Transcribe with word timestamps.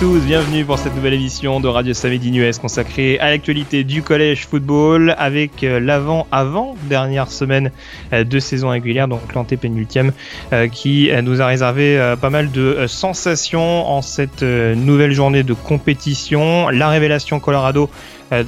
Tous, 0.00 0.18
bienvenue 0.20 0.64
pour 0.64 0.78
cette 0.78 0.96
nouvelle 0.96 1.12
émission 1.12 1.60
de 1.60 1.68
Radio 1.68 1.92
Samedi 1.92 2.34
US 2.38 2.58
consacrée 2.58 3.18
à 3.18 3.28
l'actualité 3.28 3.84
du 3.84 4.02
collège 4.02 4.46
football 4.46 5.14
avec 5.18 5.62
euh, 5.62 5.78
l'avant-avant 5.78 6.74
dernière 6.84 7.30
semaine 7.30 7.70
euh, 8.14 8.24
de 8.24 8.38
saison 8.38 8.70
régulière, 8.70 9.08
donc 9.08 9.34
l'antépénultième, 9.34 10.12
euh, 10.54 10.68
qui 10.68 11.10
nous 11.22 11.42
a 11.42 11.46
réservé 11.46 12.14
pas 12.18 12.30
mal 12.30 12.50
de 12.50 12.86
sensations 12.86 13.86
en 13.90 14.00
cette 14.00 14.42
nouvelle 14.42 15.12
journée 15.12 15.42
de 15.42 15.52
compétition. 15.52 16.70
La 16.70 16.88
révélation 16.88 17.38
Colorado 17.38 17.90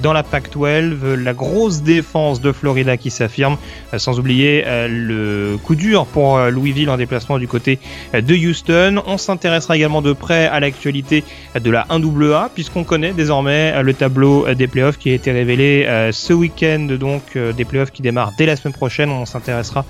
dans 0.00 0.12
la 0.12 0.22
Pac-12, 0.22 1.14
la 1.14 1.34
grosse 1.34 1.82
défense 1.82 2.40
de 2.40 2.52
Florida 2.52 2.96
qui 2.96 3.10
s'affirme, 3.10 3.56
euh, 3.92 3.98
sans 3.98 4.18
oublier 4.18 4.64
euh, 4.66 4.88
le 4.88 5.56
coup 5.58 5.74
dur 5.74 6.06
pour 6.06 6.38
Louisville 6.38 6.90
en 6.90 6.96
déplacement 6.96 7.38
du 7.38 7.48
côté 7.48 7.78
de 8.14 8.34
Houston. 8.34 9.02
On 9.06 9.18
s'intéressera 9.18 9.76
également 9.76 10.02
de 10.02 10.12
près 10.12 10.46
à 10.46 10.60
l'actualité 10.60 11.24
de 11.58 11.70
la 11.70 11.84
1AA, 11.90 12.50
puisqu'on 12.54 12.84
connaît 12.84 13.12
désormais 13.12 13.82
le 13.82 13.94
tableau 13.94 14.46
des 14.54 14.66
playoffs 14.66 14.98
qui 14.98 15.10
a 15.10 15.14
été 15.14 15.32
révélé 15.32 15.86
ce 16.12 16.32
week-end, 16.32 16.88
donc 16.98 17.36
des 17.36 17.64
playoffs 17.64 17.90
qui 17.90 18.02
démarrent 18.02 18.32
dès 18.36 18.46
la 18.46 18.56
semaine 18.56 18.74
prochaine. 18.74 19.10
On 19.10 19.26
s'intéressera 19.26 19.84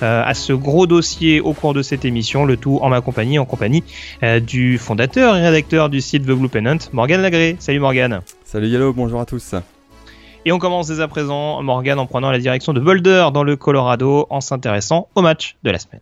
à 0.00 0.34
ce 0.34 0.52
gros 0.52 0.86
dossier 0.86 1.40
au 1.40 1.52
cours 1.52 1.74
de 1.74 1.82
cette 1.82 2.04
émission, 2.04 2.44
le 2.44 2.56
tout 2.56 2.78
en 2.82 2.88
ma 2.88 3.00
compagnie, 3.00 3.38
en 3.38 3.44
compagnie 3.44 3.82
du 4.42 4.78
fondateur 4.78 5.36
et 5.36 5.42
rédacteur 5.42 5.88
du 5.88 6.00
site 6.00 6.24
The 6.24 6.32
Blue 6.32 6.48
Pennant, 6.48 6.78
Morgan 6.92 7.22
Lagré. 7.22 7.56
Salut 7.58 7.80
Morgan. 7.80 8.22
Salut 8.50 8.68
Yellow, 8.68 8.94
bonjour 8.94 9.20
à 9.20 9.26
tous. 9.26 9.54
Et 10.46 10.52
on 10.52 10.58
commence 10.58 10.86
dès 10.86 11.00
à 11.00 11.06
présent, 11.06 11.62
Morgan, 11.62 11.98
en 11.98 12.06
prenant 12.06 12.30
la 12.30 12.38
direction 12.38 12.72
de 12.72 12.80
Boulder 12.80 13.28
dans 13.34 13.44
le 13.44 13.56
Colorado 13.56 14.26
en 14.30 14.40
s'intéressant 14.40 15.08
au 15.14 15.20
match 15.20 15.58
de 15.64 15.70
la 15.70 15.78
semaine. 15.78 16.00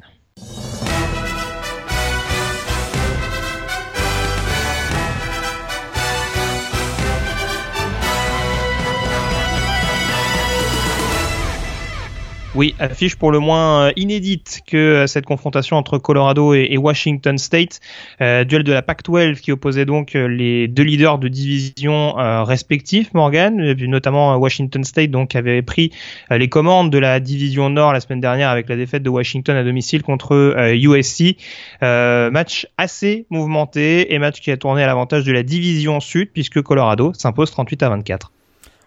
Oui, 12.56 12.74
affiche 12.78 13.16
pour 13.16 13.32
le 13.32 13.38
moins 13.38 13.88
euh, 13.88 13.92
inédite 13.96 14.62
que 14.66 14.78
euh, 14.78 15.06
cette 15.06 15.26
confrontation 15.26 15.76
entre 15.76 15.98
Colorado 15.98 16.54
et, 16.54 16.78
Washington 16.78 17.36
State, 17.36 17.80
euh, 18.22 18.44
duel 18.44 18.62
de 18.62 18.72
la 18.72 18.80
Pac-12 18.80 19.40
qui 19.40 19.52
opposait 19.52 19.84
donc 19.84 20.14
les 20.14 20.66
deux 20.66 20.82
leaders 20.82 21.18
de 21.18 21.28
division 21.28 22.14
respectifs, 22.44 23.12
Morgan, 23.12 23.74
notamment 23.74 24.36
Washington 24.36 24.84
State 24.84 25.10
donc 25.10 25.34
avait 25.34 25.60
pris 25.60 25.90
les 26.30 26.48
commandes 26.48 26.90
de 26.90 26.98
la 26.98 27.20
division 27.20 27.68
Nord 27.68 27.92
la 27.92 28.00
semaine 28.00 28.20
dernière 28.20 28.48
avec 28.48 28.68
la 28.68 28.76
défaite 28.76 29.02
de 29.02 29.10
Washington 29.10 29.56
à 29.56 29.64
domicile 29.64 30.02
contre 30.02 30.56
USC. 30.74 31.36
match 31.82 32.66
assez 32.78 33.26
mouvementé 33.30 34.14
et 34.14 34.18
match 34.18 34.40
qui 34.40 34.50
a 34.50 34.56
tourné 34.56 34.82
à 34.82 34.86
l'avantage 34.86 35.24
de 35.24 35.32
la 35.32 35.42
division 35.42 36.00
Sud 36.00 36.30
puisque 36.32 36.62
Colorado 36.62 37.12
s'impose 37.14 37.50
38 37.50 37.82
à 37.82 37.88
24. 37.90 38.32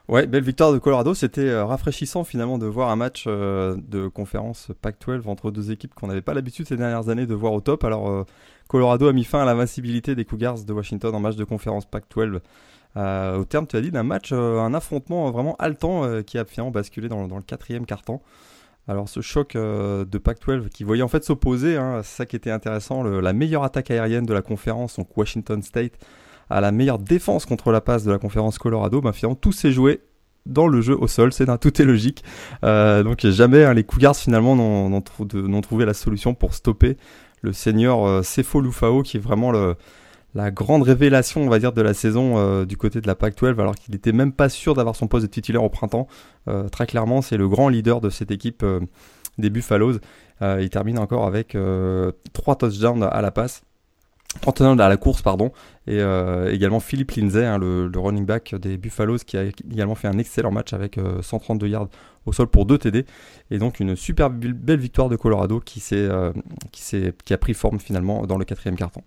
Ouais, 0.10 0.26
belle 0.26 0.44
victoire 0.44 0.74
de 0.74 0.80
Colorado. 0.80 1.14
C'était 1.14 1.50
euh, 1.50 1.66
rafraîchissant 1.66 2.24
finalement 2.24 2.58
de 2.58 2.66
voir 2.66 2.90
un 2.90 2.96
match 2.96 3.26
euh, 3.28 3.78
de 3.78 4.08
conférence 4.08 4.72
Pac-12 4.82 5.28
entre 5.28 5.52
deux 5.52 5.70
équipes 5.70 5.94
qu'on 5.94 6.08
n'avait 6.08 6.24
pas 6.24 6.34
l'habitude 6.34 6.68
ces 6.68 6.78
dernières 6.78 7.10
années 7.10 7.28
de 7.28 7.36
voir 7.36 7.54
au 7.54 7.62
top. 7.62 7.84
Alors 7.84 8.10
euh, 8.10 8.26
Colorado 8.70 9.08
a 9.08 9.14
mis 9.14 9.24
fin 9.24 9.40
à 9.40 9.46
l'invincibilité 9.46 10.16
des 10.16 10.26
Cougars 10.26 10.64
de 10.64 10.74
Washington 10.74 11.14
en 11.14 11.20
match 11.20 11.36
de 11.36 11.44
conférence 11.44 11.86
Pac-12. 11.86 12.40
au 13.38 13.46
terme, 13.46 13.68
tu 13.68 13.76
as 13.76 13.82
dit, 13.82 13.92
d'un 13.92 14.02
match, 14.02 14.32
un 14.34 14.74
affrontement 14.74 15.30
vraiment 15.30 15.56
haletant 15.60 16.24
qui 16.24 16.40
a 16.40 16.46
finalement 16.46 16.72
basculé 16.72 17.08
dans, 17.08 17.28
le 17.28 17.44
quatrième 17.44 17.86
quart-temps. 17.86 18.24
Alors 18.88 19.10
ce 19.10 19.22
choc 19.22 19.54
de 19.56 20.18
Pac-12 20.18 20.70
qui 20.70 20.84
voyait 20.84 21.04
en 21.04 21.08
fait 21.08 21.24
s'opposer, 21.24 21.78
hein, 21.78 22.02
c'est 22.04 22.18
ça 22.18 22.26
qui 22.26 22.36
était 22.36 22.50
intéressant, 22.50 23.04
la 23.04 23.34
meilleure 23.34 23.64
attaque 23.64 23.92
aérienne 23.92 24.26
de 24.26 24.34
la 24.34 24.42
conférence, 24.42 24.98
donc 24.98 25.16
Washington 25.16 25.62
State, 25.62 25.94
à 26.50 26.62
la 26.62 26.72
meilleure 26.72 27.00
défense 27.00 27.46
contre 27.46 27.72
la 27.72 27.82
passe 27.82 28.04
de 28.04 28.12
la 28.12 28.18
conférence 28.18 28.58
Colorado, 28.58 29.02
ben 29.02 29.12
tout 29.40 29.52
s'est 29.52 29.72
joué 29.72 30.02
dans 30.46 30.68
le 30.68 30.82
jeu 30.82 30.98
au 31.00 31.08
sol, 31.08 31.32
c'est 31.32 31.46
tout 31.60 31.82
est 31.82 31.86
logique. 31.86 32.24
Euh, 32.64 33.04
donc 33.04 33.26
jamais 33.26 33.64
hein, 33.64 33.74
les 33.74 33.84
Cougars 33.84 34.16
finalement 34.16 34.56
n'ont 34.56 35.62
trouvé 35.62 35.86
la 35.86 35.94
solution 35.94 36.34
pour 36.34 36.54
stopper 36.54 36.98
le 37.42 37.54
senior 37.54 38.06
euh, 38.06 38.24
Cefo 38.24 38.60
Lufao 38.62 39.04
qui 39.04 39.18
est 39.18 39.20
vraiment 39.20 39.52
la 40.36 40.52
grande 40.52 40.84
révélation 40.84 41.42
on 41.42 41.50
va 41.50 41.60
dire 41.60 41.72
de 41.72 41.82
la 41.82 41.94
saison 41.94 42.38
euh, 42.38 42.66
du 42.66 42.78
côté 42.78 43.00
de 43.02 43.08
la 43.08 43.16
PAC-12 43.16 43.60
alors 43.60 43.76
qu'il 43.76 43.94
n'était 43.94 44.12
même 44.12 44.34
pas 44.34 44.50
sûr 44.50 44.74
d'avoir 44.74 44.96
son 44.96 45.08
poste 45.08 45.26
de 45.26 45.32
titulaire 45.32 45.64
au 45.64 45.70
printemps. 45.70 46.08
très 46.72 46.86
clairement 46.86 47.22
c'est 47.22 47.38
le 47.38 47.48
grand 47.48 47.70
leader 47.70 48.02
de 48.02 48.10
cette 48.10 48.32
équipe 48.32 48.66
des 49.38 49.50
Buffaloes. 49.50 50.00
il 50.42 50.70
termine 50.70 51.00
encore 51.00 51.26
avec 51.26 51.56
3 52.34 52.56
touchdowns 52.56 53.04
à 53.04 53.22
la 53.22 53.32
passe. 53.32 53.64
39 54.42 54.80
à 54.80 54.90
la 54.90 54.98
course, 54.98 55.22
pardon, 55.22 55.52
et 55.88 56.00
euh, 56.00 56.52
également 56.54 56.80
Philippe 56.80 57.12
Lindsay, 57.12 57.46
hein, 57.46 57.58
le, 57.58 57.92
running 57.96 58.26
back 58.26 58.56
des 58.56 58.78
Buffaloes, 58.78 59.18
qui 59.26 59.38
a 59.38 59.44
également 59.44 59.96
fait 59.96 60.08
un 60.08 60.18
excellent 60.18 60.52
match 60.52 60.74
avec 60.74 61.00
132 61.22 61.66
euh, 61.66 61.70
yards 61.70 61.90
au 62.26 62.34
sol 62.34 62.48
pour 62.48 62.66
2 62.66 62.78
TD, 62.78 63.06
et 63.50 63.58
donc 63.58 63.80
une 63.80 63.96
super 63.96 64.30
belle 64.30 64.80
victoire 64.80 65.10
de 65.10 65.16
Colorado 65.16 65.60
qui, 65.60 65.84
euh, 65.94 66.32
qui, 66.72 66.84
qui 67.26 67.34
a 67.34 67.38
pris 67.38 67.54
forme 67.54 67.80
finalement 67.80 68.26
dans 68.26 68.38
le 68.38 68.46
quatrième 68.46 68.76
carton. 68.76 69.02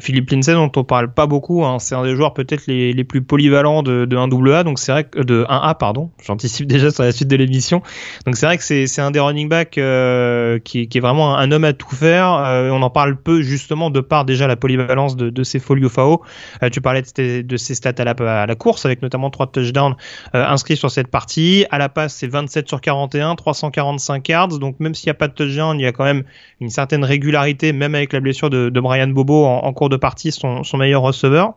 Philippe 0.00 0.30
Lindsay 0.30 0.52
dont 0.52 0.70
on 0.76 0.84
parle 0.84 1.12
pas 1.12 1.26
beaucoup, 1.26 1.64
hein, 1.64 1.78
c'est 1.78 1.94
un 1.94 2.02
des 2.02 2.14
joueurs 2.14 2.34
peut-être 2.34 2.66
les, 2.66 2.92
les, 2.92 3.04
plus 3.04 3.22
polyvalents 3.22 3.82
de, 3.82 4.04
de 4.04 4.16
1AA, 4.16 4.62
donc 4.62 4.78
c'est 4.78 4.92
vrai 4.92 5.04
que 5.04 5.20
de 5.20 5.44
1A 5.48 5.76
pardon, 5.78 6.10
j'anticipe 6.22 6.66
déjà 6.66 6.90
sur 6.90 7.02
la 7.02 7.12
suite 7.12 7.28
de 7.28 7.36
l'émission. 7.36 7.82
Donc 8.26 8.36
c'est 8.36 8.46
vrai 8.46 8.58
que 8.58 8.62
c'est 8.62 9.00
un 9.00 9.10
des 9.10 9.20
running 9.20 9.48
backs 9.48 9.78
euh, 9.78 10.58
qui, 10.58 10.88
qui, 10.88 10.98
est 10.98 11.00
vraiment 11.00 11.36
un, 11.36 11.50
homme 11.50 11.64
à 11.64 11.72
tout 11.72 11.94
faire. 11.94 12.32
Euh, 12.34 12.70
on 12.70 12.82
en 12.82 12.90
parle 12.90 13.16
peu 13.16 13.40
justement 13.40 13.90
de 13.90 14.00
par 14.00 14.24
déjà 14.24 14.46
la 14.46 14.56
polyvalence 14.56 15.16
de, 15.16 15.30
de 15.30 15.42
ses 15.42 15.58
folies 15.58 15.88
FAO. 15.88 16.22
Euh, 16.62 16.68
tu 16.68 16.80
parlais 16.80 17.02
de, 17.02 17.42
de, 17.42 17.56
ses 17.56 17.74
stats 17.74 17.94
à 17.98 18.04
la, 18.04 18.42
à 18.42 18.46
la 18.46 18.54
course 18.54 18.84
avec 18.84 19.00
notamment 19.00 19.30
3 19.30 19.46
touchdowns 19.46 19.96
inscrits 20.34 20.76
sur 20.76 20.90
cette 20.90 21.08
partie. 21.08 21.64
À 21.70 21.78
la 21.78 21.88
passe 21.88 22.14
c'est 22.14 22.28
27 22.28 22.68
sur 22.68 22.80
41, 22.80 23.34
345 23.34 24.28
yards. 24.28 24.58
Donc 24.58 24.78
même 24.78 24.94
s'il 24.94 25.08
n'y 25.08 25.12
a 25.12 25.14
pas 25.14 25.28
de 25.28 25.34
touchdown, 25.34 25.78
il 25.80 25.82
y 25.82 25.86
a 25.86 25.92
quand 25.92 26.04
même 26.04 26.24
une 26.60 26.70
certaine 26.70 27.04
régularité, 27.04 27.72
même 27.72 27.94
avec 27.94 28.12
la 28.12 28.20
blessure 28.20 28.50
de, 28.50 28.68
de 28.68 28.80
Brian 28.80 29.08
Bobo 29.08 29.46
en 29.46 29.69
cours 29.72 29.88
de 29.88 29.96
partie 29.96 30.32
son, 30.32 30.62
meilleur 30.74 31.02
receveur. 31.02 31.54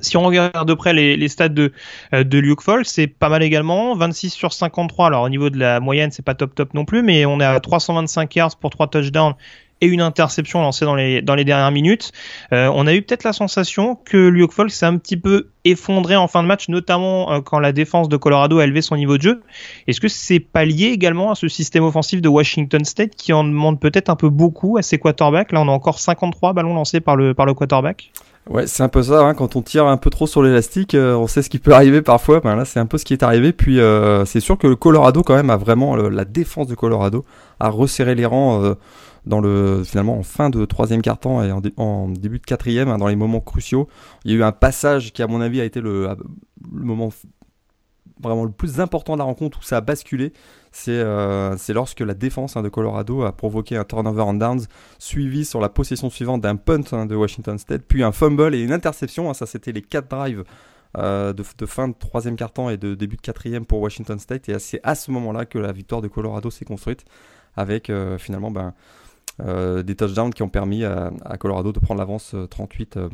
Si 0.00 0.16
on 0.16 0.22
regarde 0.22 0.68
de 0.68 0.74
près 0.74 0.92
les, 0.92 1.28
stats 1.28 1.48
de, 1.48 1.72
euh, 2.14 2.22
Luke 2.22 2.62
Fall, 2.62 2.84
c'est 2.84 3.08
pas 3.08 3.28
mal 3.28 3.42
également. 3.42 3.96
26 3.96 4.30
sur 4.30 4.52
53. 4.52 5.08
Alors 5.08 5.22
au 5.22 5.28
niveau 5.28 5.50
de 5.50 5.58
la 5.58 5.80
moyenne, 5.80 6.12
c'est 6.12 6.24
pas 6.24 6.34
top 6.34 6.54
top 6.54 6.74
non 6.74 6.84
plus, 6.84 7.02
mais 7.02 7.26
on 7.26 7.40
est 7.40 7.44
à 7.44 7.58
325 7.58 8.36
yards 8.36 8.56
pour 8.56 8.70
3 8.70 8.86
touchdowns 8.86 9.34
et 9.80 9.86
une 9.86 10.00
interception 10.00 10.60
lancée 10.60 10.84
dans 10.84 10.94
les, 10.94 11.22
dans 11.22 11.34
les 11.34 11.44
dernières 11.44 11.70
minutes. 11.70 12.12
Euh, 12.52 12.70
on 12.74 12.86
a 12.86 12.94
eu 12.94 13.02
peut-être 13.02 13.24
la 13.24 13.32
sensation 13.32 13.96
que 13.96 14.28
Luke 14.28 14.52
Falk 14.52 14.70
s'est 14.70 14.86
un 14.86 14.96
petit 14.96 15.16
peu 15.16 15.48
effondré 15.64 16.16
en 16.16 16.28
fin 16.28 16.42
de 16.42 16.48
match, 16.48 16.68
notamment 16.68 17.32
euh, 17.32 17.40
quand 17.40 17.58
la 17.58 17.72
défense 17.72 18.08
de 18.08 18.16
Colorado 18.16 18.58
a 18.58 18.64
élevé 18.64 18.82
son 18.82 18.96
niveau 18.96 19.16
de 19.16 19.22
jeu. 19.22 19.42
Est-ce 19.86 20.00
que 20.00 20.08
c'est 20.08 20.40
pas 20.40 20.64
lié 20.64 20.86
également 20.86 21.30
à 21.30 21.34
ce 21.34 21.48
système 21.48 21.84
offensif 21.84 22.20
de 22.20 22.28
Washington 22.28 22.84
State 22.84 23.14
qui 23.16 23.32
en 23.32 23.44
demande 23.44 23.80
peut-être 23.80 24.08
un 24.08 24.16
peu 24.16 24.30
beaucoup 24.30 24.78
à 24.78 24.82
ses 24.82 24.98
quarterbacks? 24.98 25.52
Là, 25.52 25.60
on 25.60 25.68
a 25.68 25.72
encore 25.72 25.98
53 25.98 26.52
ballons 26.52 26.74
lancés 26.74 27.00
par 27.00 27.16
le, 27.16 27.34
par 27.34 27.46
le 27.46 27.54
quarterback. 27.54 28.12
Ouais, 28.48 28.66
c'est 28.66 28.82
un 28.82 28.88
peu 28.88 29.02
ça. 29.02 29.20
Hein. 29.20 29.34
quand 29.34 29.54
on 29.54 29.62
tire 29.62 29.86
un 29.86 29.98
peu 29.98 30.08
trop 30.08 30.26
sur 30.26 30.42
l'élastique, 30.42 30.94
euh, 30.94 31.14
on 31.14 31.26
sait 31.26 31.42
ce 31.42 31.50
qui 31.50 31.58
peut 31.58 31.72
arriver 31.72 32.00
parfois. 32.00 32.40
Ben 32.40 32.56
là, 32.56 32.64
c'est 32.64 32.80
un 32.80 32.86
peu 32.86 32.96
ce 32.96 33.04
qui 33.04 33.12
est 33.12 33.22
arrivé. 33.22 33.52
Puis, 33.52 33.78
c'est 34.24 34.40
sûr 34.40 34.56
que 34.56 34.66
le 34.66 34.76
Colorado, 34.76 35.22
quand 35.22 35.36
même, 35.36 35.50
a 35.50 35.56
vraiment 35.56 35.94
la 35.94 36.24
défense 36.24 36.66
de 36.66 36.74
Colorado 36.74 37.24
a 37.60 37.68
resserré 37.68 38.14
les 38.14 38.24
rangs 38.24 38.74
dans 39.26 39.40
le 39.40 39.82
finalement 39.84 40.18
en 40.18 40.22
fin 40.22 40.50
de 40.50 40.64
troisième 40.64 41.02
quart-temps 41.02 41.42
et 41.42 41.52
en, 41.76 42.08
début 42.08 42.38
de 42.38 42.44
quatrième, 42.44 42.88
hein, 42.88 42.98
dans 42.98 43.08
les 43.08 43.16
moments 43.16 43.40
cruciaux. 43.40 43.88
Il 44.24 44.32
y 44.32 44.34
a 44.34 44.38
eu 44.38 44.42
un 44.42 44.52
passage 44.52 45.12
qui, 45.12 45.22
à 45.22 45.26
mon 45.26 45.40
avis, 45.40 45.60
a 45.60 45.64
été 45.64 45.80
le, 45.80 46.08
moment 46.70 47.10
vraiment 48.22 48.44
le 48.44 48.50
plus 48.50 48.80
important 48.80 49.14
de 49.14 49.18
la 49.18 49.24
rencontre 49.24 49.60
où 49.60 49.62
ça 49.62 49.78
a 49.78 49.80
basculé. 49.80 50.32
C'est 50.72 50.92
euh, 50.92 51.56
lorsque 51.70 52.00
la 52.00 52.14
défense 52.14 52.56
hein, 52.56 52.62
de 52.62 52.68
Colorado 52.68 53.22
a 53.22 53.32
provoqué 53.32 53.76
un 53.76 53.84
turnover 53.84 54.22
en 54.22 54.34
downs, 54.34 54.66
suivi 54.98 55.44
sur 55.44 55.60
la 55.60 55.68
possession 55.68 56.10
suivante 56.10 56.42
d'un 56.42 56.56
punt 56.56 56.82
hein, 56.92 57.06
de 57.06 57.16
Washington 57.16 57.58
State, 57.58 57.82
puis 57.88 58.02
un 58.02 58.12
fumble 58.12 58.54
et 58.54 58.62
une 58.62 58.72
interception. 58.72 59.32
ça, 59.34 59.46
c'était 59.46 59.72
les 59.72 59.82
quatre 59.82 60.08
drives. 60.08 60.44
Euh, 60.98 61.32
de, 61.32 61.66
fin 61.66 61.86
de 61.86 61.94
troisième 61.96 62.34
quart-temps 62.34 62.68
et 62.68 62.76
de 62.76 62.96
début 62.96 63.14
de 63.14 63.20
quatrième 63.20 63.64
pour 63.64 63.78
Washington 63.78 64.18
State 64.18 64.48
et 64.48 64.58
c'est 64.58 64.80
à 64.82 64.96
ce 64.96 65.12
moment-là 65.12 65.44
que 65.44 65.56
la 65.56 65.70
victoire 65.70 66.02
de 66.02 66.08
Colorado 66.08 66.50
s'est 66.50 66.64
construite 66.64 67.04
avec 67.54 67.90
euh, 67.90 68.18
finalement 68.18 68.50
ben, 68.50 68.74
des 69.38 69.96
touchdowns 69.96 70.32
qui 70.34 70.42
ont 70.42 70.48
permis 70.48 70.84
à, 70.84 71.10
Colorado 71.38 71.72
de 71.72 71.80
prendre 71.80 71.98
l'avance 71.98 72.34
38 72.50 72.96
euh, 72.96 73.00
euh, 73.00 73.08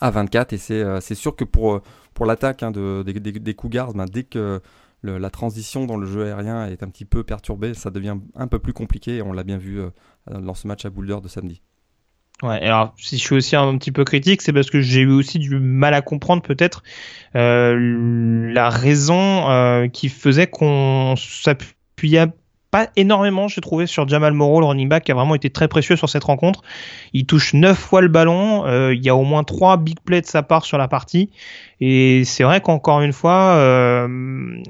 à 0.00 0.10
24. 0.10 0.52
Et 0.52 0.58
c'est 0.58 1.14
sûr 1.14 1.36
que 1.36 1.44
pour, 1.44 1.80
pour 2.14 2.26
l'attaque 2.26 2.62
hein, 2.62 2.70
de, 2.70 3.02
des, 3.02 3.54
Cougars, 3.54 3.94
ben, 3.94 4.06
dès 4.06 4.24
que 4.24 4.60
la 5.02 5.30
transition 5.30 5.86
dans 5.86 5.96
le 5.96 6.06
jeu 6.06 6.26
aérien 6.26 6.66
est 6.66 6.82
un 6.82 6.88
petit 6.88 7.04
peu 7.04 7.24
perturbée, 7.24 7.74
ça 7.74 7.90
devient 7.90 8.16
un 8.36 8.46
peu 8.46 8.58
plus 8.58 8.72
compliqué. 8.72 9.16
Et 9.16 9.22
on 9.22 9.32
l'a 9.32 9.42
bien 9.42 9.58
vu 9.58 9.80
dans 10.30 10.54
ce 10.54 10.66
match 10.66 10.84
à 10.84 10.90
Boulder 10.90 11.18
de 11.22 11.28
samedi. 11.28 11.62
Ouais, 12.42 12.60
alors 12.60 12.94
si 12.96 13.18
je 13.18 13.22
suis 13.22 13.36
aussi 13.36 13.54
un 13.54 13.76
petit 13.78 13.92
peu 13.92 14.04
critique, 14.04 14.42
c'est 14.42 14.52
parce 14.52 14.70
que 14.70 14.80
j'ai 14.80 15.00
eu 15.00 15.10
aussi 15.10 15.38
du 15.38 15.60
mal 15.60 15.94
à 15.94 16.02
comprendre 16.02 16.42
peut-être 16.42 16.82
la 17.34 18.70
raison 18.70 19.88
qui 19.92 20.08
faisait 20.08 20.46
qu'on 20.46 21.14
s'appuyait 21.16 22.32
pas 22.72 22.88
énormément, 22.96 23.48
j'ai 23.48 23.60
trouvé, 23.60 23.86
sur 23.86 24.08
Jamal 24.08 24.32
Morrow, 24.32 24.58
le 24.60 24.66
running 24.66 24.88
back, 24.88 25.04
qui 25.04 25.12
a 25.12 25.14
vraiment 25.14 25.34
été 25.34 25.50
très 25.50 25.68
précieux 25.68 25.94
sur 25.94 26.08
cette 26.08 26.24
rencontre. 26.24 26.62
Il 27.12 27.26
touche 27.26 27.52
9 27.52 27.78
fois 27.78 28.00
le 28.00 28.08
ballon, 28.08 28.64
euh, 28.64 28.94
il 28.94 29.04
y 29.04 29.10
a 29.10 29.14
au 29.14 29.24
moins 29.24 29.44
3 29.44 29.76
big 29.76 30.00
plays 30.00 30.22
de 30.22 30.26
sa 30.26 30.42
part 30.42 30.64
sur 30.64 30.78
la 30.78 30.88
partie. 30.88 31.28
Et 31.82 32.24
c'est 32.24 32.44
vrai 32.44 32.62
qu'encore 32.62 33.02
une 33.02 33.12
fois, 33.12 33.56
euh, 33.56 34.08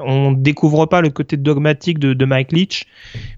on 0.00 0.32
découvre 0.32 0.86
pas 0.86 1.00
le 1.00 1.10
côté 1.10 1.36
dogmatique 1.36 2.00
de, 2.00 2.12
de 2.12 2.24
Mike 2.24 2.50
Leach, 2.50 2.86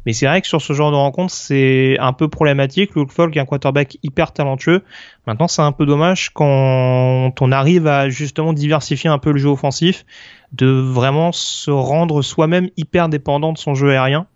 mais 0.06 0.14
c'est 0.14 0.26
vrai 0.26 0.40
que 0.40 0.46
sur 0.46 0.62
ce 0.62 0.72
genre 0.72 0.90
de 0.90 0.96
rencontre, 0.96 1.34
c'est 1.34 1.98
un 2.00 2.14
peu 2.14 2.28
problématique. 2.28 2.94
Luke 2.96 3.12
Falk 3.12 3.36
est 3.36 3.40
un 3.40 3.44
quarterback 3.44 3.98
hyper 4.02 4.32
talentueux. 4.32 4.82
Maintenant, 5.26 5.46
c'est 5.46 5.60
un 5.60 5.72
peu 5.72 5.84
dommage 5.84 6.30
quand 6.32 7.32
on 7.38 7.52
arrive 7.52 7.86
à 7.86 8.08
justement 8.08 8.54
diversifier 8.54 9.10
un 9.10 9.18
peu 9.18 9.30
le 9.30 9.38
jeu 9.38 9.50
offensif, 9.50 10.06
de 10.52 10.68
vraiment 10.68 11.32
se 11.32 11.70
rendre 11.70 12.22
soi-même 12.22 12.70
hyper 12.78 13.10
dépendant 13.10 13.52
de 13.52 13.58
son 13.58 13.74
jeu 13.74 13.90
aérien 13.90 14.26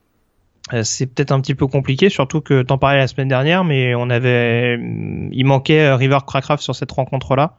c'est 0.82 1.06
peut-être 1.06 1.32
un 1.32 1.40
petit 1.40 1.54
peu 1.54 1.66
compliqué, 1.66 2.08
surtout 2.08 2.40
que 2.40 2.62
t'en 2.62 2.78
parlais 2.78 2.98
la 2.98 3.08
semaine 3.08 3.28
dernière, 3.28 3.64
mais 3.64 3.94
on 3.94 4.10
avait, 4.10 4.78
il 5.32 5.44
manquait 5.44 5.80
euh, 5.80 5.96
River 5.96 6.18
Crackraft 6.26 6.62
sur 6.62 6.74
cette 6.74 6.92
rencontre-là. 6.92 7.56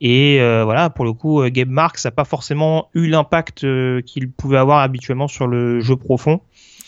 Et 0.00 0.40
euh, 0.40 0.64
voilà, 0.64 0.90
pour 0.90 1.04
le 1.04 1.12
coup, 1.12 1.42
Gabe 1.48 1.68
Marks 1.68 2.04
n'a 2.04 2.10
pas 2.10 2.24
forcément 2.24 2.88
eu 2.94 3.06
l'impact 3.06 3.60
qu'il 4.02 4.30
pouvait 4.30 4.58
avoir 4.58 4.80
habituellement 4.80 5.28
sur 5.28 5.46
le 5.46 5.80
jeu 5.80 5.96
profond. 5.96 6.40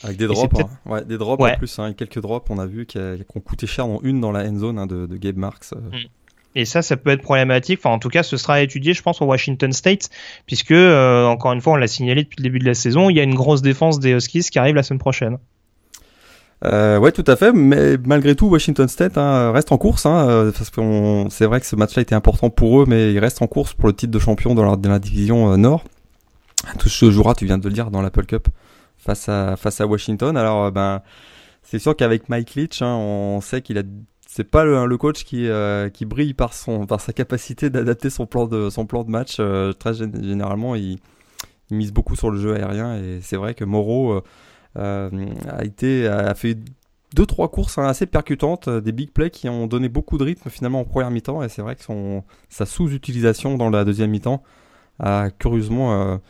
Avec 0.02 0.18
des 0.18 0.26
drops, 0.26 0.60
hein. 0.60 0.68
ouais, 0.84 1.04
des 1.04 1.16
drops 1.16 1.42
en 1.42 1.56
plus, 1.56 1.78
hein, 1.78 1.92
quelques 1.94 2.20
drops, 2.20 2.50
on 2.50 2.58
a 2.58 2.66
vu 2.66 2.86
qu'on 2.86 3.40
coûtait 3.40 3.66
cher, 3.66 3.86
dont 3.86 4.00
une 4.02 4.20
dans 4.20 4.32
la 4.32 4.46
end 4.46 4.56
zone 4.56 4.78
hein, 4.78 4.86
de, 4.86 5.06
Gabe 5.16 5.36
Marks. 5.36 5.72
Mm. 5.72 5.96
Et 6.56 6.64
ça, 6.64 6.82
ça 6.82 6.96
peut 6.96 7.10
être 7.10 7.22
problématique. 7.22 7.80
Enfin, 7.80 7.90
en 7.90 7.98
tout 7.98 8.08
cas, 8.08 8.22
ce 8.22 8.36
sera 8.36 8.62
étudié, 8.62 8.94
je 8.94 9.02
pense, 9.02 9.22
au 9.22 9.26
Washington 9.26 9.72
State, 9.72 10.08
puisque, 10.46 10.72
euh, 10.72 11.26
encore 11.26 11.52
une 11.52 11.60
fois, 11.60 11.74
on 11.74 11.76
l'a 11.76 11.86
signalé 11.86 12.24
depuis 12.24 12.38
le 12.38 12.42
début 12.42 12.58
de 12.58 12.64
la 12.64 12.74
saison, 12.74 13.10
il 13.10 13.16
y 13.16 13.20
a 13.20 13.22
une 13.22 13.34
grosse 13.34 13.62
défense 13.62 14.00
des 14.00 14.12
Huskies 14.12 14.48
qui 14.50 14.58
arrive 14.58 14.74
la 14.74 14.82
semaine 14.82 14.98
prochaine. 14.98 15.38
Euh, 16.64 16.98
ouais, 16.98 17.12
tout 17.12 17.24
à 17.26 17.36
fait. 17.36 17.52
Mais 17.52 17.96
malgré 18.04 18.34
tout, 18.34 18.46
Washington 18.46 18.88
State 18.88 19.18
hein, 19.18 19.52
reste 19.52 19.72
en 19.72 19.78
course, 19.78 20.06
hein, 20.06 20.28
euh, 20.28 20.52
parce 20.52 20.70
que 20.70 21.26
c'est 21.30 21.46
vrai 21.46 21.60
que 21.60 21.66
ce 21.66 21.76
match-là 21.76 22.02
était 22.02 22.14
important 22.14 22.50
pour 22.50 22.80
eux, 22.80 22.84
mais 22.88 23.12
ils 23.12 23.18
restent 23.18 23.42
en 23.42 23.46
course 23.46 23.74
pour 23.74 23.88
le 23.88 23.94
titre 23.94 24.12
de 24.12 24.18
champion 24.18 24.54
dans 24.54 24.64
la, 24.64 24.98
division 24.98 25.52
euh, 25.52 25.56
Nord. 25.56 25.84
Tout 26.78 26.88
se 26.88 27.10
jouera, 27.10 27.34
tu 27.34 27.44
viens 27.44 27.58
de 27.58 27.68
le 27.68 27.74
dire, 27.74 27.90
dans 27.90 28.02
l'Apple 28.02 28.24
Cup 28.24 28.48
face 28.98 29.28
à 29.28 29.56
face 29.56 29.80
à 29.80 29.86
Washington. 29.86 30.36
Alors, 30.36 30.72
ben, 30.72 31.02
c'est 31.62 31.78
sûr 31.78 31.94
qu'avec 31.94 32.28
Mike 32.28 32.54
Leach, 32.54 32.82
hein, 32.82 32.96
on 32.96 33.40
sait 33.40 33.60
qu'il 33.60 33.76
a 33.78 33.82
c'est 34.36 34.44
pas 34.44 34.66
le, 34.66 34.98
coach 34.98 35.24
qui 35.24 35.48
euh, 35.48 35.88
brille 36.02 36.34
par 36.34 36.52
sa 36.52 37.12
capacité 37.14 37.70
d'adapter 37.70 38.10
son 38.10 38.26
plan 38.26 38.46
de 38.46 39.10
match. 39.10 39.38
Euh, 39.40 39.72
très 39.72 39.94
généralement, 39.94 40.74
il, 40.74 40.98
mise 41.70 41.90
beaucoup 41.90 42.16
sur 42.16 42.30
le 42.30 42.38
jeu 42.38 42.54
aérien 42.54 42.96
et 42.96 43.20
c'est 43.22 43.36
vrai 43.36 43.54
que 43.54 43.64
Moreau 43.64 44.22
euh, 44.76 45.10
a 45.56 46.34
fait 46.34 46.58
deux 47.14 47.26
trois 47.26 47.50
courses 47.50 47.78
hein, 47.78 47.86
assez 47.86 48.06
percutantes, 48.06 48.68
des 48.68 48.92
big 48.92 49.10
plays 49.10 49.30
qui 49.30 49.48
ont 49.48 49.66
donné 49.66 49.88
beaucoup 49.88 50.18
de 50.18 50.22
rythme 50.22 50.50
finalement 50.50 50.80
en 50.80 50.84
première 50.84 51.10
mi-temps 51.10 51.42
et 51.42 51.48
c'est 51.48 51.62
vrai 51.62 51.74
que 51.74 51.82
sa 52.50 52.66
sous-utilisation 52.66 53.56
dans 53.56 53.70
la 53.70 53.84
deuxième 53.84 54.10
mi-temps 54.10 54.44
a 55.00 55.30
curieusement 55.30 56.20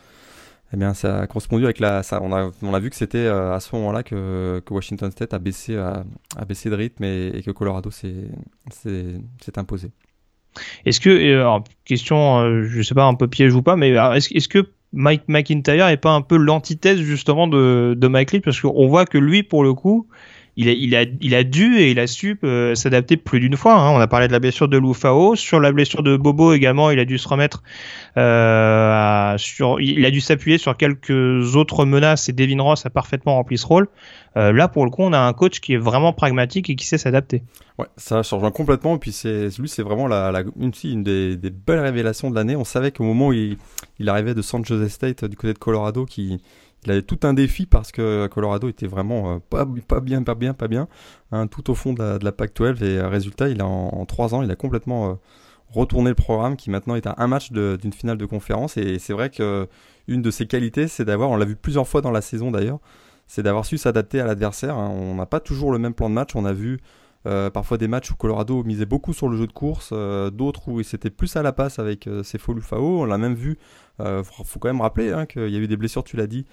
eh 0.73 0.77
bien, 0.77 0.93
ça 0.93 1.21
a 1.21 1.27
correspondu 1.27 1.63
avec 1.63 1.79
la. 1.79 2.01
On, 2.21 2.33
a, 2.33 2.51
on 2.61 2.73
a 2.73 2.79
vu 2.79 2.89
que 2.89 2.95
c'était 2.95 3.19
euh, 3.19 3.53
à 3.53 3.59
ce 3.61 3.73
moment-là 3.75 4.03
que, 4.03 4.61
que, 4.65 4.73
Washington 4.73 5.09
State 5.11 5.33
a 5.33 5.39
baissé, 5.39 5.77
a, 5.77 6.03
baissé 6.45 6.69
de 6.69 6.75
rythme 6.75 7.05
et, 7.05 7.41
que 7.45 7.51
Colorado 7.51 7.89
s'est 7.89 8.29
imposé. 9.55 9.91
Est-ce 10.85 10.99
que, 10.99 11.35
alors, 11.39 11.63
question, 11.85 12.39
euh, 12.39 12.63
je 12.63 12.81
sais 12.81 12.95
pas, 12.95 13.05
un 13.05 13.13
peu 13.13 13.27
piège 13.27 13.53
ou 13.53 13.61
pas, 13.61 13.77
mais 13.77 13.91
est-ce 13.91 14.33
est 14.33 14.47
que 14.47 14.67
Mike 14.91 15.23
McIntyre 15.27 15.87
est 15.87 15.97
pas 15.97 16.11
un 16.11 16.21
peu 16.21 16.35
l'antithèse 16.35 16.99
justement 16.99 17.47
de, 17.47 17.93
de 17.97 18.07
Mike 18.07 18.31
Lee 18.33 18.39
Parce 18.41 18.59
qu'on 18.59 18.87
voit 18.87 19.05
que 19.05 19.17
lui, 19.17 19.43
pour 19.43 19.63
le 19.63 19.73
coup, 19.73 20.07
il 20.57 21.35
a, 21.35 21.43
dû 21.43 21.77
et 21.77 21.91
il 21.91 21.99
a 21.99 22.07
su 22.07 22.39
euh, 22.43 22.73
s'adapter 22.73 23.15
plus 23.15 23.39
d'une 23.39 23.55
fois. 23.55 23.75
Hein. 23.75 23.91
On 23.91 23.99
a 23.99 24.07
parlé 24.07 24.27
de 24.27 24.31
la 24.31 24.39
blessure 24.39 24.67
de 24.67 24.77
Lufao, 24.77 25.35
sur 25.35 25.59
la 25.59 25.71
blessure 25.71 26.01
de 26.01 26.17
Bobo 26.17 26.53
également, 26.53 26.89
il 26.89 26.97
a 26.97 27.05
dû 27.05 27.19
se 27.19 27.27
remettre 27.27 27.61
euh, 28.17 29.37
il 29.79 30.05
a 30.05 30.11
dû 30.11 30.19
s'appuyer 30.19 30.57
sur 30.57 30.75
quelques 30.75 31.55
autres 31.55 31.85
menaces 31.85 32.27
et 32.29 32.33
Devin 32.33 32.61
Ross 32.61 32.87
a 32.87 32.89
parfaitement 32.89 33.35
rempli 33.35 33.59
ce 33.59 33.67
rôle. 33.67 33.87
Euh, 34.35 34.51
là, 34.51 34.67
pour 34.67 34.85
le 34.85 34.91
coup, 34.91 35.03
on 35.03 35.13
a 35.13 35.19
un 35.19 35.33
coach 35.33 35.59
qui 35.59 35.73
est 35.73 35.77
vraiment 35.77 36.13
pragmatique 36.13 36.69
et 36.71 36.75
qui 36.75 36.85
sait 36.85 36.97
s'adapter. 36.97 37.43
Ouais, 37.77 37.85
ça 37.95 38.23
change 38.23 38.51
complètement. 38.51 38.95
Et 38.95 38.99
puis 38.99 39.11
lui, 39.59 39.69
c'est 39.69 39.83
vraiment 39.83 40.07
une, 40.59 41.03
des 41.03 41.49
belles 41.49 41.79
révélations 41.79 42.31
de 42.31 42.35
l'année. 42.35 42.55
On 42.55 42.63
savait 42.63 42.91
qu'au 42.91 43.03
moment 43.03 43.27
où 43.27 43.33
il, 43.33 43.57
il 43.99 44.09
arrivait 44.09 44.33
de 44.33 44.41
San 44.41 44.65
Jose 44.65 44.87
State 44.87 45.25
du 45.25 45.35
côté 45.35 45.53
de 45.53 45.59
Colorado, 45.59 46.05
qui 46.05 46.41
il 46.87 46.91
avait 46.91 47.01
tout 47.01 47.19
un 47.23 47.33
défi 47.33 47.65
parce 47.65 47.91
que 47.91 48.27
Colorado 48.27 48.69
était 48.69 48.87
vraiment 48.87 49.33
euh, 49.33 49.39
pas, 49.49 49.67
pas 49.87 49.99
bien, 49.99 50.23
pas 50.23 50.35
bien, 50.35 50.53
pas 50.53 50.69
bien, 50.69 50.87
hein, 51.33 51.47
tout 51.47 51.69
au 51.69 51.75
fond 51.75 51.91
de 51.91 52.01
la, 52.01 52.17
de 52.17 52.23
la 52.23 52.31
PAC-12 52.31 52.81
et 52.81 52.97
euh, 52.97 53.09
résultat, 53.09 53.49
il 53.49 53.59
a 53.59 53.65
en, 53.65 54.05
trois 54.05 54.33
ans, 54.33 54.41
il 54.41 54.49
a 54.49 54.55
complètement 54.55 55.09
euh, 55.09 55.13
retourné 55.69 56.09
le 56.09 56.15
programme 56.15 56.55
qui 56.55 56.69
maintenant 56.69 56.95
est 56.95 57.05
à 57.05 57.15
un 57.17 57.27
match 57.27 57.51
d'une 57.51 57.91
finale 57.91 58.17
de 58.17 58.25
conférence 58.25 58.77
et 58.77 58.99
c'est 58.99 59.11
vrai 59.11 59.29
que 59.29 59.67
une 60.07 60.21
de 60.21 60.31
ses 60.31 60.47
qualités, 60.47 60.87
c'est 60.87 61.03
d'avoir, 61.03 61.29
on 61.29 61.35
l'a 61.35 61.43
vu 61.43 61.57
plusieurs 61.57 61.89
fois 61.89 61.99
dans 61.99 62.11
la 62.11 62.21
saison 62.21 62.51
d'ailleurs, 62.51 62.79
c'est 63.27 63.43
d'avoir 63.43 63.65
su 63.65 63.77
s'adapter 63.77 64.21
à 64.21 64.25
l'adversaire. 64.25 64.77
Hein. 64.77 64.89
On 64.89 65.15
n'a 65.15 65.25
pas 65.25 65.41
toujours 65.41 65.73
le 65.73 65.79
même 65.79 65.93
plan 65.93 66.09
de 66.09 66.15
match, 66.15 66.37
on 66.37 66.45
a 66.45 66.53
vu 66.53 66.79
parfois 67.53 67.77
des 67.77 67.89
matchs 67.89 68.09
où 68.11 68.15
Colorado 68.15 68.63
misait 68.63 68.85
beaucoup 68.85 69.11
sur 69.11 69.27
le 69.27 69.35
jeu 69.35 69.47
de 69.47 69.51
course, 69.51 69.91
d'autres 70.31 70.69
où 70.69 70.81
c'était 70.81 71.09
plus 71.09 71.35
à 71.35 71.43
la 71.43 71.51
passe 71.51 71.77
avec 71.77 72.07
ses 72.23 72.37
Lufao. 72.47 73.01
On 73.01 73.03
l'a 73.03 73.17
même 73.17 73.33
vu, 73.33 73.57
il 73.99 74.21
faut 74.23 74.59
quand 74.59 74.69
même 74.69 74.79
rappeler 74.79 75.11
hein, 75.11 75.25
qu'il 75.25 75.49
y 75.49 75.57
a 75.57 75.59
eu 75.59 75.67
des 75.67 75.75
blessures, 75.75 76.05
tu 76.05 76.15
l'as 76.15 76.27
dit, 76.27 76.45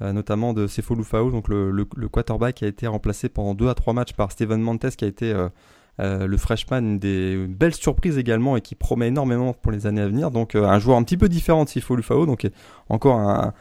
notamment 0.00 0.52
de 0.52 0.66
Sefo 0.66 0.96
donc 1.30 1.48
le, 1.48 1.70
le, 1.70 2.08
quarterback 2.08 2.56
qui 2.56 2.64
a 2.64 2.68
été 2.68 2.86
remplacé 2.86 3.28
pendant 3.28 3.54
2 3.54 3.68
à 3.68 3.74
3 3.74 3.92
matchs 3.92 4.12
par 4.14 4.32
Steven 4.32 4.60
Montes, 4.60 4.96
qui 4.96 5.04
a 5.04 5.08
été 5.08 5.32
euh, 5.32 5.48
euh, 6.00 6.26
le 6.26 6.36
freshman, 6.36 6.98
des 6.98 7.46
belles 7.46 7.74
surprises 7.74 8.18
également 8.18 8.56
et 8.56 8.60
qui 8.60 8.74
promet 8.74 9.08
énormément 9.08 9.52
pour 9.52 9.70
les 9.70 9.86
années 9.86 10.00
à 10.00 10.08
venir. 10.08 10.30
Donc 10.30 10.54
un 10.54 10.78
joueur 10.78 10.96
un 10.96 11.04
petit 11.04 11.16
peu 11.16 11.28
différent 11.28 11.64
de 11.64 11.94
Lufao, 11.94 12.26
donc 12.26 12.48
encore 12.88 13.18
un, 13.18 13.52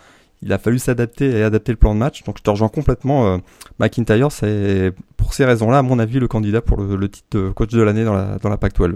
il 0.42 0.52
a 0.52 0.58
fallu 0.58 0.80
s'adapter 0.80 1.30
et 1.30 1.44
adapter 1.44 1.72
le 1.72 1.78
plan 1.78 1.94
de 1.94 2.00
match. 2.00 2.24
Donc 2.24 2.38
je 2.40 2.44
te 2.44 2.50
rejoins 2.50 2.70
complètement. 2.70 3.40
McIntyre, 3.80 4.32
c'est 4.32 4.94
pour 5.18 5.34
ces 5.34 5.46
raisons-là, 5.46 5.80
à 5.80 5.82
mon 5.84 6.00
avis, 6.00 6.20
le 6.20 6.28
candidat 6.28 6.62
pour 6.62 6.78
le, 6.82 7.10
titre 7.10 7.28
de 7.38 7.50
coach 7.50 7.70
de 7.70 7.82
l'année 7.82 8.06
dans 8.06 8.14
la, 8.14 8.40
dans 8.40 8.50
la 8.50 8.58
PAC-12. 8.58 8.96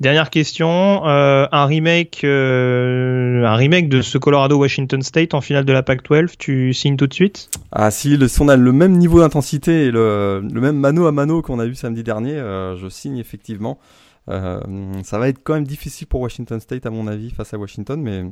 Dernière 0.00 0.30
question, 0.30 1.04
euh, 1.08 1.48
un 1.50 1.64
remake, 1.64 2.20
euh, 2.22 3.44
un 3.44 3.56
remake 3.56 3.88
de 3.88 4.00
ce 4.00 4.16
Colorado 4.16 4.56
Washington 4.56 5.02
State 5.02 5.34
en 5.34 5.40
finale 5.40 5.64
de 5.64 5.72
la 5.72 5.82
Pac-12, 5.82 6.36
tu 6.38 6.72
signes 6.72 6.96
tout 6.96 7.08
de 7.08 7.14
suite? 7.14 7.50
Ah 7.72 7.90
si, 7.90 8.16
le, 8.16 8.28
on 8.40 8.48
a 8.48 8.56
le 8.56 8.72
même 8.72 8.92
niveau 8.92 9.18
d'intensité 9.18 9.86
et 9.86 9.90
le, 9.90 10.40
même 10.40 10.78
mano 10.78 11.06
à 11.06 11.12
mano 11.12 11.42
qu'on 11.42 11.58
a 11.58 11.66
vu 11.66 11.74
samedi 11.74 12.04
dernier, 12.04 12.34
euh, 12.34 12.76
je 12.76 12.88
signe 12.88 13.18
effectivement. 13.18 13.80
ça 14.28 15.18
va 15.18 15.28
être 15.28 15.40
quand 15.42 15.54
même 15.54 15.66
difficile 15.66 16.06
pour 16.06 16.20
Washington 16.20 16.60
State 16.60 16.86
à 16.86 16.90
mon 16.90 17.08
avis 17.08 17.30
face 17.30 17.52
à 17.52 17.58
Washington, 17.58 18.00
mais 18.00 18.22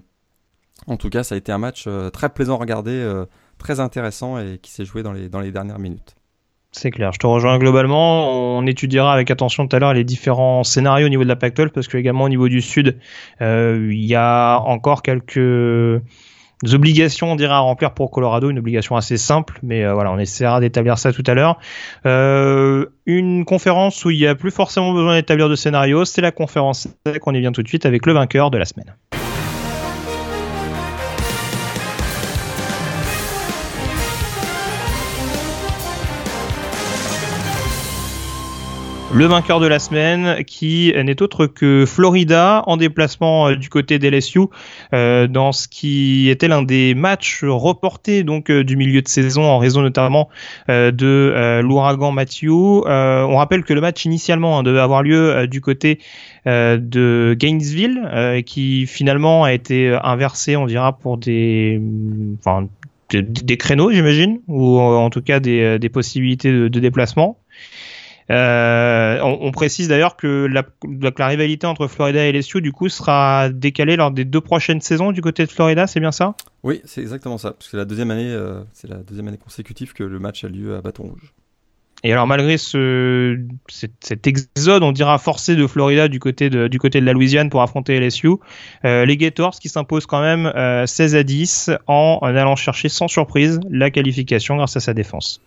en 0.86 0.96
tout 0.96 1.10
cas 1.10 1.24
ça 1.24 1.34
a 1.34 1.38
été 1.38 1.50
un 1.50 1.58
match 1.58 1.88
très 2.12 2.28
plaisant 2.28 2.54
à 2.54 2.58
regarder, 2.58 3.24
très 3.58 3.80
intéressant 3.80 4.38
et 4.38 4.58
qui 4.62 4.70
s'est 4.70 4.84
joué 4.84 5.02
dans 5.02 5.12
les 5.12 5.50
dernières 5.50 5.80
minutes. 5.80 6.14
C'est 6.78 6.90
clair, 6.90 7.10
je 7.10 7.18
te 7.18 7.26
rejoins 7.26 7.56
globalement. 7.56 8.58
On 8.58 8.66
étudiera 8.66 9.14
avec 9.14 9.30
attention 9.30 9.66
tout 9.66 9.74
à 9.74 9.78
l'heure 9.78 9.94
les 9.94 10.04
différents 10.04 10.62
scénarios 10.62 11.06
au 11.06 11.08
niveau 11.08 11.22
de 11.22 11.28
la 11.28 11.34
Pac-12 11.34 11.70
parce 11.70 11.88
que 11.88 11.96
également 11.96 12.24
au 12.24 12.28
niveau 12.28 12.50
du 12.50 12.60
Sud, 12.60 12.98
euh, 13.40 13.88
il 13.90 14.04
y 14.04 14.14
a 14.14 14.58
encore 14.58 15.00
quelques 15.00 16.02
obligations, 16.70 17.32
on 17.32 17.36
dirait, 17.36 17.54
à 17.54 17.60
remplir 17.60 17.94
pour 17.94 18.10
Colorado, 18.10 18.50
une 18.50 18.58
obligation 18.58 18.94
assez 18.94 19.16
simple, 19.16 19.58
mais 19.62 19.86
euh, 19.86 19.94
voilà, 19.94 20.12
on 20.12 20.18
essaiera 20.18 20.60
d'établir 20.60 20.98
ça 20.98 21.14
tout 21.14 21.24
à 21.26 21.32
l'heure. 21.32 21.58
Euh, 22.04 22.84
une 23.06 23.46
conférence 23.46 24.04
où 24.04 24.10
il 24.10 24.18
n'y 24.18 24.26
a 24.26 24.34
plus 24.34 24.50
forcément 24.50 24.92
besoin 24.92 25.14
d'établir 25.14 25.48
de 25.48 25.56
scénario, 25.56 26.04
c'est 26.04 26.20
la 26.20 26.30
conférence 26.30 26.88
qu'on 27.22 27.32
y 27.32 27.40
vient 27.40 27.52
tout 27.52 27.62
de 27.62 27.68
suite 27.68 27.86
avec 27.86 28.04
le 28.04 28.12
vainqueur 28.12 28.50
de 28.50 28.58
la 28.58 28.66
semaine. 28.66 28.94
Le 39.16 39.24
vainqueur 39.24 39.60
de 39.60 39.66
la 39.66 39.78
semaine 39.78 40.44
qui 40.44 40.92
n'est 40.94 41.22
autre 41.22 41.46
que 41.46 41.86
Florida 41.86 42.62
en 42.66 42.76
déplacement 42.76 43.48
euh, 43.48 43.56
du 43.56 43.70
côté 43.70 43.98
d'LSU 43.98 44.40
euh, 44.92 45.26
dans 45.26 45.52
ce 45.52 45.68
qui 45.68 46.28
était 46.28 46.48
l'un 46.48 46.62
des 46.62 46.94
matchs 46.94 47.42
reportés 47.42 48.24
donc 48.24 48.50
euh, 48.50 48.62
du 48.62 48.76
milieu 48.76 49.00
de 49.00 49.08
saison 49.08 49.44
en 49.44 49.56
raison 49.56 49.80
notamment 49.80 50.28
de 50.68 51.60
l'ouragan 51.62 52.12
Matthew. 52.12 52.50
on 52.50 53.36
rappelle 53.36 53.64
que 53.64 53.72
le 53.72 53.80
match 53.80 54.04
initialement 54.04 54.58
hein, 54.58 54.62
devait 54.62 54.80
avoir 54.80 55.02
lieu 55.02 55.46
du 55.46 55.62
côté 55.62 55.98
de 56.44 57.34
Gainesville 57.38 58.42
qui 58.44 58.86
finalement 58.86 59.44
a 59.44 59.54
été 59.54 59.98
inversé 60.02 60.56
on 60.56 60.66
dira 60.66 60.98
pour 60.98 61.16
des 61.16 61.80
enfin 62.38 62.68
des 63.10 63.56
créneaux 63.56 63.90
j'imagine 63.90 64.40
ou 64.46 64.78
en 64.78 65.08
tout 65.08 65.22
cas 65.22 65.40
des, 65.40 65.88
possibilités 65.88 66.52
de 66.52 66.80
déplacement. 66.80 67.38
Euh, 68.30 69.20
on, 69.22 69.52
précise 69.52 69.86
d'ailleurs 69.88 70.16
que 70.16 70.46
la, 70.46 70.64
la, 70.84 71.26
rivalité 71.26 71.66
entre 71.66 71.86
Florida 71.86 72.26
et 72.26 72.32
LSU 72.32 72.60
du 72.60 72.72
coup 72.72 72.88
sera 72.88 73.48
décalée 73.50 73.94
lors 73.94 74.10
des 74.10 74.24
deux 74.24 74.40
prochaines 74.40 74.80
saisons 74.80 75.12
du 75.12 75.22
côté 75.22 75.46
de 75.46 75.50
Florida, 75.50 75.86
c'est 75.86 76.00
bien 76.00 76.10
ça? 76.10 76.34
Oui, 76.64 76.80
c'est 76.84 77.00
exactement 77.00 77.38
ça. 77.38 77.52
Parce 77.52 77.66
que 77.66 77.70
c'est 77.72 77.76
la 77.76 77.84
deuxième 77.84 78.10
année, 78.10 78.30
euh, 78.30 78.62
c'est 78.72 78.88
la 78.88 78.96
deuxième 78.96 79.28
année 79.28 79.38
consécutive 79.38 79.92
que 79.92 80.02
le 80.02 80.18
match 80.18 80.42
a 80.42 80.48
lieu 80.48 80.74
à 80.74 80.80
Bâton 80.80 81.04
Rouge. 81.04 81.32
Et 82.02 82.12
alors 82.12 82.26
malgré 82.26 82.58
ce, 82.58 83.38
cet, 83.68 84.26
exode, 84.26 84.82
on 84.82 84.92
dira 84.92 85.18
forcé 85.18 85.56
de 85.56 85.66
Florida 85.66 86.08
du 86.08 86.20
côté 86.20 86.50
de, 86.50 86.68
du 86.68 86.78
côté 86.78 87.00
de 87.00 87.06
la 87.06 87.12
Louisiane 87.12 87.48
pour 87.48 87.62
affronter 87.62 87.98
LSU, 87.98 88.28
euh, 88.84 89.06
les 89.06 89.16
Gators 89.16 89.58
qui 89.58 89.68
s'imposent 89.68 90.06
quand 90.06 90.20
même 90.20 90.52
16 90.86 91.14
à 91.14 91.22
10 91.22 91.70
en, 91.86 92.18
en 92.20 92.26
allant 92.26 92.56
chercher 92.56 92.88
sans 92.88 93.08
surprise 93.08 93.60
la 93.70 93.90
qualification 93.90 94.56
grâce 94.56 94.76
à 94.76 94.80
sa 94.80 94.94
défense. 94.94 95.40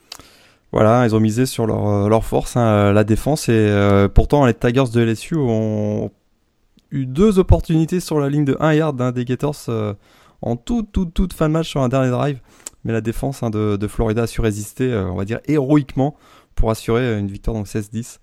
Voilà, 0.72 1.06
ils 1.06 1.16
ont 1.16 1.20
misé 1.20 1.46
sur 1.46 1.66
leur, 1.66 1.88
euh, 1.88 2.10
leur 2.10 2.24
force, 2.24 2.56
hein, 2.56 2.62
euh, 2.62 2.94
la 2.94 3.04
défense, 3.04 3.50
et 3.50 3.54
euh, 3.54 4.08
pourtant 4.08 4.46
les 4.46 4.54
Tigers 4.54 4.92
de 4.94 5.02
LSU 5.02 5.36
ont 5.36 6.12
eu 6.92 7.08
deux 7.08 7.40
opportunités 7.40 8.00
sur 8.00 8.20
la 8.20 8.30
ligne 8.30 8.46
de 8.46 8.56
1 8.60 8.74
yard 8.74 8.96
d'un 8.96 9.12
des 9.12 9.26
Gators 9.26 9.70
en 10.42 10.56
tout, 10.56 10.84
tout, 10.84 11.06
toute 11.06 11.34
fin 11.34 11.48
de 11.48 11.54
match 11.54 11.70
sur 11.70 11.82
un 11.82 11.90
dernier 11.90 12.12
drive. 12.12 12.40
Mais 12.84 12.94
la 12.94 13.02
défense 13.02 13.44
hein, 13.44 13.50
de, 13.50 13.78
de, 13.78 13.88
Florida 13.88 14.24
a 14.24 14.28
su 14.28 14.42
résister, 14.42 14.96
on 14.96 15.16
va 15.16 15.26
dire, 15.26 15.40
héroïquement 15.48 16.16
pour 16.56 16.72
assurer 16.72 17.20
une 17.20 17.28
victoire 17.28 17.56
dans 17.56 17.64
16-10, 17.64 18.20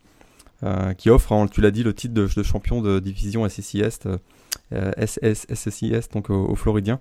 qui 0.96 1.10
offre, 1.10 1.32
hein, 1.32 1.46
tu 1.48 1.60
l'as 1.60 1.70
dit, 1.70 1.82
le 1.82 1.94
titre 1.94 2.14
de, 2.14 2.26
de, 2.26 2.42
champion 2.42 2.80
de 2.80 3.00
division 3.00 3.48
SSI 3.48 3.80
Est, 3.82 4.08
SSI 4.72 5.92
Est, 5.92 6.12
donc 6.12 6.30
aux 6.30 6.54
Floridiens. 6.54 7.00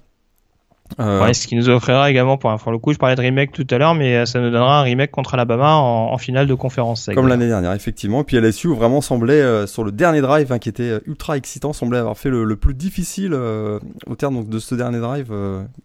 Euh... 0.99 1.33
ce 1.33 1.47
qui 1.47 1.55
nous 1.55 1.69
offrira 1.69 2.09
également 2.09 2.37
pour, 2.37 2.55
pour 2.57 2.71
le 2.71 2.77
coup, 2.77 2.93
je 2.93 2.97
parlais 2.97 3.15
de 3.15 3.21
remake 3.21 3.51
tout 3.51 3.65
à 3.71 3.77
l'heure, 3.77 3.95
mais 3.95 4.15
euh, 4.15 4.25
ça 4.25 4.39
nous 4.39 4.51
donnera 4.51 4.79
un 4.79 4.83
remake 4.83 5.11
contre 5.11 5.33
Alabama 5.33 5.73
en, 5.73 6.13
en 6.13 6.17
finale 6.17 6.47
de 6.47 6.53
conférence. 6.53 7.09
Comme 7.13 7.27
l'année 7.27 7.47
dernière, 7.47 7.73
effectivement. 7.73 8.21
Et 8.21 8.23
puis 8.23 8.37
LSU 8.37 8.67
vraiment 8.73 9.01
semblait, 9.01 9.41
euh, 9.41 9.67
sur 9.67 9.83
le 9.83 9.91
dernier 9.91 10.21
drive, 10.21 10.51
hein, 10.51 10.59
qui 10.59 10.69
était 10.69 10.83
euh, 10.83 10.99
ultra 11.07 11.37
excitant, 11.37 11.73
semblait 11.73 11.97
avoir 11.97 12.17
fait 12.17 12.29
le, 12.29 12.55
plus 12.55 12.73
difficile 12.73 13.33
au 13.33 14.15
terme 14.15 14.35
donc, 14.35 14.49
de 14.49 14.59
ce 14.59 14.75
dernier 14.75 14.99
drive, 14.99 15.33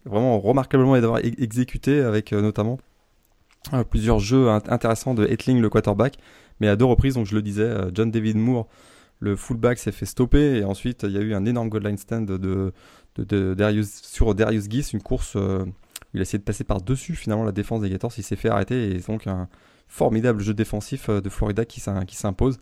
vraiment 0.05 0.39
remarquablement 0.39 0.99
d'avoir 0.99 1.19
exécuté 1.19 1.99
avec 2.01 2.31
notamment 2.31 2.77
plusieurs 3.89 4.19
jeux 4.19 4.47
intéressants 4.49 5.13
de 5.13 5.25
Etling, 5.25 5.59
le 5.59 5.69
quarterback, 5.69 6.17
mais 6.61 6.69
à 6.69 6.77
deux 6.77 6.85
reprises, 6.85 7.15
donc 7.15 7.25
je 7.25 7.35
le 7.35 7.41
disais, 7.41 7.69
John 7.93 8.09
David 8.09 8.37
Moore, 8.37 8.67
le 9.19 9.35
fullback 9.35 9.79
s'est 9.79 9.91
fait 9.91 10.05
stopper, 10.05 10.59
et 10.59 10.63
ensuite 10.63 11.03
il 11.03 11.11
y 11.11 11.17
a 11.17 11.21
eu 11.21 11.33
un 11.33 11.45
énorme 11.45 11.67
goal 11.67 11.83
line 11.83 11.97
stand 11.97 12.25
de 12.25 12.71
de, 13.17 13.53
Darius, 13.53 14.01
sur 14.03 14.33
Darius 14.35 14.67
Guis, 14.67 14.89
une 14.93 15.01
course 15.01 15.33
euh, 15.35 15.63
où 15.63 15.71
il 16.13 16.19
a 16.19 16.21
essayé 16.23 16.39
de 16.39 16.43
passer 16.43 16.63
par-dessus 16.63 17.15
finalement 17.15 17.43
la 17.43 17.51
défense 17.51 17.81
des 17.81 17.89
Gators, 17.89 18.11
il 18.17 18.23
s'est 18.23 18.35
fait 18.35 18.49
arrêter 18.49 18.95
et 18.95 18.99
donc 18.99 19.27
un 19.27 19.47
formidable 19.87 20.41
jeu 20.41 20.53
défensif 20.53 21.09
euh, 21.09 21.21
de 21.21 21.29
Florida 21.29 21.65
qui 21.65 21.81
s'impose. 21.81 22.59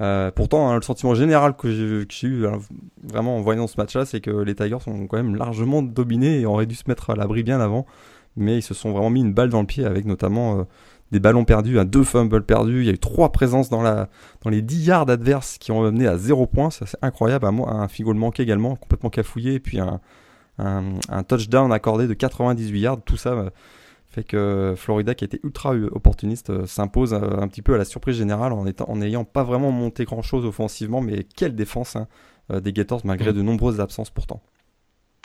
Euh, 0.00 0.30
pourtant, 0.30 0.70
hein, 0.70 0.76
le 0.76 0.82
sentiment 0.82 1.14
général 1.14 1.56
que 1.56 2.06
j'ai 2.08 2.28
eu 2.28 2.46
vraiment 3.02 3.36
en 3.36 3.40
voyant 3.40 3.66
ce 3.66 3.76
match-là, 3.78 4.06
c'est 4.06 4.20
que 4.20 4.30
les 4.30 4.54
Tigers 4.54 4.76
ont 4.86 5.08
quand 5.08 5.16
même 5.16 5.34
largement 5.34 5.82
dominé 5.82 6.40
et 6.40 6.46
auraient 6.46 6.66
dû 6.66 6.76
se 6.76 6.84
mettre 6.86 7.10
à 7.10 7.16
l'abri 7.16 7.42
bien 7.42 7.60
avant, 7.60 7.84
mais 8.36 8.58
ils 8.58 8.62
se 8.62 8.74
sont 8.74 8.92
vraiment 8.92 9.10
mis 9.10 9.22
une 9.22 9.34
balle 9.34 9.48
dans 9.48 9.60
le 9.60 9.66
pied 9.66 9.84
avec 9.84 10.04
notamment 10.04 10.68
des 11.10 11.20
ballons 11.20 11.44
perdus, 11.44 11.78
un 11.78 11.84
deux 11.84 12.04
fumbles 12.04 12.42
perdus. 12.42 12.80
Il 12.80 12.86
y 12.86 12.90
a 12.90 12.92
eu 12.92 12.98
trois 12.98 13.32
présences 13.32 13.70
dans, 13.70 13.82
la, 13.82 14.08
dans 14.42 14.50
les 14.50 14.62
10 14.62 14.86
yards 14.86 15.10
adverses 15.10 15.58
qui 15.58 15.72
ont 15.72 15.82
mené 15.82 16.06
à 16.06 16.18
0 16.18 16.46
points. 16.46 16.70
Ça, 16.70 16.86
c'est 16.86 16.98
incroyable. 17.02 17.46
Un, 17.46 17.58
un 17.66 17.88
figo 17.88 18.12
manqué 18.14 18.42
également, 18.42 18.76
complètement 18.76 19.10
cafouillé. 19.10 19.54
Et 19.54 19.60
puis 19.60 19.80
un, 19.80 20.00
un, 20.58 21.22
touchdown 21.22 21.72
accordé 21.72 22.06
de 22.06 22.14
98 22.14 22.80
yards. 22.80 23.02
Tout 23.04 23.16
ça 23.16 23.30
euh, 23.30 23.50
fait 24.06 24.24
que 24.24 24.74
Florida, 24.76 25.14
qui 25.14 25.24
était 25.24 25.40
ultra 25.42 25.74
opportuniste, 25.74 26.50
euh, 26.50 26.66
s'impose 26.66 27.14
euh, 27.14 27.38
un 27.38 27.48
petit 27.48 27.62
peu 27.62 27.74
à 27.74 27.78
la 27.78 27.84
surprise 27.84 28.16
générale 28.16 28.52
en 28.52 28.96
n'ayant 28.96 29.20
en 29.20 29.24
pas 29.24 29.44
vraiment 29.44 29.70
monté 29.70 30.04
grand 30.04 30.22
chose 30.22 30.44
offensivement. 30.44 31.00
Mais 31.00 31.24
quelle 31.24 31.54
défense 31.54 31.96
hein, 31.96 32.06
des 32.60 32.72
Gators, 32.72 33.02
malgré 33.04 33.32
mm. 33.32 33.36
de 33.36 33.42
nombreuses 33.42 33.80
absences 33.80 34.10
pourtant. 34.10 34.42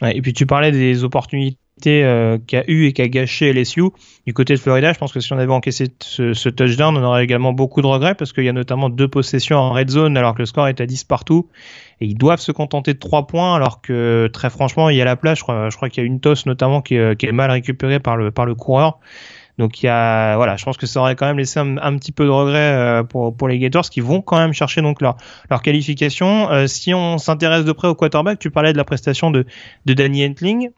et 0.01 0.21
puis 0.21 0.33
tu 0.33 0.45
parlais 0.45 0.71
des 0.71 1.03
opportunités 1.03 1.57
euh, 1.85 2.37
qu'a 2.45 2.63
eu 2.67 2.85
et 2.85 2.93
qu'a 2.93 3.07
gâché 3.07 3.51
LSU. 3.51 3.83
Du 4.25 4.33
côté 4.33 4.53
de 4.53 4.59
Florida, 4.59 4.93
je 4.93 4.99
pense 4.99 5.11
que 5.11 5.19
si 5.19 5.33
on 5.33 5.37
avait 5.37 5.51
encaissé 5.51 5.87
ce, 6.01 6.49
touchdown, 6.49 6.95
on 6.95 7.03
aurait 7.03 7.23
également 7.23 7.51
beaucoup 7.51 7.81
de 7.81 7.87
regrets 7.87 8.15
parce 8.15 8.31
qu'il 8.31 8.43
y 8.43 8.49
a 8.49 8.53
notamment 8.53 8.89
deux 8.89 9.07
possessions 9.07 9.57
en 9.57 9.71
red 9.71 9.89
zone 9.89 10.15
alors 10.15 10.33
que 10.33 10.39
le 10.39 10.45
score 10.45 10.67
est 10.67 10.79
à 10.81 10.85
10 10.85 11.03
partout. 11.03 11.49
Et 11.99 12.05
ils 12.05 12.17
doivent 12.17 12.39
se 12.39 12.51
contenter 12.51 12.93
de 12.93 12.99
3 12.99 13.27
points 13.27 13.55
alors 13.55 13.81
que 13.81 14.29
très 14.31 14.49
franchement, 14.49 14.89
il 14.89 14.97
y 14.97 15.01
a 15.01 15.05
la 15.05 15.15
place. 15.15 15.39
Je 15.39 15.43
crois, 15.43 15.69
je 15.69 15.75
crois 15.75 15.89
qu'il 15.89 16.03
y 16.03 16.05
a 16.05 16.07
une 16.07 16.19
tosse 16.19 16.45
notamment 16.45 16.81
qui 16.81 16.95
est, 16.95 17.17
qui 17.17 17.25
est, 17.25 17.31
mal 17.31 17.51
récupérée 17.51 17.99
par 17.99 18.17
le, 18.17 18.31
par 18.31 18.45
le 18.45 18.55
coureur. 18.55 18.99
Donc 19.57 19.83
il 19.83 19.85
y 19.85 19.89
a, 19.89 20.35
voilà, 20.35 20.57
je 20.57 20.65
pense 20.65 20.77
que 20.77 20.87
ça 20.87 20.99
aurait 20.99 21.15
quand 21.15 21.27
même 21.27 21.37
laissé 21.37 21.59
un, 21.59 21.97
petit 21.97 22.11
peu 22.11 22.25
de 22.25 22.29
regret 22.29 22.73
euh, 22.73 23.03
pour, 23.03 23.35
pour 23.35 23.47
les 23.47 23.59
Gators 23.59 23.89
qui 23.89 24.01
vont 24.01 24.21
quand 24.21 24.37
même 24.37 24.53
chercher 24.53 24.81
donc 24.81 25.01
leur, 25.01 25.15
leur 25.49 25.61
qualification. 25.61 26.49
Euh, 26.51 26.67
si 26.67 26.93
on 26.93 27.17
s'intéresse 27.19 27.65
de 27.65 27.71
près 27.71 27.87
au 27.87 27.95
quarterback, 27.95 28.39
tu 28.39 28.49
parlais 28.49 28.73
de 28.73 28.77
la 28.77 28.83
prestation 28.83 29.29
de, 29.31 29.45
de 29.85 29.93
Danny 29.93 30.25
Entling. 30.25 30.69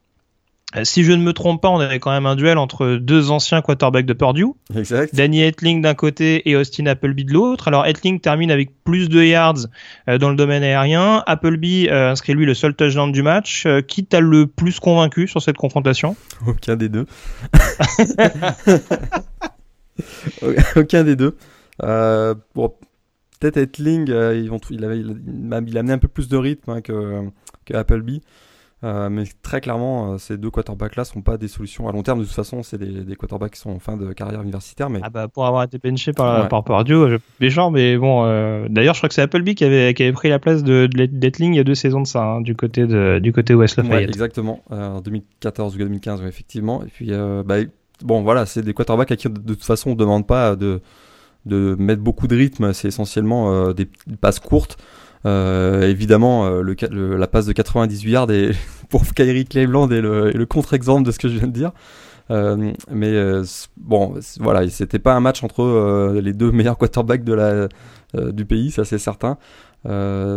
Euh, 0.75 0.83
si 0.83 1.03
je 1.03 1.11
ne 1.11 1.21
me 1.21 1.33
trompe 1.33 1.61
pas, 1.61 1.69
on 1.69 1.79
avait 1.79 1.99
quand 1.99 2.11
même 2.11 2.25
un 2.25 2.35
duel 2.35 2.57
entre 2.57 2.97
deux 2.97 3.31
anciens 3.31 3.61
quarterbacks 3.61 4.05
de 4.05 4.13
Purdue. 4.13 4.47
Exact. 4.75 5.15
Danny 5.15 5.41
Etling 5.41 5.81
d'un 5.81 5.93
côté 5.93 6.49
et 6.49 6.55
Austin 6.55 6.85
Appleby 6.87 7.25
de 7.25 7.33
l'autre. 7.33 7.67
Alors 7.67 7.85
Etling 7.85 8.19
termine 8.19 8.51
avec 8.51 8.71
plus 8.83 9.09
de 9.09 9.23
yards 9.23 9.67
euh, 10.09 10.17
dans 10.17 10.29
le 10.29 10.35
domaine 10.35 10.63
aérien. 10.63 11.23
Appleby 11.25 11.87
euh, 11.89 12.11
inscrit 12.11 12.33
lui 12.33 12.45
le 12.45 12.53
seul 12.53 12.75
touchdown 12.75 13.11
du 13.11 13.21
match. 13.23 13.67
qui 13.87 14.05
t'a 14.05 14.19
le 14.19 14.47
plus 14.47 14.79
convaincu 14.79 15.27
sur 15.27 15.41
cette 15.41 15.57
confrontation? 15.57 16.15
Aucun 16.47 16.75
des 16.75 16.89
deux. 16.89 17.05
Aucun 20.75 21.03
des 21.03 21.15
deux. 21.15 21.37
bon, 21.81 22.73
peut-être 23.39 23.57
Etling, 23.57 24.07
il, 24.07 24.83
avait, 24.83 24.99
il, 24.99 25.53
a, 25.53 25.57
amené 25.79 25.93
un 25.93 25.97
peu 25.97 26.07
plus 26.07 26.27
de 26.27 26.37
rythme 26.37 26.71
hein, 26.71 26.81
que, 26.81 27.21
que 27.65 27.73
Appleby. 27.73 28.21
Euh, 28.85 29.09
mais 29.09 29.23
très 29.41 29.61
clairement, 29.61 30.13
euh, 30.13 30.17
ces 30.19 30.37
deux 30.37 30.51
quarterbacks-là 30.51 31.05
sont 31.05 31.21
pas 31.21 31.37
des 31.37 31.47
solutions 31.47 31.89
à 31.89 31.91
long 31.91 32.03
terme. 32.03 32.19
De 32.19 32.25
toute 32.25 32.33
façon, 32.33 32.61
c'est 32.61 32.77
des, 32.77 33.15
quarterbacks 33.15 33.53
qui 33.53 33.59
sont 33.59 33.71
en 33.71 33.79
fin 33.79 33.97
de 33.97 34.13
carrière 34.13 34.43
universitaire. 34.43 34.91
Mais... 34.91 34.99
Ah 35.01 35.09
bah 35.09 35.27
pour 35.27 35.47
avoir 35.47 35.63
été 35.63 35.79
benché 35.79 36.13
par, 36.13 36.47
par 36.49 36.63
Purdue, 36.63 37.09
je 37.09 37.17
méchant, 37.39 37.71
mais 37.71 37.97
bon. 37.97 38.25
Euh, 38.25 38.67
d'ailleurs, 38.69 38.93
je 38.93 38.99
crois 38.99 39.09
que 39.09 39.15
c'est 39.15 39.23
Appleby 39.23 39.55
qui 39.55 39.63
avait, 39.63 39.95
qui 39.95 40.03
avait 40.03 40.11
pris 40.11 40.29
la 40.29 40.37
place 40.37 40.63
de, 40.63 40.87
d'Etling 40.87 41.53
il 41.53 41.57
y 41.57 41.59
a 41.59 41.63
deux 41.63 41.73
saisons 41.73 42.01
de 42.01 42.07
ça, 42.07 42.23
hein, 42.23 42.41
du 42.41 42.55
côté 42.55 42.85
de 42.85 43.19
du 43.19 43.33
côté 43.33 43.55
West 43.55 43.77
Lafayette. 43.77 44.09
exactement, 44.09 44.61
en 44.69 45.01
2014 45.01 45.75
ou 45.75 45.77
2015, 45.79 46.21
effectivement. 46.23 46.83
Et 46.83 46.87
puis, 46.87 47.11
bah, 47.45 47.55
bon, 48.03 48.21
voilà, 48.21 48.45
c'est 48.45 48.61
des 48.61 48.73
quarterbacks 48.75 49.11
à 49.11 49.15
qui 49.15 49.27
de, 49.29 49.53
toute 49.53 49.63
façon 49.63 49.91
on 49.91 49.95
demande 49.95 50.27
pas 50.27 50.55
de 50.55 50.81
de 51.47 51.75
mettre 51.79 52.03
beaucoup 52.03 52.27
de 52.27 52.35
rythme. 52.35 52.73
C'est 52.73 52.89
essentiellement 52.89 53.71
des 53.73 53.87
passes 54.21 54.39
courtes. 54.39 54.77
Euh, 55.25 55.89
évidemment, 55.89 56.45
euh, 56.45 56.61
le, 56.61 57.17
la 57.17 57.27
passe 57.27 57.45
de 57.45 57.53
98 57.53 58.11
yards 58.11 58.31
est, 58.31 58.51
pour 58.89 59.05
Kyrie 59.05 59.45
Cleveland 59.45 59.89
est 59.89 60.01
le, 60.01 60.31
le 60.31 60.45
contre-exemple 60.45 61.05
de 61.05 61.11
ce 61.11 61.19
que 61.19 61.27
je 61.27 61.37
viens 61.37 61.47
de 61.47 61.53
dire. 61.53 61.71
Euh, 62.31 62.73
mais 62.89 63.11
euh, 63.11 63.43
bon, 63.77 64.15
voilà, 64.39 64.67
c'était 64.69 64.99
pas 64.99 65.13
un 65.13 65.19
match 65.19 65.43
entre 65.43 65.61
euh, 65.61 66.21
les 66.21 66.33
deux 66.33 66.51
meilleurs 66.51 66.77
quarterbacks 66.77 67.23
de 67.23 67.33
la, 67.33 67.67
du 68.31 68.45
pays, 68.45 68.71
ça 68.71 68.85
c'est 68.85 68.97
certain. 68.97 69.37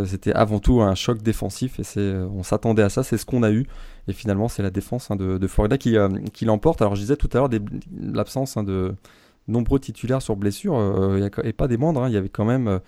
c'était 0.07 0.33
avant 0.33 0.59
tout 0.59 0.81
un 0.83 0.95
choc 0.95 1.23
défensif 1.23 1.79
et 1.79 1.85
c'est, 1.85 2.13
on 2.13 2.43
s'attendait 2.43 2.83
à 2.83 2.89
ça, 2.89 3.03
c'est 3.03 3.17
ce 3.17 3.25
qu'on 3.25 3.43
a 3.43 3.51
eu. 3.51 3.67
Et 4.09 4.13
finalement, 4.13 4.49
c'est 4.49 4.63
la 4.63 4.71
défense 4.71 5.11
hein, 5.11 5.17
de, 5.17 5.39
de, 5.39 5.47
Florida 5.47 5.77
qui, 5.79 5.97
qui 6.33 6.45
l'emporte. 6.45 6.81
Alors, 6.81 6.95
je 6.95 7.01
disais 7.01 7.17
tout 7.17 7.29
à 7.35 7.39
l'heure 7.39 7.51
l'absence 8.01 8.57
hein, 8.57 8.65
de 8.65 8.95
nombreux 9.49 9.79
titulaires 9.79 10.23
sur 10.23 10.35
blessure, 10.37 10.77
et 11.45 11.53
pas 11.53 11.69
des 11.69 11.77
moindres. 11.77 12.03
Hein, 12.03 12.09
il 12.09 12.15
y 12.15 12.17
avait 12.17 12.29
quand 12.31 12.45
même 12.45 12.81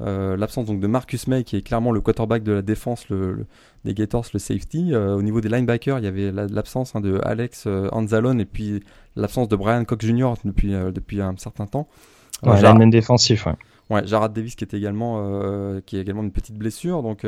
euh, 0.00 0.36
l'absence 0.36 0.66
donc 0.66 0.78
de 0.78 0.86
Marcus 0.86 1.26
May 1.26 1.42
qui 1.42 1.56
est 1.56 1.62
clairement 1.62 1.90
le 1.90 2.00
quarterback 2.00 2.44
de 2.44 2.52
la 2.52 2.62
défense 2.62 3.08
le, 3.08 3.46
des 3.84 3.94
Gators, 3.94 4.26
le 4.32 4.38
safety. 4.38 4.94
Euh, 4.94 5.16
au 5.16 5.22
niveau 5.22 5.40
des 5.40 5.48
linebackers, 5.48 5.98
il 5.98 6.04
y 6.04 6.08
avait 6.08 6.30
l'absence 6.30 6.94
hein, 6.94 7.00
de 7.00 7.20
Alex 7.24 7.64
euh, 7.66 7.88
Anzalone 7.90 8.40
et 8.40 8.44
puis 8.44 8.82
l'absence 9.16 9.48
de 9.48 9.56
Brian 9.56 9.84
Cox 9.84 10.06
Jr. 10.06 10.34
depuis, 10.44 10.70
depuis 10.70 11.20
un 11.20 11.34
certain 11.36 11.66
temps. 11.66 11.88
Ouais, 12.44 12.90
défensif. 12.90 13.46
Ouais. 13.46 13.54
ouais. 13.90 14.06
Jarrad 14.06 14.32
Davis 14.32 14.54
qui 14.54 14.62
est 14.62 14.74
également 14.74 15.80
qui 15.84 15.96
a 15.96 16.00
également 16.00 16.22
une 16.22 16.32
petite 16.32 16.56
blessure. 16.56 17.02
Donc 17.02 17.26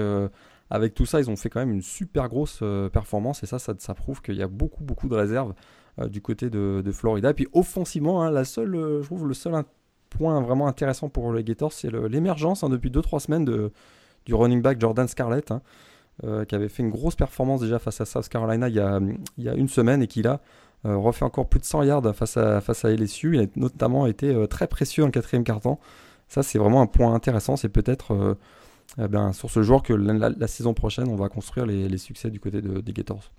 avec 0.71 0.95
tout 0.95 1.07
ça, 1.07 1.19
ils 1.19 1.29
ont 1.29 1.37
fait 1.37 1.51
quand 1.51 1.61
même 1.61 1.73
une 1.73 1.83
super 1.83 2.29
grosse 2.29 2.63
performance 2.93 3.43
et 3.43 3.47
ça, 3.47 3.59
ça, 3.59 3.75
ça 3.79 3.95
prouve 3.95 4.23
qu'il 4.23 4.37
y 4.37 4.43
a 4.43 4.47
beaucoup 4.47 4.85
beaucoup 4.85 5.09
de 5.09 5.17
réserves 5.17 5.55
du 6.07 6.23
côté 6.23 6.49
de, 6.49 6.81
de, 6.85 6.93
Florida. 6.93 7.35
Puis 7.35 7.49
offensivement, 7.53 8.23
hein, 8.23 8.31
la 8.31 8.45
seule, 8.45 9.01
je 9.01 9.05
trouve 9.05 9.27
le 9.27 9.35
seul 9.35 9.55
point 10.11 10.41
vraiment 10.41 10.67
intéressant 10.67 11.09
pour 11.09 11.33
les 11.33 11.43
Gators, 11.45 11.73
c'est 11.73 11.91
l'émergence 11.91 12.63
hein, 12.63 12.69
depuis 12.69 12.91
2-3 12.91 13.21
semaines 13.21 13.45
de, 13.45 13.73
du 14.27 14.35
running 14.35 14.61
back 14.61 14.81
Jordan 14.81 15.09
Scarlett, 15.09 15.51
hein, 15.51 15.63
euh, 16.25 16.45
qui 16.45 16.55
avait 16.55 16.69
fait 16.69 16.83
une 16.83 16.91
grosse 16.91 17.17
performance 17.17 17.63
déjà 17.63 17.79
face 17.79 18.01
à 18.01 18.05
South 18.05 18.29
Carolina 18.29 18.69
il 18.69 18.75
y 18.75 18.81
a, 19.49 19.55
une 19.55 19.69
semaine 19.69 20.03
et 20.03 20.07
qui 20.07 20.23
là 20.23 20.41
euh, 20.85 20.97
refait 20.97 21.25
encore 21.25 21.49
plus 21.49 21.61
de 21.61 21.65
100 21.65 21.85
yards 21.85 22.15
face 22.15 22.37
à, 22.37 22.61
face 22.61 22.85
à 22.85 22.91
LSU. 22.91 23.37
Il 23.37 23.41
a 23.41 23.47
notamment 23.57 24.07
été 24.07 24.35
euh, 24.35 24.47
très 24.47 24.67
précieux 24.67 25.05
en 25.05 25.11
quatrième 25.11 25.45
quart-temps. 25.45 25.81
Ça, 26.29 26.43
c'est 26.43 26.59
vraiment 26.59 26.83
un 26.83 26.87
point 26.87 27.15
intéressant. 27.15 27.57
C'est 27.57 27.69
peut-être 27.69 28.37
eh 28.99 29.33
sur 29.33 29.51
ce 29.51 29.63
joueur 29.63 29.83
que 29.83 29.93
la, 29.93 30.47
saison 30.47 30.75
prochaine, 30.75 31.09
on 31.09 31.17
va 31.17 31.29
construire 31.29 31.67
les, 31.67 31.99
succès 31.99 32.31
du 32.31 32.39
côté 32.39 32.63
de, 32.63 32.81
des 32.81 32.93
Gators. 32.93 33.33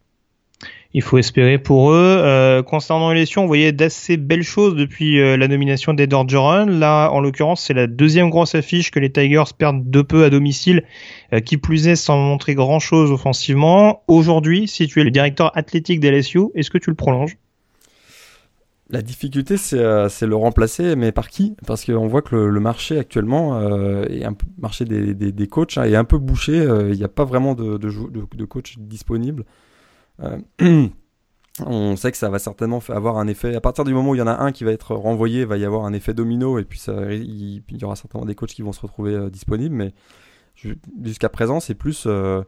Il 0.94 1.02
faut 1.02 1.18
espérer 1.18 1.58
pour 1.58 1.92
eux. 1.92 2.18
Euh, 2.20 2.64
concernant 2.64 3.14
LSU, 3.14 3.40
on 3.40 3.46
voyait 3.46 3.72
d'assez 3.72 4.18
belles 4.18 4.44
choses 4.44 4.76
depuis 4.76 5.20
euh, 5.20 5.38
la 5.38 5.48
nomination 5.48 5.94
d'Ed 5.94 6.14
Orgeron. 6.14 6.66
Là, 6.66 7.10
en 7.10 7.22
l'occurrence, 7.22 7.64
c'est 7.64 7.74
la 7.74 7.88
deuxième 7.88 8.30
grosse 8.30 8.56
affiche 8.56 8.92
que 8.92 9.00
les 9.00 9.12
Tigers 9.12 9.54
perdent 9.58 9.90
de 9.90 10.02
peu 10.02 10.24
à 10.24 10.30
domicile, 10.30 10.84
euh, 11.34 11.40
qui 11.40 11.58
plus 11.58 11.88
est 11.88 11.96
sans 11.96 12.18
montrer 12.18 12.56
grand-chose 12.56 13.12
offensivement. 13.12 14.04
Aujourd'hui, 14.08 14.68
si 14.68 14.88
tu 14.88 15.00
es 15.00 15.04
le 15.04 15.12
directeur 15.12 15.56
athlétique 15.58 16.00
d'LSU, 16.00 16.40
est-ce 16.56 16.70
que 16.70 16.78
tu 16.78 16.90
le 16.90 16.96
prolonges? 16.96 17.38
La 18.90 19.02
difficulté, 19.02 19.56
c'est 19.56 19.78
le 19.78 20.36
remplacer, 20.36 20.98
mais 20.98 21.14
par 21.14 21.30
qui? 21.30 21.56
Parce 21.66 21.86
qu'on 21.86 22.08
voit 22.08 22.22
que 22.22 22.36
le, 22.36 22.60
marché 22.60 23.00
actuellement, 23.00 23.58
est 24.06 24.26
un 24.26 24.36
marché 24.60 24.84
des, 24.84 25.48
coachs, 25.48 25.78
hein, 25.78 25.86
est 25.86 25.96
un 25.96 26.04
peu 26.04 26.18
bouché. 26.18 26.58
Il 26.90 26.98
n'y 26.98 27.04
a 27.06 27.08
pas 27.08 27.24
vraiment 27.24 27.56
de 27.56 28.44
coach 28.44 28.76
disponible. 28.78 29.46
Euh, 30.24 30.40
on 31.66 31.96
sait 31.96 32.12
que 32.12 32.18
ça 32.18 32.30
va 32.30 32.40
certainement 32.40 32.82
avoir 32.90 33.18
un 33.18 33.28
effet. 33.28 33.56
À 33.56 33.62
partir 33.62 33.84
du 33.84 33.94
moment 33.94 34.12
où 34.12 34.16
il 34.16 34.20
y 34.20 34.22
en 34.22 34.28
a 34.28 34.42
un 34.42 34.52
qui 34.52 34.64
va 34.64 34.72
être 34.72 34.96
renvoyé, 34.96 35.42
il 35.42 35.48
va 35.48 35.58
y 35.58 35.66
avoir 35.66 35.86
un 35.86 35.94
effet 35.94 36.14
domino 36.14 36.60
et 36.60 36.66
puis 36.66 36.82
il, 36.88 37.62
y 37.70 37.84
aura 37.84 37.96
certainement 37.96 38.26
des 38.26 38.36
coachs 38.36 38.52
qui 38.52 38.62
vont 38.62 38.74
se 38.74 38.82
retrouver 38.82 39.14
euh, 39.14 39.30
disponibles. 39.30 39.76
Mais 39.76 39.94
jusqu'à 40.56 41.30
présent, 41.30 41.60
c'est 41.60 41.76
plus. 41.76 42.06
Euh, 42.08 42.42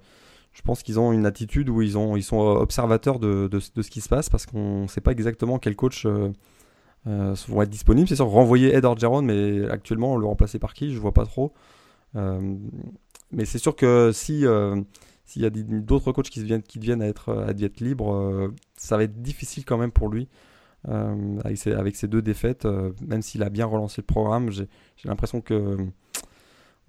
je 0.52 0.62
pense 0.62 0.84
qu'ils 0.84 1.00
ont 1.00 1.12
une 1.12 1.26
attitude 1.26 1.70
où 1.70 1.82
ils, 1.82 1.98
ont, 1.98 2.16
ils 2.16 2.24
sont 2.24 2.40
observateurs 2.40 3.18
de, 3.18 3.50
ce 3.60 3.90
qui 3.90 4.02
se 4.02 4.10
passe 4.10 4.30
parce 4.30 4.46
qu'on 4.46 4.84
ne 4.84 4.88
sait 4.88 5.02
pas 5.02 5.12
exactement 5.12 5.58
quels 5.58 5.76
coachs 5.76 6.06
vont 7.06 7.62
être 7.62 7.70
disponibles. 7.70 8.08
C'est 8.08 8.18
sûr, 8.18 8.28
renvoyer 8.28 8.76
Ed 8.76 8.86
Orgeron, 8.86 9.24
mais 9.24 9.68
actuellement, 9.68 10.16
le 10.16 10.28
remplacer 10.28 10.60
par 10.60 10.76
qui? 10.76 10.94
Je 10.94 11.00
vois 11.00 11.12
pas 11.12 11.26
trop. 11.26 11.54
mais 12.14 13.46
c'est 13.46 13.58
sûr 13.58 13.76
que 13.76 14.12
si 14.14 14.46
s'il 15.26 15.42
y 15.42 15.46
a 15.46 15.50
d'autres 15.50 16.12
coachs 16.12 16.30
qui 16.30 16.44
viennent, 16.44 16.64
qui 16.64 16.80
deviennent 16.80 17.02
à 17.02 17.08
être, 17.08 17.34
à 17.34 17.52
être 17.52 17.80
libres, 17.80 18.14
euh, 18.14 18.54
ça 18.76 18.98
va 18.98 19.04
être 19.04 19.22
difficile 19.22 19.66
quand 19.66 19.78
même 19.78 19.92
pour 19.92 20.10
lui. 20.10 20.28
Euh, 20.90 21.40
avec, 21.46 21.58
ses, 21.58 21.72
avec, 21.72 22.06
deux 22.06 22.22
défaites, 22.22 22.66
euh, 22.66 22.92
même 23.02 23.22
s'il 23.22 23.42
a 23.42 23.50
bien 23.50 23.66
relancé 23.66 24.02
le 24.02 24.06
programme, 24.06 24.52
j'ai 24.52 24.68
l'impression 25.06 25.40
que 25.40 25.78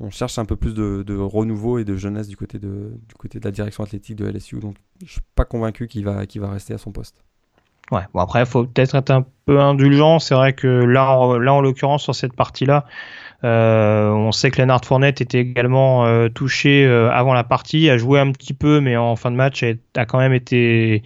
on 0.00 0.10
cherche 0.10 0.36
un 0.38 0.44
peu 0.44 0.56
plus 0.56 0.74
de, 0.74 1.16
renouveau 1.16 1.78
et 1.78 1.84
de 1.84 1.94
jeunesse 1.94 2.26
du 2.26 2.36
côté 2.36 2.58
de, 2.58 2.98
du 3.08 3.14
côté 3.14 3.38
de 3.38 3.44
la 3.44 3.52
direction 3.52 3.84
athlétique 3.84 4.16
de 4.16 4.26
LSU. 4.26 4.58
Donc 4.58 4.74
je 5.04 5.12
suis 5.12 5.20
pas 5.36 5.44
convaincu 5.44 5.86
qu'il 5.86 6.04
va, 6.04 6.24
va 6.36 6.50
rester 6.50 6.74
à 6.74 6.78
son 6.78 6.90
poste. 6.90 7.22
Ouais, 7.92 8.02
bon 8.12 8.20
après, 8.20 8.40
il 8.40 8.46
faut 8.46 8.64
peut-être 8.64 8.96
être 8.96 9.10
un 9.10 9.24
peu 9.44 9.60
indulgent. 9.60 10.18
C'est 10.18 10.34
vrai 10.34 10.54
que 10.54 10.66
là, 10.66 11.38
là 11.38 11.52
en 11.52 11.60
l'occurrence, 11.60 12.02
sur 12.02 12.14
cette 12.14 12.34
partie-là, 12.34 12.86
euh, 13.44 14.08
on 14.08 14.32
sait 14.32 14.50
que 14.50 14.56
Lennart 14.56 14.82
Fournette 14.84 15.20
était 15.20 15.40
également 15.40 16.06
euh, 16.06 16.28
touché 16.30 16.86
euh, 16.86 17.10
avant 17.10 17.34
la 17.34 17.44
partie, 17.44 17.90
a 17.90 17.98
joué 17.98 18.18
un 18.18 18.32
petit 18.32 18.54
peu, 18.54 18.80
mais 18.80 18.96
en 18.96 19.16
fin 19.16 19.30
de 19.30 19.36
match 19.36 19.62
a, 19.96 20.06
quand 20.06 20.18
même 20.18 20.32
été 20.32 21.02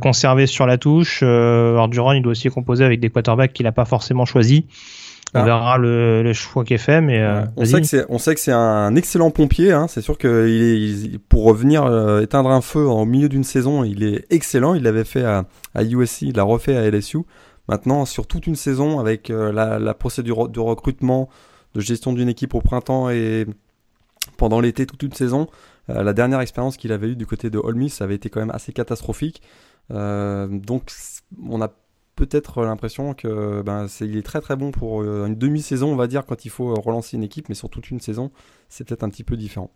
conservé 0.00 0.46
sur 0.46 0.66
la 0.66 0.78
touche. 0.78 1.20
Durant, 1.22 2.12
il 2.12 2.22
doit 2.22 2.32
aussi 2.32 2.48
composer 2.48 2.84
avec 2.84 3.00
des 3.00 3.10
quarterbacks 3.10 3.52
qu'il 3.52 3.64
n'a 3.64 3.72
pas 3.72 3.84
forcément 3.84 4.24
choisi. 4.24 4.66
On 5.34 5.40
ah. 5.40 5.44
verra 5.44 5.76
le, 5.76 6.32
choix 6.32 6.64
qui 6.64 6.74
est 6.74 6.78
fait, 6.78 7.02
mais 7.02 7.22
on, 7.56 7.64
sait 7.66 7.80
que 7.80 7.86
c'est, 7.86 8.06
on 8.08 8.18
sait 8.18 8.34
que 8.34 8.40
c'est 8.40 8.52
un 8.52 8.94
excellent 8.94 9.30
pompier. 9.30 9.72
Hein. 9.72 9.86
C'est 9.88 10.00
sûr 10.00 10.16
que 10.16 10.46
est, 10.48 11.18
pour 11.28 11.44
revenir 11.44 11.84
éteindre 12.22 12.50
un 12.50 12.62
feu 12.62 12.86
au 12.86 13.04
milieu 13.04 13.28
d'une 13.28 13.44
saison, 13.44 13.84
il 13.84 14.02
est 14.02 14.24
excellent. 14.30 14.74
Il 14.74 14.82
l'avait 14.84 15.04
fait 15.04 15.24
à, 15.24 15.44
à 15.74 15.82
USC, 15.82 16.22
il 16.22 16.36
l'a 16.36 16.42
refait 16.42 16.76
à 16.76 16.90
LSU. 16.90 17.18
Maintenant, 17.68 18.04
sur 18.04 18.26
toute 18.26 18.46
une 18.46 18.54
saison, 18.54 18.98
avec 19.00 19.28
la, 19.28 19.78
la 19.78 19.94
procédure 19.94 20.48
de 20.48 20.60
recrutement, 20.60 21.28
de 21.76 21.80
gestion 21.80 22.12
d'une 22.12 22.28
équipe 22.28 22.54
au 22.54 22.60
printemps 22.60 23.10
et 23.10 23.46
pendant 24.36 24.60
l'été, 24.60 24.86
toute 24.86 25.02
une 25.02 25.12
saison. 25.12 25.48
Euh, 25.90 26.02
la 26.02 26.12
dernière 26.12 26.40
expérience 26.40 26.76
qu'il 26.76 26.92
avait 26.92 27.08
eue 27.08 27.16
du 27.16 27.26
côté 27.26 27.50
de 27.50 27.58
Ole 27.58 27.88
ça 27.90 28.04
avait 28.04 28.16
été 28.16 28.30
quand 28.30 28.40
même 28.40 28.50
assez 28.50 28.72
catastrophique. 28.72 29.42
Euh, 29.92 30.48
donc, 30.48 30.90
on 31.48 31.60
a 31.62 31.70
peut-être 32.16 32.64
l'impression 32.64 33.14
que 33.14 33.62
ben, 33.62 33.88
c'est 33.88 34.06
il 34.06 34.16
est 34.16 34.22
très 34.22 34.40
très 34.40 34.56
bon 34.56 34.70
pour 34.72 35.02
euh, 35.02 35.26
une 35.26 35.36
demi-saison, 35.36 35.92
on 35.92 35.96
va 35.96 36.06
dire, 36.06 36.24
quand 36.26 36.44
il 36.44 36.48
faut 36.50 36.74
relancer 36.74 37.16
une 37.16 37.22
équipe, 37.22 37.48
mais 37.48 37.54
sur 37.54 37.68
toute 37.68 37.90
une 37.90 38.00
saison, 38.00 38.30
c'est 38.68 38.86
peut-être 38.86 39.04
un 39.04 39.10
petit 39.10 39.24
peu 39.24 39.36
différent. 39.36 39.70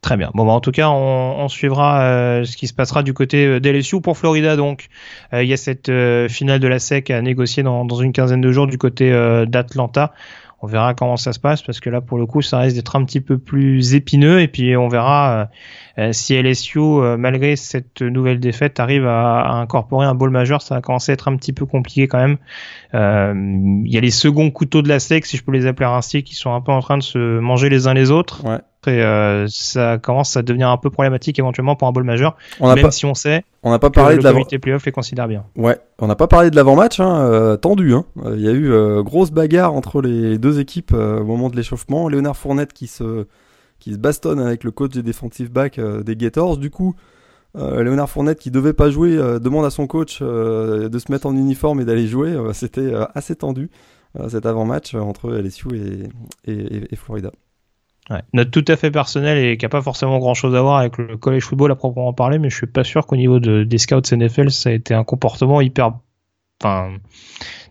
Très 0.00 0.16
bien. 0.16 0.30
Bon, 0.32 0.46
bah, 0.46 0.52
en 0.52 0.60
tout 0.60 0.70
cas, 0.70 0.88
on, 0.88 1.46
suivra 1.48 2.42
ce 2.42 2.56
qui 2.56 2.66
se 2.66 2.72
passera 2.72 3.02
du 3.02 3.12
côté 3.12 3.60
d'LSU 3.60 4.00
pour 4.00 4.16
Florida. 4.16 4.56
Donc, 4.56 4.88
il 5.34 5.44
y 5.44 5.52
a 5.52 5.58
cette 5.58 5.92
finale 6.30 6.58
de 6.58 6.68
la 6.68 6.78
SEC 6.78 7.10
à 7.10 7.20
négocier 7.20 7.62
dans, 7.62 7.86
une 7.86 8.12
quinzaine 8.12 8.40
de 8.40 8.50
jours 8.50 8.66
du 8.66 8.78
côté 8.78 9.10
d'Atlanta. 9.46 10.14
On 10.62 10.66
verra 10.66 10.94
comment 10.94 11.16
ça 11.16 11.32
se 11.32 11.38
passe 11.38 11.62
parce 11.62 11.80
que 11.80 11.88
là, 11.88 12.00
pour 12.00 12.18
le 12.18 12.26
coup, 12.26 12.42
ça 12.42 12.58
risque 12.58 12.76
d'être 12.76 12.96
un 12.96 13.04
petit 13.04 13.20
peu 13.20 13.38
plus 13.38 13.94
épineux. 13.94 14.40
Et 14.40 14.48
puis, 14.48 14.76
on 14.76 14.88
verra 14.88 15.32
euh, 15.32 15.44
si 16.12 16.40
LSU, 16.40 16.78
euh, 16.78 17.16
malgré 17.16 17.56
cette 17.56 18.02
nouvelle 18.02 18.40
défaite, 18.40 18.80
arrive 18.80 19.06
à, 19.06 19.52
incorporer 19.52 20.06
un 20.06 20.14
bowl 20.14 20.30
majeur. 20.30 20.62
Ça 20.62 20.76
va 20.76 20.80
commencer 20.80 21.12
à 21.12 21.14
être 21.14 21.28
un 21.28 21.36
petit 21.36 21.52
peu 21.52 21.66
compliqué 21.66 22.08
quand 22.08 22.18
même. 22.18 22.36
Il 22.92 23.92
y 23.92 23.98
a 23.98 24.00
les 24.00 24.10
seconds 24.10 24.50
couteaux 24.50 24.82
de 24.82 24.88
la 24.88 24.98
SEC, 24.98 25.26
si 25.26 25.36
je 25.36 25.44
peux 25.44 25.52
les 25.52 25.66
appeler 25.66 25.88
ainsi, 25.88 26.22
qui 26.22 26.34
sont 26.34 26.52
un 26.52 26.60
peu 26.60 26.72
en 26.72 26.80
train 26.80 26.98
de 26.98 27.02
se 27.02 27.38
manger 27.38 27.68
les 27.68 27.86
uns 27.86 27.94
les 27.94 28.10
autres. 28.10 28.44
Ouais 28.44 28.58
et 28.86 29.02
euh, 29.02 29.46
ça 29.48 29.98
commence 29.98 30.36
à 30.36 30.42
devenir 30.42 30.70
un 30.70 30.78
peu 30.78 30.90
problématique 30.90 31.38
éventuellement 31.38 31.76
pour 31.76 31.86
un 31.88 31.92
ball 31.92 32.04
majeur, 32.04 32.36
même 32.60 32.90
si 32.90 33.04
on 33.04 33.14
sait 33.14 33.44
on 33.62 33.70
n'a 33.70 33.78
pas 33.78 33.90
parlé 33.90 34.16
que 34.16 34.20
de 34.20 34.24
l'avant 34.24 34.42
playoff 34.44 34.86
les 34.86 34.92
considère 34.92 35.28
bien. 35.28 35.44
Ouais, 35.54 35.78
on 35.98 36.06
n'a 36.06 36.16
pas 36.16 36.26
parlé 36.26 36.50
de 36.50 36.56
l'avant-match, 36.56 36.98
hein, 36.98 37.20
euh, 37.20 37.56
tendu. 37.58 37.92
Hein. 37.92 38.06
Euh, 38.24 38.34
il 38.34 38.42
y 38.42 38.48
a 38.48 38.52
eu 38.52 39.02
grosse 39.02 39.32
bagarre 39.32 39.74
entre 39.74 40.00
les 40.00 40.38
deux 40.38 40.60
équipes 40.60 40.92
au 40.92 41.24
moment 41.24 41.50
de 41.50 41.56
l'échauffement. 41.56 42.08
Léonard 42.08 42.38
Fournette 42.38 42.72
qui 42.72 42.86
se 42.86 43.26
qui 43.80 43.92
se 43.94 43.98
bastonne 43.98 44.38
avec 44.38 44.62
le 44.62 44.70
coach 44.70 44.92
des 44.92 45.02
defensive 45.02 45.50
back 45.50 45.80
des 45.80 46.16
Gators. 46.16 46.56
Du 46.56 46.70
coup, 46.70 46.94
Léonard 47.54 48.08
Fournette 48.08 48.38
qui 48.38 48.50
devait 48.50 48.72
pas 48.72 48.90
jouer 48.90 49.16
demande 49.40 49.64
à 49.64 49.70
son 49.70 49.86
coach 49.86 50.22
de 50.22 50.98
se 50.98 51.10
mettre 51.10 51.26
en 51.26 51.34
uniforme 51.34 51.80
et 51.80 51.84
d'aller 51.84 52.06
jouer. 52.06 52.36
C'était 52.52 52.92
assez 53.14 53.34
tendu 53.34 53.70
cet 54.28 54.46
avant-match 54.46 54.94
entre 54.94 55.30
LSU 55.32 55.68
et, 56.46 56.92
et, 56.92 56.96
Florida. 56.96 57.30
Ouais. 58.10 58.22
Note 58.32 58.50
tout 58.50 58.64
à 58.66 58.76
fait 58.76 58.90
personnelle 58.90 59.38
et 59.38 59.56
qui 59.56 59.64
n'a 59.64 59.68
pas 59.68 59.82
forcément 59.82 60.18
grand 60.18 60.34
chose 60.34 60.54
à 60.56 60.62
voir 60.62 60.78
avec 60.78 60.98
le 60.98 61.16
college 61.16 61.44
football 61.44 61.70
à 61.70 61.76
proprement 61.76 62.12
parler, 62.12 62.40
mais 62.40 62.50
je 62.50 62.56
suis 62.56 62.66
pas 62.66 62.82
sûr 62.82 63.06
qu'au 63.06 63.16
niveau 63.16 63.38
de, 63.38 63.62
des 63.62 63.78
scouts 63.78 64.00
NFL, 64.10 64.50
ça 64.50 64.70
a 64.70 64.72
été 64.72 64.94
un 64.94 65.04
comportement 65.04 65.60
hyper, 65.60 65.92
enfin, 66.60 66.96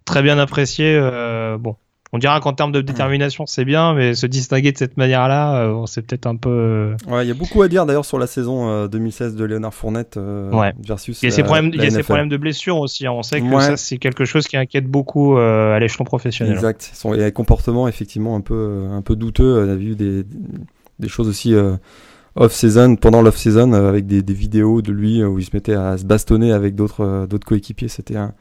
très 0.05 0.21
bien 0.21 0.39
apprécié. 0.39 0.95
Euh, 0.95 1.57
bon, 1.57 1.75
on 2.11 2.17
dira 2.17 2.39
qu'en 2.39 2.53
termes 2.53 2.71
de 2.71 2.81
détermination, 2.81 3.45
c'est 3.45 3.65
bien, 3.65 3.93
mais 3.93 4.15
se 4.15 4.25
distinguer 4.25 4.71
de 4.71 4.77
cette 4.77 4.97
manière-là, 4.97 5.61
euh, 5.61 5.85
c'est 5.85 6.01
peut-être 6.01 6.25
un 6.25 6.37
peu. 6.37 6.49
Euh, 6.49 6.95
ouais, 7.07 7.23
il 7.23 7.27
y 7.27 7.31
a 7.31 7.35
beaucoup 7.35 7.61
à 7.61 7.67
dire 7.67 7.85
d'ailleurs 7.85 8.05
sur 8.05 8.17
la 8.17 8.25
saison 8.25 8.87
2016 8.87 9.33
euh, 9.33 9.37
de 9.37 9.45
Léonard 9.45 9.75
Fournette 9.75 10.17
ouais. 10.17 10.73
versus. 10.83 11.21
Il 11.21 11.25
y 11.25 11.27
a 11.27 11.31
ses 11.31 11.43
problèmes, 11.43 11.69
il 11.71 11.81
y 11.81 11.85
a 11.85 11.91
ses 11.91 12.01
problèmes 12.01 12.29
de 12.29 12.37
blessure 12.37 12.77
aussi. 12.77 13.05
Hein. 13.05 13.11
On 13.11 13.21
sait 13.21 13.41
que 13.41 13.59
ça, 13.59 13.77
c'est 13.77 13.97
quelque 13.97 14.25
chose 14.25 14.47
qui 14.47 14.57
inquiète 14.57 14.87
beaucoup 14.87 15.37
à 15.37 15.77
l'échelon 15.79 16.03
professionnel. 16.03 16.55
Exact. 16.55 16.89
Son, 16.93 17.13
il 17.13 17.19
y 17.19 17.23
a 17.23 17.27
un 17.27 17.31
comportement 17.31 17.87
effectivement 17.87 18.35
un 18.35 18.41
peu, 18.41 18.87
un 18.91 19.03
peu 19.03 19.15
douteux. 19.15 19.63
On 19.63 19.69
a 19.69 19.75
vu 19.75 19.95
des, 19.95 20.23
des 20.97 21.07
choses 21.07 21.27
aussi 21.27 21.53
off-season, 22.35 22.95
pendant 22.95 23.21
l'off-season, 23.21 23.73
avec 23.73 24.07
des, 24.07 24.23
des, 24.23 24.33
vidéos 24.33 24.81
de 24.81 24.91
lui 24.91 25.23
où 25.23 25.37
il 25.37 25.45
se 25.45 25.51
mettait 25.53 25.75
à 25.75 25.95
se 25.95 26.05
bastonner 26.05 26.53
avec 26.53 26.73
d'autres, 26.73 27.27
d'autres 27.29 27.45
coéquipiers. 27.45 27.87
C'était 27.87 28.17
un, 28.17 28.33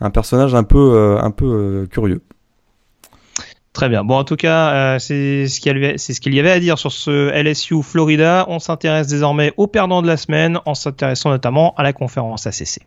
un 0.00 0.10
personnage 0.10 0.54
un 0.54 0.62
peu, 0.62 1.18
un 1.20 1.30
peu 1.32 1.88
curieux. 1.90 2.22
Très 3.76 3.90
bien. 3.90 4.04
Bon, 4.04 4.16
en 4.16 4.24
tout 4.24 4.36
cas, 4.36 4.70
euh, 4.70 4.98
c'est 4.98 5.48
ce 5.48 5.60
qu'il 5.60 6.34
y 6.34 6.40
avait 6.40 6.50
à 6.50 6.60
dire 6.60 6.78
sur 6.78 6.90
ce 6.90 7.30
LSU 7.30 7.82
Florida. 7.82 8.46
On 8.48 8.58
s'intéresse 8.58 9.06
désormais 9.06 9.52
aux 9.58 9.66
perdants 9.66 10.00
de 10.00 10.06
la 10.06 10.16
semaine 10.16 10.58
en 10.64 10.72
s'intéressant 10.72 11.28
notamment 11.28 11.74
à 11.76 11.82
la 11.82 11.92
conférence 11.92 12.46
ACC. 12.46 12.86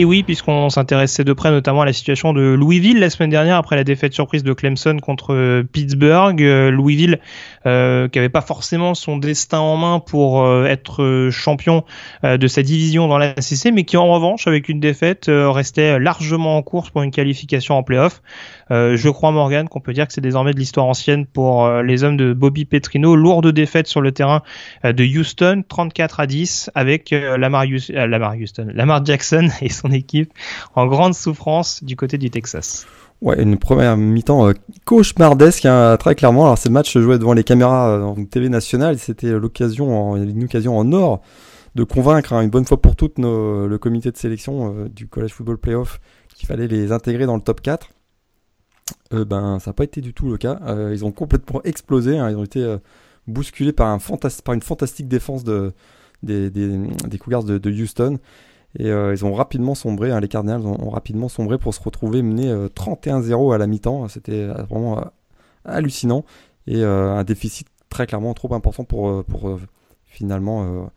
Et 0.00 0.04
oui, 0.06 0.22
puisqu'on 0.22 0.70
s'intéressait 0.70 1.24
de 1.24 1.32
près 1.34 1.50
notamment 1.50 1.82
à 1.82 1.84
la 1.84 1.92
situation 1.92 2.32
de 2.32 2.40
Louisville 2.40 3.00
la 3.00 3.10
semaine 3.10 3.28
dernière 3.28 3.56
après 3.56 3.76
la 3.76 3.84
défaite 3.84 4.14
surprise 4.14 4.42
de 4.42 4.54
Clemson 4.54 4.96
contre 4.98 5.34
euh, 5.34 5.62
Pittsburgh. 5.62 6.40
Euh, 6.42 6.70
Louisville 6.70 7.18
euh, 7.66 8.08
qui 8.08 8.18
n'avait 8.18 8.28
pas 8.28 8.40
forcément 8.40 8.94
son 8.94 9.18
destin 9.18 9.58
en 9.58 9.76
main 9.76 10.00
pour 10.00 10.46
être 10.66 11.28
champion 11.30 11.84
de 12.22 12.46
sa 12.48 12.62
division 12.62 13.08
dans 13.08 13.18
la 13.18 13.40
CC, 13.40 13.70
mais 13.70 13.84
qui 13.84 13.96
en 13.96 14.10
revanche, 14.10 14.46
avec 14.46 14.68
une 14.68 14.80
défaite, 14.80 15.26
restait 15.28 15.98
largement 15.98 16.56
en 16.56 16.62
course 16.62 16.90
pour 16.90 17.02
une 17.02 17.10
qualification 17.10 17.76
en 17.76 17.82
playoff. 17.82 18.22
je 18.70 19.08
crois, 19.08 19.30
Morgan, 19.30 19.68
qu'on 19.68 19.80
peut 19.80 19.92
dire 19.92 20.06
que 20.06 20.12
c'est 20.12 20.20
désormais 20.20 20.52
de 20.52 20.58
l'histoire 20.58 20.86
ancienne 20.86 21.26
pour 21.26 21.68
les 21.82 22.04
hommes 22.04 22.16
de 22.16 22.32
Bobby 22.32 22.64
Petrino. 22.64 23.14
Lourde 23.16 23.48
défaite 23.52 23.86
sur 23.86 24.00
le 24.00 24.12
terrain 24.12 24.42
de 24.84 25.04
Houston, 25.04 25.62
34 25.68 26.20
à 26.20 26.26
10, 26.26 26.70
avec 26.74 27.10
Lamar 27.10 27.64
Houston, 27.64 28.68
Lamar 28.74 29.04
Jackson 29.04 29.48
et 29.60 29.68
son 29.68 29.90
équipe 29.90 30.32
en 30.74 30.86
grande 30.86 31.14
souffrance 31.14 31.82
du 31.84 31.96
côté 31.96 32.18
du 32.18 32.30
Texas. 32.30 32.86
Ouais, 33.22 33.42
une 33.42 33.58
première 33.58 33.98
mi-temps 33.98 34.48
euh, 34.48 34.54
cauchemardesque, 34.86 35.66
hein, 35.66 35.96
très 35.98 36.14
clairement. 36.14 36.44
Alors, 36.44 36.56
ces 36.56 36.70
matchs 36.70 36.92
se 36.94 37.02
jouaient 37.02 37.18
devant 37.18 37.34
les 37.34 37.44
caméras 37.44 37.90
euh, 37.90 38.02
en 38.02 38.24
TV 38.24 38.48
nationale. 38.48 38.98
C'était 38.98 39.32
l'occasion, 39.32 40.16
une 40.16 40.44
occasion 40.44 40.78
en 40.78 40.90
or 40.92 41.20
de 41.74 41.84
convaincre 41.84 42.32
hein, 42.32 42.40
une 42.40 42.50
bonne 42.50 42.64
fois 42.64 42.80
pour 42.80 42.96
toutes 42.96 43.18
le 43.18 43.76
comité 43.78 44.10
de 44.10 44.16
sélection 44.16 44.74
euh, 44.74 44.88
du 44.88 45.06
College 45.06 45.32
Football 45.32 45.58
Playoff 45.58 46.00
qu'il 46.34 46.48
fallait 46.48 46.66
les 46.66 46.92
intégrer 46.92 47.26
dans 47.26 47.36
le 47.36 47.42
top 47.42 47.60
4. 47.60 47.90
ben, 49.12 49.58
ça 49.58 49.70
n'a 49.70 49.74
pas 49.74 49.84
été 49.84 50.00
du 50.00 50.14
tout 50.14 50.30
le 50.30 50.38
cas. 50.38 50.58
ils 50.90 51.04
ont 51.04 51.12
complètement 51.12 51.60
explosé. 51.64 52.18
Hein. 52.18 52.30
ils 52.30 52.36
ont 52.36 52.44
été 52.44 52.76
bousculés 53.26 53.72
par, 53.72 53.88
un 53.88 53.98
par 53.98 54.54
une 54.54 54.62
fantastique 54.62 55.06
défense 55.06 55.44
de, 55.44 55.72
des, 56.22 56.48
des, 56.48 57.18
Cougars 57.18 57.44
de, 57.44 57.70
Houston. 57.70 58.18
Et 58.78 58.88
ils 58.88 59.24
ont 59.24 59.34
rapidement 59.34 59.74
sombré, 59.74 60.12
hein, 60.12 60.20
les 60.20 60.28
Cardinals 60.28 60.64
ont, 60.64 60.90
rapidement 60.90 61.28
sombré 61.28 61.58
pour 61.58 61.74
se 61.74 61.82
retrouver 61.82 62.22
menés 62.22 62.52
31-0 62.52 63.52
à 63.52 63.58
la 63.58 63.66
mi-temps. 63.66 64.06
C'était 64.06 64.46
vraiment 64.46 65.04
hallucinant. 65.64 66.24
Et 66.68 66.84
un 66.84 67.24
déficit 67.24 67.66
très 67.88 68.06
clairement 68.06 68.32
trop 68.32 68.54
important 68.54 68.84
pour, 68.84 69.24
pour 69.24 69.58
finalement 70.06 70.88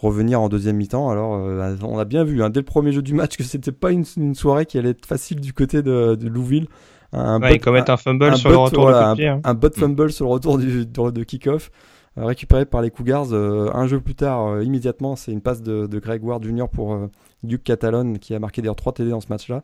revenir 0.00 0.40
en 0.40 0.48
deuxième 0.48 0.76
mi-temps. 0.76 1.10
Alors, 1.10 1.34
euh, 1.34 1.76
on 1.82 1.98
a 1.98 2.04
bien 2.04 2.24
vu 2.24 2.42
hein, 2.42 2.50
dès 2.50 2.60
le 2.60 2.64
premier 2.64 2.92
jeu 2.92 3.02
du 3.02 3.14
match 3.14 3.36
que 3.36 3.42
c'était 3.42 3.72
pas 3.72 3.90
une, 3.90 4.04
soirée 4.34 4.66
qui 4.66 4.78
allait 4.78 4.90
être 4.90 5.06
facile 5.06 5.40
du 5.40 5.52
côté 5.52 5.82
de, 5.82 6.14
de 6.14 6.28
Louville. 6.28 6.66
Un 7.12 7.40
ouais, 7.42 7.58
bot, 7.58 7.72
un, 7.88 7.96
fumble 7.96 8.36
sur 8.36 8.50
le 8.50 8.56
retour 8.56 8.88
un, 8.88 9.16
hein. 9.18 9.54
bot 9.54 9.70
fumble 9.74 10.12
sur 10.12 10.26
le 10.26 10.30
retour 10.30 10.58
du, 10.58 10.86
de, 10.86 11.24
kick-off, 11.24 11.68
euh, 11.68 11.70
récupéré 12.16 12.66
par 12.66 12.82
les 12.82 12.90
Cougars. 12.90 13.32
Euh, 13.32 13.70
un 13.72 13.86
jeu 13.86 14.00
plus 14.00 14.14
tard, 14.14 14.62
immédiatement, 14.62 15.16
c'est 15.16 15.32
une 15.32 15.40
passe 15.40 15.62
de, 15.62 15.86
Greg 15.98 16.24
Ward 16.24 16.42
Jr. 16.42 16.68
pour 16.68 16.98
Duke 17.42 17.64
Catalan 17.64 18.14
qui 18.14 18.34
a 18.34 18.38
marqué 18.38 18.62
d'ailleurs 18.62 18.76
3 18.76 18.94
TD 18.94 19.10
dans 19.10 19.20
ce 19.20 19.28
match-là. 19.28 19.62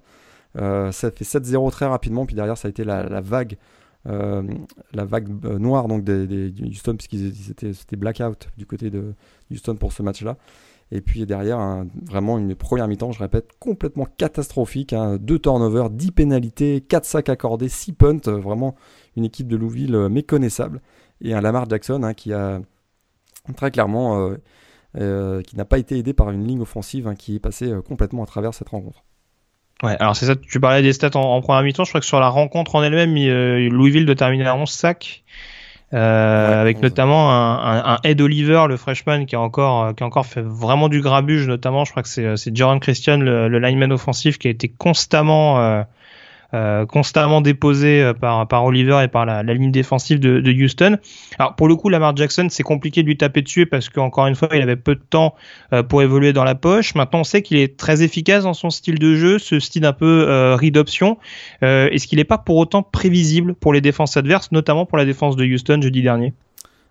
ça 0.55 1.11
fait 1.11 1.25
7-0 1.25 1.71
très 1.71 1.87
rapidement, 1.87 2.27
puis 2.27 2.35
derrière, 2.35 2.57
ça 2.57 2.69
a 2.69 2.71
été 2.71 2.85
la, 2.85 3.21
vague 3.21 3.57
euh, 4.09 4.43
la 4.93 5.05
vague 5.05 5.29
euh, 5.45 5.59
noire 5.59 5.89
donc 5.89 6.05
des, 6.05 6.27
des, 6.27 6.53
Houston 6.63 6.95
puisqu'ils 6.95 7.35
c'était 7.75 7.97
blackout 7.97 8.49
du 8.57 8.65
côté 8.65 8.89
de 8.89 9.15
Houston 9.51 9.75
pour 9.75 9.93
ce 9.93 10.03
match-là. 10.03 10.37
Et 10.93 11.01
puis 11.01 11.27
derrière, 11.27 11.85
vraiment 12.05 12.39
une 12.39 12.55
première 12.55 12.87
mi-temps, 12.87 13.11
je 13.11 13.19
répète, 13.19 13.51
complètement 13.59 14.07
catastrophique. 14.17 14.93
Hein, 14.93 15.17
deux 15.17 15.41
turnovers, 15.41 15.91
10 15.91 16.13
pénalités, 16.13 16.81
4 16.81 17.05
sacs 17.05 17.29
accordés, 17.29 17.69
6 17.69 17.93
punts. 17.95 18.29
Euh, 18.29 18.39
vraiment 18.39 18.77
une 19.17 19.25
équipe 19.25 19.49
de 19.49 19.57
Louisville 19.57 20.09
méconnaissable. 20.09 20.81
Et 21.21 21.35
un 21.35 21.41
Lamar 21.41 21.69
Jackson 21.69 22.03
hein, 22.03 22.15
qui 22.15 22.33
a 22.33 22.61
très 23.57 23.71
clairement, 23.71 24.31
qui 24.95 25.57
n'a 25.57 25.65
pas 25.65 25.79
été 25.79 25.99
aidé 25.99 26.13
par 26.13 26.31
une 26.31 26.47
ligne 26.47 26.61
offensive 26.61 27.09
hein, 27.09 27.15
qui 27.15 27.37
est 27.37 27.41
passée 27.41 27.73
complètement 27.87 28.23
à 28.23 28.27
travers 28.27 28.55
cette 28.55 28.69
rencontre. 28.69 29.05
Ouais, 29.83 29.95
alors 30.01 30.17
c'est 30.17 30.25
ça, 30.25 30.35
tu 30.37 30.59
parlais 30.59 30.81
des 30.81 30.95
stats 30.95 31.11
en, 31.17 31.41
première 31.43 31.63
mi-temps, 31.63 31.85
je 31.85 31.91
crois 31.91 32.01
que 32.01 32.07
sur 32.07 32.19
la 32.19 32.29
rencontre 32.29 32.77
en 32.77 32.83
elle-même, 32.83 33.15
euh, 33.19 33.69
Louisville 33.69 34.07
de 34.07 34.15
terminer 34.15 34.47
à 34.47 34.57
11 34.57 34.71
sacs, 34.71 35.23
euh, 35.93 36.63
avec 36.63 36.81
notamment 36.81 37.31
un, 37.31 37.95
un, 37.95 37.99
Ed 38.03 38.23
Oliver, 38.23 38.65
le 38.69 38.79
freshman, 38.79 39.27
qui 39.27 39.37
a 39.37 39.41
encore, 39.41 39.95
qui 39.95 40.03
a 40.03 40.07
encore 40.07 40.25
fait 40.25 40.41
vraiment 40.41 40.89
du 40.89 41.03
grabuge, 41.03 41.47
notamment, 41.47 41.85
je 41.85 41.91
crois 41.91 42.03
que 42.03 42.09
c'est, 42.09 42.39
c'est 42.39 42.57
Jaron 42.57 42.79
Christian, 42.79 43.19
le, 43.19 43.49
le, 43.49 43.59
lineman 43.59 43.93
offensif, 43.93 44.39
qui 44.39 44.49
a 44.49 44.51
été 44.51 44.69
constamment 44.69 45.61
euh, 45.61 45.83
euh, 46.57 46.87
constamment 46.87 47.43
déposé 47.43 48.03
euh, 48.03 48.15
par, 48.15 48.49
par 48.49 48.65
Oliver 48.65 49.03
et 49.05 49.09
par 49.09 49.27
la, 49.27 49.43
ligne 49.43 49.71
défensive 49.71 50.19
de, 50.19 50.53
Houston. 50.53 50.97
Alors 51.39 51.55
pour 51.55 51.69
le 51.69 51.77
coup, 51.77 51.91
Lamar 51.91 52.17
Jackson, 52.17 52.47
c'est 52.49 52.63
compliqué 52.63 53.03
de 53.03 53.09
lui 53.09 53.19
taper 53.19 53.43
dessus 53.43 53.67
parce 53.67 53.91
qu'encore 53.91 54.27
une 54.27 54.35
fois, 54.35 54.49
il 54.55 54.63
avait 54.63 54.77
peu 54.77 54.95
de 54.95 55.03
temps 55.11 55.35
euh, 55.75 55.83
pour 55.83 56.01
évoluer 56.01 56.33
dans 56.33 56.45
la 56.45 56.55
poche. 56.55 56.95
Maintenant, 56.95 57.21
on 57.21 57.25
sait 57.25 57.43
qu'il 57.43 57.59
est 57.59 57.77
très 57.77 58.03
efficace 58.03 58.45
dans 58.45 58.55
son 58.55 58.71
style 58.71 58.99
de 58.99 59.17
jeu, 59.17 59.39
ce 59.39 59.61
style 59.61 59.85
un 59.85 59.93
peu 59.93 60.55
read 60.55 60.79
option. 60.79 61.19
Est-ce 61.61 62.07
qu'il 62.07 62.19
n'est 62.19 62.25
pas 62.25 62.39
pour 62.39 62.57
autant 62.57 62.83
prévisible 62.83 63.55
pour 63.55 63.75
les 63.75 63.83
défenses 63.83 64.17
adverses, 64.17 64.51
notamment 64.51 64.87
pour 64.87 64.97
la 64.97 65.05
défense 65.05 65.37
de 65.37 65.45
Houston 65.45 65.81
jeudi 65.83 66.01
dernier? 66.01 66.33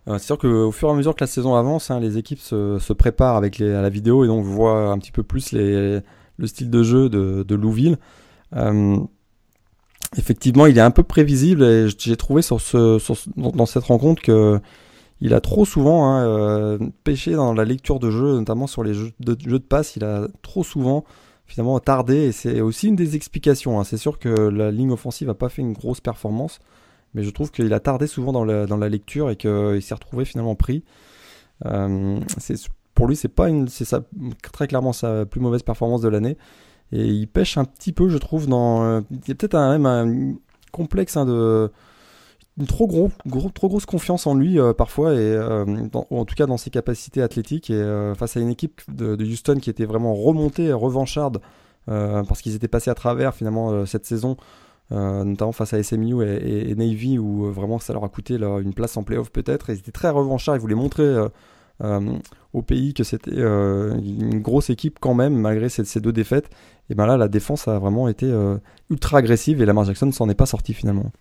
C'est 0.05 0.19
sûr 0.19 0.37
qu'au 0.37 0.71
fur 0.71 0.89
et 0.89 0.91
à 0.91 0.95
mesure 0.95 1.15
que 1.15 1.23
la 1.23 1.27
saison 1.27 1.55
avance, 1.55 1.89
hein, 1.89 1.99
les 1.99 2.19
équipes 2.19 2.39
se, 2.39 2.93
préparent 2.93 3.37
avec 3.37 3.59
à 3.61 3.81
la 3.81 3.89
vidéo 3.89 4.23
et 4.23 4.27
donc 4.27 4.43
voit 4.43 4.89
un 4.91 4.97
petit 4.99 5.11
peu 5.11 5.23
plus 5.23 5.53
le 5.53 6.03
style 6.45 6.69
de 6.69 6.83
jeu 6.83 7.09
de, 7.09 7.43
de 7.43 7.55
Louville. 7.55 7.97
Euh, 8.55 8.97
effectivement, 10.17 10.65
il 10.65 10.77
est 10.77 10.81
un 10.81 10.91
peu 10.91 11.03
prévisible 11.03 11.63
et 11.63 11.87
j'ai 11.97 12.17
trouvé 12.17 12.41
dans 13.35 13.65
cette 13.65 13.83
rencontre 13.83 14.21
que 14.21 14.59
il 15.21 15.33
a 15.33 15.39
trop 15.39 15.65
souvent 15.65 16.09
hein, 16.09 16.25
euh, 16.25 16.77
pêché 17.03 17.31
dans 17.31 17.53
la 17.53 17.63
lecture 17.63 17.99
de 17.99 18.11
jeu, 18.11 18.37
notamment 18.37 18.67
sur 18.67 18.83
les 18.83 18.93
jeux 18.93 19.11
de, 19.19 19.33
de 19.33 19.57
passe. 19.57 19.95
Il 19.95 20.03
a 20.03 20.27
trop 20.41 20.63
souvent 20.63 21.05
finalement 21.45 21.79
tardé 21.79 22.15
et 22.15 22.31
c'est 22.31 22.59
aussi 22.61 22.87
une 22.87 22.95
des 22.95 23.15
explications. 23.15 23.79
Hein. 23.79 23.83
C'est 23.83 23.97
sûr 23.97 24.19
que 24.19 24.29
la 24.29 24.71
ligne 24.71 24.91
offensive 24.91 25.27
n'a 25.27 25.33
pas 25.33 25.49
fait 25.49 25.61
une 25.61 25.73
grosse 25.73 26.01
performance, 26.01 26.59
mais 27.13 27.23
je 27.23 27.29
trouve 27.29 27.51
qu'il 27.51 27.71
a 27.73 27.79
tardé 27.79 28.07
souvent 28.07 28.33
dans 28.33 28.43
la, 28.43 28.65
dans 28.65 28.77
la 28.77 28.89
lecture 28.89 29.29
et 29.29 29.37
qu'il 29.37 29.81
s'est 29.81 29.93
retrouvé 29.93 30.25
finalement 30.25 30.55
pris. 30.55 30.83
Euh, 31.65 32.19
pour 32.93 33.07
lui, 33.07 33.15
c'est 33.15 33.29
pas 33.29 33.49
une, 33.49 33.67
c'est 33.67 33.85
très 34.51 34.67
clairement 34.67 34.93
sa 34.93 35.25
plus 35.25 35.39
mauvaise 35.39 35.63
performance 35.63 36.01
de 36.01 36.09
l'année. 36.09 36.37
Et 36.91 37.05
il 37.05 37.27
pêche 37.27 37.57
un 37.57 37.65
petit 37.65 37.91
peu, 37.91 38.09
je 38.09 38.17
trouve, 38.17 38.47
dans. 38.47 38.83
Euh, 38.83 39.01
il 39.11 39.27
y 39.27 39.31
a 39.31 39.35
peut-être 39.35 39.57
même 39.57 39.85
un 39.85 40.35
complexe 40.71 41.17
hein, 41.17 41.25
de. 41.25 41.71
Trop, 42.67 42.87
gros, 42.87 43.11
gros, 43.27 43.49
trop 43.49 43.67
grosse 43.67 43.85
confiance 43.85 44.27
en 44.27 44.33
lui 44.33 44.61
euh, 44.61 44.71
parfois, 44.71 45.13
et, 45.13 45.17
euh, 45.17 45.65
ou 46.09 46.17
en 46.17 46.23
tout 46.23 46.35
cas 46.35 46.45
dans 46.45 46.55
ses 46.55 46.69
capacités 46.69 47.21
athlétiques. 47.21 47.69
Et 47.69 48.13
face 48.17 48.37
à 48.37 48.39
une 48.39 48.49
équipe 48.49 48.81
de, 48.87 49.21
Houston 49.25 49.57
qui 49.61 49.69
était 49.69 49.85
vraiment 49.85 50.13
remontée, 50.13 50.71
revancharde, 50.71 51.41
parce 51.85 52.41
qu'ils 52.41 52.55
étaient 52.55 52.69
passés 52.69 52.89
à 52.89 52.95
travers 52.95 53.35
finalement 53.35 53.85
cette 53.85 54.05
saison, 54.05 54.37
notamment 54.89 55.51
face 55.51 55.73
à 55.73 55.83
SMU 55.83 56.23
et, 56.23 56.73
Navy, 56.75 57.19
où 57.19 57.51
vraiment 57.51 57.77
ça 57.77 57.91
leur 57.91 58.05
a 58.05 58.09
coûté 58.09 58.35
une 58.35 58.73
place 58.73 58.95
en 58.95 59.03
playoff 59.03 59.31
peut-être. 59.31 59.69
Ils 59.69 59.79
étaient 59.79 59.91
très 59.91 60.09
revanchards, 60.09 60.55
ils 60.55 60.61
voulaient 60.61 60.75
montrer 60.75 61.13
au 61.81 62.61
pays 62.61 62.93
que 62.93 63.03
c'était 63.03 63.35
une 63.35 64.39
grosse 64.39 64.69
équipe 64.69 64.97
quand 64.99 65.13
même, 65.13 65.35
malgré 65.35 65.69
ces, 65.69 65.83
ces 65.85 65.99
deux 65.99 66.13
défaites 66.13 66.49
et 66.89 66.95
ben 66.95 67.05
là 67.05 67.17
la 67.17 67.27
défense 67.27 67.67
a 67.67 67.79
vraiment 67.79 68.07
été 68.07 68.25
euh, 68.27 68.57
ultra 68.89 69.17
agressive 69.17 69.61
et 69.61 69.65
Lamar 69.65 69.85
Jackson 69.85 70.11
s'en 70.11 70.29
est 70.29 70.35
pas 70.35 70.45
sorti 70.45 70.73
finalement. 70.73 71.11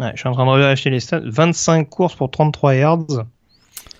Ouais, 0.00 0.10
je 0.14 0.20
suis 0.20 0.28
en 0.28 0.32
train 0.32 0.52
de 0.52 0.60
vérifier 0.60 0.90
les 0.90 1.00
stats. 1.00 1.20
25 1.24 1.88
courses 1.88 2.16
pour 2.16 2.30
33 2.30 2.74
yards. 2.74 3.06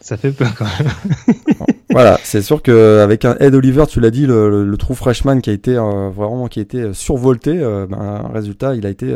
Ça 0.01 0.17
fait 0.17 0.33
peu 0.33 0.47
quand 0.57 0.65
même. 0.65 0.93
voilà, 1.91 2.19
c'est 2.25 2.43
sûr 2.43 2.63
qu'avec 2.63 3.25
un 3.25 3.37
Ed 3.39 3.55
Oliver, 3.55 3.85
tu 3.89 4.01
l'as 4.01 4.11
dit, 4.11 4.27
le, 4.27 4.65
le, 4.65 4.77
trou 4.77 4.95
freshman 4.95 5.41
qui 5.41 5.51
a 5.51 5.53
été 5.53 5.77
euh, 5.77 6.11
vraiment 6.11 6.49
qui 6.49 6.59
a 6.59 6.63
été 6.63 6.93
survolté, 6.93 7.59
euh, 7.59 7.87
ben, 7.87 8.29
résultat, 8.33 8.75
il 8.75 8.87
a 8.87 8.91
été 8.91 9.07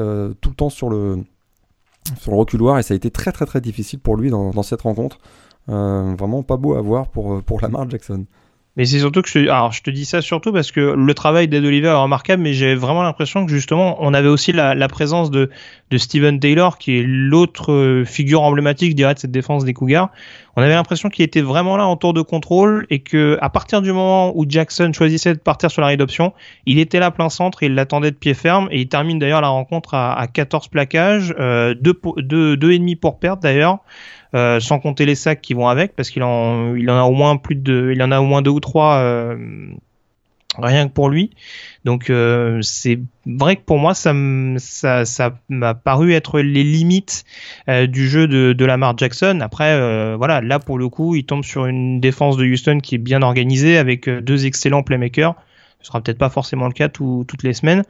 tout 0.41 0.51
le 0.51 0.55
temps 0.55 0.71
sur 0.71 0.89
le 0.89 1.19
sur 2.21 2.31
le 2.31 2.39
reculoir 2.39 2.79
et 2.79 2.83
ça 2.83 2.95
a 2.95 2.97
été 2.97 3.11
très 3.11 3.33
très 3.33 3.45
très 3.45 3.61
difficile 3.61 3.99
pour 3.99 4.17
lui 4.17 4.31
dans, 4.31 4.51
dans 4.51 4.63
cette 4.63 4.83
rencontre. 4.83 5.19
Vraiment 5.69 6.43
pas 6.43 6.57
beau 6.57 6.75
à 6.75 6.81
voir 6.81 7.09
pour 7.09 7.43
pour 7.43 7.61
Lamar 7.61 7.89
Jackson. 7.91 8.25
Mais 8.79 8.85
c'est 8.85 9.01
surtout 9.01 9.23
que 9.23 9.29
je, 9.29 9.41
alors 9.41 9.73
je 9.73 9.83
te 9.83 9.91
dis 9.91 10.05
ça 10.05 10.23
surtout 10.23 10.53
parce 10.53 10.71
que 10.71 10.79
le 10.81 11.13
travail 11.13 11.49
d'Ed 11.49 11.65
Oliver 11.65 11.89
est 11.89 11.93
remarquable, 11.93 12.45
mais 12.45 12.53
j'ai 12.53 12.77
vraiment 12.77 13.03
l'impression 13.03 13.45
que 13.45 13.51
justement 13.51 13.97
on 13.99 14.15
avait 14.15 14.29
aussi 14.29 14.53
la, 14.53 14.77
la 14.77 14.87
présence 14.87 15.33
de, 15.33 15.51
de 15.91 15.99
Steven 15.99 16.39
Taylor, 16.39 16.79
qui 16.79 17.01
est 17.01 17.03
l'autre 17.05 17.73
euh, 17.73 18.05
figure 18.05 18.43
emblématique, 18.43 18.93
je 18.93 18.95
dirais, 18.95 19.15
de 19.15 19.19
cette 19.19 19.33
défense 19.33 19.65
des 19.65 19.75
Cougars. 19.75 20.11
On 20.55 20.63
avait 20.63 20.75
l'impression 20.75 21.09
qu'il 21.09 21.25
était 21.25 21.41
vraiment 21.41 21.77
là 21.77 21.89
en 21.89 21.97
tour 21.97 22.15
de 22.15 22.23
contrôle 22.23 22.87
et 22.89 23.01
que 23.01 23.37
à 23.41 23.51
partir 23.51 23.83
du 23.83 23.93
moment 23.93 24.33
où 24.39 24.45
Jackson 24.49 24.93
choisissait 24.95 25.35
de 25.35 25.41
partir 25.41 25.73
sur 25.73 25.83
la 25.83 25.89
rédoption, 25.89 26.33
il 26.65 26.79
était 26.79 27.01
là 27.01 27.11
plein 27.11 27.31
centre 27.31 27.65
et 27.65 27.67
il 27.67 27.75
l'attendait 27.75 28.13
de 28.13 28.17
pied 28.17 28.35
ferme 28.35 28.69
et 28.71 28.81
il 28.81 28.89
termine 28.89 29.19
d'ailleurs 29.19 29.41
la 29.41 29.49
rencontre 29.49 29.95
à, 29.95 30.17
à 30.17 30.29
14 30.29 30.69
plaquages, 30.69 31.35
euh, 31.41 31.75
deux, 31.75 32.01
deux, 32.19 32.57
deux 32.57 32.71
et 32.71 32.79
demi 32.79 32.95
pour 32.95 33.19
perdre 33.19 33.43
d'ailleurs. 33.43 33.81
Euh, 34.35 34.61
sans 34.61 34.79
compter 34.79 35.07
les 35.07 35.15
sacs 35.15 35.41
qui 35.41 35.55
vont 35.55 35.69
avec, 35.69 35.97
parce 35.97 36.11
qu'il 36.11 36.23
en, 36.23 36.77
en 36.77 36.89
a 36.89 37.03
au 37.05 37.13
moins 37.13 37.39
plus 37.39 37.55
de, 37.55 37.93
il 37.95 38.03
en 38.03 38.11
a 38.11 38.21
au 38.21 38.27
moins 38.27 38.43
deux 38.43 38.51
ou 38.51 38.61
trois 38.61 38.97
euh, 38.99 39.37
rien 40.59 40.87
que 40.87 40.93
pour 40.93 41.09
lui. 41.09 41.31
Donc 41.87 42.11
euh, 42.11 42.61
c'est 42.61 43.01
vrai 43.25 43.57
que 43.57 43.63
pour 43.63 43.79
moi 43.79 43.95
ça 43.95 44.13
m'a 44.13 45.75
paru 45.75 46.13
être 46.13 46.41
les 46.41 46.63
limites 46.63 47.25
du 47.69 48.07
jeu 48.07 48.29
de, 48.29 48.53
de 48.53 48.65
Lamar 48.67 48.99
Jackson. 48.99 49.39
Après 49.41 50.15
voilà 50.17 50.43
là 50.43 50.59
pour 50.59 50.77
le 50.77 50.91
coup 50.91 51.15
il 51.15 51.25
tombe 51.25 51.43
sur 51.43 51.65
une 51.65 51.99
défense 51.99 52.37
de 52.37 52.45
Houston 52.45 52.81
qui 52.83 52.97
est 52.97 52.99
bien 52.99 53.23
organisée 53.23 53.79
avec 53.79 54.11
deux 54.11 54.45
excellents 54.45 54.83
playmakers 54.83 55.37
ce 55.81 55.89
sera 55.89 56.01
peut-être 56.01 56.19
pas 56.19 56.29
forcément 56.29 56.67
le 56.67 56.73
cas 56.73 56.89
toutes 56.89 57.43
les 57.43 57.53
semaines. 57.53 57.85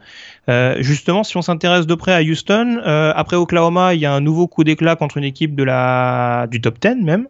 Euh, 0.47 0.75
justement, 0.79 1.23
si 1.23 1.37
on 1.37 1.41
s'intéresse 1.41 1.87
de 1.87 1.95
près 1.95 2.13
à 2.13 2.21
Houston, 2.21 2.79
euh, 2.85 3.11
après 3.15 3.35
Oklahoma, 3.35 3.95
il 3.95 3.99
y 3.99 4.05
a 4.05 4.13
un 4.13 4.21
nouveau 4.21 4.47
coup 4.47 4.63
d'éclat 4.63 4.95
contre 4.95 5.17
une 5.17 5.23
équipe 5.23 5.55
du 5.55 6.61
top 6.61 6.79
10 6.79 7.03
même. 7.03 7.27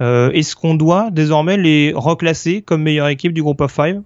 Euh, 0.00 0.30
est-ce 0.30 0.54
qu'on 0.54 0.74
doit 0.74 1.10
désormais 1.10 1.56
les 1.56 1.92
reclasser 1.94 2.62
comme 2.62 2.82
meilleure 2.82 3.08
équipe 3.08 3.32
du 3.32 3.42
groupe 3.42 3.60
of 3.60 3.72
five? 3.72 4.02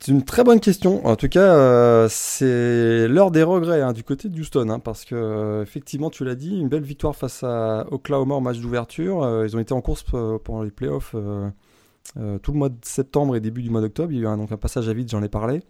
C'est 0.00 0.12
une 0.12 0.24
très 0.24 0.44
bonne 0.44 0.60
question. 0.60 1.04
En 1.06 1.16
tout 1.16 1.28
cas, 1.28 2.08
c'est 2.08 3.08
l'heure 3.08 3.30
des 3.30 3.42
regrets 3.42 3.80
hein, 3.80 3.92
du 3.92 4.04
côté 4.04 4.28
de 4.28 4.38
Houston, 4.38 4.68
hein, 4.68 4.78
parce 4.78 5.04
que 5.04 5.62
effectivement, 5.62 6.10
tu 6.10 6.24
l'as 6.24 6.34
dit, 6.34 6.60
une 6.60 6.68
belle 6.68 6.82
victoire 6.82 7.16
face 7.16 7.42
à 7.42 7.86
Oklahoma 7.90 8.34
en 8.34 8.40
match 8.40 8.58
d'ouverture. 8.58 9.44
ils 9.46 9.56
ont 9.56 9.60
été 9.60 9.72
en 9.72 9.80
course 9.80 10.04
pendant 10.44 10.62
les 10.62 10.70
playoffs 10.70 11.14
euh, 12.16 12.38
tout 12.38 12.52
le 12.52 12.58
mois 12.58 12.68
de 12.68 12.78
septembre 12.82 13.36
et 13.36 13.40
début 13.40 13.62
du 13.62 13.70
mois 13.70 13.80
d'octobre. 13.80 14.12
Il 14.12 14.18
y 14.18 14.20
a 14.20 14.22
eu 14.22 14.26
un, 14.26 14.36
donc 14.36 14.52
un 14.52 14.56
passage 14.56 14.88
à 14.88 14.92
vide, 14.92 15.08
j'en 15.10 15.22
ai 15.22 15.28
parlé. 15.28 15.62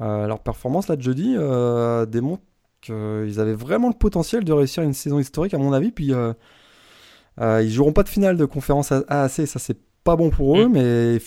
Euh, 0.00 0.26
leur 0.26 0.40
performance 0.40 0.88
là 0.88 0.96
de 0.96 1.02
jeudi 1.02 1.34
euh, 1.36 2.04
démontre 2.06 2.42
qu'ils 2.82 3.40
avaient 3.40 3.54
vraiment 3.54 3.88
le 3.88 3.94
potentiel 3.94 4.44
de 4.44 4.52
réussir 4.52 4.82
une 4.82 4.92
saison 4.92 5.18
historique, 5.18 5.54
à 5.54 5.58
mon 5.58 5.72
avis. 5.72 5.90
Puis 5.90 6.12
ils 7.38 7.70
joueront 7.70 7.92
pas 7.92 8.02
de 8.02 8.08
finale 8.08 8.36
de 8.36 8.44
conférence 8.44 8.92
AAC, 8.92 9.46
ça 9.46 9.58
c'est 9.58 9.78
pas 10.04 10.16
bon 10.16 10.30
pour 10.30 10.58
eux, 10.58 10.68
mm. 10.68 10.72
mais 10.72 11.18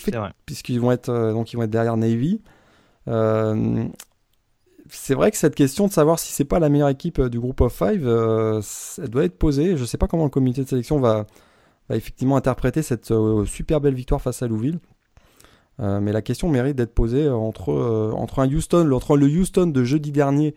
puisqu'ils 0.46 0.80
vont 0.80 0.92
être 0.92 1.32
donc 1.32 1.52
ils 1.52 1.56
vont 1.56 1.62
être 1.62 1.70
derrière 1.70 1.96
Navy. 1.96 2.40
c'est 4.88 5.14
vrai 5.14 5.30
que 5.30 5.36
cette 5.36 5.54
question 5.54 5.86
de 5.86 5.92
savoir 5.92 6.18
si 6.18 6.32
c'est 6.32 6.44
pas 6.44 6.58
la 6.58 6.68
meilleure 6.68 6.88
équipe 6.88 7.20
du 7.20 7.38
groupe 7.38 7.60
of 7.60 7.72
five, 7.72 8.06
elle 8.98 9.08
doit 9.10 9.24
être 9.24 9.38
posée. 9.38 9.76
Je 9.76 9.84
sais 9.84 9.98
pas 9.98 10.06
comment 10.06 10.24
le 10.24 10.30
comité 10.30 10.62
de 10.62 10.68
sélection 10.68 10.98
va, 10.98 11.26
effectivement 11.96 12.36
interpréter 12.36 12.82
cette 12.82 13.12
super 13.46 13.80
belle 13.80 13.94
victoire 13.94 14.20
face 14.20 14.42
à 14.42 14.48
Louville. 14.48 14.78
mais 15.78 16.12
la 16.12 16.22
question 16.22 16.48
mérite 16.48 16.76
d'être 16.76 16.94
posée 16.94 17.28
entre, 17.28 18.12
entre 18.14 18.40
un 18.40 18.48
Houston, 18.48 18.90
entre 18.92 19.16
le 19.16 19.26
Houston 19.26 19.66
de 19.66 19.84
jeudi 19.84 20.12
dernier 20.12 20.54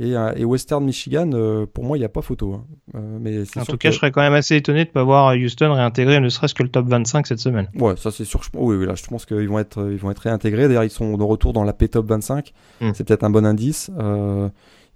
euh, 0.00 0.32
et, 0.36 0.44
Western 0.44 0.84
Michigan, 0.84 1.30
euh, 1.34 1.66
pour 1.66 1.84
moi, 1.84 1.96
il 1.96 2.00
n'y 2.00 2.06
a 2.06 2.08
pas 2.08 2.22
photo. 2.22 2.54
Hein. 2.54 2.64
Euh, 2.94 3.18
mais 3.20 3.42
en 3.56 3.64
tout 3.64 3.76
cas, 3.76 3.90
je 3.90 3.96
serais 3.96 4.10
quand 4.10 4.22
même 4.22 4.32
assez 4.32 4.56
étonné 4.56 4.84
de 4.84 4.88
ne 4.88 4.92
pas 4.92 5.04
voir 5.04 5.34
Houston 5.34 5.72
réintégrer 5.72 6.18
ne 6.20 6.28
serait-ce 6.28 6.54
que 6.54 6.62
le 6.62 6.70
top 6.70 6.86
25 6.88 7.26
cette 7.26 7.38
semaine. 7.38 7.68
Ouais, 7.78 7.96
ça 7.96 8.10
c'est 8.10 8.24
sûr. 8.24 8.40
Oui, 8.54 8.76
oui, 8.76 8.86
là, 8.86 8.94
je 8.94 9.04
pense 9.04 9.26
qu'ils 9.26 9.48
vont 9.48 9.58
être, 9.58 9.90
ils 9.90 9.98
vont 9.98 10.10
être 10.10 10.20
réintégrés. 10.20 10.66
D'ailleurs, 10.66 10.84
ils 10.84 10.90
sont 10.90 11.16
de 11.16 11.22
retour 11.22 11.52
dans 11.52 11.64
la 11.64 11.72
P 11.72 11.88
top 11.88 12.06
25. 12.06 12.52
Hmm. 12.80 12.90
C'est 12.94 13.04
peut-être 13.04 13.24
un 13.24 13.30
bon 13.30 13.44
indice. 13.44 13.90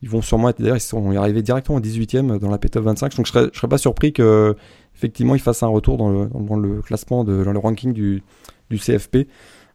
ils 0.03 0.09
vont 0.09 0.23
sûrement 0.23 0.49
être. 0.49 0.61
D'ailleurs, 0.61 0.77
ils 0.77 0.81
sont 0.81 1.15
arrivés 1.17 1.43
directement 1.43 1.79
au 1.79 1.81
18e 1.81 2.39
dans 2.39 2.51
la 2.51 2.59
P 2.59 2.69
top 2.69 2.85
25. 2.85 3.17
Donc, 3.17 3.27
je 3.27 3.33
serais, 3.33 3.49
je 3.53 3.59
serais 3.59 3.69
pas 3.69 3.79
surpris 3.79 4.13
que 4.13 4.57
effectivement 4.97 5.35
ils 5.35 5.41
fassent 5.41 5.63
un 5.63 5.69
retour 5.69 5.97
dans 5.99 6.09
le, 6.09 6.27
dans 6.27 6.57
le 6.57 6.83
classement, 6.83 7.23
de, 7.23 7.45
dans 7.45 7.53
le 7.53 7.59
ranking 7.59 7.93
du, 7.93 8.23
du 8.71 8.79
CFP. 8.79 9.29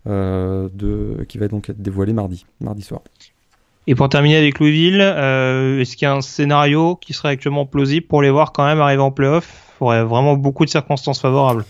de, 0.05 1.23
qui 1.29 1.37
va 1.37 1.47
donc 1.47 1.69
être 1.69 1.81
dévoilé 1.81 2.11
mardi, 2.11 2.45
mardi 2.59 2.81
soir. 2.81 3.01
Et 3.87 3.95
pour 3.95 4.09
terminer 4.09 4.37
avec 4.37 4.59
Louisville, 4.59 5.01
euh, 5.01 5.79
est-ce 5.79 5.97
qu'il 5.97 6.05
y 6.05 6.09
a 6.09 6.13
un 6.13 6.21
scénario 6.21 6.95
qui 6.95 7.13
serait 7.13 7.29
actuellement 7.29 7.65
plausible 7.65 8.05
pour 8.05 8.21
les 8.21 8.29
voir 8.29 8.51
quand 8.51 8.65
même 8.65 8.79
arriver 8.79 9.01
en 9.01 9.11
playoff? 9.11 9.47
Il 9.75 9.77
faudrait 9.79 10.03
vraiment 10.03 10.35
beaucoup 10.35 10.65
de 10.65 10.69
circonstances 10.69 11.19
favorables. 11.19 11.65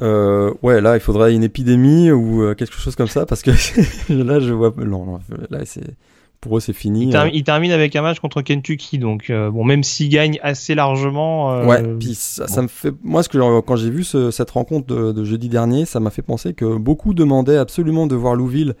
Euh, 0.00 0.54
ouais, 0.62 0.80
là, 0.80 0.96
il 0.96 1.00
faudrait 1.00 1.34
une 1.34 1.42
épidémie 1.42 2.12
ou 2.12 2.42
euh, 2.42 2.54
quelque 2.54 2.74
chose 2.74 2.94
comme 2.94 3.08
ça 3.08 3.26
parce 3.26 3.42
que 3.42 3.50
là, 4.12 4.38
je 4.38 4.52
vois. 4.52 4.72
Non, 4.76 5.04
non 5.04 5.20
là, 5.50 5.60
c'est 5.64 5.96
pour 6.40 6.56
eux, 6.56 6.60
c'est 6.60 6.72
fini. 6.72 7.10
Il, 7.32 7.44
termine 7.44 7.72
avec 7.72 7.96
un 7.96 8.02
match 8.02 8.20
contre 8.20 8.42
Kentucky, 8.42 8.98
donc 8.98 9.30
bon, 9.30 9.64
même 9.64 9.82
s'il 9.82 10.08
gagne 10.08 10.38
assez 10.42 10.74
largement. 10.74 11.66
ouais, 11.66 11.82
puis 11.98 12.14
ça, 12.14 12.62
me 12.62 12.68
fait. 12.68 12.92
Moi, 13.02 13.22
ce 13.22 13.28
que 13.28 13.60
quand 13.60 13.76
j'ai 13.76 13.90
vu 13.90 14.04
cette 14.04 14.50
rencontre 14.50 14.86
de, 14.86 15.12
de, 15.12 15.24
jeudi 15.24 15.48
dernier, 15.48 15.84
ça 15.84 16.00
m'a 16.00 16.10
fait 16.10 16.22
penser 16.22 16.54
que 16.54 16.76
beaucoup 16.76 17.14
demandaient 17.14 17.56
absolument 17.56 18.06
de 18.06 18.14
voir 18.14 18.34
Louisville 18.34 18.74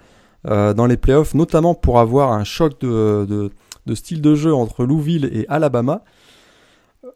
euh, 0.48 0.74
dans 0.74 0.86
les 0.86 0.96
playoffs, 0.96 1.34
notamment 1.34 1.74
pour 1.74 1.98
avoir 1.98 2.32
un 2.32 2.44
choc 2.44 2.80
de, 2.80 3.50
de, 3.86 3.94
style 3.94 4.20
de 4.20 4.34
jeu 4.36 4.54
entre 4.54 4.84
Louisville 4.84 5.28
et 5.32 5.44
Alabama. 5.48 6.04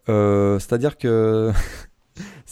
Euh, 0.08 0.58
c'est-à-dire 0.58 0.98
que 0.98 1.52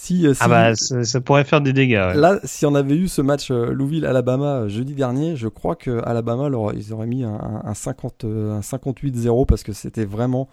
si, 0.09 0.27
euh, 0.27 0.35
ah 0.41 0.49
bah 0.49 0.75
ça, 0.75 1.21
pourrait 1.21 1.45
faire 1.45 1.61
des 1.61 1.73
dégâts. 1.73 2.13
Là, 2.15 2.39
si 2.45 2.67
on 2.67 2.75
avait 2.75 2.97
eu 2.97 3.09
ce 3.09 3.23
match 3.23 3.51
Louisville-Alabama 3.51 4.69
jeudi 4.69 4.95
dernier, 4.95 5.37
je 5.37 5.49
crois 5.49 5.77
que 5.77 6.03
Alabama, 6.05 6.49
ils 6.75 6.93
auraient 6.93 7.07
mis 7.07 7.25
un, 7.25 7.63
un 7.65 7.75
50, 7.75 8.25
un 8.25 8.61
58-0 8.61 9.47
parce 9.47 9.63
que 9.63 9.73
c'était 9.73 10.05
vraiment 10.05 10.49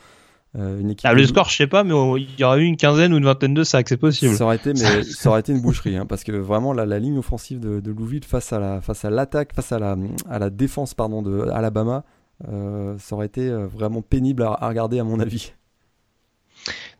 euh, 0.57 0.93
ah, 1.03 1.13
le 1.13 1.25
score, 1.25 1.49
je 1.49 1.55
sais 1.55 1.67
pas, 1.67 1.83
mais 1.83 1.93
il 2.17 2.39
y 2.39 2.43
aurait 2.45 2.61
eu 2.61 2.63
une 2.63 2.77
quinzaine 2.77 3.13
ou 3.13 3.17
une 3.17 3.25
vingtaine 3.25 3.53
de 3.53 3.63
sacs, 3.63 3.89
c'est 3.89 3.97
possible. 3.97 4.35
Ça 4.35 4.45
aurait 4.45 4.55
été, 4.55 4.73
mais 4.73 5.03
ça 5.03 5.29
aurait 5.29 5.41
été 5.41 5.51
une 5.51 5.61
boucherie, 5.61 5.97
hein, 5.97 6.05
parce 6.05 6.23
que 6.23 6.31
vraiment 6.31 6.71
la, 6.71 6.85
la 6.85 6.97
ligne 6.97 7.17
offensive 7.17 7.59
de, 7.59 7.81
de 7.81 7.91
Louisville 7.91 8.23
face 8.23 8.53
à 8.53 8.59
la 8.59 8.79
face 8.79 9.03
à 9.03 9.09
l'attaque, 9.09 9.53
face 9.53 9.73
à 9.73 9.79
la 9.79 9.97
à 10.29 10.39
la 10.39 10.49
défense 10.49 10.93
pardon 10.93 11.21
de 11.21 11.41
Alabama, 11.49 12.05
euh, 12.47 12.95
ça 12.99 13.15
aurait 13.15 13.25
été 13.25 13.49
euh, 13.49 13.67
vraiment 13.67 14.01
pénible 14.01 14.43
à, 14.43 14.67
regarder 14.67 14.99
à 14.99 15.03
mon 15.03 15.19
avis. 15.19 15.53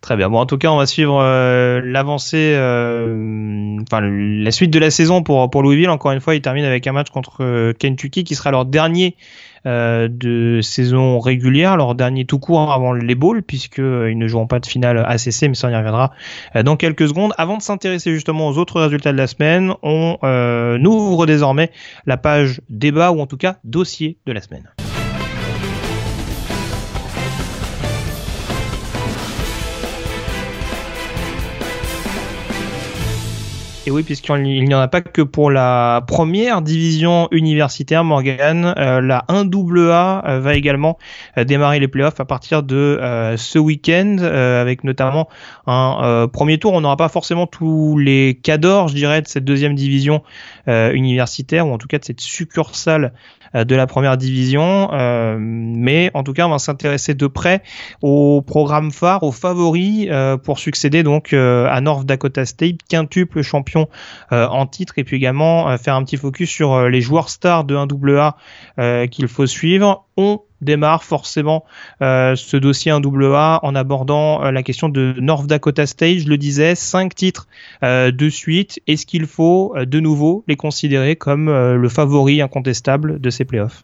Très 0.02 0.16
bien. 0.16 0.30
Bon, 0.30 0.40
en 0.40 0.46
tout 0.46 0.58
cas, 0.58 0.70
on 0.70 0.78
va 0.78 0.86
suivre 0.86 1.20
l'avancée, 1.84 2.54
enfin 2.56 4.02
la 4.02 4.52
suite 4.52 4.72
de 4.72 4.80
la 4.80 4.92
saison 4.92 5.24
pour 5.24 5.64
Louisville. 5.64 5.90
Encore 5.90 6.12
une 6.12 6.22
fois, 6.22 6.36
il 6.36 6.42
termine 6.42 6.66
avec 6.66 6.86
un 6.86 6.92
match 6.92 7.10
contre 7.10 7.72
Kentucky 7.74 8.24
qui 8.24 8.36
sera 8.36 8.52
leur 8.52 8.66
dernier 8.66 9.16
euh, 9.68 10.08
de 10.12 10.62
saison 10.62 11.20
régulière, 11.20 11.76
leur 11.76 11.96
dernier 11.96 12.26
tout 12.26 12.38
court 12.38 12.72
avant 12.72 12.94
les 12.94 13.16
bowls, 13.16 13.42
puisqu'ils 13.42 13.84
euh, 13.84 14.14
ne 14.14 14.28
joueront 14.28 14.46
pas 14.46 14.60
de 14.60 14.66
finale 14.68 15.00
ACC, 15.00 15.50
mais 15.50 15.56
ça 15.56 15.68
on 15.68 15.72
y 15.72 15.76
reviendra 15.76 16.12
euh, 16.56 16.62
dans 16.62 16.76
quelques 16.76 17.08
secondes. 17.08 17.34
Avant 17.40 17.58
de 17.58 17.64
s'intéresser 17.64 18.14
justement 18.14 18.48
aux 18.48 18.60
autres 18.60 18.80
résultats 18.80 19.12
de 19.12 19.18
la 19.18 19.26
semaine, 19.26 19.74
on 19.82 20.18
ouvre 20.86 21.26
désormais 21.26 21.72
la 22.06 22.18
page 22.18 22.62
débat, 22.70 23.12
ou 23.12 23.20
en 23.22 23.26
tout 23.26 23.38
cas 23.38 23.58
dossier 23.64 24.20
de 24.28 24.34
la 24.34 24.42
semaine. 24.42 24.75
Et 33.88 33.92
oui, 33.92 34.02
puisqu'il 34.02 34.42
n'y 34.42 34.74
en 34.74 34.80
a 34.80 34.88
pas 34.88 35.02
que 35.02 35.22
pour 35.22 35.52
la 35.52 36.04
première 36.08 36.64
division 36.64 37.28
universitaire, 37.30 38.04
Morgan. 38.04 38.74
Euh, 38.78 39.00
la 39.00 39.26
1AA 39.30 40.28
euh, 40.28 40.40
va 40.40 40.56
également 40.56 40.98
euh, 41.38 41.44
démarrer 41.44 41.80
les 41.80 41.88
playoffs 41.88 42.20
à 42.20 42.26
partir 42.26 42.64
de 42.64 43.00
ce 43.38 43.60
week-end, 43.60 44.18
avec 44.18 44.84
notamment 44.84 45.30
un 45.68 46.28
premier 46.28 46.58
tour. 46.58 46.74
On 46.74 46.82
n'aura 46.82 46.98
pas 46.98 47.10
forcément 47.10 47.46
tous 47.46 48.00
les 48.00 48.40
cadors, 48.42 48.88
je 48.88 48.96
dirais, 48.96 49.22
de 49.22 49.28
cette 49.28 49.46
deuxième 49.46 49.76
division 49.76 50.24
universitaire, 50.68 51.68
ou 51.68 51.72
en 51.72 51.78
tout 51.78 51.88
cas 51.88 52.00
de 52.00 52.06
cette 52.06 52.22
succursale 52.22 53.14
de 53.64 53.76
la 53.76 53.88
première 53.88 54.18
division. 54.18 54.90
Euh, 54.94 55.38
mais 55.40 56.12
en 56.14 56.24
tout 56.24 56.34
cas, 56.34 56.46
on 56.46 56.50
va 56.50 56.60
s'intéresser 56.60 57.14
de 57.14 57.28
près 57.28 57.62
au 58.02 58.42
programme 58.42 58.92
phare, 58.92 59.24
aux 59.24 59.32
favoris 59.32 60.08
euh, 60.10 60.38
pour 60.38 60.60
succéder 60.60 61.04
donc 61.04 61.34
à 61.34 61.82
North 61.82 62.06
Dakota 62.06 62.46
State, 62.46 62.78
quintuple 62.90 63.42
champion 63.42 63.88
en 64.32 64.66
titre, 64.66 64.94
et 64.98 65.04
puis 65.04 65.18
également 65.18 65.78
faire 65.78 65.96
un 65.96 66.04
petit 66.04 66.18
focus 66.18 66.50
sur 66.50 66.90
les 66.90 67.02
joueurs 67.02 67.30
stars 67.30 67.64
de 67.64 67.76
1AA 67.76 69.08
qu'il 69.10 69.28
faut 69.28 69.46
suivre. 69.46 70.06
Démarre 70.66 71.04
forcément 71.04 71.64
euh, 72.02 72.36
ce 72.36 72.58
dossier 72.58 72.92
en 72.92 73.00
double 73.00 73.34
A 73.34 73.60
en 73.64 73.76
abordant 73.76 74.44
euh, 74.44 74.52
la 74.52 74.64
question 74.64 74.90
de 74.90 75.16
North 75.20 75.48
Dakota 75.48 75.86
State. 75.86 76.20
Je 76.20 76.28
le 76.28 76.38
disais, 76.38 76.76
cinq 76.76 77.16
titres 77.16 77.48
euh, 77.84 78.12
de 78.12 78.30
suite. 78.30 78.82
Est-ce 78.88 79.06
qu'il 79.06 79.26
faut 79.26 79.76
de 79.78 80.00
nouveau 80.00 80.44
les 80.48 80.56
considérer 80.58 81.16
comme 81.16 81.50
le 81.50 81.90
favori 81.90 82.42
incontestable 82.42 83.20
de 83.20 83.30
ces 83.30 83.46
playoffs? 83.46 83.84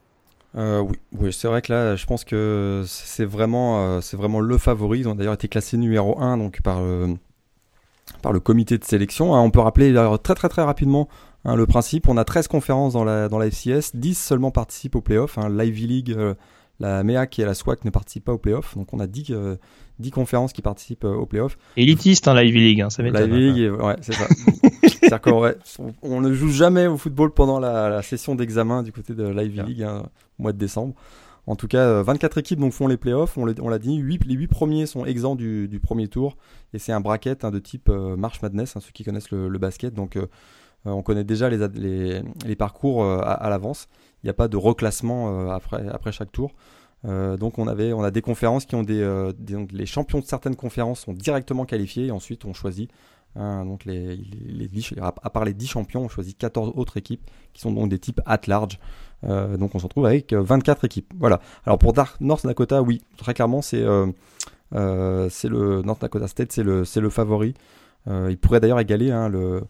Oui, 0.53 1.31
c'est 1.31 1.47
vrai 1.47 1.61
que 1.61 1.71
là, 1.71 1.95
je 1.95 2.05
pense 2.05 2.25
que 2.25 2.83
c'est 2.85 3.25
vraiment, 3.25 4.01
c'est 4.01 4.17
vraiment 4.17 4.41
le 4.41 4.57
favori. 4.57 4.99
Ils 4.99 5.07
ont 5.07 5.15
d'ailleurs 5.15 5.35
été 5.35 5.47
classés 5.47 5.77
numéro 5.77 6.19
1 6.19 6.37
donc 6.37 6.61
par, 6.61 6.81
par 8.21 8.33
le 8.33 8.39
comité 8.39 8.77
de 8.77 8.83
sélection. 8.83 9.33
Hein, 9.33 9.41
on 9.41 9.51
peut 9.51 9.59
rappeler 9.59 9.93
très 10.23 10.35
très 10.35 10.49
très 10.49 10.61
rapidement 10.63 11.07
hein, 11.45 11.55
le 11.55 11.65
principe. 11.65 12.09
On 12.09 12.17
a 12.17 12.25
13 12.25 12.47
conférences 12.47 12.93
dans 12.93 13.03
la, 13.03 13.29
dans 13.29 13.39
la 13.39 13.49
FCS, 13.49 13.95
10 13.95 14.17
seulement 14.17 14.51
participent 14.51 14.95
aux 14.95 15.01
playoffs. 15.01 15.37
Hein, 15.37 15.49
L'Ivy 15.49 15.87
League, 15.87 16.17
la 16.81 17.03
MEAC 17.03 17.39
et 17.39 17.45
la 17.45 17.53
SWAC 17.53 17.85
ne 17.85 17.91
participent 17.91 18.25
pas 18.25 18.33
aux 18.33 18.39
playoffs. 18.39 18.75
Donc 18.75 18.91
on 18.93 18.99
a 18.99 19.07
10, 19.07 19.27
euh, 19.29 19.55
conférences 20.11 20.51
qui 20.51 20.63
participent 20.63 21.05
euh, 21.05 21.13
aux 21.13 21.27
playoffs. 21.27 21.57
Élitiste, 21.77 22.27
hein, 22.27 22.33
la 22.33 22.43
Ivy 22.43 22.59
League, 22.59 22.81
hein, 22.81 22.89
ça. 22.89 23.03
Ivy 23.03 23.51
League, 23.51 23.71
ouais, 23.71 23.95
c'est 24.01 24.13
ça. 24.13 24.27
on, 26.01 26.21
ne 26.21 26.33
joue 26.33 26.49
jamais 26.49 26.87
au 26.87 26.97
football 26.97 27.31
pendant 27.33 27.59
la, 27.59 28.01
session 28.01 28.33
d'examen 28.33 28.81
du 28.81 28.91
côté 28.91 29.13
de 29.13 29.27
l'Ivy 29.27 29.61
League, 29.61 29.83
hein, 29.83 30.03
au 30.39 30.43
mois 30.43 30.53
de 30.53 30.57
décembre. 30.57 30.95
En 31.47 31.55
tout 31.55 31.67
cas, 31.67 32.01
24 32.01 32.37
euh, 32.37 32.39
équipes 32.39 32.59
donc, 32.59 32.73
font 32.73 32.87
les 32.87 32.97
playoffs, 32.97 33.37
on 33.37 33.45
l'a 33.45 33.79
dit, 33.79 33.97
8, 33.97 34.25
les 34.25 34.35
8 34.35 34.47
premiers 34.47 34.85
sont 34.87 35.05
exempts 35.05 35.35
du, 35.35 35.79
premier 35.81 36.07
tour, 36.07 36.35
et 36.73 36.79
c'est 36.79 36.91
un 36.91 36.99
bracket 36.99 37.45
de 37.45 37.59
type 37.59 37.89
March 37.89 38.41
Madness, 38.41 38.73
ceux 38.79 38.91
qui 38.91 39.03
connaissent 39.03 39.31
le, 39.31 39.57
basket, 39.57 39.93
donc 39.93 40.17
on 40.85 41.01
connaît 41.03 41.23
déjà 41.23 41.49
les, 41.49 42.21
les, 42.45 42.55
parcours 42.55 43.03
à 43.05 43.49
l'avance 43.49 43.87
il 44.23 44.27
n'y 44.27 44.29
a 44.29 44.34
pas 44.34 44.47
de 44.47 44.57
reclassement 44.57 45.29
euh, 45.29 45.49
après, 45.49 45.88
après 45.89 46.12
chaque 46.12 46.31
tour. 46.31 46.51
Euh, 47.05 47.36
donc 47.36 47.57
on 47.57 47.67
avait 47.67 47.93
on 47.93 48.03
a 48.03 48.12
des 48.12 48.21
conférences 48.21 48.65
qui 48.65 48.75
ont 48.75 48.84
des, 48.84 49.01
euh, 49.01 49.34
les 49.71 49.88
champions 49.88 50.19
de 50.19 50.25
certaines 50.25 50.55
conférences 50.55 50.99
sont 50.99 51.13
directement 51.13 51.65
qualifiés 51.65 52.07
et 52.07 52.12
ensuite 52.12 52.45
on 52.45 52.53
choisit 52.53 52.91
hein, 53.36 53.65
donc 53.65 53.86
les, 53.86 54.15
les, 54.15 54.69
à 55.01 55.29
part 55.31 55.43
les 55.43 55.55
10 55.55 55.65
champions 55.65 56.03
on 56.03 56.10
choisit 56.10 56.38
14 56.38 56.73
autres 56.75 56.97
équipes 56.97 57.27
qui 57.53 57.62
sont 57.62 57.71
donc 57.71 57.89
des 57.89 57.97
types 57.97 58.21
at 58.25 58.41
large. 58.47 58.79
Donc 59.23 59.75
on 59.75 59.79
se 59.79 59.84
retrouve 59.84 60.07
avec 60.07 60.34
24 60.34 60.86
équipes. 60.86 61.13
Voilà. 61.19 61.41
Alors 61.65 61.77
pour 61.77 61.93
North 62.19 62.45
Dakota 62.45 62.81
oui 62.81 63.01
très 63.17 63.34
clairement 63.34 63.62
c'est 63.62 63.81
le 63.81 65.81
North 65.84 66.01
Dakota 66.01 66.27
State 66.27 66.51
c'est 66.51 66.63
le 66.63 66.84
le 66.95 67.10
favori. 67.10 67.55
Il 68.07 68.38
pourrait 68.39 68.60
d'ailleurs 68.60 68.79
égaler 68.79 69.12
hein, 69.12 69.27
le 69.27 69.63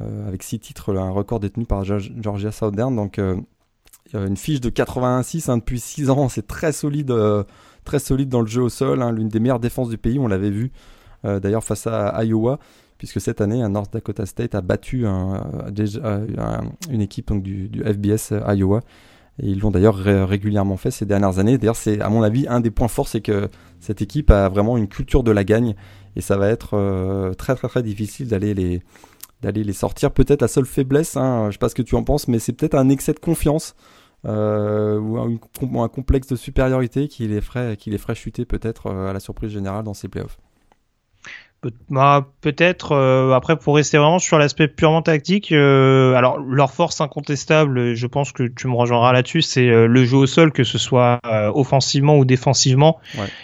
avec 0.00 0.42
6 0.42 0.58
titres 0.58 0.96
un 0.96 1.10
record 1.10 1.38
détenu 1.38 1.64
par 1.64 1.84
Georgia 1.84 2.52
Southern. 2.52 2.94
Donc 2.94 3.20
une 4.14 4.36
fiche 4.36 4.60
de 4.60 4.68
86 4.68 5.48
hein, 5.48 5.58
depuis 5.58 5.80
6 5.80 6.10
ans, 6.10 6.28
c'est 6.28 6.46
très 6.46 6.72
solide, 6.72 7.10
euh, 7.10 7.44
très 7.84 7.98
solide 7.98 8.28
dans 8.28 8.40
le 8.40 8.46
jeu 8.46 8.62
au 8.62 8.68
sol, 8.68 9.02
hein, 9.02 9.12
l'une 9.12 9.28
des 9.28 9.40
meilleures 9.40 9.60
défenses 9.60 9.88
du 9.88 9.98
pays, 9.98 10.18
on 10.18 10.28
l'avait 10.28 10.50
vu 10.50 10.70
euh, 11.24 11.40
d'ailleurs 11.40 11.64
face 11.64 11.86
à 11.86 12.22
Iowa, 12.24 12.58
puisque 12.98 13.20
cette 13.20 13.40
année, 13.40 13.66
North 13.68 13.92
Dakota 13.92 14.26
State 14.26 14.54
a 14.54 14.60
battu 14.60 15.06
une 15.06 17.00
équipe 17.00 17.32
du, 17.40 17.70
FBS 17.84 18.32
euh, 18.32 18.54
Iowa. 18.54 18.80
Et 19.42 19.48
ils 19.48 19.60
l'ont 19.60 19.70
d'ailleurs 19.70 19.96
régulièrement 19.96 20.76
fait 20.76 20.90
ces 20.90 21.06
dernières 21.06 21.38
années. 21.38 21.56
D'ailleurs, 21.56 21.74
c'est 21.74 22.02
à 22.02 22.10
mon 22.10 22.22
avis 22.22 22.46
un 22.48 22.60
des 22.60 22.70
points 22.70 22.88
forts, 22.88 23.08
c'est 23.08 23.22
que 23.22 23.48
cette 23.80 24.02
équipe 24.02 24.30
a 24.30 24.50
vraiment 24.50 24.76
une 24.76 24.88
culture 24.88 25.22
de 25.22 25.30
la 25.30 25.42
gagne, 25.42 25.74
et 26.16 26.20
ça 26.20 26.36
va 26.36 26.48
être 26.48 27.32
très 27.38 27.54
très 27.54 27.66
très 27.66 27.82
difficile 27.82 28.28
d'aller 28.28 28.52
les 28.52 28.82
d'aller 29.42 29.64
les 29.64 29.72
sortir. 29.72 30.12
Peut-être 30.12 30.40
la 30.40 30.48
seule 30.48 30.66
faiblesse, 30.66 31.16
hein, 31.16 31.46
je 31.48 31.52
sais 31.52 31.58
pas 31.58 31.68
ce 31.68 31.74
que 31.74 31.82
tu 31.82 31.94
en 31.94 32.04
penses, 32.04 32.28
mais 32.28 32.38
c'est 32.38 32.52
peut-être 32.52 32.74
un 32.74 32.88
excès 32.88 33.12
de 33.12 33.18
confiance 33.18 33.74
ou 34.24 34.28
un, 34.28 35.88
complexe 35.88 36.28
de 36.28 36.36
supériorité 36.36 37.08
qui 37.08 37.26
les 37.26 37.40
ferait, 37.40 37.76
qui 37.76 37.90
les 37.90 37.98
ferait 37.98 38.14
chuter 38.14 38.44
peut-être 38.44 38.90
à 38.90 39.12
la 39.12 39.18
surprise 39.18 39.50
générale 39.50 39.84
dans 39.84 39.94
ces 39.94 40.08
playoffs. 40.08 40.38
Bah, 41.90 42.26
peut-être. 42.40 42.92
Euh, 42.92 43.32
après, 43.32 43.56
pour 43.56 43.76
rester 43.76 43.96
vraiment 43.96 44.18
sur 44.18 44.38
l'aspect 44.38 44.66
purement 44.66 45.02
tactique, 45.02 45.52
euh, 45.52 46.14
alors 46.14 46.38
leur 46.38 46.72
force 46.72 47.00
incontestable, 47.00 47.94
je 47.94 48.06
pense 48.08 48.32
que 48.32 48.44
tu 48.44 48.66
me 48.66 48.74
rejoindras 48.74 49.12
là-dessus, 49.12 49.42
c'est 49.42 49.68
euh, 49.68 49.86
le 49.86 50.04
jeu 50.04 50.16
au 50.16 50.26
sol, 50.26 50.50
que 50.50 50.64
ce 50.64 50.78
soit 50.78 51.20
offensivement 51.54 52.18
ou 52.18 52.24
défensivement. 52.24 52.98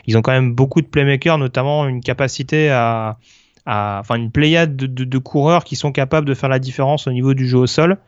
Ils 0.07 0.17
ont 0.17 0.23
quand 0.23 0.33
même 0.33 0.53
beaucoup 0.53 0.81
de 0.81 0.87
playmakers, 0.87 1.39
notamment 1.39 1.87
une 1.87 2.01
capacité 2.01 2.71
à, 2.71 3.19
à 3.69 3.99
enfin 4.01 4.17
une 4.17 4.31
pléiade 4.31 4.77
de, 4.77 4.87
de, 4.87 5.05
de, 5.05 5.19
coureurs 5.19 5.63
qui 5.63 5.77
sont 5.77 5.93
capables 5.93 6.27
de 6.27 6.35
faire 6.35 6.49
la 6.49 6.59
différence 6.59 7.07
au 7.07 7.13
niveau 7.13 7.35
du 7.35 7.47
jeu 7.47 7.59
au 7.59 7.67
sol. 7.67 7.99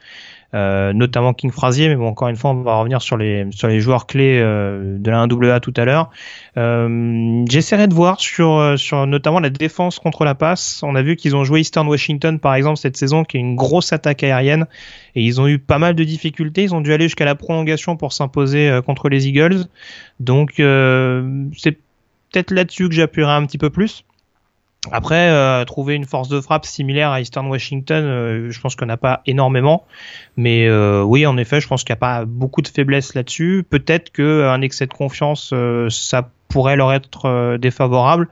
Euh, 0.52 0.92
notamment 0.92 1.32
King 1.32 1.52
Frazier, 1.52 1.88
mais 1.88 1.94
bon, 1.94 2.08
encore 2.08 2.26
une 2.26 2.34
fois, 2.34 2.50
on 2.50 2.62
va 2.62 2.74
revenir 2.74 3.00
sur 3.02 3.16
les 3.16 3.46
sur 3.52 3.68
les 3.68 3.78
joueurs 3.78 4.08
clés 4.08 4.40
euh, 4.40 4.98
de 4.98 5.08
la 5.08 5.24
1AA 5.24 5.60
tout 5.60 5.72
à 5.76 5.84
l'heure. 5.84 6.10
Euh, 6.56 7.44
J'essaierai 7.48 7.86
de 7.86 7.94
voir 7.94 8.18
sur 8.18 8.58
euh, 8.58 8.76
sur 8.76 9.06
notamment 9.06 9.38
la 9.38 9.50
défense 9.50 10.00
contre 10.00 10.24
la 10.24 10.34
passe. 10.34 10.82
On 10.82 10.96
a 10.96 11.02
vu 11.02 11.14
qu'ils 11.14 11.36
ont 11.36 11.44
joué 11.44 11.60
Eastern 11.60 11.86
Washington 11.86 12.40
par 12.40 12.56
exemple 12.56 12.78
cette 12.78 12.96
saison, 12.96 13.22
qui 13.22 13.36
est 13.36 13.40
une 13.40 13.54
grosse 13.54 13.92
attaque 13.92 14.24
aérienne, 14.24 14.66
et 15.14 15.22
ils 15.22 15.40
ont 15.40 15.46
eu 15.46 15.60
pas 15.60 15.78
mal 15.78 15.94
de 15.94 16.02
difficultés. 16.02 16.64
Ils 16.64 16.74
ont 16.74 16.80
dû 16.80 16.92
aller 16.92 17.04
jusqu'à 17.04 17.26
la 17.26 17.36
prolongation 17.36 17.96
pour 17.96 18.12
s'imposer 18.12 18.80
contre 18.84 19.08
les 19.08 19.28
Eagles. 19.28 19.66
Donc 20.18 20.54
c'est 20.56 21.78
peut-être 22.32 22.50
là-dessus 22.50 22.88
que 22.88 22.94
j'appuierai 22.94 23.32
un 23.32 23.46
petit 23.46 23.58
peu 23.58 23.70
plus. 23.70 24.04
Après, 24.90 25.28
euh, 25.28 25.64
trouver 25.66 25.94
une 25.94 26.06
force 26.06 26.28
de 26.28 26.40
frappe 26.40 26.64
similaire 26.64 27.10
à 27.10 27.20
Eastern 27.20 27.46
Washington, 27.46 28.02
euh, 28.02 28.50
je 28.50 28.60
pense 28.60 28.76
qu'on 28.76 28.86
n'a 28.86 28.96
pas 28.96 29.20
énormément. 29.26 29.84
Mais 30.38 30.66
euh, 30.66 31.02
oui, 31.02 31.26
en 31.26 31.36
effet, 31.36 31.60
je 31.60 31.68
pense 31.68 31.84
qu'il 31.84 31.92
n'y 31.92 31.98
a 31.98 32.00
pas 32.00 32.24
beaucoup 32.24 32.62
de 32.62 32.68
faiblesse 32.68 33.14
là-dessus. 33.14 33.64
Peut-être 33.68 34.10
qu'un 34.10 34.60
excès 34.62 34.86
de 34.86 34.94
confiance, 34.94 35.52
ça 35.90 36.30
pourrait 36.48 36.76
leur 36.76 36.92
être 36.94 37.58
défavorable. 37.58 38.28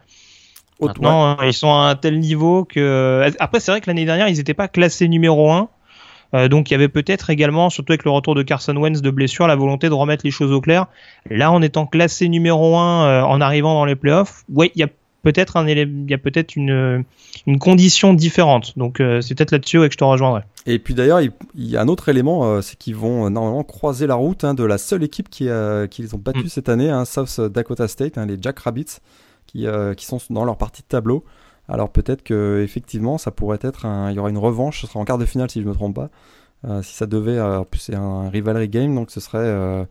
Maintenant, 0.81 1.37
ils 1.43 1.53
sont 1.53 1.73
à 1.73 1.89
un 1.89 1.97
tel 1.97 2.19
niveau 2.19 2.65
que... 2.65 3.31
Après, 3.41 3.61
c'est 3.61 3.71
vrai 3.73 3.81
que 3.81 3.89
l'année 3.89 4.07
dernière, 4.07 4.29
ils 4.29 4.37
n'étaient 4.37 4.55
pas 4.55 4.69
classés 4.69 5.09
numéro 5.09 5.51
1. 5.53 6.49
donc 6.49 6.71
il 6.71 6.73
y 6.73 6.77
avait 6.77 6.89
peut-être 6.89 7.29
également, 7.31 7.69
surtout 7.69 7.93
avec 7.93 8.05
le 8.05 8.11
retour 8.11 8.35
de 8.35 8.43
Carson 8.43 8.77
Wentz 8.77 9.03
de 9.03 9.11
blessure, 9.11 9.47
la 9.49 9.57
volonté 9.57 9.89
de 9.89 9.95
remettre 9.95 10.25
les 10.25 10.31
choses 10.31 10.53
au 10.53 10.63
clair. 10.63 10.87
Là, 11.29 11.53
en 11.53 11.61
étant 11.61 11.87
classé 11.87 12.29
numéro 12.29 12.79
1 12.79 13.25
en 13.25 13.41
arrivant 13.43 13.75
dans 13.75 13.85
les 13.85 13.97
playoffs, 13.97 14.45
oui, 14.49 14.71
il 14.75 14.81
y 14.81 14.85
a 14.85 14.89
peut-être 15.33 15.59
un 15.59 15.69
il 15.69 16.11
y 16.11 16.15
a 16.15 16.19
peut-être 16.19 16.57
une, 16.57 17.05
une 17.47 17.59
condition 17.59 18.15
différente. 18.15 18.79
Donc 18.79 19.01
euh, 19.01 19.21
c'est 19.21 19.35
peut-être 19.35 19.51
là-dessus 19.51 19.79
que 19.79 19.93
je 19.93 19.99
te 19.99 20.05
rejoindrai. 20.05 20.43
Et 20.65 20.79
puis 20.79 20.95
d'ailleurs, 20.95 21.21
il, 21.21 21.33
y 21.55 21.77
a 21.77 21.83
un 21.83 21.89
autre 21.89 22.09
élément, 22.09 22.45
euh, 22.45 22.63
c'est 22.63 22.77
qu'ils 22.77 22.97
vont 22.97 23.27
euh, 23.27 23.29
normalement 23.29 23.65
croiser 23.65 24.07
la 24.07 24.15
route 24.15 24.45
hein, 24.45 24.55
de 24.55 24.65
la 24.65 24.79
seule 24.79 25.03
équipe 25.03 25.29
qui, 25.29 25.49
qu'ils 25.91 26.15
ont 26.15 26.19
battu 26.19 26.45
mm. 26.45 26.49
cette 26.49 26.69
année, 26.71 26.89
hein, 26.89 27.05
South 27.05 27.41
Dakota 27.41 27.89
State, 27.89 28.17
hein, 28.17 28.25
les 28.25 28.39
Jack 28.41 28.61
Rabbits, 28.61 28.99
qui, 29.47 29.67
qui 29.97 30.07
sont 30.07 30.19
dans 30.31 30.45
leur 30.45 30.57
partie 30.57 30.83
de 30.83 30.89
tableau. 30.89 31.25
Alors 31.69 31.91
peut-être 31.91 32.23
que 32.23 32.63
effectivement, 32.65 33.19
ça 33.19 33.31
pourrait 33.31 33.59
être, 33.61 33.87
il 34.11 34.15
y 34.15 34.19
aura 34.19 34.31
une 34.31 34.39
revanche, 34.39 34.81
ce 34.81 34.87
sera 34.87 35.01
en 35.01 35.05
quart 35.05 35.19
de 35.19 35.27
finale 35.27 35.51
si 35.51 35.61
je 35.61 35.65
ne 35.65 35.71
me 35.71 35.75
trompe 35.75 35.97
pas. 35.97 36.83
si 36.83 36.95
ça 36.95 37.05
devait, 37.07 37.39
en 37.39 37.65
plus 37.65 37.81
c'est 37.81 37.95
un 37.95 38.31
rivalry 38.31 38.69
game, 38.69 38.95
donc 38.95 39.11
ce 39.11 39.21
serait 39.21 39.87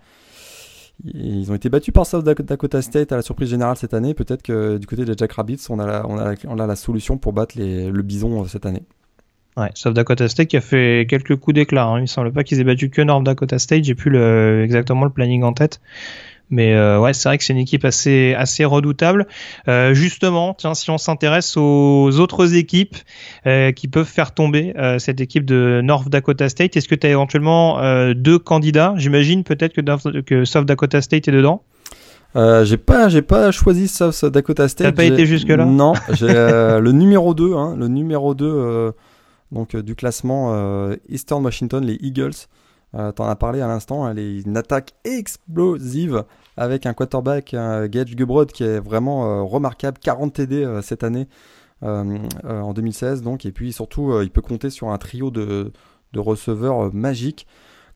ils 1.03 1.51
ont 1.51 1.55
été 1.55 1.69
battus 1.69 1.93
par 1.93 2.05
South 2.05 2.25
Dakota 2.25 2.81
State 2.81 3.11
à 3.11 3.17
la 3.17 3.21
surprise 3.21 3.49
générale 3.49 3.77
cette 3.77 3.93
année. 3.93 4.13
Peut-être 4.13 4.41
que 4.41 4.77
du 4.77 4.87
côté 4.87 5.05
des 5.05 5.13
Jack 5.15 5.33
Rabbits, 5.33 5.65
on 5.69 5.79
a 5.79 5.85
la, 5.85 6.03
on 6.07 6.59
a 6.59 6.67
la 6.67 6.75
solution 6.75 7.17
pour 7.17 7.33
battre 7.33 7.55
le 7.57 8.01
bison 8.01 8.43
euh, 8.43 8.47
cette 8.47 8.65
année. 8.65 8.83
Ouais, 9.57 9.71
South 9.73 9.93
Dakota 9.93 10.27
State 10.27 10.49
qui 10.49 10.57
a 10.57 10.61
fait 10.61 11.07
quelques 11.09 11.35
coups 11.35 11.55
d'éclat. 11.55 11.85
Hein. 11.85 11.99
Il 11.99 12.03
ne 12.03 12.07
semble 12.07 12.31
pas 12.31 12.43
qu'ils 12.43 12.59
aient 12.59 12.63
battu 12.63 12.89
que 12.89 13.01
North 13.01 13.23
Dakota 13.23 13.57
State. 13.57 13.83
J'ai 13.83 13.95
plus 13.95 14.15
exactement 14.63 15.03
le 15.03 15.11
planning 15.11 15.43
en 15.43 15.53
tête. 15.53 15.81
Mais 16.49 16.73
euh, 16.73 16.99
ouais, 16.99 17.13
c'est 17.13 17.27
vrai 17.27 17.37
que 17.37 17.43
c'est 17.43 17.53
une 17.53 17.59
équipe 17.59 17.83
assez 17.83 18.33
assez 18.37 18.63
redoutable. 18.63 19.27
Euh, 19.67 19.93
justement, 19.93 20.53
tiens, 20.53 20.73
si 20.75 20.89
on 20.89 20.97
s'intéresse 20.97 21.57
aux 21.57 22.19
autres 22.19 22.55
équipes 22.55 22.95
euh, 23.45 23.71
qui 23.71 23.87
peuvent 23.87 24.07
faire 24.07 24.33
tomber 24.33 24.73
cette 24.99 25.21
équipe 25.21 25.45
de 25.45 25.81
North 25.83 26.09
Dakota 26.09 26.49
State, 26.49 26.77
est-ce 26.77 26.87
que 26.87 26.95
tu 26.95 27.07
as 27.07 27.09
éventuellement 27.09 27.79
deux 28.13 28.39
candidats? 28.39 28.93
J'imagine 28.97 29.43
peut-être 29.43 29.73
que, 29.73 30.21
que 30.21 30.45
South 30.45 30.65
Dakota 30.65 31.01
State 31.01 31.27
est 31.27 31.31
dedans. 31.31 31.63
Euh, 32.35 32.65
j'ai 32.65 32.77
pas, 32.77 33.09
j'ai 33.09 33.21
pas 33.21 33.51
choisi 33.51 33.87
South 33.87 34.25
Dakota 34.25 34.67
State. 34.67 34.87
T'as 34.87 34.91
pas 34.95 35.05
été 35.05 35.25
jusque 35.25 35.47
là 35.49 35.65
Non, 35.65 35.93
j'ai 36.13 36.27
le 36.27 36.91
numéro 36.91 37.33
2, 37.33 37.53
hein, 37.53 37.75
le 37.77 37.87
numéro 37.87 38.33
2 38.33 38.93
donc 39.53 39.77
du 39.77 39.95
classement 39.95 40.91
Eastern 41.09 41.43
Washington, 41.43 41.83
les 41.83 41.97
Eagles. 42.01 42.47
Euh, 42.95 43.11
T'en 43.11 43.27
as 43.27 43.35
parlé 43.35 43.61
à 43.61 43.67
l'instant, 43.67 44.09
elle 44.09 44.19
est 44.19 44.41
une 44.41 44.55
attaque 44.57 44.93
explosive 45.03 46.23
avec 46.55 46.85
un 46.85 46.93
quarterback, 46.93 47.53
un 47.53 47.87
Gage 47.87 48.15
Gubrod, 48.15 48.51
qui 48.51 48.63
est 48.63 48.79
vraiment 48.79 49.25
euh, 49.25 49.43
remarquable, 49.43 49.97
40 49.99 50.33
TD 50.33 50.63
euh, 50.63 50.81
cette 50.81 51.03
année 51.03 51.27
euh, 51.83 52.17
en 52.43 52.73
2016. 52.73 53.21
Donc, 53.21 53.45
et 53.45 53.51
puis 53.51 53.73
surtout, 53.73 54.21
il 54.21 54.31
peut 54.31 54.41
compter 54.41 54.69
sur 54.69 54.89
un 54.89 54.97
trio 54.97 55.31
de, 55.31 55.71
receveurs 56.15 56.93
magiques 56.93 57.45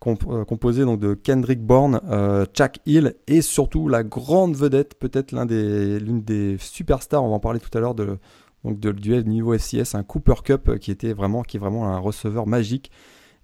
composé 0.01 0.84
donc 0.84 0.99
de 0.99 1.13
Kendrick 1.13 1.62
Bourne, 1.62 2.01
euh, 2.10 2.45
Chuck 2.54 2.80
Hill 2.88 3.15
et 3.27 3.41
surtout 3.41 3.88
la 3.88 4.04
grande 4.04 4.56
vedette, 4.56 4.95
peut-être 4.95 5.32
l'une 5.32 6.23
des 6.23 6.58
superstars, 6.60 7.23
on 7.23 7.30
va 7.30 7.36
en 7.36 7.39
parler 7.39 7.60
tout 7.60 7.75
à 7.77 7.82
l'heure 7.82 7.93
de 7.93 8.17
donc 8.63 8.80
de 8.80 8.91
duel 8.91 9.27
niveau 9.27 9.54
FCS, 9.56 9.95
un 9.95 10.04
Cooper 10.04 10.41
Cup 10.43 10.80
qui 10.80 10.91
était 10.91 11.13
vraiment 11.13 11.43
qui 11.43 11.58
est 11.58 11.60
vraiment 11.60 11.88
un 11.88 11.99
receveur 11.99 12.47
magique 12.47 12.91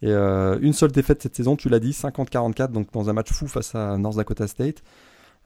et 0.01 0.11
euh, 0.11 0.59
une 0.61 0.73
seule 0.73 0.91
défaite 0.91 1.21
cette 1.21 1.35
saison, 1.35 1.55
tu 1.55 1.69
l'as 1.69 1.79
dit, 1.79 1.91
50-44, 1.91 2.71
donc 2.71 2.91
dans 2.91 3.09
un 3.09 3.13
match 3.13 3.31
fou 3.31 3.47
face 3.47 3.73
à 3.73 3.97
North 3.97 4.17
Dakota 4.17 4.47
State. 4.47 4.83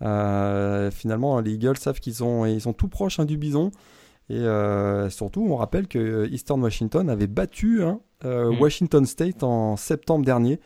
Euh, 0.01 0.91
finalement, 0.91 1.39
les 1.39 1.53
Eagles 1.53 1.77
savent 1.77 1.99
qu'ils 1.99 2.15
sont, 2.15 2.45
ils 2.45 2.61
sont 2.61 2.73
tout 2.73 2.89
proches 2.89 3.19
hein, 3.19 3.25
du 3.25 3.37
bison. 3.37 3.71
Et 4.29 4.35
euh, 4.35 5.09
surtout, 5.09 5.45
on 5.49 5.55
rappelle 5.55 5.87
que 5.87 6.27
Eastern 6.31 6.61
Washington 6.61 7.09
avait 7.09 7.27
battu 7.27 7.83
hein, 7.83 7.99
mm. 8.23 8.59
Washington 8.59 9.05
State 9.05 9.43
en 9.43 9.77
septembre 9.77 10.25
dernier. 10.25 10.59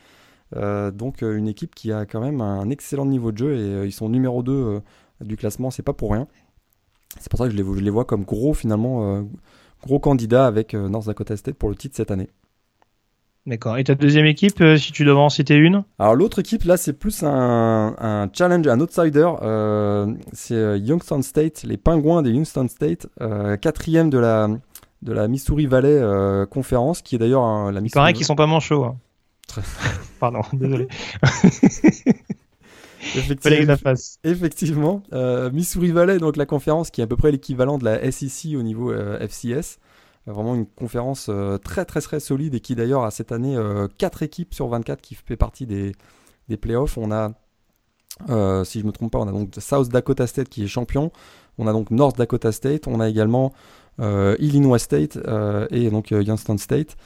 donc 0.52 1.22
une 1.22 1.48
équipe 1.48 1.74
qui 1.74 1.92
a 1.92 2.06
quand 2.06 2.20
même 2.20 2.40
un 2.40 2.70
excellent 2.70 3.06
niveau 3.06 3.32
de 3.32 3.38
jeu 3.38 3.54
et 3.56 3.86
ils 3.86 3.92
sont 3.92 4.08
numéro 4.08 4.42
2 4.42 4.80
du 5.20 5.36
classement, 5.36 5.70
c'est 5.70 5.82
pas 5.82 5.94
pour 5.94 6.12
rien. 6.12 6.28
C'est 7.18 7.30
pour 7.30 7.38
ça 7.38 7.46
que 7.46 7.52
je 7.52 7.56
les, 7.56 7.64
je 7.64 7.80
les, 7.80 7.90
vois 7.90 8.04
comme 8.04 8.24
gros 8.24 8.52
finalement 8.52 9.24
gros 9.82 9.98
candidats 9.98 10.46
avec 10.46 10.74
North 10.74 11.06
Dakota 11.06 11.36
State 11.36 11.56
pour 11.56 11.68
le 11.68 11.76
titre 11.76 11.96
cette 11.96 12.10
année. 12.10 12.28
D'accord. 13.46 13.78
Et 13.78 13.84
ta 13.84 13.94
deuxième 13.94 14.26
équipe, 14.26 14.60
euh, 14.60 14.76
si 14.76 14.90
tu 14.90 15.04
devais 15.04 15.20
en 15.20 15.28
citer 15.28 15.54
une? 15.54 15.84
Alors 16.00 16.16
l'autre 16.16 16.40
équipe, 16.40 16.64
là, 16.64 16.76
c'est 16.76 16.92
plus 16.92 17.22
un, 17.22 17.94
un, 17.96 18.28
challenge, 18.32 18.66
un 18.66 18.80
outsider. 18.80 19.28
Euh, 19.42 20.12
c'est 20.32 20.54
euh, 20.54 20.76
Youngstown 20.76 21.22
State, 21.22 21.62
les 21.62 21.76
Pingouins 21.76 22.22
de 22.22 22.32
Youngstown 22.32 22.68
State, 22.68 23.06
euh, 23.20 23.56
quatrième 23.56 24.10
de 24.10 24.18
la 24.18 24.48
de 25.02 25.12
la 25.12 25.28
Missouri 25.28 25.66
Valley 25.66 26.00
Conférence, 26.50 27.02
qui 27.02 27.14
est 27.14 27.18
d'ailleurs 27.18 27.70
la 27.70 27.80
Missouri. 27.80 27.86
Il 27.86 27.92
paraît 27.92 28.12
qu'ils 28.14 28.26
sont 28.26 28.34
pas 28.34 28.46
manchots. 28.46 28.84
Hein. 28.84 28.96
Pardon, 30.18 30.40
désolé. 30.52 30.88
Effectivement, 33.14 33.76
effectivement 34.24 35.02
Missouri 35.52 35.92
Valley, 35.92 36.18
donc 36.18 36.36
la 36.36 36.46
conférence 36.46 36.90
qui 36.90 37.02
est 37.02 37.04
à 37.04 37.06
peu 37.06 37.14
près 37.16 37.30
l'équivalent 37.30 37.78
de 37.78 37.84
la 37.84 38.10
SEC 38.10 38.56
au 38.56 38.62
niveau 38.62 38.92
FCS. 38.92 39.78
Vraiment 40.26 40.56
une 40.56 40.66
conférence 40.66 41.28
euh, 41.28 41.56
très 41.56 41.84
très 41.84 42.00
très 42.00 42.18
solide 42.18 42.54
et 42.56 42.60
qui 42.60 42.74
d'ailleurs 42.74 43.04
a 43.04 43.12
cette 43.12 43.30
année 43.30 43.56
4 43.98 44.22
euh, 44.22 44.24
équipes 44.24 44.54
sur 44.54 44.66
24 44.66 45.00
qui 45.00 45.14
fait 45.14 45.36
partie 45.36 45.66
des, 45.66 45.92
des 46.48 46.56
playoffs. 46.56 46.98
On 46.98 47.12
a, 47.12 47.32
euh, 48.28 48.64
si 48.64 48.80
je 48.80 48.84
ne 48.84 48.88
me 48.88 48.92
trompe 48.92 49.12
pas, 49.12 49.20
on 49.20 49.28
a 49.28 49.32
donc 49.32 49.52
South 49.58 49.88
Dakota 49.88 50.26
State 50.26 50.48
qui 50.48 50.64
est 50.64 50.66
champion. 50.66 51.12
On 51.58 51.68
a 51.68 51.72
donc 51.72 51.92
North 51.92 52.18
Dakota 52.18 52.50
State. 52.50 52.88
On 52.88 52.98
a 52.98 53.08
également 53.08 53.52
Illinois 53.98 54.78
State 54.78 55.16
et 55.70 55.90
donc 55.90 56.10
Youngstown 56.10 56.58
State. 56.58 56.96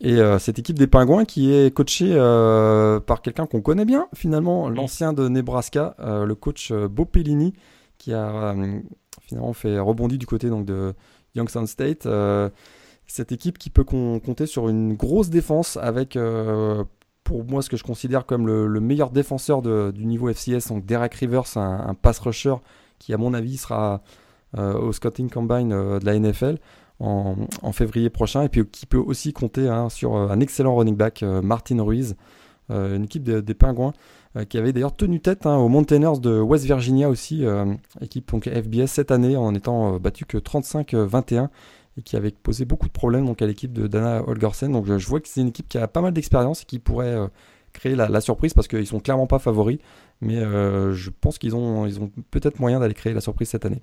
Et 0.00 0.18
cette 0.38 0.58
équipe 0.58 0.78
des 0.78 0.86
Pingouins 0.86 1.26
qui 1.26 1.52
est 1.52 1.74
coachée 1.74 2.14
par 3.06 3.20
quelqu'un 3.20 3.44
qu'on 3.44 3.60
connaît 3.60 3.84
bien 3.84 4.06
finalement, 4.14 4.70
l'ancien 4.70 5.12
de 5.12 5.28
Nebraska, 5.28 5.94
le 5.98 6.34
coach 6.34 6.72
Bo 6.72 7.04
Pellini, 7.04 7.52
qui 7.98 8.14
a 8.14 8.54
finalement 9.20 9.52
fait 9.52 9.78
rebondir 9.78 10.18
du 10.18 10.26
côté 10.26 10.48
donc 10.48 10.64
de 10.64 10.94
Youngstown 11.34 11.66
State. 11.66 12.06
Euh, 12.06 12.50
cette 13.06 13.32
équipe 13.32 13.58
qui 13.58 13.70
peut 13.70 13.84
compter 13.84 14.46
sur 14.46 14.68
une 14.68 14.94
grosse 14.94 15.28
défense 15.28 15.76
avec, 15.76 16.16
euh, 16.16 16.84
pour 17.22 17.44
moi, 17.44 17.60
ce 17.62 17.68
que 17.68 17.76
je 17.76 17.84
considère 17.84 18.24
comme 18.24 18.46
le, 18.46 18.80
meilleur 18.80 19.10
défenseur 19.10 19.60
du 19.60 20.06
niveau 20.06 20.32
FCS, 20.32 20.68
donc 20.68 20.86
Derek 20.86 21.14
Rivers, 21.14 21.56
un, 21.56 21.94
pass 21.94 22.18
rusher 22.18 22.54
qui, 22.98 23.12
à 23.12 23.18
mon 23.18 23.34
avis, 23.34 23.58
sera 23.58 24.02
euh, 24.56 24.78
au 24.78 24.92
Scouting 24.92 25.28
Combine 25.28 25.68
de 25.68 26.04
la 26.04 26.18
NFL. 26.18 26.58
En, 27.00 27.72
février 27.72 28.08
prochain 28.08 28.44
et 28.44 28.48
puis 28.48 28.64
qui 28.64 28.86
peut 28.86 28.96
aussi 28.96 29.32
compter 29.32 29.68
hein, 29.68 29.90
sur 29.90 30.16
un 30.16 30.38
excellent 30.40 30.76
running 30.76 30.96
back 30.96 31.22
Martin 31.22 31.82
Ruiz, 31.82 32.14
une 32.70 33.04
équipe 33.04 33.24
des 33.24 33.54
Pingouins 33.54 33.92
qui 34.48 34.58
avait 34.58 34.72
d'ailleurs 34.72 34.96
tenu 34.96 35.20
tête 35.20 35.46
hein, 35.46 35.56
aux 35.56 35.68
Mountaineers 35.68 36.18
de 36.20 36.40
West 36.40 36.64
Virginia 36.64 37.08
aussi, 37.08 37.44
équipe 38.00 38.30
donc 38.30 38.48
FBS 38.48 38.86
cette 38.86 39.10
année 39.10 39.36
en 39.36 39.54
étant 39.54 39.98
battu 40.00 40.24
que 40.24 40.38
35-21 40.38 41.48
et 41.96 42.02
qui 42.02 42.16
avait 42.16 42.32
posé 42.32 42.64
beaucoup 42.64 42.88
de 42.88 42.92
problèmes 42.92 43.26
donc 43.26 43.42
à 43.42 43.46
l'équipe 43.46 43.72
de 43.72 43.86
Dana 43.86 44.22
Holgersen. 44.26 44.72
Donc 44.72 44.86
je, 44.86 45.06
vois 45.06 45.20
que 45.20 45.28
c'est 45.28 45.40
une 45.40 45.48
équipe 45.48 45.68
qui 45.68 45.78
a 45.78 45.86
pas 45.86 46.00
mal 46.00 46.12
d'expérience 46.12 46.62
et 46.62 46.64
qui 46.64 46.80
pourrait 46.80 47.16
créer 47.72 47.94
la, 47.94 48.20
surprise 48.20 48.54
parce 48.54 48.66
qu'ils 48.66 48.86
sont 48.86 49.00
clairement 49.00 49.28
pas 49.28 49.38
favoris. 49.38 49.78
Mais 50.20 50.40
je 50.40 51.10
pense 51.10 51.38
qu'ils 51.38 51.54
ont, 51.54 51.86
ils 51.86 52.00
ont 52.00 52.10
peut-être 52.32 52.58
moyen 52.58 52.80
d'aller 52.80 52.94
créer 52.94 53.12
la 53.12 53.20
surprise 53.20 53.48
cette 53.48 53.66
année. 53.66 53.82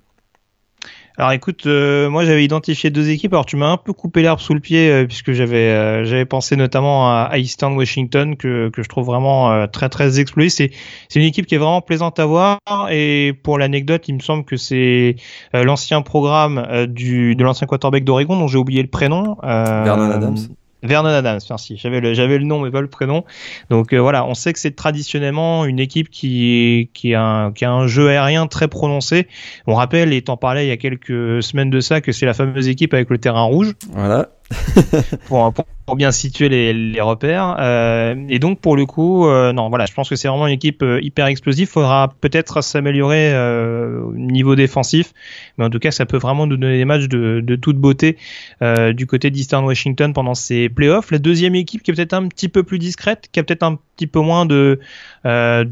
Alors 1.18 1.32
écoute, 1.32 1.66
euh, 1.66 2.08
moi 2.08 2.24
j'avais 2.24 2.44
identifié 2.44 2.90
deux 2.90 3.10
équipes. 3.10 3.32
Alors 3.32 3.44
tu 3.44 3.56
m'as 3.56 3.70
un 3.70 3.76
peu 3.76 3.92
coupé 3.92 4.22
l'herbe 4.22 4.40
sous 4.40 4.54
le 4.54 4.60
pied 4.60 4.90
euh, 4.90 5.06
puisque 5.06 5.32
j'avais 5.32 5.68
euh, 5.68 6.04
j'avais 6.04 6.24
pensé 6.24 6.56
notamment 6.56 7.10
à, 7.10 7.38
Eastern 7.38 7.76
Washington 7.76 8.36
que, 8.36 8.70
que 8.70 8.82
je 8.82 8.88
trouve 8.88 9.06
vraiment 9.06 9.66
très 9.68 9.88
très 9.88 10.20
explosif. 10.20 10.52
C'est 10.52 10.70
c'est 11.08 11.20
une 11.20 11.26
équipe 11.26 11.46
qui 11.46 11.54
est 11.54 11.58
vraiment 11.58 11.82
plaisante 11.82 12.18
à 12.18 12.26
voir 12.26 12.58
et 12.90 13.34
pour 13.42 13.58
l'anecdote, 13.58 14.08
il 14.08 14.14
me 14.14 14.20
semble 14.20 14.44
que 14.44 14.56
c'est 14.56 15.16
l'ancien 15.52 16.02
programme 16.02 16.86
du 16.88 17.34
de 17.34 17.44
l'ancien 17.44 17.66
quarterback 17.66 18.04
d'Oregon 18.04 18.38
dont 18.38 18.48
j'ai 18.48 18.58
oublié 18.58 18.82
le 18.82 18.88
prénom. 18.88 19.36
Vernon 19.42 20.10
Adams. 20.10 20.36
Vernon 20.82 21.10
Adams, 21.10 21.40
merci. 21.48 21.76
J'avais 21.76 22.00
le, 22.00 22.14
j'avais 22.14 22.38
le 22.38 22.44
nom 22.44 22.60
mais 22.60 22.70
pas 22.70 22.80
le 22.80 22.88
prénom. 22.88 23.24
Donc 23.70 23.92
euh, 23.92 23.98
voilà, 23.98 24.26
on 24.26 24.34
sait 24.34 24.52
que 24.52 24.58
c'est 24.58 24.74
traditionnellement 24.74 25.64
une 25.64 25.78
équipe 25.78 26.10
qui, 26.10 26.90
qui, 26.94 27.14
a 27.14 27.22
un, 27.22 27.52
qui 27.52 27.64
a 27.64 27.70
un 27.70 27.86
jeu 27.86 28.08
aérien 28.08 28.46
très 28.46 28.68
prononcé. 28.68 29.28
On 29.66 29.74
rappelle, 29.74 30.12
étant 30.12 30.36
parlé 30.36 30.64
il 30.64 30.68
y 30.68 30.72
a 30.72 30.76
quelques 30.76 31.42
semaines 31.42 31.70
de 31.70 31.80
ça, 31.80 32.00
que 32.00 32.12
c'est 32.12 32.26
la 32.26 32.34
fameuse 32.34 32.68
équipe 32.68 32.94
avec 32.94 33.10
le 33.10 33.18
terrain 33.18 33.42
rouge. 33.42 33.74
Voilà. 33.90 34.28
pour, 35.28 35.52
bien 35.96 36.12
situer 36.12 36.48
les, 36.48 37.00
repères. 37.00 37.56
Euh, 37.58 38.14
et 38.28 38.38
donc 38.38 38.60
pour 38.60 38.76
le 38.76 38.86
coup, 38.86 39.26
euh, 39.26 39.52
non, 39.52 39.68
voilà, 39.68 39.86
je 39.86 39.92
pense 39.92 40.08
que 40.08 40.16
c'est 40.16 40.28
vraiment 40.28 40.46
une 40.46 40.54
équipe 40.54 40.82
euh, 40.82 41.00
hyper 41.02 41.26
explosive. 41.26 41.68
Faudra 41.68 42.12
peut-être 42.20 42.62
s'améliorer 42.62 43.32
au 43.32 44.14
niveau 44.14 44.54
défensif, 44.54 45.12
mais 45.58 45.64
en 45.64 45.70
tout 45.70 45.78
cas, 45.78 45.90
ça 45.90 46.06
peut 46.06 46.16
vraiment 46.16 46.46
nous 46.46 46.56
donner 46.56 46.78
des 46.78 46.84
matchs 46.84 47.08
de, 47.08 47.56
toute 47.56 47.76
beauté 47.76 48.16
du 48.60 49.06
côté 49.06 49.30
d'Eastern 49.30 49.64
Washington 49.64 50.12
pendant 50.12 50.34
ces 50.34 50.68
playoffs. 50.68 51.10
La 51.10 51.18
deuxième 51.18 51.54
équipe 51.54 51.82
qui 51.82 51.90
est 51.90 51.94
peut-être 51.94 52.14
un 52.14 52.28
petit 52.28 52.48
peu 52.48 52.62
plus 52.62 52.78
discrète, 52.78 53.28
qui 53.32 53.40
a 53.40 53.42
peut-être 53.42 53.62
un 53.62 53.78
petit 53.96 54.06
peu 54.06 54.20
moins 54.20 54.46
de 54.46 54.78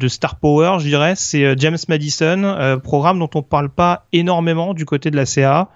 star 0.08 0.36
power, 0.36 0.76
je 0.78 0.84
dirais, 0.84 1.14
c'est 1.16 1.58
James 1.58 1.78
Madison, 1.88 2.78
programme 2.82 3.18
dont 3.18 3.30
on 3.34 3.42
parle 3.42 3.68
pas 3.70 4.06
énormément 4.12 4.74
du 4.74 4.84
côté 4.84 5.10
de 5.10 5.16
la 5.16 5.26
CA. 5.26 5.68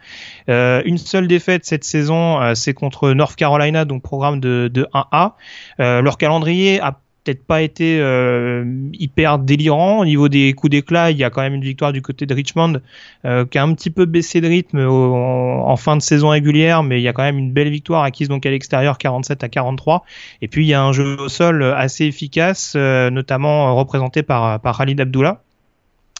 une 0.48 0.98
seule 0.98 1.28
défaite 1.28 1.64
cette 1.64 1.84
saison, 1.84 2.54
c'est 2.54 2.74
contre 2.74 2.93
North 3.02 3.36
Carolina, 3.36 3.84
donc 3.84 4.02
programme 4.02 4.40
de, 4.40 4.70
1A. 4.94 5.32
Euh, 5.80 6.02
leur 6.02 6.18
calendrier 6.18 6.80
a 6.80 6.98
peut-être 7.24 7.46
pas 7.46 7.62
été 7.62 7.98
euh, 8.00 8.64
hyper 8.92 9.38
délirant 9.38 10.00
au 10.00 10.04
niveau 10.04 10.28
des 10.28 10.52
coups 10.52 10.70
d'éclat. 10.70 11.10
Il 11.10 11.16
y 11.16 11.24
a 11.24 11.30
quand 11.30 11.40
même 11.40 11.54
une 11.54 11.64
victoire 11.64 11.92
du 11.92 12.02
côté 12.02 12.26
de 12.26 12.34
Richmond 12.34 12.80
euh, 13.24 13.46
qui 13.46 13.56
a 13.56 13.62
un 13.62 13.72
petit 13.72 13.88
peu 13.90 14.04
baissé 14.04 14.42
de 14.42 14.46
rythme 14.46 14.86
en, 14.86 15.76
fin 15.76 15.96
de 15.96 16.02
saison 16.02 16.28
régulière, 16.28 16.82
mais 16.82 17.00
il 17.00 17.02
y 17.02 17.08
a 17.08 17.14
quand 17.14 17.22
même 17.22 17.38
une 17.38 17.52
belle 17.52 17.70
victoire 17.70 18.02
acquise 18.02 18.28
donc 18.28 18.44
à 18.44 18.50
l'extérieur 18.50 18.98
47 18.98 19.42
à 19.42 19.48
43. 19.48 20.04
Et 20.42 20.48
puis 20.48 20.66
il 20.66 20.68
y 20.68 20.74
a 20.74 20.82
un 20.82 20.92
jeu 20.92 21.16
au 21.18 21.28
sol 21.28 21.62
assez 21.62 22.04
efficace, 22.04 22.76
notamment 22.76 23.74
représenté 23.74 24.22
par 24.22 24.60
par 24.60 24.76
Khalid 24.76 25.00
Abdullah. 25.00 25.43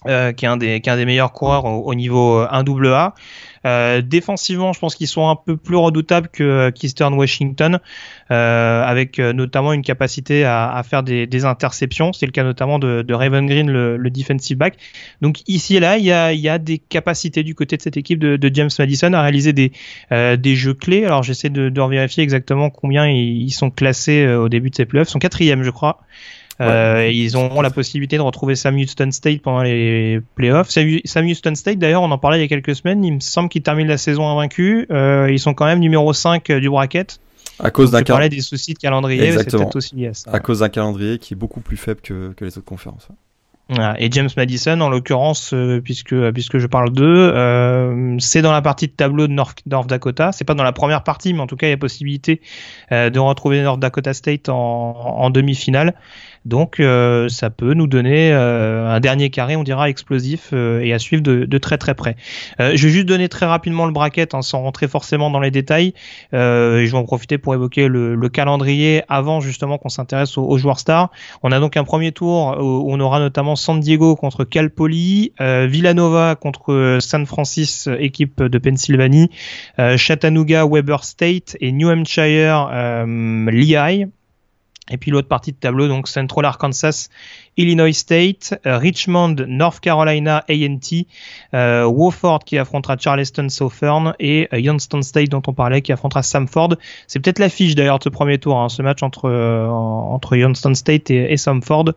Qui, 0.04 0.44
est 0.44 0.48
un 0.48 0.56
des, 0.56 0.80
qui 0.80 0.88
est 0.88 0.92
un 0.92 0.96
des 0.96 1.04
meilleurs 1.04 1.32
coureurs 1.32 1.64
au, 1.64 1.82
au 1.84 1.94
niveau 1.94 2.42
1AA. 2.44 3.12
Euh, 3.66 4.02
défensivement, 4.02 4.72
je 4.72 4.80
pense 4.80 4.94
qu'ils 4.94 5.08
sont 5.08 5.28
un 5.28 5.36
peu 5.36 5.56
plus 5.56 5.76
redoutables 5.76 6.28
que 6.28 6.42
euh, 6.42 6.70
qu'Eastern 6.70 7.14
Washington, 7.14 7.80
euh, 8.30 8.82
avec 8.84 9.18
notamment 9.18 9.72
une 9.72 9.82
capacité 9.82 10.44
à, 10.44 10.74
à 10.74 10.82
faire 10.82 11.02
des, 11.02 11.26
des 11.26 11.44
interceptions. 11.44 12.12
C'est 12.12 12.26
le 12.26 12.32
cas 12.32 12.44
notamment 12.44 12.78
de, 12.78 13.02
de 13.02 13.14
Raven 13.14 13.46
Green, 13.46 13.70
le, 13.70 13.96
le, 13.96 14.10
defensive 14.10 14.58
back. 14.58 14.76
Donc 15.22 15.40
ici 15.48 15.76
et 15.76 15.80
là, 15.80 15.96
il 15.96 16.04
y 16.04 16.12
a, 16.12 16.32
y 16.32 16.48
a 16.48 16.58
des 16.58 16.78
capacités 16.78 17.42
du 17.42 17.54
côté 17.54 17.76
de 17.76 17.82
cette 17.82 17.96
équipe 17.96 18.18
de, 18.18 18.36
de 18.36 18.50
James 18.54 18.70
Madison 18.78 19.12
à 19.12 19.22
réaliser 19.22 19.52
des, 19.52 19.72
des 20.10 20.56
jeux 20.56 20.74
clés. 20.74 21.04
Alors 21.04 21.22
j'essaie 21.22 21.50
de, 21.50 21.68
de 21.68 21.82
vérifier 21.82 22.22
exactement 22.22 22.70
combien 22.70 23.08
ils, 23.08 23.50
sont 23.50 23.70
classés 23.70 24.26
au 24.26 24.48
début 24.48 24.70
de 24.70 24.74
ces 24.74 24.84
playoffs. 24.84 25.08
Ils 25.08 25.12
sont 25.12 25.18
quatrième, 25.18 25.62
je 25.62 25.70
crois. 25.70 26.00
Euh, 26.60 27.10
ils 27.12 27.36
auront 27.36 27.60
la 27.62 27.70
possibilité 27.70 28.16
de 28.16 28.22
retrouver 28.22 28.54
Sam 28.54 28.76
Houston 28.76 29.10
State 29.10 29.42
pendant 29.42 29.62
les 29.62 30.20
playoffs. 30.34 30.70
Sam 30.70 31.26
Houston 31.26 31.54
State, 31.54 31.78
d'ailleurs, 31.78 32.02
on 32.02 32.10
en 32.10 32.18
parlait 32.18 32.38
il 32.38 32.42
y 32.42 32.44
a 32.44 32.48
quelques 32.48 32.76
semaines. 32.76 33.04
Il 33.04 33.14
me 33.14 33.20
semble 33.20 33.48
qu'ils 33.48 33.62
terminent 33.62 33.88
la 33.88 33.98
saison 33.98 34.28
invaincus. 34.28 34.86
Euh, 34.90 35.28
ils 35.30 35.40
sont 35.40 35.54
quand 35.54 35.66
même 35.66 35.80
numéro 35.80 36.12
5 36.12 36.48
euh, 36.50 36.60
du 36.60 36.70
bracket. 36.70 37.18
À 37.60 37.70
cause 37.70 37.90
d'un 37.92 38.02
calendrier. 38.02 38.30
des 38.30 38.40
soucis 38.40 38.74
de 38.74 38.78
calendrier, 38.78 39.30
c'est 39.32 39.48
peut-être 39.48 39.76
aussi 39.76 39.94
yes. 39.96 40.24
À 40.32 40.40
cause 40.40 40.60
d'un 40.60 40.68
calendrier 40.68 41.18
qui 41.18 41.34
est 41.34 41.36
beaucoup 41.36 41.60
plus 41.60 41.76
faible 41.76 42.00
que, 42.00 42.32
que 42.32 42.44
les 42.44 42.58
autres 42.58 42.66
conférences. 42.66 43.08
Et 43.98 44.10
James 44.12 44.28
Madison, 44.36 44.78
en 44.80 44.90
l'occurrence, 44.90 45.54
euh, 45.54 45.80
puisque 45.82 46.14
puisque 46.32 46.58
je 46.58 46.66
parle 46.66 46.90
d'eux, 46.90 47.32
euh, 47.34 48.16
c'est 48.18 48.42
dans 48.42 48.52
la 48.52 48.60
partie 48.60 48.88
de 48.88 48.92
tableau 48.92 49.26
de 49.26 49.32
North, 49.32 49.60
North 49.66 49.88
Dakota. 49.88 50.32
C'est 50.32 50.44
pas 50.44 50.52
dans 50.52 50.64
la 50.64 50.72
première 50.72 51.02
partie, 51.02 51.32
mais 51.32 51.40
en 51.40 51.46
tout 51.46 51.56
cas, 51.56 51.68
il 51.68 51.70
y 51.70 51.72
a 51.72 51.78
possibilité 51.78 52.42
euh, 52.92 53.08
de 53.08 53.18
retrouver 53.18 53.62
North 53.62 53.80
Dakota 53.80 54.12
State 54.12 54.50
en, 54.50 54.54
en 54.54 55.30
demi-finale. 55.30 55.94
Donc 56.44 56.78
euh, 56.78 57.28
ça 57.30 57.48
peut 57.48 57.72
nous 57.72 57.86
donner 57.86 58.30
euh, 58.32 58.90
un 58.90 59.00
dernier 59.00 59.30
carré, 59.30 59.56
on 59.56 59.62
dira 59.62 59.88
explosif 59.88 60.50
euh, 60.52 60.80
et 60.80 60.92
à 60.92 60.98
suivre 60.98 61.22
de, 61.22 61.58
très 61.58 61.78
très 61.78 61.94
près. 61.94 62.16
je 62.58 62.86
vais 62.86 62.92
juste 62.92 63.06
donner 63.06 63.28
très 63.28 63.46
rapidement 63.46 63.86
le 63.86 63.92
bracket 63.92 64.34
hein, 64.34 64.42
sans 64.42 64.60
rentrer 64.60 64.86
forcément 64.86 65.30
dans 65.30 65.40
les 65.40 65.50
détails. 65.50 65.94
et 66.32 66.36
je 66.36 66.90
vais 66.90 66.98
en 66.98 67.04
profiter 67.04 67.38
pour 67.38 67.54
évoquer 67.54 67.88
le, 67.88 68.14
le 68.14 68.28
calendrier 68.28 69.02
avant 69.08 69.40
justement 69.40 69.78
qu'on 69.78 69.88
s'intéresse 69.88 70.36
aux, 70.36 70.58
joueurs 70.58 70.78
stars. 70.78 71.10
On 71.42 71.52
a 71.52 71.60
donc 71.60 71.76
un 71.76 71.84
premier 71.84 72.12
tour 72.12 72.56
où 72.60 72.92
on 72.92 73.00
aura 73.00 73.20
notamment 73.20 73.56
San 73.56 73.80
Diego 73.80 74.16
contre 74.16 74.44
Cal 74.44 74.70
Poly, 74.70 75.32
Villanova 75.38 76.34
contre 76.34 76.98
San 77.00 77.24
Francisco, 77.24 77.92
équipe 77.98 78.42
de 78.42 78.58
Pennsylvanie, 78.58 79.30
Chattanooga, 79.96 80.66
Weber 80.66 81.04
State 81.04 81.56
et 81.60 81.72
New 81.72 81.88
Hampshire, 81.88 82.68
Lehigh. 83.06 84.08
Et 84.90 84.98
puis 84.98 85.10
l'autre 85.10 85.28
partie 85.28 85.52
de 85.52 85.56
tableau, 85.56 85.88
donc 85.88 86.08
Central 86.08 86.44
Arkansas 86.44 87.08
Illinois 87.56 87.92
State, 87.92 88.58
euh, 88.66 88.78
Richmond, 88.78 89.36
North 89.46 89.80
Carolina 89.80 90.44
A&T, 90.48 91.06
euh, 91.54 91.84
Wofford 91.84 92.40
qui 92.44 92.58
affrontera 92.58 92.96
Charleston 92.98 93.48
Southern 93.48 94.14
et 94.18 94.48
euh, 94.52 94.58
Youngstown 94.58 95.02
State 95.02 95.28
dont 95.28 95.42
on 95.46 95.52
parlait 95.52 95.82
qui 95.82 95.92
affrontera 95.92 96.22
Samford. 96.22 96.76
C'est 97.06 97.20
peut-être 97.20 97.38
l'affiche 97.38 97.74
d'ailleurs 97.74 97.98
de 97.98 98.04
ce 98.04 98.08
premier 98.08 98.38
tour, 98.38 98.58
hein, 98.58 98.68
ce 98.68 98.82
match 98.82 99.02
entre 99.02 99.24
entre 99.24 100.36
Youngstown 100.36 100.74
State 100.74 101.10
et, 101.10 101.32
et 101.32 101.36
Samford. 101.36 101.92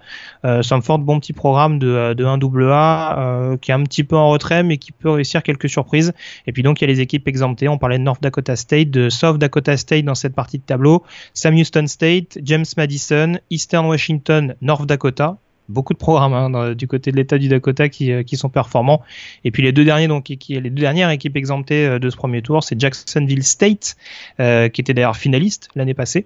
Samford, 0.61 0.99
bon 0.99 1.19
petit 1.19 1.33
programme 1.33 1.79
de, 1.79 2.13
de 2.13 2.25
1AA 2.25 3.57
qui 3.59 3.71
est 3.71 3.73
un 3.73 3.83
petit 3.83 4.03
peu 4.03 4.15
en 4.15 4.29
retrait 4.29 4.63
mais 4.63 4.77
qui 4.77 4.91
peut 4.91 5.09
réussir 5.09 5.43
quelques 5.43 5.69
surprises. 5.69 6.13
Et 6.45 6.51
puis 6.51 6.63
donc 6.63 6.81
il 6.81 6.83
y 6.83 6.85
a 6.85 6.87
les 6.87 7.01
équipes 7.01 7.27
exemptées. 7.27 7.67
On 7.67 7.77
parlait 7.77 7.97
de 7.97 8.03
North 8.03 8.21
Dakota 8.21 8.55
State, 8.55 8.89
de 8.89 9.09
South 9.09 9.37
Dakota 9.37 9.77
State 9.77 10.05
dans 10.05 10.15
cette 10.15 10.35
partie 10.35 10.59
de 10.59 10.63
tableau, 10.63 11.03
Sam 11.33 11.55
Houston 11.55 11.87
State, 11.87 12.37
James 12.43 12.65
Madison, 12.77 13.33
Eastern 13.49 13.85
Washington, 13.85 14.55
North 14.61 14.85
Dakota 14.85 15.37
beaucoup 15.69 15.93
de 15.93 15.97
programmes 15.97 16.33
hein, 16.33 16.73
du 16.73 16.87
côté 16.87 17.11
de 17.11 17.17
l'État 17.17 17.37
du 17.37 17.47
Dakota 17.47 17.89
qui, 17.89 18.11
euh, 18.11 18.23
qui, 18.23 18.37
sont 18.37 18.49
performants. 18.49 19.01
Et 19.43 19.51
puis 19.51 19.63
les 19.63 19.71
deux 19.71 19.85
derniers, 19.85 20.07
donc 20.07 20.25
qui, 20.25 20.59
les 20.59 20.69
deux 20.69 20.81
dernières 20.81 21.09
équipes 21.09 21.35
exemptées 21.35 21.85
euh, 21.85 21.99
de 21.99 22.09
ce 22.09 22.15
premier 22.15 22.41
tour, 22.41 22.63
c'est 22.63 22.79
Jacksonville 22.79 23.43
State, 23.43 23.95
euh, 24.39 24.69
qui 24.69 24.81
était 24.81 24.93
d'ailleurs 24.93 25.17
finaliste 25.17 25.69
l'année 25.75 25.93
passée. 25.93 26.25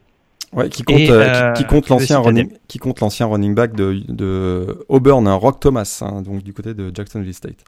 Ouais, 0.53 0.69
qui 0.69 0.83
compte, 0.83 0.99
euh, 0.99 1.53
qui, 1.53 1.65
compte 1.65 1.87
l'ancien 1.87 2.19
running, 2.19 2.49
qui 2.67 2.77
compte 2.77 2.99
l'ancien 2.99 3.25
running 3.25 3.55
back 3.55 3.73
de, 3.73 4.01
de 4.09 4.85
Auburn, 4.89 5.25
hein, 5.25 5.35
Rock 5.35 5.61
Thomas, 5.61 6.01
hein, 6.01 6.21
donc 6.21 6.43
du 6.43 6.51
côté 6.51 6.73
de 6.73 6.91
Jacksonville 6.93 7.33
State. 7.33 7.63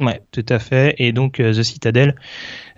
Ouais, 0.00 0.20
tout 0.30 0.46
à 0.48 0.60
fait. 0.60 0.94
Et 0.98 1.10
donc 1.10 1.40
euh, 1.40 1.52
The 1.52 1.64
Citadel, 1.64 2.14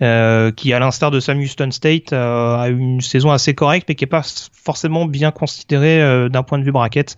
euh, 0.01 0.53
qui 0.53 0.73
à 0.73 0.79
l'instar 0.79 1.11
de 1.11 1.21
Sam 1.21 1.39
Houston 1.39 1.71
State 1.71 2.14
euh, 2.14 2.57
a 2.57 2.68
une 2.68 3.03
saison 3.03 3.31
assez 3.31 3.53
correcte, 3.53 3.87
mais 3.91 3.95
qui 3.95 4.05
est 4.05 4.07
pas 4.07 4.23
forcément 4.55 5.05
bien 5.05 5.31
considérée 5.31 6.01
euh, 6.01 6.31
d'un 6.31 6.43
point 6.43 6.59
de 6.59 6.64
vue 6.64 6.73
bracket. 6.73 7.16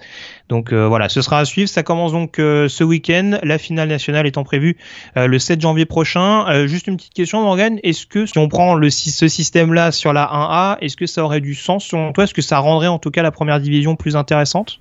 Donc 0.49 0.73
voilà, 0.73 1.09
ce 1.09 1.23
sera 1.23 1.39
à 1.39 1.45
suivre. 1.45 1.69
Ça 1.69 1.83
commence 1.83 2.13
donc 2.13 2.35
ce 2.37 2.85
week-end, 2.85 3.39
la 3.43 3.57
finale 3.57 3.89
nationale 3.89 4.27
étant 4.27 4.45
prévue 4.45 4.77
le 5.17 5.39
7 5.39 5.63
janvier 5.63 5.87
prochain. 5.87 6.67
juste 6.67 6.89
une 6.89 6.99
petite 6.99 7.15
question, 7.15 7.41
Morgan. 7.41 7.81
Est-ce 7.83 8.05
que 8.05 8.27
si 8.27 8.37
on 8.37 8.49
prend 8.49 8.79
ce 8.91 9.29
système-là 9.29 9.93
sur 9.93 10.13
la 10.13 10.25
1A, 10.27 10.77
est-ce 10.83 10.99
que 10.99 11.07
ça 11.07 11.25
aurait 11.25 11.41
du 11.41 11.55
sens 11.55 11.87
selon 11.87 12.13
toi? 12.13 12.25
Est-ce 12.25 12.35
que 12.35 12.43
ça 12.43 12.59
rendrait 12.59 12.89
en 12.89 12.99
tout 12.99 13.11
cas 13.11 13.23
la 13.23 13.31
première 13.31 13.61
division 13.61 13.97
plus 13.97 14.15
intéressante? 14.15 14.79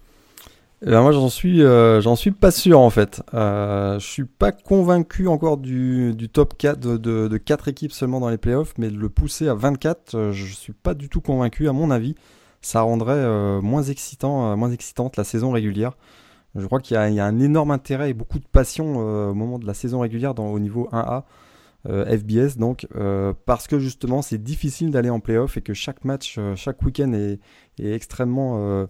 Eh 0.83 0.89
ben, 0.89 1.01
moi 1.03 1.11
j'en 1.11 1.29
suis 1.29 1.61
euh, 1.61 2.01
suis 2.15 2.31
pas 2.31 2.49
sûr 2.49 2.79
en 2.79 2.89
fait. 2.89 3.21
Euh, 3.35 3.99
je 3.99 4.07
suis 4.07 4.25
pas 4.25 4.51
convaincu 4.51 5.27
encore 5.27 5.57
du, 5.57 6.15
top 6.33 6.57
4 6.57 6.79
de, 6.79 6.97
de, 6.97 7.27
de 7.27 7.37
4 7.37 7.67
équipes 7.67 7.91
seulement 7.91 8.19
dans 8.19 8.29
les 8.29 8.39
playoffs, 8.39 8.73
mais 8.79 8.89
de 8.89 8.97
le 8.97 9.09
pousser 9.09 9.47
à 9.47 9.53
24, 9.53 10.15
euh, 10.15 10.31
je 10.31 10.45
suis 10.51 10.73
pas 10.73 10.95
du 10.95 11.07
tout 11.07 11.21
convaincu 11.21 11.69
à 11.69 11.73
mon 11.73 11.91
avis. 11.91 12.15
Ça 12.61 12.81
rendrait 12.81 13.61
moins 13.61 13.83
excitant 13.83 14.55
moins 14.55 14.71
excitante 14.71 15.17
la 15.17 15.23
saison 15.23 15.51
régulière. 15.51 15.97
Je 16.55 16.65
crois 16.65 16.79
qu'il 16.79 16.95
y, 16.95 17.19
a 17.19 17.25
un 17.25 17.39
énorme 17.39 17.71
intérêt 17.71 18.11
et 18.11 18.13
beaucoup 18.13 18.37
de 18.37 18.45
passion 18.45 18.97
au 18.97 19.33
moment 19.33 19.57
de 19.57 19.65
la 19.65 19.73
saison 19.73 20.01
régulière 20.01 20.37
au 20.37 20.59
niveau 20.59 20.87
1A. 20.91 21.23
FBS 21.87 22.59
donc 22.59 22.87
parce 23.47 23.65
que 23.65 23.79
justement 23.79 24.21
c'est 24.21 24.37
difficile 24.37 24.91
d'aller 24.91 25.09
en 25.09 25.19
playoff 25.19 25.57
et 25.57 25.61
que 25.61 25.73
chaque 25.73 26.05
match 26.05 26.37
chaque 26.55 26.83
week-end 26.83 27.13
est 27.13 27.39
extrêmement 27.79 28.85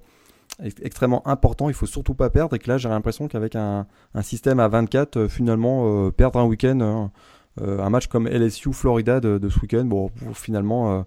extrêmement 0.61 1.27
important, 1.27 1.69
il 1.69 1.73
faut 1.73 1.85
surtout 1.85 2.13
pas 2.13 2.29
perdre. 2.29 2.55
Et 2.55 2.59
que 2.59 2.69
là, 2.69 2.77
j'ai 2.77 2.89
l'impression 2.89 3.27
qu'avec 3.27 3.55
un, 3.55 3.87
un, 4.13 4.21
système 4.21 4.59
à 4.59 4.67
24, 4.67 5.17
euh, 5.17 5.27
finalement, 5.27 6.07
euh, 6.07 6.11
perdre 6.11 6.39
un 6.39 6.45
week-end, 6.45 7.11
euh, 7.59 7.79
un 7.79 7.89
match 7.89 8.07
comme 8.07 8.27
LSU 8.27 8.73
Florida 8.73 9.19
de, 9.19 9.49
ce 9.49 9.59
week-end, 9.59 9.85
bon, 9.85 10.09
finalement, 10.33 11.05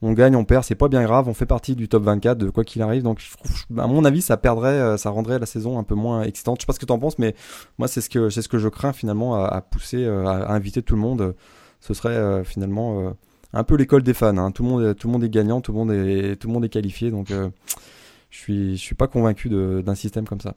on 0.00 0.12
gagne, 0.12 0.36
on 0.36 0.44
perd, 0.44 0.64
c'est 0.64 0.74
pas 0.74 0.88
bien 0.88 1.02
grave, 1.02 1.28
on 1.28 1.34
fait 1.34 1.46
partie 1.46 1.74
du 1.74 1.88
top 1.88 2.04
24 2.04 2.38
de 2.38 2.50
quoi 2.50 2.64
qu'il 2.64 2.82
arrive. 2.82 3.02
Donc, 3.02 3.20
à 3.76 3.86
mon 3.86 4.04
avis, 4.04 4.22
ça 4.22 4.36
perdrait, 4.36 4.96
ça 4.98 5.10
rendrait 5.10 5.38
la 5.38 5.46
saison 5.46 5.78
un 5.78 5.82
peu 5.82 5.94
moins 5.94 6.22
excitante. 6.22 6.60
Je 6.60 6.62
sais 6.62 6.66
pas 6.66 6.72
ce 6.72 6.78
que 6.78 6.86
tu 6.86 6.92
en 6.92 6.98
penses, 6.98 7.18
mais 7.18 7.34
moi, 7.78 7.88
c'est 7.88 8.00
ce 8.00 8.08
que, 8.08 8.30
ce 8.30 8.46
que 8.46 8.58
je 8.58 8.68
crains 8.68 8.92
finalement 8.92 9.34
à, 9.34 9.60
pousser, 9.60 10.06
à, 10.06 10.52
inviter 10.52 10.82
tout 10.82 10.94
le 10.94 11.00
monde. 11.00 11.34
Ce 11.80 11.94
serait 11.94 12.44
finalement 12.44 13.12
un 13.52 13.64
peu 13.64 13.74
l'école 13.76 14.04
des 14.04 14.14
fans. 14.14 14.36
Hein. 14.36 14.52
Tout 14.52 14.62
le 14.62 14.68
monde, 14.68 14.96
tout 14.96 15.08
le 15.08 15.12
monde 15.12 15.24
est 15.24 15.30
gagnant, 15.30 15.60
tout 15.60 15.72
le 15.72 15.78
monde 15.78 15.90
est, 15.90 16.36
tout 16.36 16.46
le 16.46 16.54
monde 16.54 16.64
est 16.64 16.68
qualifié. 16.68 17.10
Donc, 17.10 17.32
je 18.32 18.38
suis, 18.38 18.78
suis 18.78 18.94
pas 18.94 19.06
convaincu 19.06 19.50
d'un 19.50 19.94
système 19.94 20.26
comme 20.26 20.40
ça. 20.40 20.54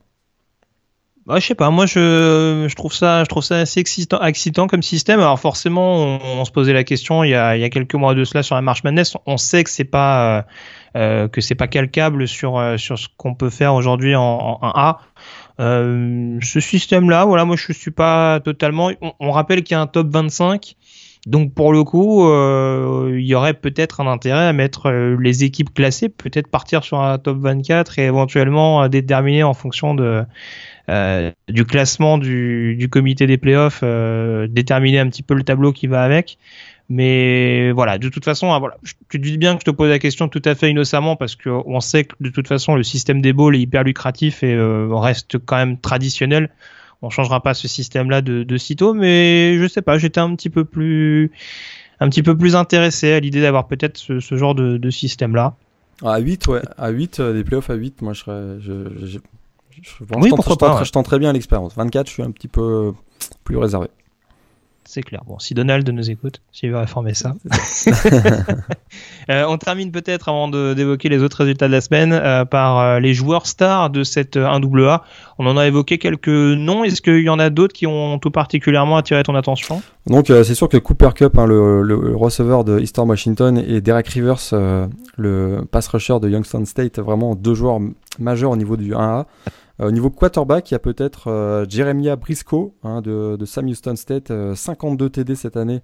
Bah, 1.25 1.39
je 1.39 1.45
sais 1.47 1.55
pas, 1.55 1.71
moi 1.71 1.87
je, 1.87 2.73
trouve 2.75 2.93
ça, 2.93 3.23
je 3.23 3.29
trouve 3.29 3.43
ça 3.43 3.57
assez 3.57 3.79
excitant, 3.79 4.67
comme 4.67 4.83
système. 4.83 5.19
Alors 5.19 5.39
forcément, 5.39 6.19
on, 6.23 6.45
se 6.45 6.51
posait 6.51 6.71
la 6.71 6.83
question 6.83 7.23
il 7.23 7.31
y, 7.31 7.33
a, 7.33 7.49
a 7.49 7.69
quelques 7.69 7.95
mois 7.95 8.13
de 8.13 8.23
cela 8.23 8.43
sur 8.43 8.55
la 8.55 8.61
March 8.61 8.83
Madness. 8.83 9.17
On 9.25 9.37
sait 9.37 9.63
que 9.63 9.71
c'est 9.71 9.85
pas 9.85 10.45
euh, 10.95 11.27
euh 11.27 11.55
pas 11.57 11.67
calcable 11.67 12.27
sur 12.27 12.59
euh, 12.59 12.77
sur 12.77 12.99
ce 12.99 13.07
qu'on 13.17 13.33
peut 13.33 13.49
faire 13.49 13.73
aujourd'hui 13.73 14.15
en, 14.15 14.21
en, 14.61 14.69
1A. 14.69 14.97
Euh, 15.59 16.37
ce 16.43 16.59
système-là, 16.59 17.25
voilà, 17.25 17.43
moi 17.43 17.55
je 17.55 17.73
suis 17.73 17.91
pas 17.91 18.39
totalement. 18.39 18.91
On 19.19 19.31
rappelle 19.31 19.63
qu'il 19.63 19.73
y 19.75 19.77
a 19.77 19.81
un 19.81 19.87
top 19.87 20.07
25. 20.11 20.75
Donc 21.25 21.53
pour 21.53 21.73
le 21.73 21.83
coup, 21.83 22.27
euh, 22.27 23.15
il 23.17 23.25
y 23.25 23.33
aurait 23.33 23.55
peut-être 23.55 23.99
un 23.99 24.07
intérêt 24.07 24.45
à 24.45 24.53
mettre 24.53 24.91
les 24.91 25.43
équipes 25.43 25.73
classées, 25.73 26.09
peut-être 26.09 26.47
partir 26.47 26.83
sur 26.83 26.99
un 26.99 27.17
top 27.17 27.39
24 27.39 27.97
et 27.97 28.03
éventuellement 28.03 28.87
déterminer 28.87 29.43
en 29.43 29.55
fonction 29.55 29.95
euh, 30.89 31.31
du 31.47 31.65
classement 31.65 32.19
du, 32.19 32.75
du, 32.75 32.89
comité 32.89 33.25
des 33.25 33.37
playoffs, 33.37 33.79
euh, 33.81 34.47
déterminer 34.47 34.99
un 34.99 35.09
petit 35.09 35.23
peu 35.23 35.33
le 35.33 35.41
tableau 35.41 35.71
qui 35.71 35.87
va 35.87 36.03
avec. 36.03 36.37
Mais 36.89 37.71
voilà, 37.71 37.97
de 37.97 38.09
toute 38.09 38.23
façon, 38.23 38.53
ah, 38.53 38.59
voilà, 38.59 38.77
tu 39.09 39.17
dis 39.17 39.39
bien 39.39 39.55
que 39.55 39.61
je 39.61 39.65
te 39.65 39.71
pose 39.71 39.89
la 39.89 39.97
question 39.97 40.27
tout 40.27 40.41
à 40.45 40.53
fait 40.53 40.69
innocemment 40.69 41.15
parce 41.15 41.35
que 41.35 41.49
on 41.49 41.79
sait 41.79 42.03
que 42.03 42.13
de 42.19 42.29
toute 42.29 42.47
façon 42.47 42.75
le 42.75 42.83
système 42.83 43.23
des 43.23 43.33
balls 43.33 43.55
est 43.55 43.61
hyper 43.61 43.83
lucratif 43.83 44.43
et 44.43 44.53
euh, 44.53 44.87
reste 44.91 45.39
quand 45.43 45.55
même 45.55 45.79
traditionnel. 45.79 46.51
On 47.05 47.09
changera 47.09 47.41
pas 47.41 47.53
ce 47.53 47.67
système-là 47.67 48.21
de, 48.21 48.43
de 48.43 48.57
sitôt, 48.57 48.93
mais 48.93 49.57
je 49.59 49.67
sais 49.67 49.81
pas, 49.83 49.97
j'étais 49.97 50.19
un 50.19 50.35
petit 50.35 50.49
peu 50.49 50.65
plus, 50.65 51.31
un 51.99 52.09
petit 52.09 52.23
peu 52.23 52.35
plus 52.35 52.55
intéressé 52.55 53.13
à 53.13 53.19
l'idée 53.19 53.41
d'avoir 53.41 53.67
peut-être 53.67 53.97
ce, 53.97 54.19
ce, 54.19 54.35
genre 54.37 54.55
de, 54.55 54.77
de 54.77 54.89
système-là. 54.89 55.55
À 56.03 56.17
8, 56.17 56.47
ouais, 56.47 56.61
à 56.77 56.89
8, 56.89 57.21
des 57.21 57.43
playoffs 57.43 57.69
à 57.69 57.75
8, 57.75 58.01
moi 58.01 58.13
je 58.13 58.19
serais, 58.19 58.59
je, 58.59 59.05
je, 59.05 59.19
oui, 60.17 60.29
pourquoi 60.29 60.57
pas, 60.57 60.83
je 60.83 60.91
tente 60.91 61.05
très 61.05 61.19
bien 61.19 61.31
l'expérience. 61.33 61.75
24, 61.75 62.07
je 62.07 62.13
suis 62.13 62.23
un 62.23 62.31
petit 62.31 62.47
peu 62.47 62.93
plus 63.43 63.57
réservé. 63.57 63.87
C'est 64.87 65.01
clair. 65.01 65.23
Bon, 65.25 65.39
si 65.39 65.55
Donald 65.55 65.89
nous 65.89 66.11
écoute, 66.11 66.41
s'il 66.51 66.69
veut 66.69 66.77
réformer 66.77 67.15
ça. 67.15 67.33
euh, 69.29 69.43
on 69.47 69.57
termine 69.57 69.91
peut-être 69.91 70.29
avant 70.29 70.47
d'évoquer 70.47 71.09
les 71.09 71.23
autres 71.23 71.37
résultats 71.37 71.67
de 71.67 71.71
la 71.71 71.81
semaine 71.81 72.13
euh, 72.13 72.45
par 72.45 72.79
euh, 72.79 72.99
les 72.99 73.15
joueurs 73.15 73.47
stars 73.47 73.89
de 73.89 74.03
cette 74.03 74.37
1AA. 74.37 74.77
Euh, 74.77 74.97
on 75.39 75.47
en 75.47 75.57
a 75.57 75.65
évoqué 75.65 75.97
quelques 75.97 76.27
noms. 76.27 76.83
Est-ce 76.83 77.01
qu'il 77.01 77.23
y 77.23 77.29
en 77.29 77.39
a 77.39 77.49
d'autres 77.49 77.73
qui 77.73 77.87
ont 77.87 78.19
tout 78.19 78.29
particulièrement 78.29 78.97
attiré 78.97 79.23
ton 79.23 79.33
attention? 79.33 79.81
Donc 80.05 80.27
c'est 80.27 80.53
sûr 80.53 80.69
que 80.69 80.77
Cooper 80.77 81.09
Cup, 81.15 81.37
hein, 81.39 81.47
le, 81.47 81.81
le, 81.81 82.15
receveur 82.15 82.63
de 82.63 82.79
Eastern 82.79 83.09
Washington, 83.09 83.57
et 83.57 83.81
Derek 83.81 84.07
Rivers, 84.07 84.53
le 85.17 85.63
pass 85.71 85.87
rusher 85.87 86.19
de 86.21 86.29
Youngstown 86.29 86.65
State, 86.67 86.99
vraiment 86.99 87.33
deux 87.33 87.55
joueurs 87.55 87.79
majeurs 88.19 88.51
au 88.51 88.55
niveau 88.55 88.77
du 88.77 88.93
1A. 88.93 89.25
Euh, 89.81 89.87
au 89.87 89.91
niveau 89.91 90.09
quarterback, 90.09 90.71
il 90.71 90.73
y 90.73 90.75
a 90.75 90.79
peut-être 90.79 91.29
euh, 91.29 91.65
Jeremiah 91.67 92.15
Briscoe 92.15 92.73
hein, 92.83 93.01
de, 93.01 93.37
Sam 93.45 93.67
Houston 93.67 93.95
State, 93.95 94.31
52 94.55 95.05
euh, 95.05 95.09
TD 95.09 95.35
cette 95.35 95.57
année, 95.57 95.81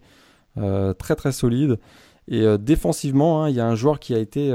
très 0.55 1.15
très 1.15 1.31
solide. 1.31 1.79
Et 2.27 2.45
défensivement, 2.57 3.43
hein, 3.43 3.49
il 3.49 3.55
y 3.55 3.59
a 3.59 3.65
un 3.65 3.75
joueur 3.75 3.99
qui 3.99 4.13
a 4.13 4.19
été 4.19 4.53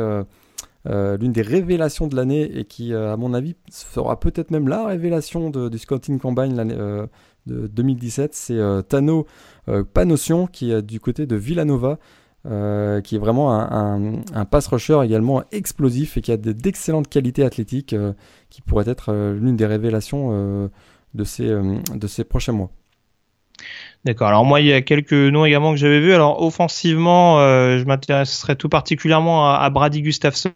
l'une 0.85 1.33
des 1.33 1.43
révélations 1.43 2.07
de 2.07 2.15
l'année 2.15 2.59
et 2.59 2.65
qui, 2.65 2.95
à 2.95 3.17
mon 3.17 3.35
avis, 3.35 3.57
sera 3.71 4.21
peut-être 4.21 4.51
même 4.51 4.69
la 4.69 4.87
révélation 4.87 5.51
du 5.51 5.79
Scouting 5.79 6.19
Combine 6.19 7.09
de 7.47 7.67
2017. 7.67 8.35
C'est 8.35 8.61
Tano 8.89 9.27
Panossian 9.95 10.47
qui 10.47 10.71
est 10.71 10.83
du 10.83 11.01
côté 11.01 11.27
de 11.27 11.37
Villanova. 11.37 11.99
Euh, 12.49 13.01
qui 13.01 13.17
est 13.17 13.19
vraiment 13.19 13.53
un, 13.53 14.45
pass 14.45 14.69
rusher 14.69 15.01
également 15.03 15.43
explosif 15.51 16.17
et 16.17 16.21
qui 16.21 16.31
a 16.31 16.37
d'excellentes 16.37 17.09
qualités 17.09 17.43
athlétiques, 17.43 17.93
euh, 17.93 18.13
qui 18.51 18.63
pourrait 18.63 18.89
être 18.89 19.09
euh, 19.09 19.35
l'une 19.35 19.57
des 19.57 19.67
révélations 19.67 20.31
de, 21.15 21.25
ces, 21.25 21.49
de 21.49 22.07
ces 22.07 22.23
prochains 22.23 22.53
mois. 22.53 22.71
D'accord. 24.05 24.29
Alors 24.29 24.45
moi, 24.45 24.61
il 24.61 24.67
y 24.67 24.73
a 24.73 24.81
quelques 24.83 25.13
noms 25.13 25.45
également 25.45 25.73
que 25.73 25.79
j'avais 25.79 25.99
vus. 25.99 26.13
Alors 26.13 26.41
offensivement, 26.41 27.39
je 27.41 27.83
m'intéresserais 27.85 28.55
tout 28.55 28.69
particulièrement 28.69 29.53
à, 29.53 29.69
Brady 29.71 30.03
Gustafson, 30.03 30.53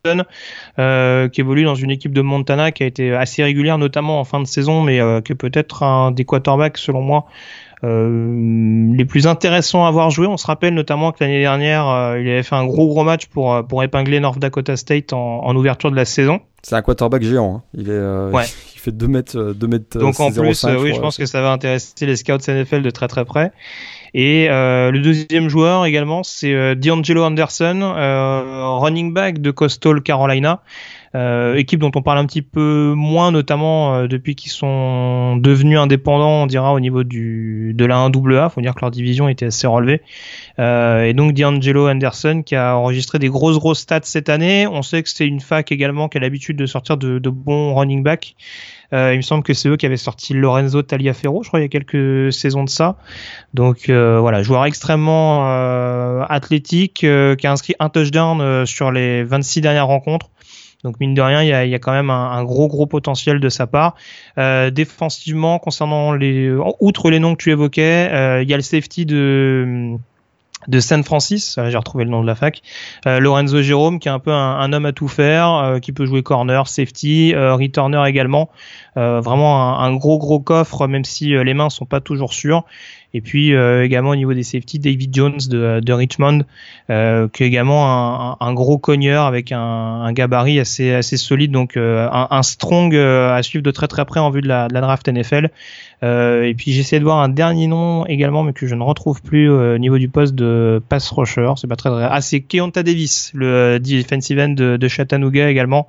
qui 0.76 1.40
évolue 1.40 1.64
dans 1.64 1.74
une 1.74 1.90
équipe 1.90 2.12
de 2.12 2.20
Montana 2.20 2.70
qui 2.70 2.84
a 2.84 2.86
été 2.86 3.12
assez 3.12 3.42
régulière, 3.42 3.78
notamment 3.78 4.20
en 4.20 4.24
fin 4.24 4.38
de 4.38 4.46
saison, 4.46 4.82
mais 4.82 5.00
qui 5.24 5.32
est 5.32 5.36
peut-être 5.36 5.82
un 5.82 6.12
des 6.12 6.24
quarterbacks 6.24 6.78
selon 6.78 7.00
moi 7.02 7.26
les 7.82 9.04
plus 9.04 9.26
intéressants 9.26 9.84
à 9.84 9.88
avoir 9.88 10.10
joué. 10.10 10.26
On 10.26 10.36
se 10.36 10.46
rappelle 10.46 10.74
notamment 10.74 11.12
que 11.12 11.18
l'année 11.24 11.40
dernière, 11.40 11.88
euh, 11.88 12.20
il 12.20 12.28
avait 12.28 12.42
fait 12.42 12.56
un 12.56 12.66
gros 12.66 12.88
gros 12.88 13.04
match 13.04 13.26
pour 13.26 13.54
euh, 13.54 13.62
pour 13.62 13.82
épingler 13.82 14.20
North 14.20 14.38
Dakota 14.38 14.76
State 14.76 15.12
en, 15.12 15.44
en 15.44 15.56
ouverture 15.56 15.90
de 15.90 15.96
la 15.96 16.04
saison. 16.04 16.40
C'est 16.62 16.74
un 16.74 16.82
quarterback 16.82 17.22
géant. 17.22 17.56
Hein. 17.56 17.62
Il 17.74 17.90
est, 17.90 18.42
il 18.74 18.78
fait 18.78 18.92
2 18.92 19.08
mètres, 19.08 19.54
2 19.54 19.66
mètres. 19.66 19.98
Donc 19.98 20.20
en 20.20 20.30
plus, 20.30 20.64
oui, 20.64 20.92
je 20.94 21.00
pense 21.00 21.16
que 21.16 21.26
ça 21.26 21.40
va 21.40 21.52
intéresser 21.52 22.06
les 22.06 22.16
scouts 22.16 22.38
NFL 22.48 22.82
de 22.82 22.90
très 22.90 23.08
très 23.08 23.24
près. 23.24 23.52
Et 24.14 24.48
euh, 24.50 24.90
le 24.90 25.00
deuxième 25.00 25.48
joueur 25.48 25.86
également, 25.86 26.22
c'est 26.22 26.52
euh, 26.52 26.74
D'Angelo 26.74 27.24
Anderson, 27.24 27.80
euh, 27.80 28.78
running 28.78 29.12
back 29.12 29.40
de 29.40 29.50
Coastal 29.50 30.02
Carolina. 30.02 30.60
Euh, 31.16 31.56
équipe 31.56 31.80
dont 31.80 31.90
on 31.96 32.02
parle 32.02 32.18
un 32.18 32.26
petit 32.26 32.42
peu 32.42 32.94
moins, 32.96 33.32
notamment 33.32 33.94
euh, 33.94 34.06
depuis 34.06 34.36
qu'ils 34.36 34.52
sont 34.52 35.36
devenus 35.36 35.76
indépendants, 35.76 36.42
on 36.42 36.46
dira 36.46 36.72
au 36.72 36.78
niveau 36.78 37.02
du 37.02 37.72
de 37.74 37.84
la 37.84 37.96
1AA. 38.08 38.48
Faut 38.50 38.60
dire 38.60 38.76
que 38.76 38.80
leur 38.80 38.92
division 38.92 39.28
était 39.28 39.46
assez 39.46 39.66
relevée. 39.66 40.02
Euh, 40.60 41.04
et 41.04 41.12
donc 41.12 41.34
D'Angelo 41.34 41.88
Anderson 41.88 42.42
qui 42.46 42.54
a 42.54 42.76
enregistré 42.76 43.18
des 43.18 43.28
grosses 43.28 43.58
grosses 43.58 43.80
stats 43.80 44.00
cette 44.04 44.28
année. 44.28 44.68
On 44.68 44.82
sait 44.82 45.02
que 45.02 45.08
c'est 45.08 45.26
une 45.26 45.40
fac 45.40 45.72
également 45.72 46.08
qui 46.08 46.18
a 46.18 46.20
l'habitude 46.20 46.56
de 46.56 46.66
sortir 46.66 46.96
de, 46.96 47.18
de 47.18 47.30
bons 47.30 47.74
running 47.74 48.04
backs. 48.04 48.36
Euh, 48.92 49.14
il 49.14 49.18
me 49.18 49.22
semble 49.22 49.44
que 49.44 49.54
c'est 49.54 49.68
eux 49.68 49.76
qui 49.76 49.86
avaient 49.86 49.96
sorti 49.96 50.34
Lorenzo 50.34 50.82
Taliaferro, 50.82 51.42
je 51.42 51.48
crois, 51.48 51.60
il 51.60 51.62
y 51.62 51.66
a 51.66 51.68
quelques 51.68 52.32
saisons 52.32 52.64
de 52.64 52.68
ça. 52.68 52.96
Donc 53.54 53.88
euh, 53.88 54.18
voilà, 54.20 54.42
joueur 54.42 54.64
extrêmement 54.64 55.48
euh, 55.48 56.24
athlétique, 56.28 56.94
qui 56.94 57.46
a 57.46 57.52
inscrit 57.52 57.74
un 57.78 57.88
touchdown 57.88 58.66
sur 58.66 58.90
les 58.90 59.22
26 59.22 59.60
dernières 59.60 59.86
rencontres. 59.86 60.30
Donc 60.84 60.98
mine 60.98 61.14
de 61.14 61.20
rien, 61.20 61.42
il 61.42 61.68
y 61.68 61.74
a, 61.74 61.78
quand 61.78 61.92
même 61.92 62.10
un, 62.10 62.42
gros 62.44 62.68
gros 62.68 62.86
potentiel 62.86 63.38
de 63.40 63.48
sa 63.48 63.66
part. 63.66 63.94
Euh, 64.38 64.70
défensivement, 64.70 65.58
concernant 65.58 66.12
les, 66.12 66.50
outre 66.80 67.10
les 67.10 67.18
noms 67.18 67.34
que 67.34 67.42
tu 67.42 67.50
évoquais, 67.50 68.08
euh, 68.12 68.42
il 68.42 68.48
y 68.48 68.54
a 68.54 68.56
le 68.56 68.62
safety 68.62 69.04
de 69.04 69.98
de 70.68 70.78
San 70.80 71.02
Francis, 71.02 71.58
j'ai 71.68 71.76
retrouvé 71.76 72.04
le 72.04 72.10
nom 72.10 72.20
de 72.20 72.26
la 72.26 72.34
fac, 72.34 72.60
euh, 73.06 73.18
Lorenzo 73.18 73.62
Jérôme 73.62 73.98
qui 73.98 74.08
est 74.08 74.12
un 74.12 74.18
peu 74.18 74.32
un, 74.32 74.72
homme 74.72 74.86
à 74.86 74.92
tout 74.92 75.08
faire, 75.08 75.54
euh, 75.54 75.78
qui 75.78 75.92
peut 75.92 76.04
jouer 76.04 76.22
corner, 76.22 76.68
safety, 76.68 77.34
euh, 77.34 77.54
returner 77.54 78.02
également, 78.06 78.50
vraiment 78.96 79.80
un, 79.80 79.84
un, 79.84 79.96
gros 79.96 80.18
gros 80.18 80.40
coffre 80.40 80.86
même 80.86 81.04
si 81.04 81.28
les 81.30 81.54
mains 81.54 81.70
sont 81.70 81.86
pas 81.86 82.00
toujours 82.00 82.34
sûres. 82.34 82.64
Et 83.12 83.20
puis 83.20 83.54
euh, 83.54 83.84
également 83.84 84.10
au 84.10 84.16
niveau 84.16 84.34
des 84.34 84.42
safety, 84.42 84.78
David 84.78 85.14
Jones 85.14 85.38
de, 85.48 85.80
de 85.80 85.92
Richmond, 85.92 86.44
euh, 86.90 87.28
qui 87.28 87.42
est 87.42 87.46
également 87.46 88.30
un, 88.30 88.36
un, 88.40 88.54
gros 88.54 88.78
cogneur 88.78 89.24
avec 89.24 89.50
un, 89.52 89.58
un, 89.58 90.12
gabarit 90.12 90.60
assez, 90.60 90.92
assez 90.92 91.16
solide, 91.16 91.50
donc 91.50 91.76
euh, 91.76 92.08
un, 92.12 92.28
un, 92.30 92.42
strong 92.42 92.94
à 92.94 93.42
suivre 93.42 93.64
de 93.64 93.70
très 93.70 93.88
très 93.88 94.04
près 94.04 94.20
en 94.20 94.30
vue 94.30 94.42
de 94.42 94.48
la, 94.48 94.68
de 94.68 94.74
la 94.74 94.80
draft 94.80 95.08
NFL. 95.08 95.50
Et 96.02 96.54
puis 96.56 96.72
j'essaie 96.72 96.98
de 96.98 97.04
voir 97.04 97.18
un 97.18 97.28
dernier 97.28 97.66
nom 97.66 98.06
également, 98.06 98.42
mais 98.42 98.54
que 98.54 98.66
je 98.66 98.74
ne 98.74 98.82
retrouve 98.82 99.20
plus 99.20 99.50
au 99.50 99.76
niveau 99.76 99.98
du 99.98 100.08
poste 100.08 100.34
de 100.34 100.82
pass 100.88 101.10
rusher. 101.10 101.52
C'est 101.56 101.66
pas 101.66 101.76
très 101.76 101.90
très. 101.90 102.08
Ah, 102.10 102.22
c'est 102.22 102.40
Keonta 102.40 102.82
Davis, 102.82 103.32
le 103.34 103.78
defensive 103.78 104.38
end 104.38 104.50
de, 104.50 104.78
de 104.78 104.88
Chattanooga 104.88 105.50
également. 105.50 105.88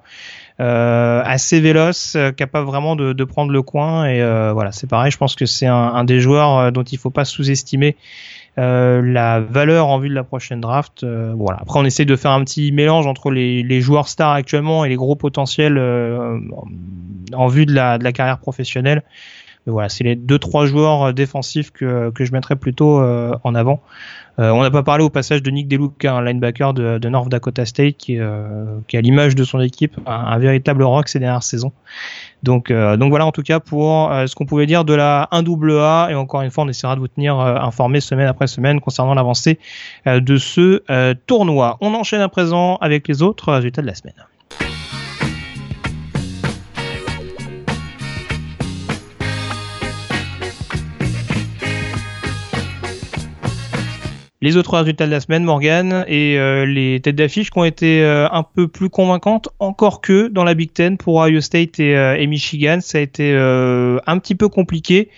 Euh, 0.62 1.24
assez 1.26 1.60
véloce, 1.60 2.14
euh, 2.16 2.32
capable 2.32 2.68
vraiment 2.68 2.96
de, 2.96 3.14
de, 3.14 3.24
prendre 3.24 3.52
le 3.52 3.64
coin. 3.64 4.06
Et 4.06 4.22
euh, 4.22 4.54
voilà, 4.54 4.72
c'est 4.72 4.88
pareil. 4.88 5.10
Je 5.10 5.18
pense 5.18 5.36
que 5.36 5.48
c'est 5.48 5.66
un, 5.66 5.74
un, 5.76 6.04
des 6.04 6.20
joueurs 6.20 6.72
dont 6.72 6.84
il 6.84 7.00
faut 7.00 7.10
pas 7.10 7.26
sous-estimer 7.26 7.96
euh, 8.60 9.02
la 9.02 9.40
valeur 9.40 9.88
en 9.88 9.98
vue 9.98 10.10
de 10.10 10.14
la 10.14 10.24
prochaine 10.24 10.62
draft. 10.62 11.04
Euh, 11.04 11.34
voilà. 11.36 11.58
Après, 11.62 11.80
on 11.80 11.86
essaie 11.86 12.06
de 12.06 12.16
faire 12.16 12.32
un 12.32 12.44
petit 12.44 12.72
mélange 12.72 13.08
entre 13.08 13.32
les, 13.32 13.64
les 13.64 13.82
joueurs 13.82 14.08
stars 14.08 14.34
actuellement 14.34 14.86
et 14.86 14.90
les 14.90 14.96
gros 14.96 15.16
potentiels 15.16 15.80
en 17.34 17.48
vue 17.48 17.66
de 17.66 17.74
la, 17.74 17.98
de 17.98 18.04
la 18.04 18.12
carrière 18.12 18.38
professionnelle. 18.38 19.02
Mais 19.66 19.72
voilà, 19.72 19.90
c'est 19.90 20.04
les 20.04 20.16
deux 20.16 20.40
trois 20.40 20.68
joueurs 20.68 21.12
défensifs 21.12 21.72
que, 21.72 22.12
que 22.12 22.24
je 22.24 22.34
mettrais 22.34 22.56
plutôt 22.56 23.02
en 23.02 23.56
avant. 23.56 23.82
On 24.38 24.62
n'a 24.62 24.72
pas 24.72 24.84
parlé 24.84 25.04
au 25.04 25.10
passage 25.10 25.44
de 25.44 25.52
Nick 25.52 25.68
DeLuca, 25.68 26.14
un 26.14 26.24
linebacker 26.24 26.74
de, 26.74 27.10
North 27.10 27.30
Dakota 27.30 27.66
State 27.66 27.98
qui, 27.98 28.18
qui 28.88 28.98
a 28.98 29.02
l'image 29.02 29.36
de 29.36 29.44
son 29.44 29.60
équipe, 29.60 29.98
un, 30.06 30.40
véritable 30.40 30.84
rock 30.84 31.10
ces 31.10 31.20
dernières 31.20 31.44
saisons. 31.44 31.72
Donc, 32.44 32.72
euh, 32.72 32.98
donc 32.98 33.10
voilà 33.10 33.26
en 33.26 33.32
tout 33.32 33.44
cas 33.44 33.60
pour 33.60 34.12
euh, 34.12 34.26
ce 34.26 34.36
qu'on 34.36 34.46
pouvait 34.46 34.66
dire 34.66 34.84
de 34.84 34.94
la 34.94 35.28
1AA 35.32 36.12
et 36.12 36.16
encore 36.16 36.42
une 36.42 36.52
fois 36.52 36.64
on 36.64 36.68
essaiera 36.68 36.96
de 36.96 37.00
vous 37.00 37.08
tenir 37.08 37.40
euh, 37.40 37.56
informé 37.56 38.02
semaine 38.02 38.28
après 38.28 38.48
semaine 38.48 38.80
concernant 38.80 39.14
l'avancée 39.14 39.60
de 40.06 40.38
ce 40.38 41.14
tournoi. 41.28 41.78
On 41.82 41.94
enchaîne 41.94 42.22
à 42.22 42.30
présent 42.30 42.78
avec 42.78 43.08
les 43.08 43.22
autres 43.22 43.54
résultats 43.54 43.82
de 43.82 43.88
la 43.88 43.96
semaine. 43.96 44.16
Les 54.44 54.58
autres 54.58 54.76
résultats 54.76 55.06
de 55.06 55.12
la 55.12 55.20
semaine, 55.20 55.44
Morgan, 55.44 56.04
et 56.08 56.40
euh, 56.40 56.66
les 56.66 57.00
têtes 57.00 57.16
d'affiche 57.16 57.52
qui 57.52 57.60
ont 57.60 57.64
été 57.64 58.04
euh, 58.04 58.28
un 58.32 58.42
peu 58.42 58.68
plus 58.68 58.90
convaincantes, 58.90 59.50
encore 59.60 60.02
que 60.02 60.30
dans 60.30 60.44
la 60.44 60.56
Big 60.56 60.74
Ten 60.74 60.98
pour 60.98 61.18
Ohio 61.18 61.42
State 61.42 61.80
et, 61.80 61.96
euh, 61.96 62.28
Michigan, 62.28 62.80
ça 62.82 62.98
a 62.98 63.02
été 63.02 63.34
un 63.36 64.18
petit 64.20 64.36
peu 64.36 64.48
compliqué. 64.48 65.10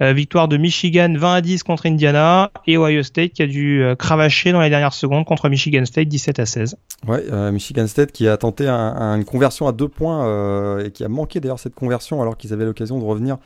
victoire 0.00 0.48
de 0.48 0.56
Michigan 0.56 1.12
20 1.14 1.34
à 1.34 1.40
10 1.42 1.62
contre 1.62 1.86
Indiana 1.86 2.50
et 2.66 2.78
Ohio 2.78 3.02
State 3.02 3.32
qui 3.32 3.42
a 3.42 3.46
dû 3.46 3.84
cravacher 3.98 4.52
dans 4.52 4.60
les 4.60 4.70
dernières 4.70 4.94
secondes 4.94 5.26
contre 5.26 5.48
Michigan 5.50 5.84
State 5.84 6.08
17 6.08 6.38
à 6.38 6.46
16. 6.46 6.76
Ouais, 7.06 7.22
Michigan 7.52 7.86
State 7.86 8.10
qui 8.10 8.26
a 8.26 8.36
tenté 8.38 8.66
une 8.68 9.24
conversion 9.26 9.68
à 9.68 9.72
deux 9.72 9.88
points 9.88 10.78
et 10.82 10.90
qui 10.90 11.04
a 11.04 11.08
manqué 11.08 11.40
d'ailleurs 11.40 11.58
cette 11.58 11.74
conversion 11.74 12.22
alors 12.22 12.38
qu'ils 12.38 12.54
avaient 12.54 12.64
l'occasion 12.64 12.98
de 12.98 13.04
revenir 13.04 13.36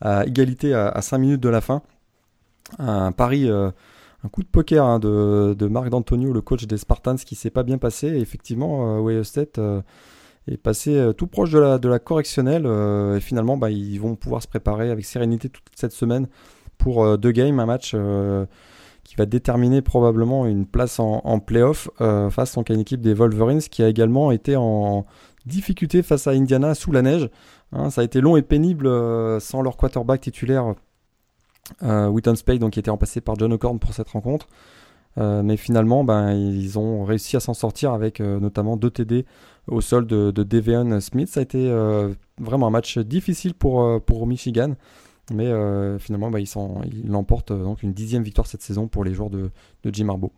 à 0.00 0.24
égalité 0.24 0.72
à, 0.72 0.88
à 0.88 1.02
5 1.02 1.18
minutes 1.18 1.40
de 1.40 1.48
la 1.48 1.60
fin. 1.60 1.82
Un 2.78 3.10
pari 3.10 3.50
un 4.26 4.28
coup 4.28 4.42
de 4.42 4.48
poker 4.48 4.84
hein, 4.84 4.98
de, 4.98 5.68
Marc 5.68 5.88
D'Antonio, 5.88 6.32
le 6.32 6.40
coach 6.40 6.66
des 6.66 6.76
Spartans, 6.76 7.16
qui 7.16 7.36
s'est 7.36 7.50
pas 7.50 7.62
bien 7.62 7.78
passé. 7.78 8.08
Effectivement, 8.08 8.98
euh, 8.98 9.00
Ohio 9.00 9.22
State 9.22 9.58
euh, 9.58 9.80
est 10.48 10.56
passé 10.56 10.96
euh, 10.96 11.12
tout 11.12 11.28
proche 11.28 11.50
de 11.50 11.88
la, 11.88 11.98
correctionnelle. 11.98 12.66
et 12.66 13.20
finalement, 13.20 13.56
bah, 13.56 13.70
ils 13.70 13.98
vont 13.98 14.16
pouvoir 14.16 14.42
se 14.42 14.48
préparer 14.48 14.90
avec 14.90 15.04
sérénité 15.04 15.48
toute 15.48 15.64
cette 15.74 15.92
semaine 15.92 16.26
pour 16.76 17.16
deux 17.16 17.30
games, 17.30 17.58
un 17.58 17.66
match 17.66 17.96
qui 19.02 19.16
va 19.16 19.24
déterminer 19.24 19.80
probablement 19.80 20.46
une 20.46 20.66
place 20.66 21.00
en, 21.00 21.22
en 21.24 21.38
playoff 21.38 21.88
face 21.98 22.58
à 22.58 22.62
une 22.68 22.80
équipe 22.80 23.00
des 23.00 23.14
Wolverines 23.14 23.60
qui 23.60 23.82
a 23.82 23.88
également 23.88 24.30
été 24.30 24.56
en 24.56 25.06
difficulté 25.46 26.02
face 26.02 26.26
à 26.26 26.32
Indiana 26.32 26.74
sous 26.74 26.92
la 26.92 27.00
neige. 27.00 27.30
Hein. 27.72 27.88
ça 27.88 28.02
a 28.02 28.04
été 28.04 28.20
long 28.20 28.36
et 28.36 28.42
pénible 28.42 28.90
sans 29.40 29.62
leur 29.62 29.78
quarterback 29.78 30.20
titulaire 30.20 30.74
Witton 31.82 32.34
Spade, 32.36 32.58
donc, 32.58 32.72
qui 32.72 32.78
était 32.78 32.90
remplacé 32.90 33.20
par 33.20 33.36
John 33.36 33.52
O'Corn 33.52 33.78
pour 33.78 33.92
cette 33.92 34.08
rencontre. 34.08 34.46
Euh, 35.18 35.42
mais 35.42 35.56
finalement, 35.56 36.04
ben, 36.04 36.32
ils 36.32 36.78
ont 36.78 37.04
réussi 37.04 37.36
à 37.36 37.40
s'en 37.40 37.54
sortir 37.54 37.92
avec 37.92 38.20
euh, 38.20 38.38
notamment 38.38 38.76
deux 38.76 38.90
TD 38.90 39.24
au 39.66 39.80
sol 39.80 40.06
de, 40.06 40.30
de 40.30 41.00
Smith. 41.00 41.28
Ça 41.28 41.40
a 41.40 41.42
été 41.42 41.68
vraiment 42.38 42.68
un 42.68 42.70
match 42.70 42.98
difficile 42.98 43.54
pour, 43.54 44.00
pour 44.04 44.26
Michigan. 44.26 44.74
Mais 45.32 45.50
finalement, 45.98 46.30
ben, 46.30 46.38
ils, 46.38 47.10
l'emportent 47.10 47.52
donc 47.52 47.82
une 47.82 47.92
dixième 47.92 48.22
victoire 48.22 48.46
cette 48.46 48.62
saison 48.62 48.86
pour 48.86 49.02
les 49.02 49.12
joueurs 49.12 49.30
de, 49.30 49.50
de 49.82 49.92
Jim 49.92 50.08
Harbaugh. 50.08 50.30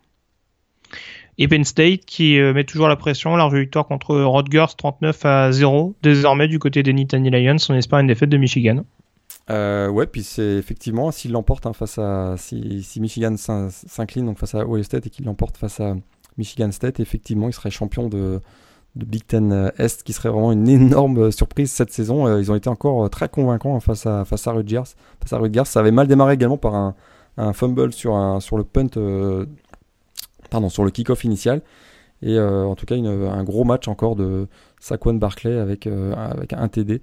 Et 1.36 1.46
State 1.64 2.06
qui 2.06 2.38
met 2.40 2.64
toujours 2.64 2.88
la 2.88 2.96
pression, 2.96 3.36
large 3.36 3.54
victoire 3.54 3.86
contre 3.86 4.16
Rutgers 4.16 4.74
39 4.78 5.26
à 5.26 5.52
0. 5.52 5.94
Désormais 6.02 6.48
du 6.48 6.58
côté 6.58 6.82
des 6.82 6.94
Nittany 6.94 7.28
Lions, 7.28 7.56
on 7.68 7.74
espère 7.74 7.98
une 7.98 8.06
défaite 8.06 8.30
de 8.30 8.38
Michigan. 8.38 8.82
Euh, 9.50 9.88
ouais, 9.88 10.06
puis 10.06 10.22
c'est 10.22 10.56
effectivement, 10.56 11.10
s'il 11.10 11.32
l'emporte 11.32 11.66
hein, 11.66 11.72
face 11.72 11.98
à. 11.98 12.36
Si, 12.36 12.84
Michigan 13.00 13.34
s'incline 13.36 14.26
donc 14.26 14.38
face 14.38 14.54
à 14.54 14.66
Ohio 14.66 14.82
State 14.82 15.06
et 15.06 15.10
qu'il 15.10 15.24
l'emporte 15.24 15.56
face 15.56 15.80
à 15.80 15.94
Michigan 16.36 16.70
State, 16.70 17.00
effectivement, 17.00 17.48
il 17.48 17.54
serait 17.54 17.70
champion 17.70 18.08
de, 18.08 18.40
Big 18.94 19.26
Ten 19.26 19.52
euh, 19.52 19.70
Est, 19.78 20.02
qui 20.02 20.12
serait 20.12 20.28
vraiment 20.28 20.52
une 20.52 20.68
énorme 20.68 21.30
surprise 21.32 21.70
cette 21.70 21.92
saison. 21.92 22.26
Euh, 22.26 22.40
ils 22.40 22.52
ont 22.52 22.56
été 22.56 22.68
encore 22.68 23.08
très 23.08 23.28
convaincants 23.28 23.76
hein, 23.76 23.80
face, 23.80 24.06
à, 24.06 24.24
face 24.24 24.46
à 24.46 24.52
Rutgers. 24.52 24.82
Face 25.20 25.32
à 25.32 25.38
Rutgers, 25.38 25.64
ça 25.64 25.80
avait 25.80 25.92
mal 25.92 26.08
démarré 26.08 26.34
également 26.34 26.58
par 26.58 26.74
un, 26.74 26.94
fumble 27.52 27.92
sur, 27.92 28.42
sur 28.42 28.58
le 28.58 28.64
punt. 28.64 28.88
pardon, 30.50 30.68
sur 30.68 30.84
le 30.84 30.90
kick-off 30.90 31.24
initial. 31.24 31.62
Et 32.20 32.38
en 32.38 32.74
tout 32.74 32.84
cas, 32.84 32.96
un 32.96 33.44
gros 33.44 33.62
match 33.62 33.86
encore 33.86 34.16
de 34.16 34.48
Saquon 34.80 35.14
Barclay 35.14 35.56
avec, 35.56 35.86
avec 35.86 36.52
un 36.52 36.66
TD. 36.66 37.00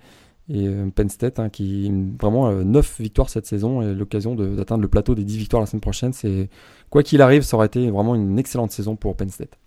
Et 0.48 0.68
euh, 0.68 0.89
Penn 0.93 1.10
State, 1.10 1.39
hein, 1.39 1.50
qui 1.50 1.91
vraiment 2.22 2.52
9 2.52 2.86
euh, 3.00 3.04
victoires 3.04 3.30
cette 3.30 3.48
saison 3.48 3.82
et 3.82 3.96
l'occasion 3.96 4.36
d'atteindre 4.36 4.84
le 4.84 4.88
plateau 4.88 5.16
des 5.16 5.24
10 5.24 5.38
victoires 5.38 5.62
la 5.62 5.66
semaine 5.66 5.82
prochaine. 5.82 6.14
C'est 6.14 6.50
quoi 6.91 7.02
qu'il 7.02 7.22
arrive, 7.22 7.41
ça 7.41 7.58
aurait 7.58 7.66
été 7.66 7.89
vraiment 7.89 8.14
une 8.14 8.38
excellente 8.38 8.72
saison 8.72 8.96
pour 8.96 9.16
Penn 9.16 9.30
State. 9.30 9.58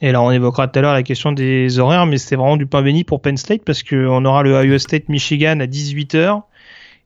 Et 0.00 0.12
là, 0.12 0.22
on 0.22 0.30
évoquera 0.30 0.68
tout 0.68 0.78
à 0.78 0.82
l'heure 0.82 0.94
la 0.94 1.02
question 1.02 1.32
des 1.32 1.78
horaires, 1.78 2.06
mais 2.06 2.16
c'est 2.16 2.36
vraiment 2.36 2.56
du 2.56 2.66
pain 2.66 2.82
béni 2.82 3.04
pour 3.04 3.20
Penn 3.20 3.36
State 3.36 3.64
parce 3.64 3.82
qu'on 3.82 4.24
aura 4.24 4.42
le 4.42 4.52
Iowa 4.52 4.78
State 4.78 5.08
Michigan 5.08 5.60
à 5.60 5.66
18h 5.66 6.42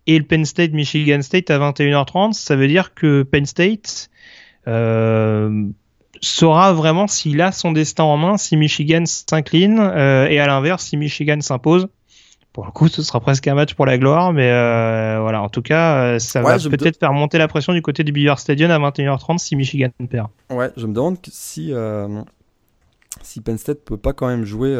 et 0.06 0.18
le 0.18 0.24
Penn 0.24 0.44
State 0.44 0.72
Michigan 0.72 1.22
State 1.22 1.50
à 1.50 1.58
21h30. 1.58 2.34
Ça 2.34 2.54
veut 2.54 2.68
dire 2.68 2.94
que 2.94 3.22
Penn 3.22 3.46
State 3.46 4.10
euh, 4.68 5.64
saura 6.20 6.72
vraiment 6.72 7.08
s'il 7.08 7.40
a 7.40 7.50
son 7.50 7.72
destin 7.72 8.04
en 8.04 8.16
main, 8.18 8.36
si 8.36 8.56
Michigan 8.56 9.04
s'incline, 9.06 9.78
et 9.78 10.38
à 10.38 10.46
l'inverse, 10.46 10.84
si 10.84 10.96
Michigan 10.96 11.40
s'impose 11.40 11.88
pour 12.52 12.66
le 12.66 12.70
coup, 12.70 12.88
ce 12.88 13.02
sera 13.02 13.20
presque 13.20 13.46
un 13.48 13.54
match 13.54 13.74
pour 13.74 13.86
la 13.86 13.96
gloire, 13.96 14.32
mais 14.32 14.50
euh, 14.50 15.18
voilà, 15.20 15.42
en 15.42 15.48
tout 15.48 15.62
cas, 15.62 15.96
euh, 15.96 16.18
ça 16.18 16.42
va 16.42 16.58
peut-être 16.58 16.98
faire 16.98 17.12
monter 17.12 17.38
la 17.38 17.48
pression 17.48 17.72
du 17.72 17.80
côté 17.80 18.04
du 18.04 18.12
Beaver 18.12 18.38
Stadium 18.38 18.70
à 18.70 18.78
21h30 18.78 19.38
si 19.38 19.56
Michigan 19.56 19.88
perd. 20.10 20.28
Ouais, 20.50 20.70
je 20.76 20.86
me 20.86 20.92
demande 20.92 21.16
si 21.30 21.72
euh, 21.72 22.22
si 23.22 23.40
Penn 23.40 23.56
State 23.56 23.84
peut 23.84 23.96
pas 23.96 24.12
quand 24.12 24.28
même 24.28 24.44
jouer 24.44 24.76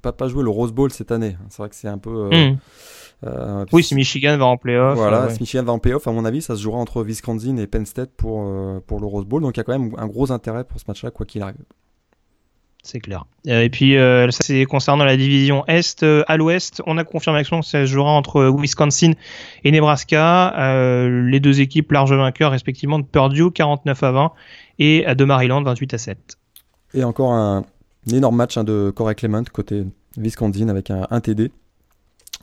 pas, 0.00 0.12
pas 0.12 0.28
jouer 0.28 0.42
le 0.42 0.50
Rose 0.50 0.72
Bowl 0.72 0.90
cette 0.90 1.12
année. 1.12 1.36
C'est 1.50 1.58
vrai 1.58 1.68
que 1.68 1.74
c'est 1.74 1.88
un 1.88 1.98
peu 1.98 2.30
hmm. 2.30 3.66
oui, 3.72 3.82
si 3.82 3.94
Michigan 3.94 4.38
va 4.38 4.46
en 4.46 4.56
playoff. 4.56 4.96
Voilà, 4.96 5.28
si 5.28 5.40
Michigan 5.40 5.64
va 5.64 5.72
en 5.72 5.78
playoff, 5.78 6.06
à 6.08 6.12
mon 6.12 6.24
avis, 6.24 6.40
ça 6.40 6.56
se 6.56 6.62
jouera 6.62 6.78
entre 6.78 7.02
Wisconsin 7.02 7.58
et 7.58 7.66
Penn 7.66 7.84
State 7.84 8.12
pour, 8.16 8.50
pour 8.86 9.00
le 9.00 9.06
Rose 9.06 9.26
Bowl. 9.26 9.42
Donc 9.42 9.56
il 9.56 9.60
y 9.60 9.62
a 9.62 9.64
quand 9.64 9.78
même 9.78 9.92
un 9.98 10.06
gros 10.06 10.32
intérêt 10.32 10.64
pour 10.64 10.80
ce 10.80 10.84
match-là, 10.88 11.10
quoi 11.10 11.26
qu'il 11.26 11.42
arrive 11.42 11.56
c'est 12.82 13.00
clair. 13.00 13.24
Euh, 13.48 13.62
et 13.62 13.68
puis 13.68 13.96
euh, 13.96 14.30
ça 14.30 14.38
c'est 14.42 14.64
concernant 14.64 15.04
la 15.04 15.16
division 15.16 15.64
Est. 15.66 16.02
Euh, 16.02 16.24
à 16.26 16.36
l'Ouest, 16.36 16.82
on 16.86 16.96
a 16.98 17.04
confirmation 17.04 17.60
que 17.60 17.66
ça 17.66 17.86
se 17.86 17.92
jouera 17.92 18.10
entre 18.10 18.44
Wisconsin 18.56 19.12
et 19.64 19.70
Nebraska. 19.70 20.54
les 21.08 21.40
deux 21.40 21.60
équipes 21.60 21.92
large 21.92 22.12
vainqueurs 22.12 22.52
respectivement 22.52 22.98
de 22.98 23.04
Purdue 23.04 23.50
49 23.50 24.02
à 24.02 24.12
20 24.12 24.32
et 24.78 25.14
de 25.14 25.24
Maryland 25.24 25.62
28 25.62 25.94
à 25.94 25.98
7. 25.98 26.38
Et 26.94 27.04
encore 27.04 27.32
un, 27.32 27.64
énorme 28.10 28.36
match 28.36 28.56
hein, 28.56 28.64
de 28.64 28.90
Corey 28.94 29.14
Clement 29.14 29.44
côté 29.52 29.84
Wisconsin 30.16 30.68
avec 30.68 30.90
un 30.90 31.20
TD. 31.20 31.50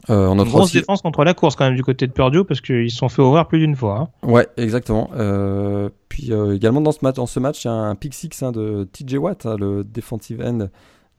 Euh, 0.09 0.27
on 0.27 0.35
grosse 0.43 0.73
défense 0.73 1.01
contre 1.01 1.23
la 1.23 1.33
course 1.33 1.55
quand 1.55 1.65
même 1.65 1.75
du 1.75 1.83
côté 1.83 2.07
de 2.07 2.11
Purdue 2.11 2.43
parce 2.43 2.61
qu'ils 2.61 2.91
se 2.91 2.97
sont 2.97 3.09
fait 3.09 3.21
ouvrir 3.21 3.47
plus 3.47 3.59
d'une 3.59 3.75
fois. 3.75 3.99
Hein. 3.99 4.27
Ouais, 4.29 4.47
exactement. 4.57 5.09
Euh, 5.15 5.89
puis 6.09 6.31
euh, 6.31 6.55
également 6.55 6.81
dans 6.81 6.91
ce 6.91 6.99
match, 7.01 7.15
dans 7.15 7.25
ce 7.25 7.39
match, 7.39 7.63
il 7.63 7.67
y 7.67 7.71
a 7.71 7.73
un 7.73 7.95
pick 7.95 8.13
six 8.13 8.29
hein, 8.43 8.51
de 8.51 8.87
TJ 8.91 9.15
Watt, 9.15 9.45
hein, 9.45 9.55
le 9.59 9.83
defensive 9.83 10.41
end 10.41 10.69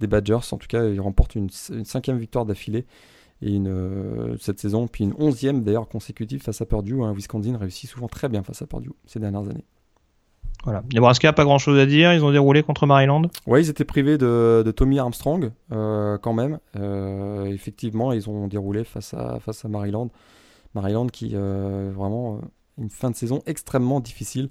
des 0.00 0.06
Badgers. 0.06 0.52
En 0.52 0.56
tout 0.56 0.68
cas, 0.68 0.84
il 0.84 1.00
remporte 1.00 1.34
une, 1.34 1.50
cinquième 1.50 2.18
victoire 2.18 2.46
d'affilée 2.46 2.86
et 3.42 3.54
une, 3.54 4.36
cette 4.40 4.60
saison, 4.60 4.88
puis 4.88 5.04
une 5.04 5.14
onzième 5.18 5.62
d'ailleurs 5.62 5.88
consécutive 5.88 6.42
face 6.42 6.60
à 6.60 6.66
Purdue. 6.66 7.00
Wisconsin 7.14 7.56
réussit 7.58 7.90
souvent 7.90 8.08
très 8.08 8.28
bien 8.28 8.42
face 8.42 8.62
à 8.62 8.66
Purdue 8.66 8.92
ces 9.06 9.18
dernières 9.18 9.48
années. 9.48 9.64
Voilà. 10.64 10.82
Nebraska, 10.92 11.32
pas 11.32 11.44
grand 11.44 11.58
chose 11.58 11.78
à 11.78 11.86
dire. 11.86 12.12
Ils 12.12 12.24
ont 12.24 12.32
déroulé 12.32 12.62
contre 12.62 12.86
Maryland. 12.86 13.22
Ouais, 13.46 13.62
ils 13.62 13.70
étaient 13.70 13.84
privés 13.84 14.18
de, 14.18 14.72
Tommy 14.76 14.98
Armstrong 14.98 15.52
euh, 15.72 16.18
quand 16.18 16.32
même. 16.32 16.58
Euh, 16.76 17.46
effectivement, 17.46 18.12
ils 18.12 18.28
ont 18.28 18.48
déroulé 18.48 18.84
face 18.84 19.14
à, 19.14 19.38
face 19.40 19.64
à 19.64 19.68
Maryland. 19.68 20.10
Maryland 20.74 21.06
qui 21.06 21.30
euh, 21.34 21.90
vraiment 21.94 22.40
une 22.78 22.90
fin 22.90 23.10
de 23.10 23.16
saison 23.16 23.42
extrêmement 23.46 24.00
difficile. 24.00 24.50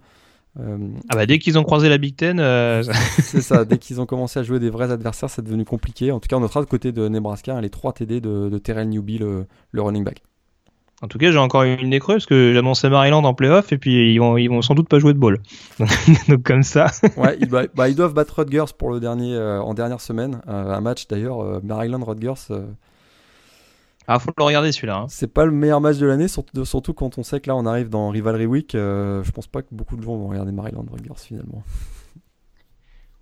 ah 0.58 1.16
bah 1.16 1.26
dès 1.26 1.38
qu'ils 1.38 1.60
ont 1.60 1.64
croisé 1.64 1.90
la 1.90 1.98
Big 1.98 2.16
Ten, 2.16 2.40
c'est 3.20 3.42
ça. 3.42 3.66
Dès 3.66 3.78
qu'ils 3.78 4.00
ont 4.00 4.06
commencé 4.06 4.40
à 4.40 4.44
jouer 4.44 4.60
des 4.60 4.70
vrais 4.70 4.92
adversaires, 4.92 5.30
c'est 5.30 5.44
devenu 5.44 5.66
compliqué. 5.66 6.12
En 6.12 6.20
tout 6.20 6.28
cas, 6.28 6.38
on 6.38 6.40
notera 6.40 6.62
de 6.62 6.66
côté 6.66 6.92
de 6.92 7.08
Nebraska 7.10 7.56
hein, 7.56 7.62
les 7.62 7.70
trois 7.70 7.94
TD 7.94 8.22
de, 8.22 8.50
de 8.50 8.58
Terrell 8.58 8.90
Newby, 8.90 9.18
le 9.18 9.48
running 9.74 10.04
back. 10.04 10.24
En 11.02 11.08
tout 11.08 11.18
cas, 11.18 11.30
j'ai 11.30 11.38
encore 11.38 11.64
une 11.64 11.90
nez 11.90 12.00
parce 12.00 12.26
que 12.26 12.54
j'annonçais 12.54 12.90
Maryland 12.90 13.24
en 13.26 13.34
playoff 13.34 13.74
et 13.74 13.78
puis 13.78 14.14
ils 14.14 14.18
vont, 14.18 14.38
ils 14.38 14.48
vont 14.48 14.62
sans 14.62 14.76
doute 14.76 14.88
pas 14.88 14.98
jouer 14.98 15.14
de 15.14 15.20
ball. 15.20 15.42
Donc 16.30 16.44
comme 16.44 16.64
ça. 16.64 16.88
ouais, 17.18 17.38
ils, 17.42 17.50
bah, 17.50 17.90
ils, 17.90 17.96
doivent 17.96 18.14
battre 18.14 18.40
Rutgers 18.40 18.74
pour 18.78 18.92
le 18.92 19.02
dernier 19.02 19.36
euh, 19.36 19.62
en 19.62 19.74
dernière 19.74 20.00
semaine. 20.00 20.42
Euh, 20.48 20.74
un 20.74 20.80
match 20.82 21.08
d'ailleurs, 21.08 21.42
euh, 21.42 21.60
Maryland 21.62 22.04
Rutgers. 22.04 22.50
Ah, 24.08 24.20
faut 24.20 24.32
le 24.38 24.44
regarder 24.44 24.72
celui-là. 24.72 25.00
Hein. 25.00 25.06
C'est 25.10 25.32
pas 25.34 25.46
le 25.46 25.52
meilleur 25.52 25.82
match 25.82 25.98
de 25.98 26.06
l'année, 26.06 26.30
surtout, 26.30 26.64
surtout, 26.64 26.94
quand 26.94 27.18
on 27.18 27.24
sait 27.24 27.42
que 27.42 27.50
là 27.50 27.56
on 27.58 27.66
arrive 27.66 27.90
dans 27.90 28.10
Rivalry 28.10 28.46
Week. 28.46 28.70
je 28.74 29.32
pense 29.32 29.48
pas 29.48 29.64
que 29.64 29.68
beaucoup 29.72 29.98
de 29.98 30.04
gens 30.04 30.16
vont 30.16 30.30
regarder 30.30 30.54
Maryland 30.54 30.86
Rutgers 30.90 31.18
finalement. 31.18 31.64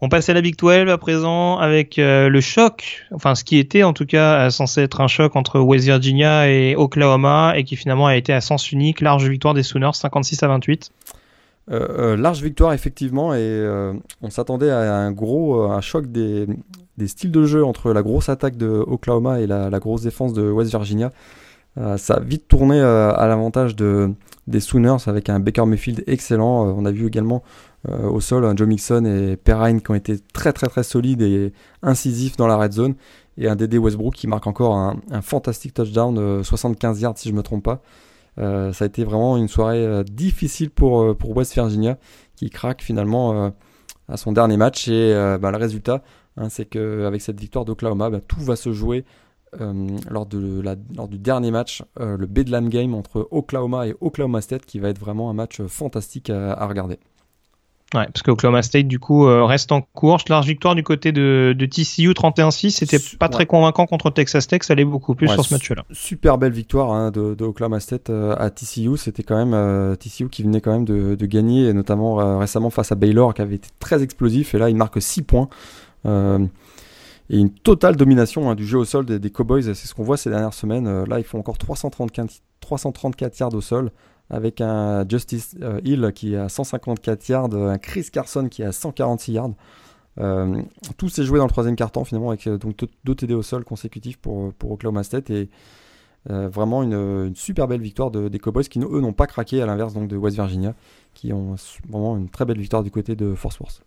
On 0.06 0.10
passe 0.10 0.28
à 0.28 0.34
la 0.34 0.42
Big 0.42 0.58
12 0.58 0.90
à 0.90 0.98
présent 0.98 1.60
avec 1.60 1.98
euh, 1.98 2.28
le 2.28 2.42
choc, 2.42 3.06
enfin 3.14 3.36
ce 3.36 3.46
qui 3.46 3.58
était 3.58 3.84
en 3.84 3.94
tout 3.94 4.06
cas 4.06 4.50
censé 4.50 4.82
être 4.82 5.00
un 5.00 5.08
choc 5.08 5.38
entre 5.38 5.62
West 5.62 5.86
Virginia 5.86 6.50
et 6.50 6.76
Oklahoma 6.76 7.54
et 7.56 7.64
qui 7.64 7.78
finalement 7.78 8.08
a 8.08 8.18
été 8.18 8.34
à 8.34 8.42
sens 8.42 8.74
unique, 8.74 9.00
large 9.00 9.26
victoire 9.30 9.54
des 9.54 9.64
Sooners 9.64 9.94
56 9.94 10.44
à 10.44 10.50
28. 10.50 10.92
Euh, 11.72 11.88
euh, 11.98 12.18
large 12.18 12.44
victoire 12.44 12.74
effectivement 12.74 13.34
et 13.34 13.66
on 14.22 14.30
s'attendait 14.30 14.72
à 14.72 14.94
un 14.94 15.14
gros 15.14 15.72
un 15.72 15.80
choc 15.80 16.12
des, 16.12 16.48
styles 17.06 17.32
de 17.32 17.46
jeu 17.46 17.64
entre 17.64 17.94
la 17.94 18.02
grosse 18.02 18.28
attaque 18.28 18.58
de 18.58 18.68
Oklahoma 18.68 19.40
et 19.40 19.48
la, 19.48 19.80
grosse 19.80 20.02
défense 20.02 20.34
de 20.34 20.52
West 20.52 20.72
Virginia. 20.72 21.14
ça 21.96 22.16
a 22.16 22.20
vite 22.20 22.50
tourné 22.50 22.82
à 22.82 23.26
l'avantage 23.26 23.74
de, 23.78 24.12
des 24.48 24.60
Sooners 24.60 24.98
avec 25.08 25.30
un 25.30 25.40
Baker 25.40 25.66
Mayfield 25.66 26.04
excellent. 26.08 26.66
on 26.78 26.84
a 26.84 26.92
vu 26.92 27.08
également 27.08 27.42
euh, 27.90 28.10
au 28.10 28.22
sol, 28.22 28.58
Joe 28.58 28.68
Mixon 28.68 29.04
et 29.04 29.36
Perrine 29.36 29.82
qui 29.82 29.92
ont 29.92 29.96
été 29.96 30.18
très 30.34 30.54
très 30.54 30.68
très 30.68 30.84
solides 30.84 31.22
et 31.22 31.52
incisifs 31.82 32.38
dans 32.38 32.48
la 32.48 32.56
red 32.56 32.72
zone. 32.72 32.96
Et 33.38 33.50
un 33.50 33.56
DD 33.56 33.78
Westbrook 33.78 34.14
qui 34.14 34.28
marque 34.28 34.48
encore 34.48 34.76
un, 34.76 35.22
fantastique 35.22 35.74
touchdown, 35.74 36.44
75 36.44 37.02
yards 37.02 37.18
si 37.18 37.30
je 37.30 37.34
ne 37.34 37.38
me 37.38 37.44
trompe 37.44 37.64
pas. 37.64 37.82
Euh, 38.40 38.72
ça 38.74 38.86
a 38.86 38.88
été 38.88 39.04
vraiment 39.04 39.38
une 39.38 39.48
soirée 39.48 39.86
euh, 39.86 40.04
difficile 40.04 40.70
pour, 40.70 41.16
pour 41.18 41.36
West 41.36 41.54
Virginia 41.54 41.98
qui 42.36 42.50
craque 42.50 42.82
finalement 42.82 43.52
à 44.08 44.18
son 44.18 44.32
dernier 44.32 44.58
match. 44.58 44.88
Et 44.88 45.14
bah, 45.42 45.52
le 45.52 45.58
résultat, 45.58 46.04
hein, 46.38 46.50
c'est 46.50 46.66
qu'avec 46.66 47.22
cette 47.22 47.40
victoire 47.40 47.66
d'Oklahoma, 47.66 48.10
bah, 48.10 48.22
tout 48.26 48.42
va 48.42 48.56
se 48.56 48.72
jouer 48.72 49.04
lors, 50.10 50.26
de 50.26 50.64
lors 50.96 51.08
du 51.08 51.20
dernier 51.20 51.52
match, 51.52 51.84
le 52.00 52.26
Bedlam 52.26 52.70
Game 52.70 52.96
entre 52.96 53.28
Oklahoma 53.30 53.88
et 53.88 53.96
Oklahoma 54.02 54.42
State, 54.42 54.66
qui 54.66 54.80
va 54.80 54.90
être 54.90 55.00
vraiment 55.00 55.30
un 55.30 55.34
match 55.34 55.62
fantastique 55.64 56.30
à 56.30 56.66
regarder. 56.66 57.00
Ouais, 57.94 58.06
parce 58.08 58.24
que 58.24 58.32
Oklahoma 58.32 58.64
State 58.64 58.88
du 58.88 59.00
coup 59.00 59.28
euh, 59.28 59.46
reste 59.46 59.72
en 59.72 59.82
course. 59.82 60.28
Large 60.28 60.48
victoire 60.48 60.74
du 60.74 60.84
côté 60.84 61.12
de, 61.12 61.56
de 61.58 61.66
TCU 61.66 62.12
31-6. 62.12 62.72
C'était 62.72 62.98
pas 63.20 63.30
très 63.30 63.46
convaincant 63.46 63.86
contre 63.86 64.10
Texas 64.10 64.48
Tech. 64.48 64.64
Ça 64.64 64.74
allait 64.74 64.86
beaucoup 64.86 65.14
plus 65.14 65.28
sur 65.28 65.46
ce 65.46 65.54
match-là. 65.54 65.84
Super 65.92 66.38
belle 66.38 66.54
victoire 66.54 66.92
hein, 66.92 67.12
de, 67.12 67.36
de, 67.36 67.46
Oklahoma 67.46 67.80
State 67.80 68.10
euh, 68.10 68.36
à 68.38 68.50
TCU. 68.50 68.98
C'était 68.98 69.24
quand 69.24 69.38
même 69.38 69.54
euh, 69.54 69.96
TCU 69.96 70.30
qui 70.30 70.44
venait 70.44 70.62
quand 70.62 70.72
même 70.72 70.86
de, 70.86 71.16
de 71.16 71.26
gagner, 71.26 71.68
et 71.68 71.74
notamment 71.74 72.40
récemment 72.40 72.70
face 72.70 72.92
à 72.92 72.96
Baylor 72.96 73.34
qui 73.34 73.42
avait 73.42 73.56
été 73.56 73.70
très 73.80 74.02
explosif. 74.02 74.56
Et 74.56 74.58
là, 74.58 74.70
il 74.70 74.76
marque 74.76 75.02
6 75.02 75.22
points. 75.22 75.50
et 76.06 76.10
une 77.30 77.52
totale 77.52 77.96
domination 77.96 78.50
hein, 78.50 78.56
du 78.56 78.66
jeu 78.66 78.80
au 78.80 78.86
sol 78.86 79.06
des, 79.06 79.20
des 79.20 79.30
Cowboys. 79.30 79.62
C'est 79.64 79.76
ce 79.76 79.94
qu'on 79.94 80.04
voit 80.04 80.18
ces 80.18 80.32
dernières 80.32 80.54
semaines. 80.54 81.04
là, 81.04 81.20
ils 81.20 81.26
font 81.26 81.40
encore 81.40 81.60
334, 81.60 82.42
334 82.60 83.40
yards 83.40 83.54
au 83.54 83.62
sol 83.62 83.92
avec 84.30 84.62
un 84.62 85.08
Justice 85.08 85.56
euh, 85.62 85.80
Hill 85.84 86.12
qui 86.14 86.36
à 86.36 86.50
154 86.50 87.30
yards, 87.30 87.54
un 87.54 87.78
Chris 87.78 88.08
Carson 88.12 88.48
qui 88.50 88.64
à 88.64 88.72
146 88.72 89.32
yards. 89.34 89.52
Euh, 90.20 90.62
tout 90.98 91.10
s'est 91.10 91.24
joué 91.24 91.40
dans 91.40 91.46
le 91.46 91.52
troisième 91.52 91.76
quart-temps 91.76 92.04
finalement 92.04 92.30
avec 92.30 92.46
euh, 92.46 92.60
donc 92.60 92.86
deux 93.04 93.16
TD 93.16 93.34
au 93.34 93.42
sol 93.42 93.64
consécutifs 93.64 94.18
pour, 94.18 94.54
pour 94.54 94.72
Oklahoma 94.72 95.04
State 95.04 95.30
et 95.32 95.50
vraiment 96.26 96.84
une, 96.84 97.36
super 97.36 97.68
belle 97.68 97.82
victoire 97.82 98.10
des 98.10 98.40
Cowboys 98.40 98.64
qui 98.64 98.80
eux 98.80 99.02
n'ont 99.02 99.12
pas 99.12 99.28
craqué 99.28 99.62
à 99.62 99.66
l'inverse 99.66 99.94
donc 99.94 100.08
de 100.08 100.16
West 100.16 100.38
Virginia 100.38 100.74
qui 101.14 101.34
ont 101.34 101.56
vraiment 101.90 102.16
une 102.16 102.30
très 102.30 102.46
belle 102.46 102.60
victoire 102.60 102.82
du 102.82 102.92
côté 102.92 103.18
de 103.18 103.36
Force 103.36 103.58
Force. 103.58 103.82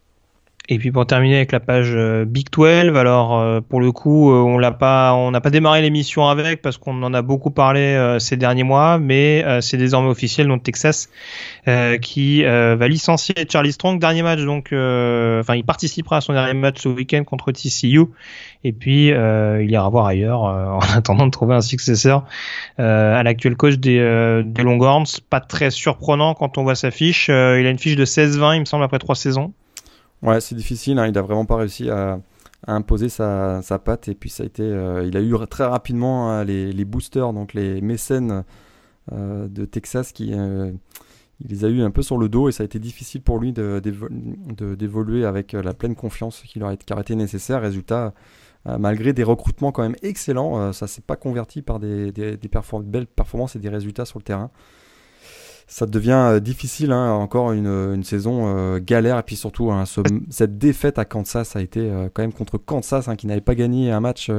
Et 0.69 0.79
puis 0.79 0.91
pour 0.91 1.07
terminer 1.07 1.37
avec 1.37 1.53
la 1.53 1.61
page 1.61 1.93
euh, 1.95 2.25
Big 2.25 2.49
12, 2.51 2.97
alors 2.97 3.39
euh, 3.39 3.61
pour 3.61 3.81
le 3.81 3.93
coup, 3.93 4.33
euh, 4.33 4.39
on 4.39 4.59
l'a 4.59 4.73
pas, 4.73 5.15
on 5.15 5.31
n'a 5.31 5.41
pas 5.41 5.51
démarré 5.51 5.81
l'émission 5.81 6.27
avec 6.27 6.61
parce 6.61 6.77
qu'on 6.77 7.01
en 7.05 7.15
a 7.15 7.23
beaucoup 7.23 7.51
parlé 7.51 8.17
ces 8.19 8.37
derniers 8.37 8.65
mois, 8.65 8.99
mais 8.99 9.45
c'est 9.61 9.77
désormais 9.77 10.09
officiel 10.09 10.49
donc 10.49 10.63
Texas 10.63 11.09
qui 12.01 12.43
va 12.43 12.89
licencier 12.89 13.35
Charlie 13.51 13.73
Strong 13.73 14.01
dernier 14.01 14.23
match 14.23 14.41
donc, 14.41 14.67
enfin 14.67 15.55
il 15.55 15.65
participera 15.65 16.19
à 16.19 16.21
son 16.21 16.33
dernier 16.33 16.55
match 16.55 16.81
ce 16.81 16.89
week-end 16.89 17.25
contre 17.25 17.53
TCU 17.53 18.07
et 18.65 18.73
puis 18.73 19.09
il 19.09 19.71
ira 19.71 19.89
voir 19.89 20.07
ailleurs 20.07 20.43
en 20.43 20.81
attendant 20.95 21.27
de 21.27 21.31
trouver 21.31 21.55
un 21.55 21.61
successeur 21.61 22.25
à 22.79 23.23
l'actuel 23.23 23.57
coach 23.57 23.75
des, 23.75 24.43
des 24.45 24.63
Longhorns. 24.63 25.21
Pas 25.31 25.41
très 25.41 25.71
surprenant 25.71 26.35
quand 26.35 26.59
on 26.59 26.63
voit 26.63 26.75
sa 26.75 26.91
fiche. 26.91 27.29
il 27.29 27.33
a 27.67 27.71
une 27.71 27.79
fiche 27.79 27.97
de 27.97 28.05
16-20 28.05 28.57
il 28.57 28.61
me 28.61 28.65
semble 28.65 28.85
après 28.85 28.99
trois 28.99 29.15
saisons. 29.15 29.53
Ouais, 30.27 30.41
c'est 30.41 30.57
difficile. 30.57 30.99
Hein. 30.99 31.07
Il 31.07 31.13
n'a 31.13 31.23
vraiment 31.23 31.47
pas 31.47 31.57
réussi 31.57 31.89
à, 31.89 32.21
imposer 32.67 33.09
sa, 33.09 33.63
patte. 33.85 34.09
Et 34.09 34.15
puis, 34.15 34.29
ça 34.29 34.43
a 34.43 34.47
été, 34.47 34.65
euh, 34.65 35.05
il 35.07 35.17
a 35.17 35.21
eu 35.21 35.35
très 35.49 35.65
rapidement 35.65 36.31
hein, 36.31 36.45
les, 36.45 36.85
boosters, 36.85 37.33
donc 37.33 37.55
les 37.55 37.81
mécènes 37.81 38.45
euh, 39.13 39.47
de 39.47 39.65
Texas, 39.65 40.11
qui 40.13 40.33
euh, 40.35 40.73
il 41.41 41.51
les 41.51 41.65
a 41.65 41.69
eu 41.69 41.81
un 41.83 41.93
peu 41.93 42.03
sur 42.03 42.19
le 42.19 42.29
dos. 42.29 42.49
Et 42.49 42.53
ça 42.53 42.65
a 42.65 42.67
été 42.67 42.81
difficile 42.81 43.23
pour 43.23 43.39
lui 43.39 43.53
d'évoluer 43.53 45.25
avec 45.25 45.53
la 45.53 45.75
pleine 45.75 45.95
confiance 45.95 46.43
qui 46.43 46.59
leur 46.59 46.71
a 46.71 47.01
été 47.01 47.15
nécessaire. 47.15 47.61
Résultat, 47.61 48.13
malgré 48.65 49.13
des 49.13 49.23
recrutements 49.23 49.71
quand 49.71 49.83
même 49.83 49.97
excellents, 50.03 50.73
ça 50.73 50.89
s'est 50.89 51.03
pas 51.03 51.17
converti 51.17 51.63
par 51.63 51.79
des 51.79 52.13
belles 52.83 53.07
performances 53.07 53.55
et 53.55 53.61
des 53.61 53.69
résultats 53.69 54.07
sur 54.07 54.19
le 54.19 54.25
terrain 54.25 54.51
ça 55.67 55.87
devient 55.87 56.13
euh, 56.13 56.41
difficile. 56.41 56.93
Hein, 56.93 57.13
encore 57.13 57.53
une, 57.53 58.03
saison 58.05 58.45
euh, 58.47 58.79
galère. 58.81 59.19
Et 59.19 59.23
puis 59.23 59.37
surtout, 59.37 59.71
hein, 59.73 59.85
cette 60.31 60.59
défaite 60.59 60.99
à 60.99 61.05
Kansas 61.05 61.57
a 61.57 61.61
été 61.61 61.81
euh, 61.81 62.09
quand 62.13 62.23
même 62.23 62.33
contre 62.33 62.59
Kansas, 62.59 63.09
hein, 63.09 63.17
qui 63.17 63.27
n'avait 63.27 63.41
pas 63.41 63.55
gagné 63.55 63.91
un 63.91 64.01
match 64.01 64.31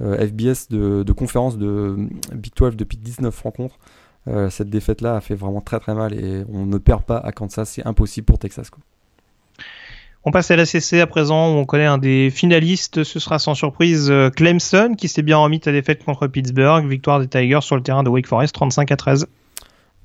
FBS 0.00 0.68
de, 0.70 1.12
conférence 1.12 1.58
de 1.58 1.96
Big 2.32 2.52
12 2.54 2.76
depuis 2.76 2.98
19 2.98 3.40
rencontres. 3.42 3.78
cette 4.48 4.70
défaite-là 4.70 5.16
a 5.16 5.20
fait 5.20 5.34
vraiment 5.34 5.60
très 5.60 5.80
très 5.80 5.92
mal 5.94 6.14
et 6.14 6.44
on 6.52 6.66
ne 6.66 6.78
perd 6.78 7.02
pas 7.02 7.18
à 7.18 7.32
Kansas. 7.32 7.68
C'est 7.68 7.84
impossible 7.84 8.24
pour 8.24 8.38
Texas. 8.38 8.70
On 10.24 10.30
passe 10.30 10.52
à 10.52 10.56
la 10.56 10.66
CC 10.66 11.00
à 11.00 11.08
présent 11.08 11.52
où 11.52 11.56
on 11.58 11.64
connaît 11.64 11.86
un 11.86 11.98
des 11.98 12.30
finalistes. 12.30 13.02
Ce 13.02 13.18
sera 13.18 13.40
sans 13.40 13.56
surprise 13.56 14.12
Clemson 14.36 14.94
qui 14.96 15.08
s'est 15.08 15.22
bien 15.22 15.38
remis 15.38 15.60
à 15.66 15.72
défaite 15.72 16.04
contre 16.04 16.28
Pittsburgh. 16.28 16.86
Victoire 16.86 17.18
des 17.18 17.26
Tigers 17.26 17.62
sur 17.62 17.74
le 17.74 17.82
terrain 17.82 18.04
de 18.04 18.08
Wake 18.08 18.28
Forest 18.28 18.54
35 18.54 18.92
à 18.92 18.96
13. 18.96 19.26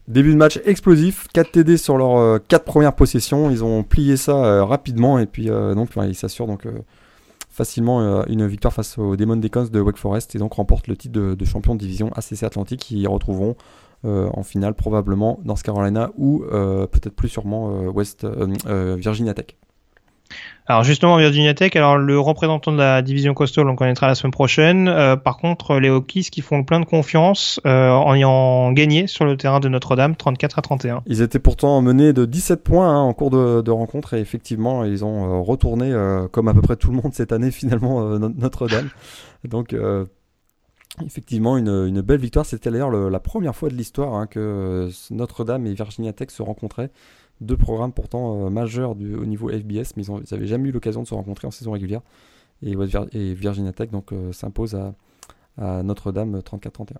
Début 0.09 0.33
de 0.33 0.37
match 0.37 0.59
explosif, 0.65 1.27
4 1.33 1.51
TD 1.51 1.77
sur 1.77 1.97
leurs 1.97 2.45
4 2.47 2.61
euh, 2.61 2.65
premières 2.65 2.93
possessions, 2.93 3.49
ils 3.49 3.63
ont 3.63 3.83
plié 3.83 4.17
ça 4.17 4.33
euh, 4.33 4.65
rapidement 4.65 5.17
et 5.17 5.25
puis 5.25 5.49
euh, 5.49 5.73
ils 6.05 6.15
s'assurent 6.15 6.47
donc 6.47 6.67
facilement 7.49 8.25
une 8.25 8.47
victoire 8.47 8.73
face 8.73 8.97
aux 8.97 9.15
Demon 9.15 9.37
Deacons 9.37 9.67
de 9.71 9.79
Wake 9.79 9.97
Forest 9.97 10.35
et 10.35 10.39
donc 10.39 10.53
remportent 10.53 10.87
le 10.87 10.97
titre 10.97 11.13
de, 11.35 11.45
champion 11.45 11.75
de 11.75 11.79
division 11.79 12.11
ACC 12.13 12.43
Atlantique 12.43 12.79
qui 12.79 13.05
retrouveront 13.05 13.55
en 14.03 14.41
finale 14.41 14.73
probablement 14.73 15.39
North 15.45 15.61
Carolina 15.61 16.09
ou 16.17 16.43
peut-être 16.49 17.15
plus 17.15 17.29
sûrement 17.29 17.69
West 17.89 18.25
Virginia 18.65 19.35
Tech. 19.35 19.55
Alors 20.65 20.85
justement 20.85 21.17
Virginia 21.17 21.53
Tech, 21.53 21.75
alors 21.75 21.97
le 21.97 22.17
représentant 22.17 22.71
de 22.71 22.77
la 22.77 23.01
division 23.01 23.33
coastal 23.33 23.67
on 23.67 23.75
connaîtra 23.75 24.07
la 24.07 24.15
semaine 24.15 24.31
prochaine. 24.31 24.87
Euh, 24.87 25.17
par 25.17 25.37
contre 25.37 25.77
les 25.77 25.89
Hokies 25.89 26.29
qui 26.31 26.39
font 26.39 26.63
plein 26.63 26.79
de 26.79 26.85
confiance 26.85 27.59
euh, 27.65 27.89
en 27.89 28.15
ayant 28.15 28.71
gagné 28.71 29.07
sur 29.07 29.25
le 29.25 29.35
terrain 29.35 29.59
de 29.59 29.67
Notre-Dame 29.67 30.15
34 30.15 30.59
à 30.59 30.61
31. 30.61 31.03
Ils 31.05 31.21
étaient 31.21 31.39
pourtant 31.39 31.81
menés 31.81 32.13
de 32.13 32.23
17 32.23 32.63
points 32.63 32.89
hein, 32.89 33.01
en 33.01 33.13
cours 33.13 33.29
de, 33.29 33.71
rencontre 33.71 34.13
et 34.13 34.19
effectivement 34.19 34.85
ils 34.85 35.03
ont 35.03 35.25
euh, 35.25 35.41
retourné 35.41 35.93
comme 36.31 36.47
à 36.47 36.53
peu 36.53 36.61
près 36.61 36.77
tout 36.77 36.91
le 36.91 36.97
monde 36.97 37.13
cette 37.13 37.33
année 37.33 37.51
finalement 37.51 38.17
Notre-Dame. 38.17 38.89
Donc 39.43 39.75
Effectivement, 41.03 41.57
une, 41.57 42.01
belle 42.01 42.19
victoire. 42.19 42.45
C'était 42.45 42.69
d'ailleurs 42.69 42.91
la 42.91 43.19
première 43.19 43.55
fois 43.55 43.69
de 43.69 43.73
l'histoire 43.73 44.13
hein, 44.13 44.27
que 44.27 44.89
Notre-Dame 45.09 45.65
et 45.65 45.73
Virginia 45.73 46.13
Tech 46.13 46.29
se 46.29 46.43
rencontraient 46.43 46.91
deux 47.43 47.57
programmes 47.57 47.93
pourtant 47.93 48.45
euh, 48.45 48.49
majeurs 48.49 48.95
du, 48.95 49.15
au 49.15 49.25
niveau 49.25 49.49
FBS, 49.49 49.95
mais 49.95 50.03
ils 50.05 50.31
n'avaient 50.31 50.47
jamais 50.47 50.69
eu 50.69 50.71
l'occasion 50.71 51.03
de 51.03 51.07
se 51.07 51.13
rencontrer 51.13 51.47
en 51.47 51.51
saison 51.51 51.71
régulière. 51.71 52.01
Et, 52.61 52.75
et 53.11 53.33
Virginia 53.33 53.73
Tech 53.73 53.89
donc 53.89 54.11
euh, 54.11 54.31
s'impose 54.31 54.75
à, 54.75 54.93
Notre-Dame 55.83 56.39
34-31. 56.39 56.95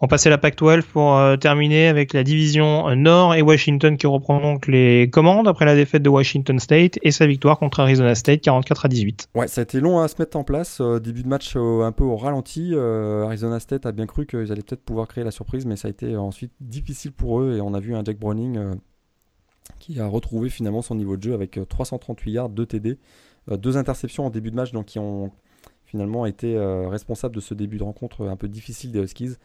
On 0.00 0.08
passait 0.08 0.28
la 0.28 0.36
Pac-12 0.38 0.82
pour 0.82 1.16
euh, 1.16 1.36
terminer 1.36 1.88
avec 1.88 2.12
la 2.12 2.22
division 2.22 2.94
Nord 2.94 3.34
et 3.34 3.40
Washington 3.40 3.96
qui 3.96 4.06
reprend 4.06 4.40
donc 4.40 4.66
les 4.66 5.08
commandes 5.10 5.48
après 5.48 5.64
la 5.64 5.74
défaite 5.74 6.02
de 6.02 6.10
Washington 6.10 6.58
State 6.58 6.98
et 7.02 7.10
sa 7.10 7.26
victoire 7.26 7.58
contre 7.58 7.80
Arizona 7.80 8.14
State 8.14 8.42
44 8.42 8.84
à 8.84 8.88
18. 8.88 9.28
Ouais, 9.34 9.48
ça 9.48 9.62
a 9.62 9.64
été 9.64 9.80
long 9.80 10.00
à 10.00 10.08
se 10.08 10.16
mettre 10.18 10.36
en 10.36 10.44
place. 10.44 10.82
début 11.02 11.22
de 11.22 11.28
match 11.28 11.56
un 11.56 11.92
peu 11.92 12.04
au 12.04 12.16
ralenti. 12.16 12.74
Arizona 12.74 13.58
State 13.58 13.86
a 13.86 13.92
bien 13.92 14.06
cru 14.06 14.26
qu'ils 14.26 14.52
allaient 14.52 14.62
peut-être 14.62 14.84
pouvoir 14.84 15.08
créer 15.08 15.24
la 15.24 15.30
surprise, 15.30 15.64
mais 15.64 15.76
ça 15.76 15.88
a 15.88 15.90
été 15.90 16.14
ensuite 16.16 16.52
difficile 16.60 17.12
pour 17.12 17.40
eux 17.40 17.56
et 17.56 17.60
on 17.62 17.72
a 17.72 17.80
vu 17.80 17.94
un 17.94 18.04
Jack 18.04 18.18
Browning 18.18 18.76
qui 19.78 20.00
a 20.00 20.06
retrouvé 20.06 20.48
finalement 20.48 20.82
son 20.82 20.94
niveau 20.94 21.16
de 21.16 21.22
jeu 21.22 21.34
avec 21.34 21.58
338 21.68 22.30
euh, 22.30 22.34
yards, 22.34 22.48
2 22.50 22.66
TD, 22.66 22.98
euh, 23.50 23.56
deux 23.56 23.76
interceptions 23.76 24.26
en 24.26 24.30
début 24.30 24.50
de 24.50 24.56
match, 24.56 24.72
donc 24.72 24.86
qui 24.86 24.98
ont 24.98 25.30
finalement 25.84 26.26
été 26.26 26.56
euh, 26.56 26.88
responsables 26.88 27.34
de 27.34 27.40
ce 27.40 27.54
début 27.54 27.78
de 27.78 27.84
rencontre 27.84 28.26
un 28.26 28.36
peu 28.36 28.48
difficile 28.48 28.92
des 28.92 29.00
Huskies. 29.00 29.36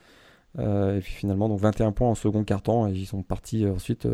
et 0.58 1.00
puis 1.02 1.14
finalement, 1.14 1.48
donc 1.50 1.60
21 1.60 1.92
points 1.92 2.10
en 2.10 2.16
second 2.16 2.44
quart-temps, 2.44 2.88
et 2.88 2.94
ils 2.94 3.06
sont 3.06 3.24
partis 3.24 3.66
ensuite 3.68 4.08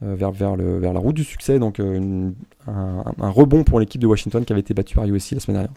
vers, 0.00 0.30
vers, 0.30 0.56
le, 0.56 0.78
vers 0.78 0.92
la 0.92 1.00
route 1.00 1.16
du 1.16 1.24
succès. 1.24 1.58
Donc 1.58 1.80
un, 1.80 2.34
rebond 3.18 3.64
pour 3.64 3.80
l'équipe 3.80 4.00
de 4.00 4.06
Washington 4.06 4.44
qui 4.44 4.52
avait 4.52 4.60
été 4.60 4.74
battue 4.74 4.94
par 4.94 5.06
USC 5.06 5.32
la 5.32 5.40
semaine 5.40 5.56
dernière. 5.56 5.74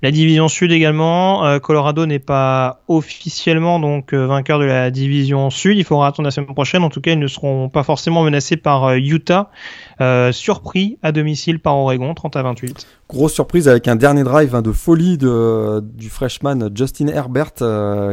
La 0.00 0.12
division 0.12 0.46
sud 0.46 0.70
également, 0.70 1.44
euh, 1.44 1.58
Colorado 1.58 2.06
n'est 2.06 2.20
pas 2.20 2.82
officiellement 2.86 3.80
donc 3.80 4.12
euh, 4.12 4.28
vainqueur 4.28 4.60
de 4.60 4.64
la 4.64 4.92
division 4.92 5.50
sud. 5.50 5.76
Il 5.76 5.82
faudra 5.82 6.06
attendre 6.06 6.28
la 6.28 6.30
semaine 6.30 6.54
prochaine. 6.54 6.84
En 6.84 6.88
tout 6.88 7.00
cas, 7.00 7.10
ils 7.10 7.18
ne 7.18 7.26
seront 7.26 7.68
pas 7.68 7.82
forcément 7.82 8.22
menacés 8.22 8.56
par 8.56 8.84
euh, 8.84 8.96
Utah, 8.96 9.50
surpris 10.30 10.98
à 11.02 11.10
domicile 11.10 11.58
par 11.58 11.76
Oregon, 11.76 12.14
30 12.14 12.36
à 12.36 12.42
28. 12.44 12.86
Grosse 13.08 13.32
surprise 13.32 13.66
avec 13.66 13.88
un 13.88 13.96
dernier 13.96 14.22
drive 14.22 14.54
hein, 14.54 14.62
de 14.62 14.70
folie 14.70 15.18
du 15.18 16.08
freshman 16.10 16.70
Justin 16.72 17.08
Herbert, 17.08 17.54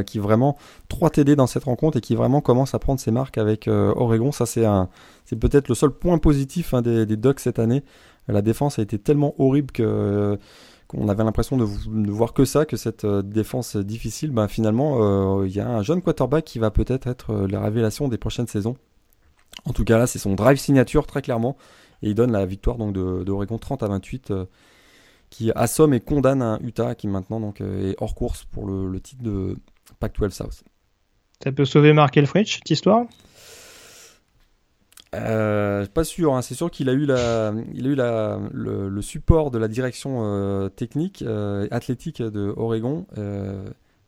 qui 0.05 0.17
vraiment 0.17 0.57
3 0.87 1.11
TD 1.11 1.35
dans 1.35 1.45
cette 1.45 1.65
rencontre 1.65 1.99
et 1.99 2.01
qui 2.01 2.15
vraiment 2.15 2.41
commence 2.41 2.73
à 2.73 2.79
prendre 2.79 2.99
ses 2.99 3.11
marques 3.11 3.37
avec 3.37 3.67
Oregon. 3.67 4.31
Ça, 4.31 4.47
c'est 4.47 5.35
peut-être 5.39 5.69
le 5.69 5.75
seul 5.75 5.91
point 5.91 6.17
positif 6.17 6.73
hein, 6.73 6.81
des, 6.81 7.05
des 7.05 7.17
Ducks 7.17 7.41
cette 7.41 7.59
année. 7.59 7.83
La 8.27 8.41
défense 8.41 8.79
a 8.79 8.81
été 8.81 8.97
tellement 8.97 9.35
horrible 9.37 9.71
que 9.71 10.39
on 10.93 11.09
avait 11.09 11.23
l'impression 11.23 11.57
de, 11.57 11.65
ne 11.89 12.11
voir 12.11 12.33
que 12.33 12.45
ça, 12.45 12.65
que 12.65 12.77
cette 12.77 13.05
euh, 13.05 13.21
défense 13.21 13.75
difficile, 13.75 14.31
ben 14.31 14.47
finalement, 14.47 14.97
euh, 15.39 15.47
il 15.47 15.55
y 15.55 15.59
a 15.59 15.67
un 15.67 15.81
jeune 15.81 16.01
quarterback 16.01 16.45
qui 16.45 16.59
va 16.59 16.71
peut-être 16.71 17.07
être, 17.07 17.31
euh, 17.31 17.47
la 17.47 17.61
révélation 17.61 18.07
des 18.07 18.17
prochaines 18.17 18.47
saisons. 18.47 18.75
En 19.65 19.73
tout 19.73 19.83
cas, 19.83 19.97
là, 19.97 20.05
c'est 20.05 20.19
son 20.19 20.35
drive 20.35 20.57
signature, 20.57 21.07
très 21.07 21.21
clairement. 21.21 21.57
Et 22.01 22.09
il 22.09 22.15
donne 22.15 22.31
la 22.31 22.45
victoire 22.45 22.77
donc, 22.77 22.93
d'Oregon 22.93 23.57
30 23.57 23.83
à 23.83 23.87
28, 23.87 24.33
qui 25.29 25.51
assomme 25.55 25.93
et 25.93 26.01
condamne 26.01 26.41
un 26.41 26.59
Utah 26.59 26.93
qui 26.93 27.07
maintenant 27.07 27.53
est 27.59 27.95
hors 27.99 28.15
course 28.15 28.43
pour 28.43 28.67
le, 28.67 28.99
titre 28.99 29.23
de 29.23 29.55
Pac-12 29.99 30.31
South. 30.31 30.63
Ça 31.41 31.51
peut 31.53 31.65
sauver 31.65 31.93
Mark 31.93 32.15
Elfrich, 32.17 32.55
cette 32.57 32.69
histoire? 32.69 33.05
Euh, 35.15 35.85
pas 35.93 36.03
sûr, 36.03 36.35
hein. 36.35 36.41
c'est 36.41 36.55
sûr 36.55 36.71
qu'il 36.71 36.89
a 36.89 36.93
eu, 36.93 37.05
la, 37.05 37.53
il 37.73 37.85
a 37.85 37.89
eu 37.89 37.95
la, 37.95 38.39
le, 38.51 39.01
support 39.01 39.51
de 39.51 39.57
la 39.57 39.67
direction 39.67 40.21
euh, 40.23 40.69
technique, 40.69 41.23
euh, 41.25 41.67
athlétique 41.71 42.21
de 42.21 42.53
Oregon. 42.55 43.05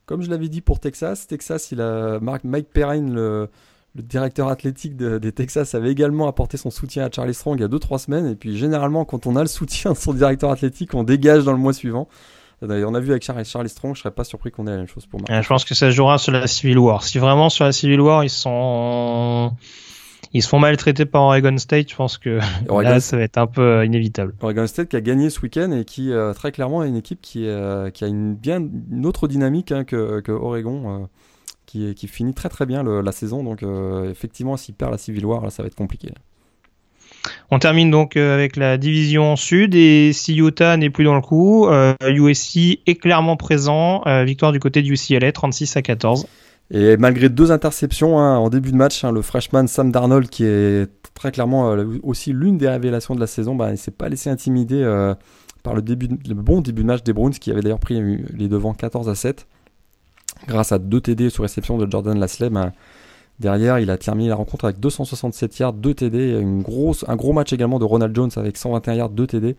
comme 0.06 0.22
je 0.22 0.30
l'avais 0.30 0.50
dit 0.50 0.62
pour 0.62 0.80
Texas, 0.80 1.28
Texas, 1.28 1.72
il 1.72 1.82
a 1.82 2.20
Mike 2.22 2.70
Perrine, 2.70 3.14
le, 3.14 3.50
directeur 3.96 4.48
athlétique 4.50 4.96
des 4.96 5.32
Texas, 5.32 5.74
avait 5.74 5.92
également 5.92 6.28
apporté 6.28 6.58
son 6.58 6.70
soutien 6.70 7.06
à 7.06 7.10
Charlie 7.12 7.34
Strong 7.34 7.58
il 7.58 7.62
y 7.62 7.66
a 7.66 7.68
2-3 7.68 7.98
semaines. 7.98 8.28
Et 8.28 8.36
puis 8.36 8.56
généralement, 8.56 9.06
quand 9.06 9.26
on 9.26 9.36
a 9.36 9.42
le 9.42 9.48
soutien 9.48 9.94
de 9.94 9.98
son 9.98 10.14
directeur 10.14 10.52
athlétique, 10.52 10.94
on 10.94 11.04
dégage 11.04 11.46
dans 11.46 11.54
le 11.54 11.58
mois 11.58 11.74
suivant. 11.74 12.08
On 12.62 12.70
a 12.70 13.00
vu 13.00 13.12
avec 13.12 13.24
Charlie, 13.24 13.70
Strong, 13.70 13.96
je 13.96 14.02
serais 14.02 14.12
pas 14.12 14.24
surpris 14.24 14.52
qu'on 14.52 14.66
ait 14.68 14.72
la 14.72 14.78
même 14.78 14.88
chose 14.88 15.06
pour 15.06 15.20
moi. 15.20 15.42
je 15.42 15.48
pense 15.48 15.66
que 15.66 15.76
ça 15.76 15.90
jouera 15.90 16.18
sur 16.18 16.32
la 16.32 16.48
Civil 16.48 16.78
War. 16.78 17.04
Si 17.04 17.20
vraiment 17.20 17.50
sur 17.50 17.66
la 17.66 17.72
Civil 17.72 18.02
War, 18.02 18.24
ils 18.24 18.30
sont 18.30 19.52
ils 20.34 20.44
se 20.44 20.50
font 20.50 20.60
maltraiter 20.60 21.06
par 21.06 21.24
Oregon 21.24 21.58
State, 21.58 21.90
je 21.90 21.96
pense 21.96 22.18
que 22.18 22.40
là, 22.70 23.00
ça 23.00 23.18
va 23.18 23.24
être 23.24 23.38
un 23.38 23.48
peu 23.48 23.62
euh, 23.62 23.86
inévitable. 23.86 24.34
Oregon 24.42 24.68
State 24.68 24.90
qui 24.90 24.96
a 24.96 25.02
gagné 25.02 25.30
ce 25.30 25.40
week-end 25.42 25.72
et 25.72 25.86
qui 25.86 26.12
euh, 26.12 26.34
très 26.34 26.52
clairement 26.52 26.84
est 26.84 26.90
une 26.90 26.96
équipe 26.96 27.22
qui, 27.22 27.48
euh, 27.48 27.90
qui 27.90 28.04
a 28.04 28.08
une 28.08 28.36
bien 28.36 28.60
une 28.60 29.06
autre 29.06 29.28
dynamique 29.28 29.72
hein, 29.72 29.84
que, 29.84 30.20
que, 30.20 30.32
Oregon, 30.32 31.08
qui, 31.66 31.94
qui, 31.96 32.08
finit 32.08 32.34
très 32.34 32.50
très 32.50 32.66
bien 32.66 32.84
la 32.84 33.12
saison. 33.12 33.44
Donc 33.44 33.64
effectivement, 34.10 34.58
s'il 34.58 34.76
perd 34.76 34.92
la 34.92 34.98
Civil 34.98 35.26
War, 35.26 35.44
là, 35.44 35.50
ça 35.50 35.64
va 35.64 35.68
être 35.68 35.76
compliqué. 35.76 36.10
On 37.52 37.60
termine 37.60 37.92
donc 37.92 38.16
avec 38.16 38.56
la 38.56 38.78
division 38.78 39.36
sud 39.36 39.76
et 39.76 40.12
si 40.14 40.38
Utah 40.38 40.78
n'est 40.78 40.90
plus 40.90 41.04
dans 41.04 41.16
le 41.16 41.22
coup, 41.22 41.68
USC 42.02 42.80
est 42.86 42.96
clairement 42.96 43.38
présent. 43.38 44.04
victoire 44.24 44.52
du 44.52 44.60
côté 44.60 44.82
du 44.82 44.94
UCLA, 44.94 45.32
36 45.32 45.78
à 45.78 45.82
14. 45.82 46.28
Et 46.70 46.98
malgré 46.98 47.30
deux 47.30 47.52
interceptions 47.52 48.20
hein, 48.20 48.38
en 48.38 48.50
début 48.50 48.72
de 48.72 48.76
match, 48.76 49.04
hein, 49.04 49.12
le 49.12 49.22
freshman 49.22 49.68
Sam 49.68 49.92
Darnold, 49.92 50.30
qui 50.30 50.44
est 50.44 50.90
très 51.14 51.32
clairement 51.32 51.72
euh, 51.72 51.86
aussi 52.04 52.34
l'une 52.34 52.58
des 52.58 52.68
révélations 52.68 53.16
de 53.16 53.20
la 53.20 53.28
saison, 53.28 53.56
bah, 53.56 53.72
il 53.72 53.78
s'est 53.78 53.92
pas 53.92 54.10
laissé 54.10 54.30
intimider 54.30 54.82
euh, 54.84 55.16
par 55.64 55.76
le, 55.76 55.82
bon 55.82 56.62
début 56.62 56.82
de 56.82 56.88
match 56.88 57.04
des 57.04 57.14
Browns, 57.14 57.32
qui 57.32 57.52
avait 57.52 57.62
d'ailleurs 57.62 57.80
pris 57.80 58.02
les 58.34 58.48
devants 58.50 58.74
14 58.74 59.08
à 59.08 59.16
7, 59.16 59.48
grâce 60.48 60.72
à 60.74 60.78
deux 60.78 61.00
TD 61.00 61.30
sous 61.30 61.42
réception 61.42 61.78
de 61.78 61.90
Jordan 61.90 62.20
Lasley. 62.20 62.50
Bah, 62.50 62.74
derrière, 63.40 63.80
il 63.80 63.90
a 63.90 63.98
terminé 63.98 64.28
la 64.30 64.36
rencontre 64.36 64.66
avec 64.66 64.80
267 64.82 65.60
yards, 65.60 65.74
2 65.74 65.94
TD, 65.94 66.44
un 67.08 67.16
gros 67.16 67.34
match 67.34 67.54
également 67.54 67.80
de 67.80 67.86
Ronald 67.86 68.14
Jones 68.14 68.32
avec 68.36 68.58
121 68.58 68.94
yards, 68.94 69.10
2 69.10 69.28
TD. 69.28 69.56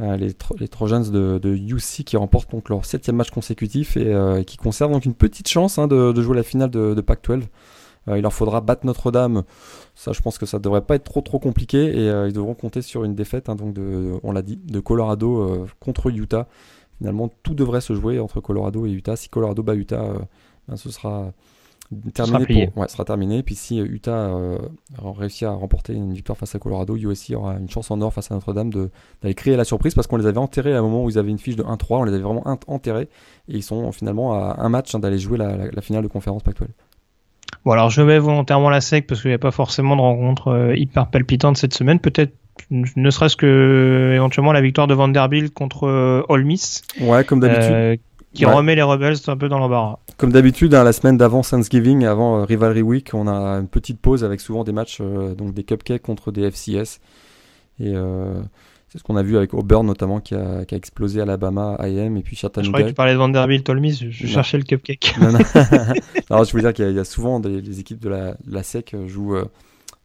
Euh, 0.00 0.16
les, 0.16 0.68
Trojans 0.68 1.10
de, 1.10 1.38
de, 1.38 1.50
UC 1.56 2.04
qui 2.04 2.16
remportent 2.16 2.52
donc 2.52 2.68
leur 2.68 2.84
septième 2.84 3.16
match 3.16 3.30
consécutif 3.30 3.96
et 3.96 4.14
euh, 4.14 4.44
qui 4.44 4.56
conservent 4.56 4.92
donc 4.92 5.04
une 5.04 5.14
petite 5.14 5.48
chance 5.48 5.76
hein, 5.76 5.88
de, 5.88 6.22
jouer 6.22 6.36
la 6.36 6.44
finale 6.44 6.70
de, 6.70 6.94
de 6.94 7.00
Pac-12. 7.00 7.42
Euh, 8.06 8.16
il 8.16 8.22
leur 8.22 8.32
faudra 8.32 8.60
battre 8.60 8.86
Notre-Dame. 8.86 9.42
Ça, 9.96 10.12
je 10.12 10.20
pense 10.20 10.38
que 10.38 10.46
ça 10.46 10.60
devrait 10.60 10.82
pas 10.82 10.94
être 10.94 11.04
trop 11.04 11.20
trop 11.20 11.40
compliqué 11.40 11.78
et 11.78 12.06
ils 12.26 12.32
devront 12.32 12.54
compter 12.54 12.80
sur 12.80 13.02
une 13.02 13.16
défaite, 13.16 13.48
hein, 13.48 13.56
donc 13.56 13.74
de, 13.74 14.12
on 14.22 14.30
l'a 14.30 14.42
dit, 14.42 14.56
de 14.56 14.78
Colorado 14.78 15.66
contre 15.80 16.10
Utah. 16.10 16.46
Finalement, 16.98 17.28
tout 17.42 17.54
devrait 17.54 17.80
se 17.80 17.92
jouer 17.94 18.20
entre 18.20 18.40
Colorado 18.40 18.86
et 18.86 18.90
Utah. 18.90 19.16
Si 19.16 19.28
Colorado 19.28 19.62
bat 19.64 19.74
Utah, 19.74 20.12
ben, 20.68 20.76
ce 20.76 20.90
sera 20.90 21.32
terminé 22.12 22.70
sera, 22.74 22.88
sera 22.88 23.04
terminé. 23.04 23.42
Puis 23.42 23.54
si 23.54 23.78
Utah 23.78 24.28
euh, 24.28 24.58
réussit 24.98 25.44
à 25.44 25.52
remporter 25.52 25.94
une 25.94 26.12
victoire 26.12 26.36
face 26.36 26.54
à 26.54 26.58
Colorado, 26.58 26.96
USC 26.96 27.32
aura 27.34 27.54
une 27.54 27.70
chance 27.70 27.90
en 27.90 28.00
or 28.00 28.12
face 28.12 28.30
à 28.30 28.34
Notre-Dame 28.34 28.70
d'aller 28.70 29.34
créer 29.34 29.56
la 29.56 29.64
surprise 29.64 29.94
parce 29.94 30.06
qu'on 30.06 30.16
les 30.16 30.26
avait 30.26 30.38
enterrés 30.38 30.74
à 30.74 30.78
un 30.78 30.82
moment 30.82 31.04
où 31.04 31.10
ils 31.10 31.18
avaient 31.18 31.30
une 31.30 31.38
fiche 31.38 31.56
de 31.56 31.62
1-3, 31.62 31.76
on 31.90 32.04
les 32.04 32.12
avait 32.12 32.22
vraiment 32.22 32.44
enterrés 32.66 33.08
et 33.48 33.56
ils 33.56 33.62
sont 33.62 33.90
finalement 33.92 34.34
à 34.34 34.56
un 34.58 34.68
match 34.68 34.94
hein, 34.94 34.98
d'aller 34.98 35.18
jouer 35.18 35.38
la, 35.38 35.80
finale 35.80 36.02
de 36.02 36.08
conférence 36.08 36.42
Pac-12. 36.42 36.66
Bon 37.64 37.72
alors 37.72 37.90
je 37.90 38.02
mets 38.02 38.18
volontairement 38.18 38.70
la 38.70 38.80
sec 38.80 39.06
parce 39.06 39.22
qu'il 39.22 39.30
n'y 39.30 39.34
a 39.34 39.38
pas 39.38 39.50
forcément 39.50 39.96
de 39.96 40.00
rencontre 40.00 40.48
euh, 40.48 40.76
hyper 40.76 41.08
palpitante 41.08 41.56
cette 41.56 41.74
semaine. 41.74 41.98
Peut-être 41.98 42.34
ne 42.70 43.10
serait-ce 43.10 43.36
que 43.36 44.12
éventuellement 44.14 44.52
la 44.52 44.60
victoire 44.60 44.86
de 44.86 44.94
Vanderbilt 44.94 45.54
contre 45.54 45.86
euh, 45.86 46.22
Ole 46.28 46.44
Miss. 46.44 46.82
Ouais, 47.00 47.24
comme 47.24 47.40
d'habitude 47.40 48.00
qui 48.34 48.44
remet 48.44 48.74
les 48.74 48.82
Rebels 48.82 49.16
un 49.26 49.36
peu 49.36 49.48
dans 49.48 49.58
l'embarras. 49.58 49.98
Comme 50.16 50.32
d'habitude, 50.32 50.74
hein, 50.74 50.84
la 50.84 50.92
semaine 50.92 51.16
d'avant 51.16 51.42
Thanksgiving, 51.42 52.04
avant 52.04 52.40
euh, 52.40 52.44
Rivalry 52.44 52.82
Week, 52.82 53.10
on 53.14 53.26
a 53.28 53.58
une 53.58 53.68
petite 53.68 54.00
pause 54.00 54.24
avec 54.24 54.40
souvent 54.40 54.64
des 54.64 54.72
matchs, 54.72 54.98
euh, 55.00 55.34
donc 55.34 55.54
des 55.54 55.64
cupcakes 55.64 56.02
contre 56.02 56.32
des 56.32 56.50
FCS. 56.50 57.00
Et 57.80 57.94
euh, 57.94 58.40
c'est 58.88 58.98
ce 58.98 59.04
qu'on 59.04 59.16
a 59.16 59.22
vu 59.22 59.36
avec 59.36 59.54
Auburn 59.54 59.86
notamment 59.86 60.20
qui 60.20 60.34
a, 60.34 60.64
qui 60.64 60.74
a 60.74 60.78
explosé 60.78 61.20
Alabama, 61.20 61.76
IM 61.80 62.16
et 62.16 62.22
puis 62.22 62.36
Chattanooga. 62.36 62.66
Je 62.66 62.70
croyais 62.70 62.84
que 62.86 62.90
tu 62.90 62.94
parlais 62.94 63.12
de 63.12 63.18
Vanderbilt, 63.18 63.68
Ole 63.68 63.80
Miss, 63.80 64.04
je 64.04 64.26
cherchais 64.26 64.58
le 64.58 64.64
cupcake. 64.64 65.14
Non, 65.20 65.32
non. 65.32 65.38
Alors, 66.30 66.44
je 66.44 66.50
voulais 66.50 66.64
dire 66.64 66.72
qu'il 66.72 66.90
y, 66.90 66.98
a 66.98 67.04
souvent 67.04 67.40
des, 67.40 67.60
les 67.60 67.80
équipes 67.80 68.00
de 68.00 68.08
la, 68.08 68.34
la 68.46 68.62
SEC 68.62 68.96
jouent 69.06 69.36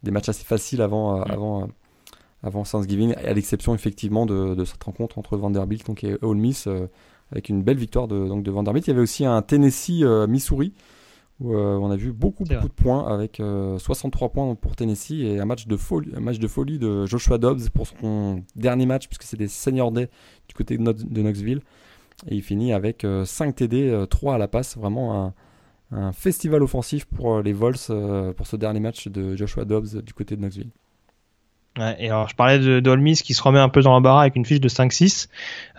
des 0.04 0.12
matchs 0.12 0.30
assez 0.30 0.46
faciles 0.46 0.82
avant, 0.82 1.20
mm. 1.20 1.32
avant, 1.32 1.68
avant 2.44 2.64
Thanksgiving, 2.64 3.16
à 3.16 3.34
l'exception 3.34 3.74
effectivement 3.74 4.26
de, 4.26 4.54
de, 4.54 4.66
cette 4.66 4.84
rencontre 4.84 5.18
entre 5.18 5.38
Vanderbilt 5.38 5.88
donc, 5.88 6.04
et 6.04 6.18
Ole 6.22 6.38
Miss 6.38 6.68
avec 7.34 7.50
une 7.50 7.64
belle 7.64 7.78
victoire 7.78 8.08
de, 8.08 8.28
donc 8.28 8.44
de 8.44 8.52
Vanderbilt. 8.52 8.88
Il 8.88 8.92
y 8.92 8.94
avait 8.94 9.02
aussi 9.02 9.26
un 9.26 9.42
Tennessee-Missouri 9.42 10.74
euh, 10.76 11.46
où 11.46 11.56
euh, 11.56 11.78
on 11.78 11.90
a 11.90 11.96
vu 11.96 12.14
beaucoup, 12.14 12.44
beaucoup 12.44 12.68
de 12.68 12.74
points 12.74 13.12
avec 13.12 13.38
63 13.38 14.28
euh, 14.28 14.32
points 14.32 14.56
pour 14.56 14.76
Tennessee 14.76 15.22
et 15.24 15.40
un 15.40 15.46
match 15.46 15.66
de 15.68 15.76
folie, 15.76 16.12
un 16.16 16.20
match 16.20 16.38
de 16.38 16.48
folie 16.48 16.78
de 16.78 17.06
Joshua 17.08 17.40
Dobbs 17.40 17.70
pour 17.74 17.88
son 17.88 18.44
dernier 18.56 18.86
match 18.86 19.08
puisque 19.08 19.24
c'est 19.24 19.36
des 19.36 19.48
senior 19.48 19.92
day 19.92 20.10
du 20.48 20.54
côté 20.54 20.78
de, 20.78 21.22
Knoxville. 21.22 21.62
Et 22.28 22.36
il 22.36 22.44
finit 22.44 22.72
avec 22.72 23.06
5 23.26 23.56
TD, 23.56 24.06
3 24.10 24.36
à 24.36 24.38
la 24.38 24.48
passe, 24.48 24.78
vraiment 24.78 25.26
un, 25.26 25.34
un 25.92 26.12
festival 26.14 26.62
offensif 26.62 27.06
pour 27.06 27.42
les 27.42 27.52
Vols 27.52 27.74
pour 28.38 28.46
ce 28.46 28.56
dernier 28.56 28.80
match 28.80 29.08
de 29.08 29.36
Joshua 29.36 29.66
Dobbs 29.66 30.04
du 30.04 30.14
côté 30.14 30.36
de 30.36 30.42
Knoxville. 30.42 30.70
Et 31.98 32.08
alors 32.08 32.30
je 32.30 32.36
parlais 32.36 32.60
de 32.60 32.80
d'Olmis 32.80 33.16
qui 33.16 33.34
se 33.34 33.42
remet 33.42 33.58
un 33.58 33.70
peu 33.70 33.82
dans 33.82 33.92
l'embarras 33.92 34.22
avec 34.22 34.36
une 34.36 34.46
fiche 34.46 34.60
de 34.60 34.70
5-6. 34.70 35.28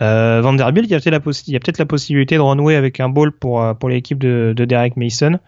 Euh, 0.01 0.41
Vanderbilt, 0.41 0.87
il 0.87 0.91
y 0.91 0.95
a 0.95 0.99
peut-être 0.99 1.77
la, 1.77 1.85
possibilité 1.85 2.35
de 2.35 2.41
renouer 2.41 2.75
avec 2.75 2.99
un 2.99 3.07
ball 3.07 3.31
pour, 3.31 3.61
euh, 3.61 3.73
pour 3.73 3.87
l'équipe 3.87 4.17
de, 4.17 4.53
de 4.53 4.65
Derek 4.65 4.97
Mason, 4.97 5.39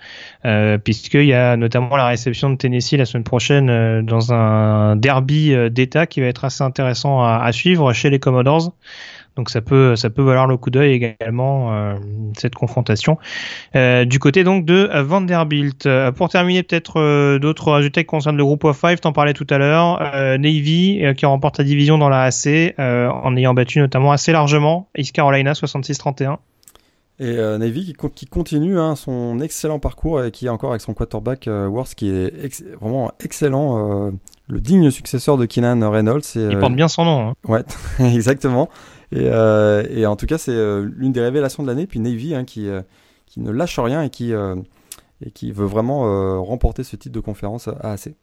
euh, 0.45 0.77
puisqu'il 0.77 1.25
y 1.25 1.33
a 1.33 1.57
notamment 1.57 1.97
la 1.97 2.07
réception 2.07 2.49
de 2.49 2.55
Tennessee 2.55 2.93
la 2.93 3.05
semaine 3.05 3.25
prochaine 3.25 3.69
euh, 3.69 4.01
dans 4.01 4.31
un 4.31 4.95
derby 4.95 5.53
euh, 5.53 5.69
d'État 5.69 6.07
qui 6.07 6.21
va 6.21 6.27
être 6.27 6.45
assez 6.45 6.63
intéressant 6.63 7.21
à 7.21 7.51
suivre 7.51 7.91
chez 7.91 8.09
les 8.09 8.19
Commodores. 8.19 8.71
Donc 9.37 9.51
ça 9.51 9.61
peut 9.61 9.95
ça 9.95 10.09
peut 10.09 10.23
valoir 10.23 10.47
le 10.47 10.57
coup 10.57 10.71
d'œil 10.71 10.93
également 10.93 11.73
euh, 11.73 11.95
cette 12.37 12.55
confrontation 12.55 13.17
euh, 13.75 14.03
du 14.03 14.17
côté 14.19 14.43
donc 14.43 14.65
de 14.65 14.89
Vanderbilt. 15.01 15.85
Euh, 15.85 16.11
pour 16.11 16.29
terminer 16.29 16.63
peut-être 16.63 17.37
d'autres 17.37 17.71
résultats 17.71 18.01
qui 18.01 18.07
concernent 18.07 18.37
le 18.37 18.43
groupe 18.43 18.63
of 18.63 18.77
5, 18.77 18.99
t'en 18.99 19.13
parlais 19.13 19.33
tout 19.33 19.47
à 19.49 19.59
l'heure, 19.59 19.99
Navy 20.39 21.03
qui 21.15 21.25
remporte 21.25 21.59
la 21.59 21.63
division 21.63 21.97
dans 21.97 22.09
la 22.09 22.23
AC 22.23 22.73
en 22.77 23.37
ayant 23.37 23.53
battu 23.53 23.79
notamment 23.79 24.11
assez 24.11 24.31
largement 24.31 24.89
East 24.97 25.13
Carolina 25.13 25.53
66-31. 25.53 26.37
Et 27.19 27.35
Navy 27.35 27.93
qui, 28.15 28.25
continue 28.25 28.79
hein, 28.79 28.95
son 28.95 29.39
excellent 29.39 29.79
parcours 29.79 30.23
et 30.23 30.31
qui 30.31 30.47
est 30.47 30.49
encore 30.49 30.71
avec 30.71 30.81
son 30.81 30.93
quarterback 30.93 31.47
Worth 31.47 31.95
qui 31.95 32.09
est 32.09 32.63
vraiment 32.79 33.11
excellent, 33.23 34.11
le 34.47 34.61
digne 34.61 34.89
successeur 34.89 35.37
de 35.37 35.45
Keenan 35.45 35.89
Reynolds. 35.89 36.21
Il 36.35 36.57
porte 36.59 36.73
bien 36.73 36.87
son 36.87 37.05
nom. 37.05 37.29
Hein. 37.29 37.33
Ouais, 37.47 37.63
exactement. 37.99 38.69
Et, 39.11 39.29
euh, 39.31 39.83
et, 39.89 40.05
en 40.05 40.15
tout 40.15 40.25
cas, 40.25 40.37
c'est 40.37 40.51
euh, 40.51 40.89
l'une 40.95 41.11
des 41.11 41.21
révélations 41.21 41.63
de 41.63 41.67
l'année. 41.67 41.87
Puis 41.87 41.99
Navy, 41.99 42.35
hein, 42.35 42.43
qui, 42.43 42.67
euh, 42.67 42.81
qui 43.25 43.39
ne 43.39 43.51
lâche 43.51 43.79
rien 43.79 44.03
et 44.03 44.09
qui, 44.09 44.31
et 44.31 45.31
qui 45.31 45.51
veut 45.51 45.65
vraiment 45.65 46.43
remporter 46.43 46.83
ce 46.83 46.95
titre 46.95 47.13
de 47.13 47.19
conférence 47.19 47.67
à 47.67 47.91
AC. 47.91 48.13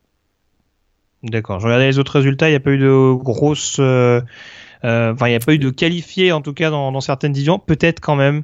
D'accord. 1.23 1.61
Je 1.61 1.67
regardais 1.67 1.87
les 1.87 1.99
autres 1.99 2.13
résultats. 2.13 2.49
Il 2.49 2.53
n'y 2.53 2.57
a 2.57 2.61
pas 2.61 2.73
eu 2.73 2.79
de 2.79 3.15
grosses 3.15 3.81
Enfin, 4.87 5.27
il 5.27 5.31
n'y 5.31 5.35
a 5.35 5.41
pas 5.41 5.55
eu 5.55 5.59
de 5.59 5.71
qualifié 5.71 6.31
en 6.33 6.43
tout 6.43 6.53
cas 6.53 6.69
dans, 6.69 6.93
dans 6.93 7.01
certaines 7.01 7.33
divisions. 7.33 7.59
Peut-être 7.59 8.01
quand 8.01 8.17
même 8.17 8.43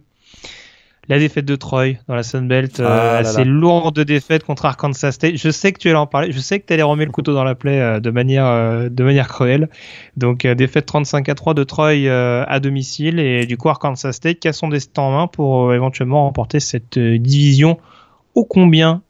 la 1.11 1.19
défaite 1.19 1.45
de 1.45 1.57
Troy 1.57 1.95
dans 2.07 2.15
la 2.15 2.23
Sunbelt, 2.23 2.79
Belt, 2.79 2.81
euh, 2.81 2.87
ah 2.89 3.17
assez 3.19 3.45
lourde 3.45 3.99
défaite 3.99 4.45
contre 4.45 4.65
Arkansas 4.65 5.11
State. 5.11 5.37
Je 5.37 5.51
sais 5.51 5.73
que 5.73 5.79
tu 5.79 5.89
allais 5.89 5.99
en 5.99 6.07
parler, 6.07 6.31
je 6.31 6.39
sais 6.39 6.61
que 6.61 6.67
tu 6.67 6.73
allais 6.73 6.85
remettre 6.85 7.09
le 7.09 7.13
couteau 7.13 7.35
dans 7.35 7.43
la 7.43 7.57
plaie 7.57 7.81
euh, 7.81 7.99
de 7.99 8.11
manière 8.11 8.47
euh, 8.47 8.89
de 8.89 9.03
manière 9.03 9.27
cruelle. 9.27 9.69
Donc 10.17 10.47
défaite 10.47 10.87
35 10.87 11.29
à 11.29 11.35
3 11.35 11.55
de 11.55 11.65
Troy 11.65 12.09
à 12.09 12.61
domicile 12.61 13.19
et 13.19 13.45
du 13.45 13.57
coup 13.57 13.69
Arkansas 13.69 14.13
State 14.13 14.39
qui 14.39 14.47
a 14.47 14.53
son 14.53 14.69
destin 14.69 15.03
en 15.03 15.11
main 15.11 15.27
pour 15.27 15.75
éventuellement 15.75 16.25
remporter 16.25 16.61
cette 16.61 16.99
division 16.99 17.79
ô 18.37 18.45
combien 18.45 19.03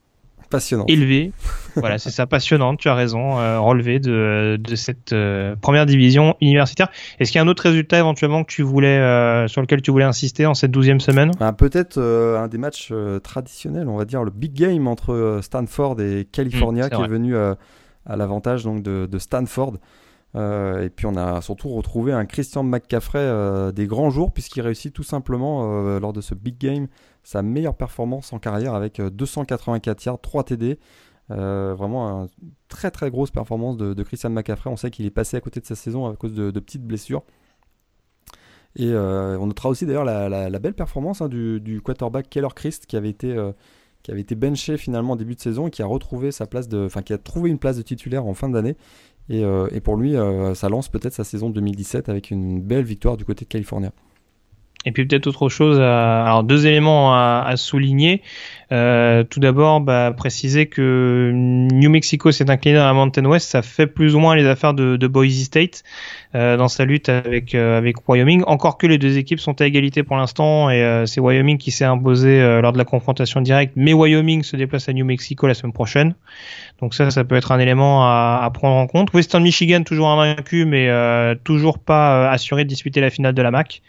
passionnant. 0.50 0.84
Élevé. 0.88 1.32
voilà, 1.76 1.98
c'est 1.98 2.10
ça, 2.10 2.26
passionnante, 2.26 2.78
tu 2.78 2.88
as 2.88 2.94
raison, 2.94 3.38
euh, 3.38 3.58
relevé 3.60 4.00
de, 4.00 4.58
de 4.60 4.74
cette 4.74 5.12
euh, 5.12 5.56
première 5.56 5.86
division 5.86 6.36
universitaire. 6.40 6.90
Est-ce 7.18 7.30
qu'il 7.30 7.38
y 7.38 7.42
a 7.42 7.44
un 7.44 7.48
autre 7.48 7.62
résultat 7.62 7.98
éventuellement 7.98 8.44
que 8.44 8.52
tu 8.52 8.62
voulais, 8.62 8.98
euh, 8.98 9.48
sur 9.48 9.62
lequel 9.62 9.80
tu 9.80 9.90
voulais 9.90 10.04
insister 10.04 10.44
en 10.44 10.54
cette 10.54 10.72
douzième 10.72 11.00
semaine? 11.00 11.30
Ah, 11.40 11.52
Peut-être 11.52 11.98
un 12.00 12.48
des 12.48 12.58
matchs 12.58 12.92
traditionnels, 13.22 13.88
on 13.88 13.96
va 13.96 14.04
dire 14.04 14.24
le 14.24 14.30
big 14.30 14.52
game 14.52 14.86
entre 14.88 15.38
Stanford 15.42 16.00
et 16.00 16.26
California 16.30 16.86
mmh, 16.86 16.90
qui 16.90 17.02
est 17.02 17.08
venu 17.08 17.36
à 17.36 18.16
l'avantage 18.16 18.64
donc 18.64 18.82
de, 18.82 19.06
de 19.06 19.18
Stanford. 19.18 19.76
et 20.34 20.90
puis 20.94 21.06
on 21.06 21.16
a 21.16 21.40
surtout 21.42 21.68
retrouvé 21.68 22.12
un 22.12 22.24
Christian 22.24 22.64
McCaffrey 22.64 23.72
des 23.72 23.86
grands 23.86 24.10
jours 24.10 24.32
puisqu'il 24.32 24.62
réussit 24.62 24.92
tout 24.92 25.02
simplement 25.02 25.98
lors 25.98 26.12
de 26.12 26.20
ce 26.20 26.34
big 26.34 26.58
game 26.58 26.88
sa 27.22 27.42
meilleure 27.42 27.76
performance 27.76 28.32
en 28.32 28.38
carrière 28.38 28.74
avec 28.74 29.00
284 29.00 30.04
yards, 30.04 30.20
3 30.20 30.44
TD. 30.44 30.78
vraiment 31.28 32.28
une 32.42 32.50
très 32.68 32.90
très 32.90 33.10
grosse 33.10 33.30
performance 33.30 33.76
de, 33.76 34.02
Christian 34.02 34.30
McCaffrey. 34.30 34.70
On 34.70 34.76
sait 34.76 34.90
qu'il 34.90 35.06
est 35.06 35.10
passé 35.10 35.36
à 35.36 35.40
côté 35.40 35.60
de 35.60 35.66
sa 35.66 35.74
saison 35.74 36.06
à 36.06 36.16
cause 36.16 36.34
de, 36.34 36.50
petites 36.60 36.84
blessures. 36.84 37.22
Et 38.76 38.88
euh, 38.88 39.36
on 39.38 39.46
notera 39.46 39.68
aussi 39.68 39.84
d'ailleurs 39.84 40.04
la, 40.04 40.58
belle 40.58 40.74
performance 40.74 41.20
hein, 41.20 41.28
du, 41.28 41.80
quarterback 41.84 42.28
Keller 42.30 42.48
Christ 42.54 42.86
qui 42.86 42.96
avait 42.96 43.10
été 43.10 43.36
euh, 43.36 43.52
benché 44.36 44.76
finalement 44.76 45.14
au 45.14 45.16
début 45.16 45.34
de 45.34 45.40
saison 45.40 45.66
et 45.66 45.70
qui 45.70 45.82
a 45.82 45.86
retrouvé 45.86 46.30
sa 46.30 46.46
place 46.46 46.68
de, 46.68 46.86
enfin 46.86 47.02
qui 47.02 47.12
a 47.12 47.18
trouvé 47.18 47.50
une 47.50 47.58
place 47.58 47.76
de 47.76 47.82
titulaire 47.82 48.26
en 48.26 48.34
fin 48.34 48.48
d'année. 48.48 48.76
Et, 49.28 49.44
euh, 49.44 49.68
et, 49.70 49.80
pour 49.80 49.96
lui, 49.96 50.14
ça 50.54 50.68
lance 50.68 50.88
peut-être 50.88 51.12
sa 51.12 51.22
saison 51.22 51.50
2017 51.50 52.08
avec 52.08 52.30
une 52.30 52.60
belle 52.60 52.84
victoire 52.84 53.16
du 53.16 53.24
côté 53.24 53.44
de 53.44 53.50
California. 53.50 53.92
Et 54.86 54.92
puis 54.92 55.04
peut-être 55.04 55.26
autre 55.26 55.50
chose, 55.50 55.78
alors 55.78 56.42
deux 56.42 56.66
éléments 56.66 57.14
à, 57.14 57.52
souligner. 57.56 58.22
Euh, 58.72 59.24
tout 59.24 59.40
d'abord, 59.40 59.80
bah, 59.80 60.14
préciser 60.16 60.66
que 60.66 61.32
New 61.34 61.90
Mexico 61.90 62.30
s'est 62.30 62.48
incliné 62.48 62.78
dans 62.78 62.84
la 62.84 62.92
Mountain 62.92 63.24
West, 63.24 63.50
ça 63.50 63.62
fait 63.62 63.88
plus 63.88 64.14
ou 64.14 64.20
moins 64.20 64.36
les 64.36 64.46
affaires 64.46 64.74
de, 64.74 64.96
de 64.96 65.06
Boise 65.08 65.42
State 65.42 65.82
euh, 66.36 66.56
dans 66.56 66.68
sa 66.68 66.84
lutte 66.84 67.08
avec 67.08 67.56
euh, 67.56 67.76
avec 67.76 68.08
Wyoming. 68.08 68.44
Encore 68.46 68.78
que 68.78 68.86
les 68.86 68.96
deux 68.96 69.18
équipes 69.18 69.40
sont 69.40 69.60
à 69.60 69.66
égalité 69.66 70.04
pour 70.04 70.16
l'instant 70.16 70.70
et 70.70 71.04
c'est 71.06 71.20
Wyoming 71.20 71.58
qui 71.58 71.72
s'est 71.72 71.84
imposé 71.84 72.40
lors 72.62 72.72
de 72.72 72.78
la 72.78 72.84
confrontation 72.84 73.40
directe, 73.40 73.72
mais 73.76 73.92
Wyoming 73.92 74.44
se 74.44 74.56
déplace 74.56 74.88
à 74.88 74.92
New 74.92 75.04
Mexico 75.04 75.46
la 75.46 75.54
semaine 75.54 75.72
prochaine. 75.72 76.14
Donc 76.80 76.94
ça, 76.94 77.10
ça 77.10 77.24
peut 77.24 77.34
être 77.34 77.52
un 77.52 77.58
élément 77.58 78.04
à, 78.04 78.40
à 78.42 78.50
prendre 78.50 78.76
en 78.76 78.86
compte. 78.86 79.12
Western 79.12 79.42
Michigan 79.42 79.82
toujours 79.82 80.08
invaincu, 80.08 80.64
mais 80.64 80.88
toujours 81.42 81.80
pas 81.80 82.30
assuré 82.30 82.64
de 82.64 82.68
disputer 82.68 83.00
la 83.00 83.10
finale 83.10 83.34
de 83.34 83.42
la 83.42 83.50
MAC. 83.50 83.82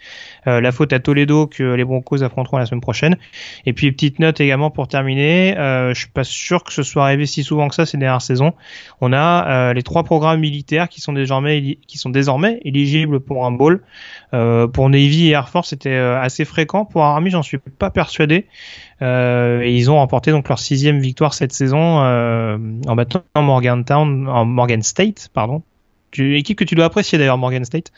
La 0.46 0.72
faute 0.72 0.94
à 0.94 1.00
Toledo 1.00 1.48
que 1.48 1.64
les 1.64 1.84
Broncos 1.84 2.24
affronteront 2.24 2.58
la 2.58 2.66
semaine 2.66 2.82
prochaine. 2.82 3.18
Et 3.66 3.74
puis 3.74 3.92
petite 3.92 4.20
note 4.20 4.40
également 4.40 4.70
pour 4.70 4.88
terminer, 4.88 5.58
euh, 5.58 5.94
je 5.94 6.00
suis 6.00 6.10
pas 6.10 6.24
sûr 6.24 6.64
que 6.64 6.74
ce 6.74 6.84
soit 6.84 7.04
arrivé 7.04 7.26
si 7.26 7.44
souvent 7.44 7.68
que 7.68 7.76
ça 7.76 7.86
ces 7.86 7.98
dernières 7.98 8.22
saisons. 8.22 8.54
On 9.02 9.14
a 9.14 9.48
euh, 9.48 9.74
les 9.74 9.84
trois 9.84 10.04
programmes 10.04 10.40
militaires 10.40 10.90
qui 10.90 11.02
sont 11.02 11.14
désormais 11.14 11.78
qui 11.88 11.98
sont 11.98 12.10
désormais 12.10 12.60
éligibles 12.64 13.20
pour 13.20 13.46
un 13.46 13.52
bowl. 13.52 13.84
Euh, 14.34 14.68
pour 14.68 14.90
Navy 14.90 15.28
et 15.28 15.32
Air 15.32 15.50
Force, 15.50 15.70
c'était 15.70 15.90
euh, 15.90 16.20
assez 16.20 16.46
fréquent. 16.46 16.86
Pour 16.86 17.04
Army, 17.04 17.30
j'en 17.30 17.44
suis 17.44 17.58
pas 17.58 17.90
persuadé. 17.90 18.48
Euh, 19.02 19.62
et 19.62 19.76
ils 19.76 19.90
ont 19.90 19.96
remporté 19.96 20.32
donc 20.32 20.48
leur 20.48 20.60
sixième 20.60 21.00
victoire 21.00 21.34
cette 21.34 21.54
saison 21.54 21.82
en 21.82 22.96
battant 22.96 23.24
Morgantown, 23.36 24.28
en 24.28 24.46
Morgan 24.46 24.84
State, 24.84 25.30
pardon, 25.34 25.64
tu, 26.12 26.38
équipe 26.38 26.58
que 26.58 26.64
tu 26.64 26.76
dois 26.76 26.86
apprécier 26.86 27.18
d'ailleurs, 27.18 27.38
Morgan 27.38 27.64
State. 27.66 27.92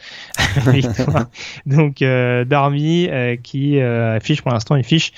Donc 1.66 2.02
euh, 2.02 2.46
Darby 2.46 3.10
euh, 3.10 3.36
qui 3.36 3.80
euh, 3.80 4.18
affiche 4.18 4.42
pour 4.42 4.52
l'instant 4.52 4.76
une 4.76 4.84
fiche 4.84 5.12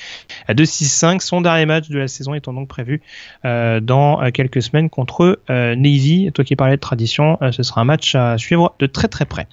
à 0.47 0.53
2-6-5. 0.53 1.19
Son 1.19 1.41
dernier 1.41 1.65
match 1.65 1.89
de 1.89 1.99
la 1.99 2.07
saison 2.07 2.33
étant 2.33 2.53
donc 2.53 2.67
prévu 2.67 3.01
euh, 3.43 3.79
dans 3.79 4.21
euh, 4.21 4.31
quelques 4.31 4.61
semaines 4.61 4.89
contre 4.89 5.39
Navy. 5.49 6.31
Toi 6.33 6.43
qui 6.43 6.55
parlais 6.55 6.75
de 6.75 6.81
tradition, 6.81 7.37
ce 7.51 7.63
sera 7.63 7.81
un 7.81 7.85
match 7.85 8.15
à 8.15 8.37
suivre 8.37 8.75
de 8.79 8.85
très 8.85 9.07
très 9.07 9.25
près. 9.25 9.47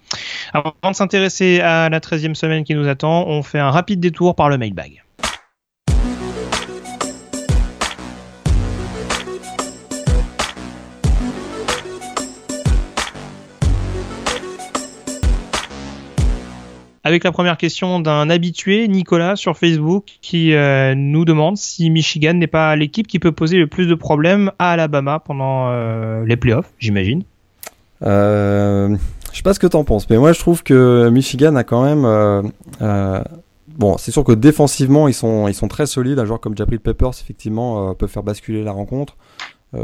Avant 0.53 0.75
de 0.85 0.95
s'intéresser 0.95 1.61
à 1.61 1.89
la 1.89 2.01
13e 2.01 2.35
semaine 2.35 2.65
qui 2.65 2.75
nous 2.75 2.89
attend, 2.89 3.27
on 3.27 3.43
fait 3.43 3.59
un 3.59 3.71
rapide 3.71 4.01
détour 4.01 4.35
par 4.35 4.49
le 4.49 4.59
mailbag. 4.59 5.02
Avec 17.05 17.25
la 17.25 17.33
première 17.33 17.57
question 17.57 17.99
d'un 18.01 18.31
habitué, 18.31 18.87
Nicolas, 18.87 19.35
sur 19.35 19.57
Facebook, 19.59 20.19
qui 20.21 20.55
euh, 20.55 20.95
nous 20.95 21.25
demande 21.25 21.57
si 21.57 21.91
Michigan 21.91 22.35
n'est 22.35 22.47
pas 22.47 22.77
l'équipe 22.77 23.07
qui 23.09 23.19
peut 23.19 23.33
poser 23.33 23.59
le 23.59 23.67
plus 23.67 23.87
de 23.87 23.95
problèmes 23.95 24.53
à 24.59 24.73
Alabama 24.73 25.19
pendant 25.19 25.69
euh, 25.69 26.25
les 26.25 26.37
playoffs, 26.37 26.73
j'imagine. 26.79 27.25
Euh, 28.03 28.97
je 29.33 29.37
sais 29.37 29.43
pas 29.43 29.55
ce 29.55 29.59
que 29.59 29.67
t'en 29.67 29.85
penses, 29.85 30.09
mais 30.11 30.19
moi 30.19 30.33
je 30.33 30.39
trouve 30.39 30.63
que 30.63 31.09
Michigan 31.11 31.57
a 31.57 31.65
quand 31.65 31.83
même... 31.83 32.05
Euh, 32.05 33.23
bon, 33.67 33.97
c'est 33.99 34.13
sûr 34.13 34.23
que 34.23 34.33
défensivement, 34.33 35.09
ils 35.09 35.15
sont, 35.15 35.49
ils 35.49 35.55
sont 35.55 35.69
très 35.69 35.87
solides. 35.87 36.21
Un 36.21 36.25
joueur 36.25 36.41
comme 36.41 36.57
Jabril 36.57 36.79
Peppers, 36.79 37.19
effectivement, 37.21 37.95
peut 37.95 38.07
faire 38.07 38.23
basculer 38.23 38.63
la 38.63 38.73
rencontre. 38.73 39.17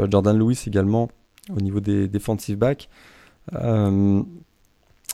Jordan 0.09 0.37
Lewis 0.37 0.63
également, 0.67 1.09
au 1.53 1.59
niveau 1.59 1.79
des 1.79 2.07
defensive 2.07 2.57
backs. 2.57 2.87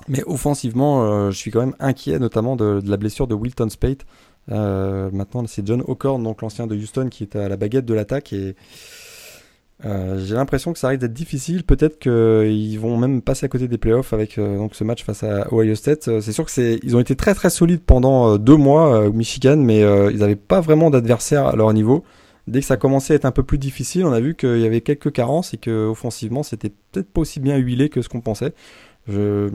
Mais 0.07 0.23
offensivement, 0.25 1.03
euh, 1.03 1.31
je 1.31 1.37
suis 1.37 1.51
quand 1.51 1.61
même 1.61 1.75
inquiet, 1.79 2.19
notamment 2.19 2.55
de, 2.55 2.81
la 2.85 2.97
blessure 2.97 3.27
de 3.27 3.33
Wilton 3.33 3.69
Spate. 3.69 4.05
Euh, 4.51 5.09
maintenant, 5.11 5.43
c'est 5.47 5.65
John 5.65 5.83
O'Corn, 5.87 6.21
donc 6.21 6.41
l'ancien 6.41 6.67
de 6.67 6.75
Houston, 6.75 7.07
qui 7.09 7.23
est 7.23 7.35
à 7.35 7.49
la 7.49 7.57
baguette 7.57 7.85
de 7.85 7.93
l'attaque. 7.95 8.31
Et 8.31 8.55
euh, 9.83 10.23
j'ai 10.23 10.35
l'impression 10.35 10.73
que 10.73 10.79
ça 10.79 10.89
risque 10.89 11.01
d'être 11.01 11.13
difficile. 11.13 11.63
Peut-être 11.63 11.97
qu'ils 11.97 12.79
vont 12.79 12.97
même 12.97 13.23
passer 13.23 13.47
à 13.47 13.49
côté 13.49 13.67
des 13.67 13.79
playoffs 13.79 14.13
avec 14.13 14.39
donc 14.39 14.75
ce 14.75 14.83
match 14.83 15.03
face 15.03 15.23
à 15.23 15.51
Ohio 15.51 15.73
State. 15.73 16.21
C'est 16.21 16.31
sûr 16.31 16.45
que 16.45 16.51
c'est, 16.51 16.79
ils 16.83 16.95
ont 16.95 16.99
été 16.99 17.15
très 17.15 17.33
très 17.33 17.49
solides 17.49 17.81
pendant 17.81 18.37
deux 18.37 18.57
mois 18.57 19.07
au 19.07 19.11
Michigan, 19.11 19.57
mais 19.57 19.79
ils 19.79 20.19
n'avaient 20.19 20.35
pas 20.35 20.61
vraiment 20.61 20.91
d'adversaire 20.91 21.47
à 21.47 21.55
leur 21.55 21.73
niveau. 21.73 22.03
Dès 22.47 22.59
que 22.59 22.67
ça 22.67 22.77
commençait 22.77 23.13
à 23.13 23.15
être 23.15 23.25
un 23.25 23.31
peu 23.31 23.41
plus 23.41 23.57
difficile, 23.57 24.05
on 24.05 24.11
a 24.11 24.19
vu 24.19 24.35
qu'il 24.35 24.59
y 24.59 24.67
avait 24.67 24.81
quelques 24.81 25.11
carences 25.11 25.55
et 25.55 25.57
que 25.57 25.87
offensivement, 25.87 26.43
c'était 26.43 26.71
peut-être 26.91 27.11
pas 27.11 27.21
aussi 27.21 27.39
bien 27.39 27.57
huilé 27.57 27.89
que 27.89 28.03
ce 28.03 28.09
qu'on 28.09 28.21
pensait. 28.21 28.53
Je 29.07 29.49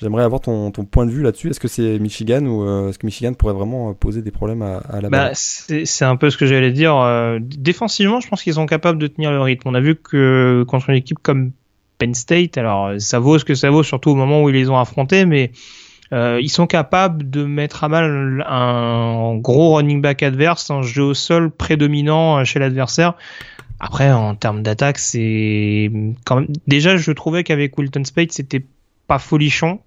J'aimerais 0.00 0.24
avoir 0.24 0.40
ton, 0.40 0.70
ton, 0.70 0.84
point 0.84 1.06
de 1.06 1.10
vue 1.10 1.22
là-dessus. 1.22 1.50
Est-ce 1.50 1.60
que 1.60 1.68
c'est 1.68 1.98
Michigan 1.98 2.44
ou 2.44 2.62
euh, 2.62 2.90
est-ce 2.90 2.98
que 2.98 3.06
Michigan 3.06 3.32
pourrait 3.34 3.54
vraiment 3.54 3.90
euh, 3.90 3.92
poser 3.92 4.22
des 4.22 4.30
problèmes 4.30 4.62
à, 4.62 5.00
la 5.00 5.08
bah, 5.08 5.30
C'est 5.34 6.04
un 6.04 6.16
peu 6.16 6.30
ce 6.30 6.36
que 6.36 6.46
j'allais 6.46 6.72
dire. 6.72 6.96
Euh, 6.96 7.38
défensivement, 7.40 8.20
je 8.20 8.28
pense 8.28 8.42
qu'ils 8.42 8.54
sont 8.54 8.66
capables 8.66 8.98
de 8.98 9.06
tenir 9.06 9.30
le 9.30 9.40
rythme. 9.40 9.68
On 9.68 9.74
a 9.74 9.80
vu 9.80 9.96
que 9.96 10.64
contre 10.68 10.90
une 10.90 10.96
équipe 10.96 11.18
comme 11.22 11.52
Penn 11.98 12.14
State, 12.14 12.58
alors 12.58 12.92
ça 12.98 13.18
vaut 13.18 13.38
ce 13.38 13.44
que 13.44 13.54
ça 13.54 13.70
vaut, 13.70 13.82
surtout 13.82 14.10
au 14.10 14.16
moment 14.16 14.42
où 14.42 14.50
ils 14.50 14.54
les 14.54 14.68
ont 14.68 14.78
affrontés, 14.78 15.24
mais 15.24 15.52
ils 16.12 16.50
sont 16.50 16.66
capables 16.66 17.28
de 17.30 17.44
mettre 17.44 17.82
à 17.82 17.88
mal 17.88 18.44
un 18.48 19.36
gros 19.36 19.74
running 19.76 20.00
back 20.00 20.22
adverse, 20.22 20.70
un 20.70 20.82
jeu 20.82 21.02
au 21.02 21.14
sol 21.14 21.50
prédominant 21.50 22.44
chez 22.44 22.58
l'adversaire. 22.58 23.14
Après, 23.80 24.10
en 24.10 24.34
termes 24.34 24.62
d'attaque, 24.62 24.98
c'est 24.98 25.90
quand 26.24 26.36
même... 26.36 26.48
déjà, 26.66 26.96
je 26.96 27.12
trouvais 27.12 27.44
qu'avec 27.44 27.76
Wilton 27.76 28.04
Spade, 28.04 28.32
c'était 28.32 28.64
pas 29.06 29.18
folichon. 29.18 29.80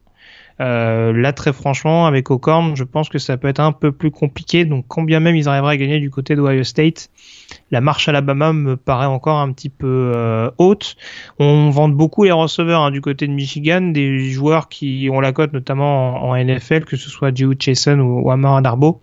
Euh, 0.61 1.13
là, 1.13 1.31
très 1.31 1.53
franchement, 1.53 2.05
avec 2.05 2.29
Ocorn, 2.31 2.75
je 2.75 2.83
pense 2.83 3.07
que 3.07 3.17
ça 3.17 3.37
peut 3.37 3.47
être 3.47 3.61
un 3.61 3.71
peu 3.71 3.91
plus 3.91 4.11
compliqué. 4.11 4.65
Donc, 4.65 4.85
combien 4.87 5.21
même 5.21 5.35
ils 5.35 5.47
arriveraient 5.47 5.73
à 5.73 5.77
gagner 5.77 5.99
du 5.99 6.09
côté 6.09 6.35
d'Ohio 6.35 6.63
State, 6.65 7.09
la 7.71 7.79
marche 7.79 8.09
Alabama 8.09 8.51
me 8.51 8.75
paraît 8.75 9.05
encore 9.05 9.37
un 9.37 9.53
petit 9.53 9.69
peu 9.69 10.11
euh, 10.15 10.51
haute. 10.57 10.97
On 11.39 11.69
vend 11.69 11.87
beaucoup 11.87 12.25
les 12.25 12.31
receveurs 12.31 12.81
hein, 12.81 12.91
du 12.91 12.99
côté 12.99 13.25
de 13.27 13.31
Michigan, 13.31 13.81
des 13.81 14.19
joueurs 14.31 14.67
qui 14.67 15.09
ont 15.11 15.21
la 15.21 15.31
cote 15.31 15.53
notamment 15.53 16.29
en, 16.29 16.35
NFL, 16.35 16.83
que 16.83 16.97
ce 16.97 17.09
soit 17.09 17.35
Joe 17.35 17.55
Chason 17.57 17.99
ou, 17.99 18.21
ou 18.25 18.31
Amara 18.31 18.61
Darbo. 18.61 19.01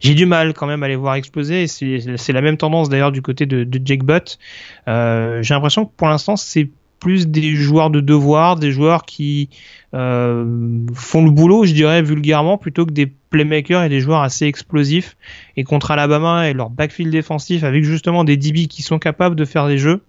J'ai 0.00 0.14
du 0.14 0.26
mal 0.26 0.54
quand 0.54 0.66
même 0.66 0.82
à 0.82 0.88
les 0.88 0.96
voir 0.96 1.14
exploser. 1.14 1.66
C'est 1.66 2.32
la 2.32 2.40
même 2.40 2.56
tendance 2.56 2.88
d'ailleurs 2.88 3.10
du 3.10 3.22
côté 3.22 3.46
de, 3.46 3.64
de 3.64 3.80
Jake 3.84 4.04
Butt. 4.04 4.38
Euh, 4.86 5.42
J'ai 5.42 5.54
l'impression 5.54 5.86
que 5.86 5.92
pour 5.96 6.08
l'instant, 6.08 6.36
c'est 6.36 6.70
plus 7.04 7.28
des 7.28 7.54
joueurs 7.54 7.90
de 7.90 8.00
devoir, 8.00 8.56
des 8.56 8.72
joueurs 8.72 9.04
qui 9.04 9.50
euh, 9.92 10.86
font 10.94 11.22
le 11.22 11.30
boulot, 11.30 11.66
je 11.66 11.74
dirais 11.74 12.00
vulgairement, 12.00 12.56
plutôt 12.56 12.86
que 12.86 12.92
des 12.92 13.04
playmakers 13.04 13.82
et 13.82 13.90
des 13.90 14.00
joueurs 14.00 14.22
assez 14.22 14.46
explosifs. 14.46 15.14
Et 15.58 15.64
contre 15.64 15.90
Alabama 15.90 16.48
et 16.48 16.54
leur 16.54 16.70
backfield 16.70 17.12
défensif, 17.12 17.62
avec 17.62 17.84
justement 17.84 18.24
des 18.24 18.38
DB 18.38 18.68
qui 18.68 18.80
sont 18.80 18.98
capables 18.98 19.36
de 19.36 19.44
faire 19.44 19.68
des 19.68 19.76
jeux, 19.76 20.00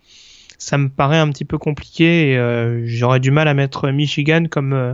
ça 0.58 0.78
me 0.78 0.88
paraît 0.88 1.18
un 1.18 1.30
petit 1.32 1.44
peu 1.44 1.58
compliqué. 1.58 2.32
Et 2.32 2.38
euh, 2.38 2.84
j'aurais 2.86 3.20
du 3.20 3.30
mal 3.30 3.50
à 3.50 3.54
mettre 3.54 3.90
Michigan 3.90 4.46
comme 4.50 4.72
euh, 4.72 4.94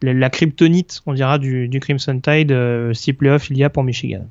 la, 0.00 0.30
kryptonite, 0.30 1.02
on 1.04 1.12
dira, 1.12 1.36
du, 1.36 1.68
du 1.68 1.78
Crimson 1.78 2.18
Tide 2.20 2.56
si 2.94 3.12
playoff 3.12 3.50
il 3.50 3.58
y 3.58 3.64
a 3.64 3.68
pour 3.68 3.84
Michigan. 3.84 4.26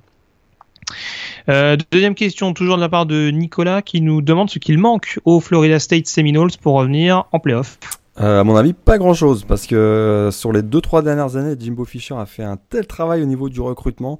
Deuxième 1.91 2.15
question, 2.15 2.53
toujours 2.53 2.75
de 2.77 2.81
la 2.81 2.89
part 2.89 3.05
de 3.05 3.29
Nicolas, 3.29 3.81
qui 3.81 4.01
nous 4.01 4.21
demande 4.21 4.49
ce 4.49 4.59
qu'il 4.59 4.77
manque 4.77 5.19
aux 5.25 5.39
Florida 5.39 5.79
State 5.79 6.07
Seminoles 6.07 6.51
pour 6.61 6.75
revenir 6.75 7.25
en 7.31 7.39
playoff. 7.39 7.77
Euh, 8.19 8.41
à 8.41 8.43
mon 8.43 8.55
avis, 8.55 8.73
pas 8.73 8.97
grand 8.97 9.13
chose, 9.13 9.43
parce 9.43 9.65
que 9.65 9.75
euh, 9.75 10.31
sur 10.31 10.51
les 10.53 10.61
2-3 10.61 11.03
dernières 11.03 11.35
années, 11.35 11.55
Jimbo 11.59 11.83
Fisher 11.85 12.15
a 12.15 12.25
fait 12.25 12.43
un 12.43 12.57
tel 12.57 12.85
travail 12.85 13.23
au 13.23 13.25
niveau 13.25 13.49
du 13.49 13.59
recrutement. 13.59 14.19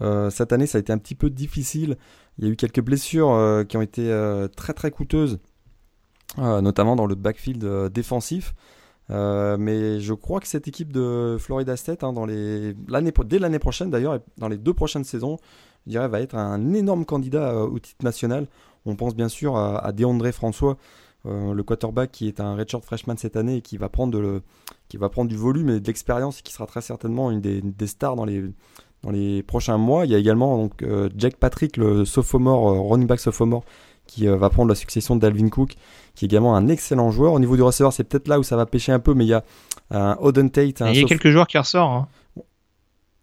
Euh, 0.00 0.28
cette 0.30 0.52
année, 0.52 0.66
ça 0.66 0.78
a 0.78 0.80
été 0.80 0.92
un 0.92 0.98
petit 0.98 1.14
peu 1.14 1.30
difficile. 1.30 1.96
Il 2.38 2.44
y 2.44 2.48
a 2.48 2.50
eu 2.50 2.56
quelques 2.56 2.80
blessures 2.80 3.64
qui 3.68 3.76
ont 3.76 3.82
été 3.82 4.14
très 4.56 4.72
très 4.72 4.92
coûteuses, 4.92 5.40
notamment 6.36 6.94
dans 6.94 7.06
le 7.06 7.16
backfield 7.16 7.90
défensif. 7.92 8.54
mais 9.08 9.98
je 9.98 10.14
crois 10.14 10.38
que 10.38 10.46
cette 10.46 10.68
équipe 10.68 10.92
de 10.92 11.36
Florida 11.40 11.76
State, 11.76 12.04
hein, 12.04 12.12
dans 12.12 12.28
dès 12.28 12.76
l'année 12.86 13.58
prochaine 13.58 13.90
d'ailleurs, 13.90 14.14
et 14.14 14.20
dans 14.36 14.46
les 14.46 14.56
deux 14.56 14.72
prochaines 14.72 15.02
saisons, 15.02 15.38
je 15.86 15.92
dirais, 15.92 16.08
va 16.08 16.20
être 16.20 16.34
un 16.34 16.74
énorme 16.74 17.04
candidat 17.04 17.64
au 17.64 17.78
titre 17.78 18.04
national. 18.04 18.46
On 18.86 18.96
pense 18.96 19.14
bien 19.14 19.28
sûr 19.28 19.56
à, 19.56 19.78
à 19.78 19.92
DeAndre 19.92 20.32
François, 20.32 20.76
euh, 21.26 21.52
le 21.52 21.62
quarterback 21.64 22.12
qui 22.12 22.28
est 22.28 22.38
un 22.38 22.54
redshirt 22.54 22.84
freshman 22.84 23.16
cette 23.16 23.36
année 23.36 23.56
et 23.56 23.60
qui 23.60 23.76
va 23.76 23.88
prendre, 23.88 24.18
de 24.18 24.40
qui 24.88 24.96
va 24.96 25.08
prendre 25.08 25.28
du 25.28 25.36
volume 25.36 25.68
et 25.68 25.80
de 25.80 25.86
l'expérience 25.86 26.38
et 26.38 26.42
qui 26.42 26.52
sera 26.52 26.66
très 26.66 26.80
certainement 26.80 27.32
une 27.32 27.40
des, 27.40 27.60
des, 27.60 27.86
stars 27.88 28.14
dans 28.14 28.24
les, 28.24 28.44
dans 29.02 29.10
les 29.10 29.42
prochains 29.42 29.78
mois. 29.78 30.06
Il 30.06 30.12
y 30.12 30.14
a 30.14 30.18
également 30.18 30.56
donc, 30.56 30.82
euh, 30.82 31.08
Jack 31.16 31.36
Patrick, 31.36 31.76
le 31.76 32.04
sophomore, 32.04 32.70
euh, 32.70 32.80
running 32.80 33.08
back 33.08 33.18
sophomore, 33.18 33.64
qui 34.06 34.26
va 34.26 34.48
prendre 34.48 34.70
la 34.70 34.74
succession 34.74 35.16
d'Alvin 35.16 35.50
Cook, 35.50 35.74
qui 36.14 36.24
est 36.24 36.28
également 36.28 36.56
un 36.56 36.68
excellent 36.68 37.10
joueur. 37.10 37.34
Au 37.34 37.40
niveau 37.40 37.56
du 37.56 37.62
receveur, 37.62 37.92
c'est 37.92 38.04
peut-être 38.04 38.28
là 38.28 38.38
où 38.38 38.42
ça 38.42 38.56
va 38.56 38.64
pêcher 38.64 38.90
un 38.90 39.00
peu, 39.00 39.12
mais 39.12 39.26
il 39.26 39.28
y 39.28 39.34
a 39.34 39.44
un 39.90 40.16
Oden 40.20 40.48
Tate. 40.50 40.80
il 40.80 40.96
y 40.96 41.04
a 41.04 41.04
quelques 41.04 41.28
joueurs 41.28 41.46
qui 41.46 41.58
ressortent. 41.58 42.04
Hein. 42.04 42.08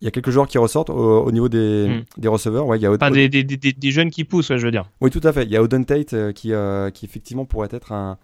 Il 0.06 0.08
y 0.08 0.10
a 0.10 0.12
quelques 0.12 0.30
joueurs 0.30 0.46
qui 0.48 0.60
ressortent 0.60 0.92
au, 0.92 1.32
niveau 1.32 1.50
des, 1.50 1.88
hmm. 1.88 2.22
des, 2.22 2.28
receveurs. 2.28 2.68
Ouais, 2.68 2.78
il 2.78 2.84
y 2.84 2.86
a 2.86 3.10
des, 3.10 3.28
des, 3.28 3.44
des, 3.58 3.92
jeunes 3.92 4.12
qui 4.12 4.24
poussent, 4.24 4.56
je 4.56 4.64
veux 4.64 4.70
dire. 4.70 4.88
Oui, 5.02 5.10
tout 5.10 5.22
à 5.24 5.34
fait. 5.34 5.46
Il 5.46 5.50
y 5.50 5.58
a 5.58 5.64
Oden 5.64 5.84
Tate 5.84 6.14
euh, 6.14 6.32
qui, 6.32 6.54
euh, 6.54 6.92
qui 6.92 7.06
effectivement 7.06 7.46
pourrait 7.46 7.70
être 7.72 7.92
un, 7.92 8.20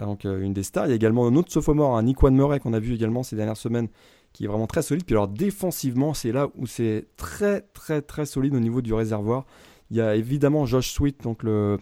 donc, 0.00 0.24
euh, 0.24 0.40
une 0.40 0.52
des 0.52 0.62
stars. 0.62 0.86
Il 0.86 0.90
y 0.90 0.92
a 0.92 0.94
également 0.94 1.26
un 1.26 1.34
autre 1.34 1.50
sophomore, 1.50 1.96
un 1.96 2.04
Nick 2.04 2.22
Murray 2.22 2.60
qu'on 2.60 2.72
a 2.72 2.78
vu 2.78 2.94
également 2.94 3.24
ces 3.24 3.34
dernières 3.34 3.56
semaines, 3.56 3.88
qui 4.32 4.44
est 4.44 4.46
vraiment 4.46 4.68
très 4.68 4.82
solide. 4.82 5.04
Puis 5.04 5.16
alors 5.16 5.26
défensivement, 5.26 6.14
c'est 6.14 6.30
là 6.30 6.46
où 6.56 6.66
c'est 6.66 7.06
très 7.16 7.62
très 7.74 8.00
très 8.00 8.24
solide 8.24 8.54
au 8.54 8.60
niveau 8.60 8.80
du 8.80 8.94
réservoir. 8.94 9.46
Il 9.90 9.96
y 9.96 10.00
a 10.00 10.14
évidemment 10.14 10.66
Josh 10.66 10.92
Sweet, 10.92 11.24
donc 11.24 11.42
le, 11.42 11.78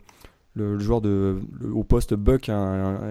le, 0.54 0.78
joueur 0.78 1.02
de, 1.02 1.36
au 1.74 1.84
poste 1.84 2.14
Buck, 2.14 2.50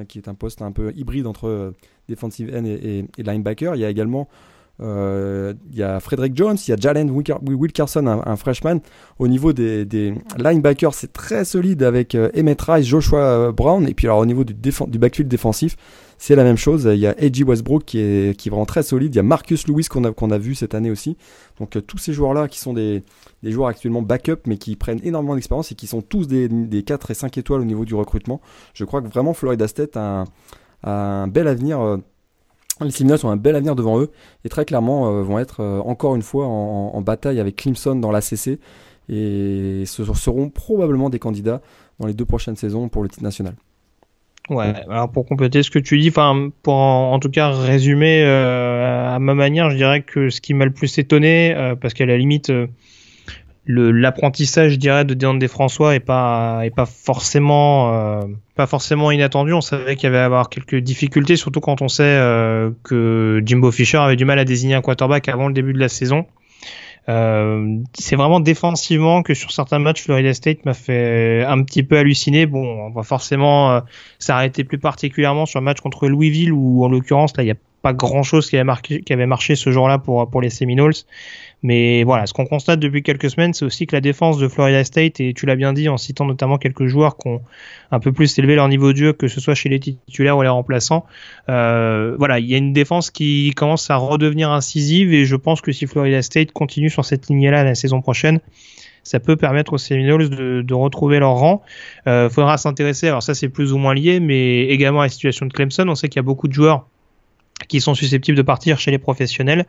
qui 0.07 0.17
est 0.17 0.27
un 0.27 0.33
poste 0.33 0.63
un 0.63 0.71
peu 0.71 0.91
hybride 0.95 1.27
entre 1.27 1.75
defensive 2.09 2.51
end 2.51 2.65
et, 2.65 3.05
et 3.15 3.21
linebacker. 3.23 3.75
Il 3.75 3.81
y 3.81 3.85
a 3.85 3.91
également 3.91 4.27
euh, 4.27 4.55
il 4.79 5.55
y 5.75 5.83
a 5.83 5.99
Frederick 5.99 6.35
Jones, 6.35 6.57
il 6.67 6.71
y 6.71 6.73
a 6.73 6.77
Jalen 6.77 7.09
Wilkerson, 7.09 8.05
un, 8.07 8.35
freshman. 8.35 8.79
Au 9.19 9.27
niveau 9.27 9.53
des, 9.53 10.13
linebackers, 10.37 10.93
c'est 10.93 11.11
très 11.11 11.45
solide 11.45 11.83
avec 11.83 12.15
euh, 12.15 12.29
Emmett 12.37 12.61
Rice, 12.61 12.85
Joshua 12.85 13.19
euh, 13.19 13.51
Brown. 13.51 13.87
Et 13.87 13.93
puis 13.93 14.07
alors 14.07 14.19
au 14.19 14.25
niveau 14.25 14.43
du, 14.43 14.53
backfield 14.53 15.27
défensif, 15.27 15.75
c'est 16.17 16.35
la 16.35 16.43
même 16.43 16.57
chose. 16.57 16.87
Il 16.91 16.99
y 16.99 17.07
a 17.07 17.15
Edgy 17.17 17.43
Westbrook 17.43 17.85
qui 17.85 17.99
est, 17.99 18.49
vraiment 18.49 18.65
très 18.65 18.83
solide. 18.83 19.15
Il 19.15 19.17
y 19.17 19.19
a 19.19 19.23
Marcus 19.23 19.67
Lewis 19.67 19.85
qu'on 19.85 20.03
a, 20.03 20.37
vu 20.37 20.55
cette 20.55 20.75
année 20.75 20.91
aussi. 20.91 21.17
Donc 21.59 21.77
tous 21.85 21.97
ces 21.97 22.13
joueurs-là 22.13 22.47
qui 22.47 22.59
sont 22.59 22.73
des, 22.73 23.03
joueurs 23.43 23.69
actuellement 23.69 24.01
backup 24.01 24.41
mais 24.45 24.57
qui 24.57 24.75
prennent 24.75 24.99
énormément 25.03 25.35
d'expérience 25.35 25.71
et 25.71 25.75
qui 25.75 25.87
sont 25.87 26.01
tous 26.01 26.27
des, 26.27 26.47
des 26.47 26.83
4 26.83 27.11
et 27.11 27.13
5 27.13 27.37
étoiles 27.37 27.61
au 27.61 27.65
niveau 27.65 27.85
du 27.85 27.95
recrutement. 27.95 28.41
Je 28.73 28.83
crois 28.85 29.01
que 29.01 29.07
vraiment 29.07 29.33
Florida 29.33 29.67
State 29.67 29.97
a 29.97 30.25
un 30.83 31.27
bel 31.27 31.47
avenir 31.47 31.99
les 32.85 32.91
Seminoles 32.91 33.19
ont 33.23 33.29
un 33.29 33.37
bel 33.37 33.55
avenir 33.55 33.75
devant 33.75 33.99
eux 33.99 34.11
et 34.45 34.49
très 34.49 34.65
clairement 34.65 35.09
euh, 35.09 35.23
vont 35.23 35.39
être 35.39 35.61
euh, 35.61 35.79
encore 35.79 36.15
une 36.15 36.21
fois 36.21 36.45
en, 36.45 37.01
bataille 37.01 37.39
avec 37.39 37.55
Clemson 37.55 37.95
dans 37.95 38.11
l'ACC 38.11 38.59
et 39.09 39.83
ce 39.85 40.03
seront 40.13 40.49
probablement 40.49 41.09
des 41.09 41.19
candidats 41.19 41.61
dans 41.99 42.07
les 42.07 42.13
deux 42.13 42.25
prochaines 42.25 42.55
saisons 42.55 42.89
pour 42.89 43.03
le 43.03 43.09
titre 43.09 43.23
national. 43.23 43.55
Ouais, 44.49 44.73
alors 44.89 45.11
pour 45.11 45.25
compléter 45.25 45.61
ce 45.61 45.69
que 45.69 45.79
tu 45.79 45.99
dis, 45.99 46.09
enfin 46.09 46.49
pour 46.63 46.75
en, 46.75 47.19
tout 47.19 47.29
cas 47.29 47.49
résumer 47.49 48.23
euh, 48.23 49.15
à 49.15 49.19
ma 49.19 49.33
manière, 49.33 49.69
je 49.69 49.75
dirais 49.75 50.01
que 50.01 50.29
ce 50.29 50.39
qui 50.39 50.53
m'a 50.53 50.65
le 50.65 50.71
plus 50.71 50.97
étonné, 50.97 51.53
parce 51.81 51.93
qu'à 51.93 52.05
la 52.05 52.17
limite 52.17 52.51
l'apprentissage, 53.67 54.71
je 54.71 54.75
dirais, 54.77 55.03
de 55.05 55.37
des 55.37 55.47
François 55.47 55.95
est 55.95 55.99
pas 55.99 56.61
est 56.63 56.73
pas 56.73 56.85
forcément 56.85 57.93
euh, 57.93 58.21
pas 58.55 58.67
forcément 58.67 59.11
inattendu. 59.11 59.53
On 59.53 59.61
savait 59.61 59.95
qu'il 59.95 60.05
y 60.05 60.07
avait 60.07 60.17
avoir 60.17 60.49
quelques 60.49 60.77
difficultés, 60.77 61.35
surtout 61.35 61.59
quand 61.59 61.81
on 61.81 61.87
sait 61.87 62.03
euh, 62.03 62.71
que 62.83 63.41
Jimbo 63.45 63.71
Fisher 63.71 63.97
avait 63.97 64.15
du 64.15 64.25
mal 64.25 64.39
à 64.39 64.45
désigner 64.45 64.75
un 64.75 64.81
quarterback 64.81 65.27
avant 65.27 65.47
le 65.47 65.53
début 65.53 65.73
de 65.73 65.79
la 65.79 65.89
saison. 65.89 66.25
Euh, 67.09 67.77
c'est 67.93 68.17
vraiment 68.17 68.39
défensivement 68.39 69.21
que 69.23 69.33
sur 69.33 69.51
certains 69.51 69.79
matchs, 69.79 70.03
Florida 70.03 70.33
State 70.33 70.65
m'a 70.65 70.73
fait 70.73 71.43
un 71.45 71.61
petit 71.63 71.83
peu 71.83 71.97
halluciner. 71.97 72.45
Bon, 72.45 72.87
on 72.87 72.89
va 72.89 73.03
forcément 73.03 73.81
s'arrêter 74.19 74.63
plus 74.63 74.77
particulièrement 74.77 75.45
sur 75.45 75.59
le 75.59 75.65
match 75.65 75.81
contre 75.81 76.07
Louisville 76.07 76.51
où, 76.51 76.83
en 76.83 76.89
l'occurrence, 76.89 77.35
là, 77.37 77.43
il 77.43 77.47
n'y 77.47 77.51
a 77.51 77.57
pas 77.81 77.93
grand 77.93 78.23
chose 78.23 78.49
qui 78.49 78.57
avait, 78.57 78.73
qui 78.81 79.13
avait 79.13 79.25
marché 79.25 79.55
ce 79.55 79.71
jour-là 79.71 79.99
pour, 79.99 80.29
pour 80.29 80.41
les 80.41 80.49
Seminoles. 80.49 80.93
Mais 81.63 82.03
voilà, 82.03 82.27
ce 82.27 82.33
qu'on 82.33 82.45
constate 82.45 82.79
depuis 82.79 83.01
quelques 83.01 83.31
semaines, 83.31 83.53
c'est 83.53 83.65
aussi 83.65 83.87
que 83.87 83.95
la 83.95 84.01
défense 84.01 84.37
de 84.37 84.47
Florida 84.47 84.83
State, 84.83 85.19
et 85.19 85.33
tu 85.33 85.45
l'as 85.47 85.55
bien 85.55 85.73
dit 85.73 85.89
en 85.89 85.97
citant 85.97 86.25
notamment 86.25 86.57
quelques 86.57 86.85
joueurs 86.85 87.17
qui 87.17 87.29
ont 87.29 87.41
un 87.91 87.99
peu 87.99 88.11
plus 88.11 88.37
élevé 88.37 88.55
leur 88.55 88.67
niveau 88.67 88.93
de 88.93 88.97
jeu, 88.97 89.13
que 89.13 89.27
ce 89.27 89.41
soit 89.41 89.55
chez 89.55 89.69
les 89.69 89.79
titulaires 89.79 90.37
ou 90.37 90.43
les 90.43 90.49
remplaçants, 90.49 91.05
euh, 91.49 92.15
voilà, 92.19 92.39
il 92.39 92.45
y 92.45 92.53
a 92.53 92.57
une 92.57 92.73
défense 92.73 93.09
qui 93.09 93.53
commence 93.55 93.89
à 93.89 93.95
redevenir 93.95 94.51
incisive, 94.51 95.13
et 95.13 95.25
je 95.25 95.35
pense 95.35 95.61
que 95.61 95.71
si 95.71 95.87
Florida 95.87 96.21
State 96.21 96.51
continue 96.51 96.91
sur 96.91 97.05
cette 97.05 97.27
lignée-là 97.27 97.63
la 97.63 97.75
saison 97.75 98.01
prochaine, 98.01 98.39
ça 99.03 99.19
peut 99.19 99.37
permettre 99.37 99.73
aux 99.73 99.77
Seminoles 99.77 100.29
de, 100.29 100.61
de 100.61 100.73
retrouver 100.73 101.19
leur 101.19 101.35
rang. 101.35 101.63
Euh, 102.07 102.29
faudra 102.29 102.57
s'intéresser, 102.57 103.07
alors 103.07 103.23
ça 103.23 103.33
c'est 103.33 103.49
plus 103.49 103.73
ou 103.73 103.77
moins 103.77 103.93
lié, 103.93 104.19
mais 104.19 104.65
également 104.65 104.99
à 104.99 105.05
la 105.05 105.09
situation 105.09 105.45
de 105.45 105.53
Clemson. 105.53 105.87
On 105.87 105.95
sait 105.95 106.09
qu'il 106.09 106.19
y 106.19 106.19
a 106.19 106.23
beaucoup 106.23 106.47
de 106.47 106.53
joueurs 106.53 106.87
qui 107.67 107.81
sont 107.81 107.95
susceptibles 107.95 108.37
de 108.37 108.43
partir 108.43 108.79
chez 108.79 108.91
les 108.91 108.97
professionnels. 108.97 109.65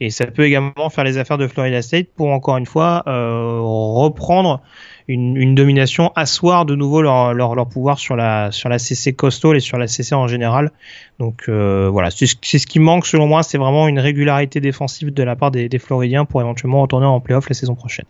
Et 0.00 0.10
ça 0.10 0.26
peut 0.26 0.44
également 0.44 0.90
faire 0.90 1.04
les 1.04 1.18
affaires 1.18 1.38
de 1.38 1.46
Florida 1.46 1.82
State 1.82 2.08
pour 2.14 2.28
encore 2.28 2.56
une 2.56 2.66
fois 2.66 3.02
euh, 3.06 3.58
reprendre 3.60 4.60
une, 5.08 5.54
domination, 5.56 6.12
asseoir 6.14 6.66
de 6.66 6.76
nouveau 6.76 7.02
leur, 7.02 7.34
leur, 7.34 7.56
leur, 7.56 7.68
pouvoir 7.68 7.98
sur 7.98 8.14
la, 8.14 8.52
sur 8.52 8.68
la 8.68 8.78
CC 8.78 9.12
coastal 9.12 9.56
et 9.56 9.60
sur 9.60 9.76
la 9.76 9.88
CC 9.88 10.14
en 10.14 10.28
général. 10.28 10.70
Donc 11.18 11.44
euh, 11.48 11.88
voilà, 11.90 12.10
c'est 12.10 12.26
ce 12.26 12.66
qui 12.66 12.78
manque 12.78 13.06
selon 13.06 13.26
moi, 13.26 13.42
c'est 13.42 13.58
vraiment 13.58 13.88
une 13.88 13.98
régularité 13.98 14.60
défensive 14.60 15.12
de 15.12 15.22
la 15.22 15.34
part 15.34 15.50
des, 15.50 15.68
des 15.68 15.78
Floridiens 15.80 16.24
pour 16.24 16.40
éventuellement 16.40 16.82
retourner 16.82 17.06
en 17.06 17.20
playoff 17.20 17.48
la 17.48 17.54
saison 17.54 17.74
prochaine. 17.74 18.06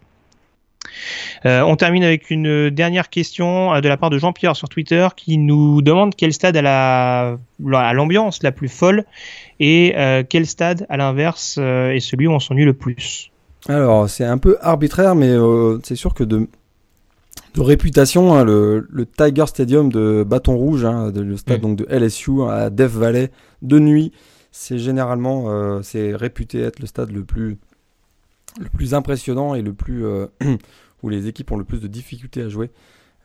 Euh, 1.47 1.63
on 1.63 1.77
termine 1.77 2.05
avec 2.05 2.31
une 2.31 2.71
dernière 2.71 3.09
question 3.09 3.75
euh, 3.75 3.81
de 3.81 3.89
la 3.89 3.97
part 3.97 4.11
de 4.11 4.19
Jean-Pierre 4.19 4.57
sur 4.57 4.69
Twitter 4.69 5.09
qui 5.17 5.39
nous 5.39 5.83
demande 5.83 6.15
quel 6.15 6.33
stade 6.33 6.57
a 6.57 6.63
la, 6.63 7.93
l'ambiance 7.93 8.43
la 8.43 8.53
plus 8.53 8.69
folle 8.69 9.05
et 9.59 9.95
euh, 9.97 10.23
quel 10.29 10.47
stade 10.47 10.87
à 10.89 10.97
l'inverse 10.97 11.59
est 11.59 12.01
celui 12.01 12.27
où 12.27 12.33
on 12.33 12.41
s'ennuie 12.41 12.65
le 12.65 12.75
plus. 12.75 13.31
Alors 13.69 14.09
c'est 14.09 14.25
un 14.25 14.39
peu 14.39 14.57
arbitraire 14.61 15.15
mais 15.15 15.35
c'est 15.83 15.97
sûr 15.97 16.15
que 16.15 16.25
de, 16.25 16.47
de 17.55 17.61
réputation, 17.61 18.35
hein, 18.35 18.45
le, 18.45 18.87
Tiger 19.17 19.47
Stadium 19.47 19.91
de 19.91 20.25
Bâton 20.27 20.57
Rouge, 20.57 20.85
hein, 20.85 21.13
le 21.15 21.37
stade 21.37 21.59
mm. 21.59 21.63
donc 21.63 21.77
de 21.77 21.87
LSU 21.91 22.43
à 22.49 22.71
Death 22.71 22.93
Valley 22.93 23.31
de 23.63 23.79
nuit, 23.79 24.13
c'est 24.53 24.79
généralement 24.79 25.83
c'est 25.83 26.15
réputé 26.15 26.61
être 26.61 26.81
le 26.81 26.87
stade 26.87 27.11
le 27.11 27.25
plus 27.25 27.59
le 28.59 28.69
plus 28.69 28.95
impressionnant 28.95 29.55
et 29.55 29.63
le 29.63 29.73
plus 29.73 30.05
où 31.03 31.09
les 31.09 31.27
équipes 31.27 31.51
ont 31.53 31.57
le 31.57 31.65
plus 31.65 31.81
de 31.81 31.89
difficultés 31.89 32.43
à 32.43 32.49
jouer. 32.49 32.71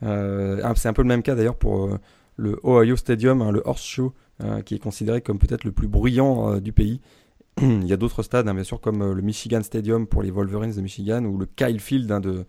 Euh, 0.02 0.60
c'est 0.76 0.88
un 0.88 0.92
peu 0.92 1.02
le 1.02 1.08
même 1.08 1.22
cas 1.22 1.34
d'ailleurs 1.34 1.56
pour 1.56 1.86
euh, 1.86 1.98
le 2.36 2.58
Ohio 2.64 2.96
Stadium, 2.96 3.42
hein, 3.42 3.50
le 3.50 3.62
Horseshoe, 3.64 4.12
euh, 4.42 4.60
qui 4.62 4.74
est 4.74 4.78
considéré 4.78 5.20
comme 5.20 5.38
peut-être 5.38 5.64
le 5.64 5.72
plus 5.72 5.88
bruyant 5.88 6.58
du 6.58 6.72
pays. 6.72 7.00
Il 7.60 7.86
y 7.86 7.92
a 7.92 7.96
d'autres 7.96 8.22
stades, 8.22 8.48
hein, 8.48 8.54
bien 8.54 8.64
sûr, 8.64 8.80
comme 8.80 9.12
le 9.12 9.22
Michigan 9.22 9.62
Stadium 9.62 10.06
pour 10.06 10.22
les 10.22 10.30
Wolverines 10.30 10.72
de 10.72 10.80
Michigan 10.80 11.24
ou 11.24 11.38
le 11.38 11.46
Kyle 11.46 11.80
Field 11.80 12.10
hein, 12.12 12.20
de, 12.20 12.44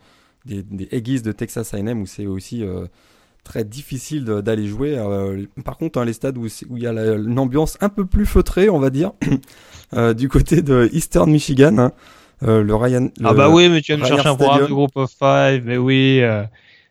des, 0.45 0.63
des 0.63 0.89
Aggies 0.91 1.21
de 1.21 1.31
Texas 1.31 1.73
A&M 1.73 2.01
où 2.01 2.05
c'est 2.05 2.25
aussi 2.25 2.65
très 3.45 3.63
difficile 3.63 4.25
d'aller 4.25 4.67
jouer. 4.67 4.97
par 5.63 5.77
contre, 5.77 6.03
les 6.03 6.11
stades 6.11 6.37
où, 6.37 6.47
où 6.69 6.77
il 6.77 6.83
y 6.83 6.87
a 6.87 6.91
une 6.91 7.39
ambiance 7.39 7.77
un 7.79 7.87
peu 7.87 8.05
plus 8.05 8.25
feutrée, 8.25 8.69
on 8.69 8.79
va 8.79 8.89
dire, 8.89 9.13
du 10.17 10.27
côté 10.27 10.61
de 10.61 10.89
Eastern 10.91 11.31
Michigan, 11.31 11.91
euh, 12.43 12.63
le 12.63 12.75
Ryan. 12.75 13.09
ah 13.23 13.33
bah 13.33 13.49
oui, 13.49 13.69
mais 13.69 13.81
tu 13.81 13.93
vas 13.93 13.97
me 13.97 14.05
chercher 14.05 14.29
un 14.29 14.35
programme 14.35 14.67
de 14.67 14.73
groupe 14.73 14.95
of 14.95 15.11
five, 15.11 15.63
mais 15.65 15.77
oui. 15.77 16.19
Euh, 16.21 16.43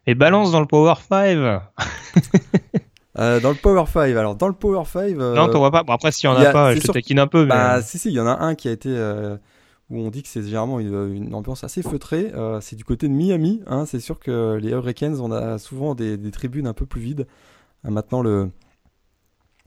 et 0.07 0.15
balance 0.15 0.53
dans 0.53 0.61
le 0.61 0.67
Power 0.67 0.95
5 1.09 1.37
euh, 3.19 3.41
dans 3.41 3.51
le 3.51 3.57
Power 3.57 3.85
5, 3.87 4.17
alors 4.17 4.37
dans 4.37 4.49
le 4.49 4.55
Power 4.55 4.85
5. 4.85 5.01
Euh, 5.19 5.35
non, 5.35 5.49
t'en 5.49 5.59
vois 5.59 5.71
pas. 5.71 5.83
Bon, 5.83 5.93
après, 5.93 6.13
s'il 6.13 6.29
y 6.29 6.33
en 6.33 6.37
a, 6.37 6.51
pas, 6.51 6.75
je 6.75 6.81
te 6.81 6.93
taquine 6.93 7.19
un 7.19 7.27
peu. 7.27 7.43
Mais... 7.43 7.51
Bah, 7.51 7.83
si, 7.83 7.99
si, 7.99 8.09
il 8.09 8.15
y 8.15 8.21
en 8.21 8.27
a 8.27 8.39
un 8.45 8.55
qui 8.55 8.69
a 8.69 8.73
été. 8.73 8.91
où 9.91 10.01
on 10.01 10.11
dit 10.11 10.23
que 10.23 10.29
c'est 10.29 10.43
généralement 10.43 10.81
une, 10.81 11.35
ambiance 11.35 11.63
assez 11.63 11.83
feutrée. 11.83 12.33
c'est 12.61 12.77
du 12.77 12.85
côté 12.85 13.09
de 13.09 13.13
Miami. 13.13 13.63
Hein, 13.67 13.85
c'est 13.87 14.01
sûr 14.01 14.19
que 14.19 14.59
les 14.61 14.71
Hurricanes, 14.71 15.21
on 15.21 15.31
a 15.31 15.59
souvent 15.59 15.95
des, 15.95 16.17
des 16.17 16.31
tribunes 16.31 16.67
un 16.67 16.75
peu 16.75 16.87
plus 16.87 17.01
vides. 17.01 17.27
maintenant, 17.85 18.23
le, 18.23 18.51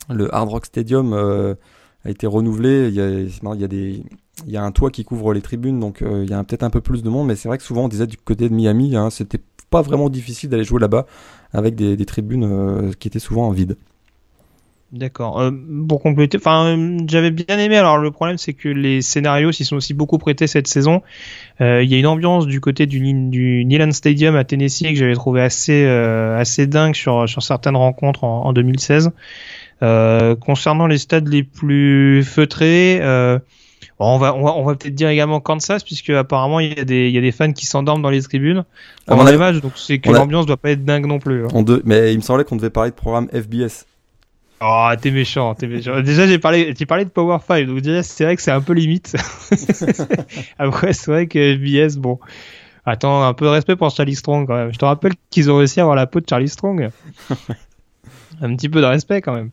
le 0.09 0.33
Hard 0.33 0.49
Rock 0.49 0.65
Stadium 0.65 1.13
a 1.13 2.09
été 2.09 2.27
renouvelé. 2.27 2.89
Il 2.89 2.95
y 2.95 3.01
a, 3.01 3.09
il 3.09 3.61
y 3.61 3.63
a 3.63 3.67
des 3.67 4.03
il 4.45 4.53
y 4.53 4.57
a 4.57 4.63
un 4.63 4.71
toit 4.71 4.91
qui 4.91 5.03
couvre 5.03 5.33
les 5.33 5.41
tribunes, 5.41 5.79
donc 5.79 6.01
il 6.01 6.29
y 6.29 6.33
a 6.33 6.43
peut-être 6.43 6.63
un 6.63 6.69
peu 6.69 6.81
plus 6.81 7.03
de 7.03 7.09
monde, 7.09 7.27
mais 7.27 7.35
c'est 7.35 7.47
vrai 7.47 7.57
que 7.57 7.63
souvent 7.63 7.85
on 7.85 7.87
disait 7.87 8.07
du 8.07 8.17
côté 8.17 8.49
de 8.49 8.53
Miami, 8.53 8.95
hein, 8.95 9.09
c'était 9.09 9.41
pas 9.69 9.81
vraiment 9.81 10.09
difficile 10.09 10.49
d'aller 10.49 10.63
jouer 10.63 10.79
là-bas 10.79 11.05
avec 11.53 11.75
des, 11.75 12.05
tribunes 12.05 12.93
qui 12.99 13.07
étaient 13.07 13.19
souvent 13.19 13.47
en 13.47 13.51
vide. 13.51 13.77
D'accord. 14.91 15.39
Euh, 15.39 15.51
pour 15.87 16.01
compléter, 16.01 16.37
enfin, 16.37 16.97
j'avais 17.07 17.29
bien 17.29 17.59
aimé. 17.59 17.77
Alors 17.77 17.99
le 17.99 18.09
problème, 18.09 18.39
c'est 18.39 18.53
que 18.53 18.69
les 18.69 19.03
scénarios 19.03 19.51
s'y 19.51 19.63
sont 19.63 19.75
aussi 19.75 19.93
beaucoup 19.93 20.17
prêtés 20.17 20.47
cette 20.47 20.67
saison. 20.67 21.03
Euh, 21.61 21.83
il 21.83 21.91
y 21.91 21.95
a 21.95 21.99
une 21.99 22.07
ambiance 22.07 22.47
du 22.47 22.59
côté 22.59 22.87
du, 22.87 22.99
du 23.13 23.91
Stadium 23.91 24.35
à 24.35 24.43
Tennessee 24.43 24.89
que 24.89 24.95
j'avais 24.95 25.13
trouvé 25.13 25.41
assez 25.41 25.85
euh, 25.85 26.39
assez 26.39 26.65
dingue 26.65 26.95
sur 26.95 27.29
sur 27.29 27.43
certaines 27.43 27.75
rencontres 27.75 28.23
en, 28.23 28.45
en 28.45 28.53
2016. 28.53 29.11
Euh, 29.83 30.35
concernant 30.35 30.87
les 30.87 30.97
stades 30.97 31.27
les 31.27 31.43
plus 31.43 32.23
feutrés. 32.23 32.99
On 33.99 34.17
va, 34.17 34.33
on 34.33 34.43
va, 34.43 34.53
on 34.55 34.63
va 34.63 34.75
peut-être 34.75 34.95
dire 34.95 35.09
également 35.09 35.41
Kansas, 35.41 35.83
puisque 35.83 36.09
apparemment 36.11 36.59
il 36.59 36.77
y 36.77 36.79
a 36.79 36.85
des, 36.85 37.09
il 37.09 37.13
y 37.13 37.17
a 37.17 37.21
des 37.21 37.31
fans 37.31 37.51
qui 37.51 37.65
s'endorment 37.65 38.01
dans 38.01 38.09
les 38.09 38.21
tribunes 38.21 38.63
pendant 39.05 39.25
les 39.25 39.37
matchs, 39.37 39.57
donc 39.57 39.73
c'est 39.75 39.99
que 39.99 40.09
l'ambiance 40.09 40.45
doit 40.45 40.57
pas 40.57 40.71
être 40.71 40.85
dingue 40.85 41.05
non 41.05 41.19
plus. 41.19 41.45
Hein. 41.45 41.63
deux, 41.63 41.81
mais 41.85 42.13
il 42.13 42.17
me 42.17 42.21
semblait 42.21 42.45
qu'on 42.45 42.55
devait 42.55 42.69
parler 42.69 42.91
de 42.91 42.95
programme 42.95 43.27
FBS. 43.29 43.85
Oh, 44.61 44.89
t'es 45.01 45.11
méchant, 45.11 45.55
t'es 45.55 45.67
méchant. 45.67 46.01
Déjà, 46.01 46.27
j'ai 46.27 46.37
parlé, 46.37 46.73
j'ai 46.77 46.85
parlé 46.85 47.05
de 47.05 47.09
Power 47.09 47.37
5, 47.45 47.65
donc 47.65 47.81
déjà, 47.81 48.03
c'est 48.03 48.25
vrai 48.25 48.35
que 48.35 48.41
c'est 48.41 48.51
un 48.51 48.61
peu 48.61 48.73
limite. 48.73 49.15
Après, 50.59 50.91
c'est 50.91 51.11
vrai 51.11 51.27
que 51.27 51.55
FBS, 51.55 51.97
bon. 51.97 52.19
Attends, 52.85 53.23
un 53.23 53.33
peu 53.33 53.45
de 53.45 53.51
respect 53.51 53.75
pour 53.75 53.89
Charlie 53.91 54.15
Strong 54.15 54.47
quand 54.47 54.55
même. 54.55 54.73
Je 54.73 54.79
te 54.79 54.85
rappelle 54.85 55.13
qu'ils 55.29 55.51
ont 55.51 55.57
réussi 55.57 55.79
à 55.79 55.83
avoir 55.83 55.95
la 55.95 56.07
peau 56.07 56.19
de 56.19 56.25
Charlie 56.27 56.49
Strong. 56.49 56.89
un 58.41 58.55
petit 58.55 58.69
peu 58.69 58.81
de 58.81 58.85
respect 58.85 59.21
quand 59.21 59.33
même. 59.33 59.51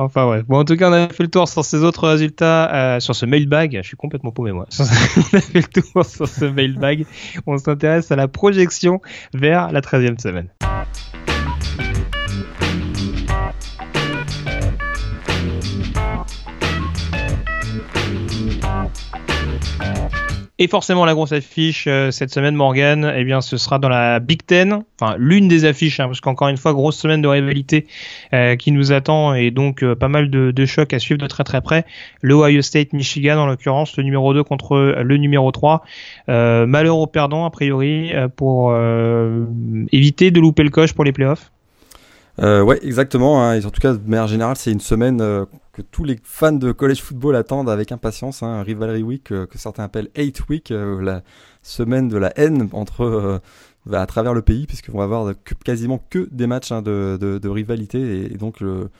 Enfin 0.00 0.28
ouais. 0.30 0.42
Bon 0.42 0.58
en 0.58 0.64
tout 0.64 0.76
cas 0.76 0.88
on 0.88 0.92
a 0.94 1.08
fait 1.08 1.22
le 1.22 1.28
tour 1.28 1.46
sur 1.46 1.62
ces 1.62 1.84
autres 1.84 2.08
résultats, 2.08 2.72
euh, 2.74 3.00
sur 3.00 3.14
ce 3.14 3.26
mailbag. 3.26 3.78
Je 3.82 3.86
suis 3.86 3.96
complètement 3.96 4.30
paumé 4.30 4.52
moi. 4.52 4.66
on 4.80 4.82
a 4.82 5.40
fait 5.40 5.60
le 5.60 5.82
tour 5.82 6.04
sur 6.04 6.26
ce 6.26 6.46
mailbag. 6.46 7.04
On 7.46 7.58
s'intéresse 7.58 8.10
à 8.10 8.16
la 8.16 8.26
projection 8.26 9.00
vers 9.34 9.70
la 9.72 9.80
13e 9.82 10.18
semaine. 10.18 10.48
Et 20.62 20.68
forcément, 20.68 21.06
la 21.06 21.14
grosse 21.14 21.32
affiche 21.32 21.86
euh, 21.86 22.10
cette 22.10 22.30
semaine, 22.34 22.54
Morgan, 22.54 23.10
eh 23.16 23.24
bien, 23.24 23.40
ce 23.40 23.56
sera 23.56 23.78
dans 23.78 23.88
la 23.88 24.20
Big 24.20 24.44
Ten, 24.44 24.82
enfin 25.00 25.14
l'une 25.16 25.48
des 25.48 25.64
affiches, 25.64 26.00
hein, 26.00 26.06
parce 26.06 26.20
qu'encore 26.20 26.48
une 26.48 26.58
fois, 26.58 26.74
grosse 26.74 26.98
semaine 26.98 27.22
de 27.22 27.28
rivalité 27.28 27.86
euh, 28.34 28.56
qui 28.56 28.70
nous 28.70 28.92
attend 28.92 29.32
et 29.32 29.50
donc 29.50 29.82
euh, 29.82 29.94
pas 29.94 30.08
mal 30.08 30.28
de, 30.28 30.66
chocs 30.66 30.92
à 30.92 30.98
suivre 30.98 31.18
de 31.18 31.26
très 31.26 31.44
très 31.44 31.62
près. 31.62 31.86
Le 32.20 32.34
Ohio 32.34 32.60
State, 32.60 32.92
Michigan, 32.92 33.38
en 33.38 33.46
l'occurrence, 33.46 33.96
le 33.96 34.02
numéro 34.02 34.34
2 34.34 34.44
contre 34.44 34.76
le 35.02 35.16
numéro 35.16 35.50
3. 35.50 35.82
malheur 36.28 36.98
au 36.98 37.06
perdant, 37.06 37.46
a 37.46 37.50
priori, 37.50 38.12
pour 38.36 38.76
éviter 39.92 40.30
de 40.30 40.40
louper 40.40 40.62
le 40.62 40.68
coche 40.68 40.92
pour 40.92 41.04
les 41.04 41.12
playoffs. 41.12 41.50
Euh, 42.38 42.62
ouais, 42.62 42.78
exactement. 42.82 43.42
Hein. 43.42 43.54
Et 43.54 43.64
en 43.64 43.70
tout 43.70 43.80
cas, 43.80 43.92
de 43.94 44.08
manière 44.08 44.26
générale, 44.26 44.56
c'est 44.56 44.72
une 44.72 44.80
semaine 44.80 45.46
tous 45.90 46.04
les 46.04 46.18
fans 46.22 46.52
de 46.52 46.72
college 46.72 47.02
football 47.02 47.36
attendent 47.36 47.70
avec 47.70 47.92
impatience. 47.92 48.42
Hein, 48.42 48.62
Rivalry 48.62 49.02
Week, 49.02 49.32
euh, 49.32 49.46
que 49.46 49.58
certains 49.58 49.84
appellent 49.84 50.10
Hate 50.16 50.48
Week, 50.48 50.70
euh, 50.70 51.00
la 51.00 51.22
semaine 51.62 52.08
de 52.08 52.16
la 52.16 52.32
haine 52.38 52.68
entre 52.72 53.02
euh, 53.04 53.38
à 53.92 54.06
travers 54.06 54.34
le 54.34 54.42
pays, 54.42 54.66
puisqu'on 54.66 54.98
va 54.98 55.04
avoir 55.04 55.34
quasiment 55.64 56.02
que 56.10 56.28
des 56.30 56.46
matchs 56.46 56.72
hein, 56.72 56.82
de, 56.82 57.48
rivalité. 57.48 58.32
Et, 58.32 58.36
donc 58.36 58.60
le, 58.60 58.90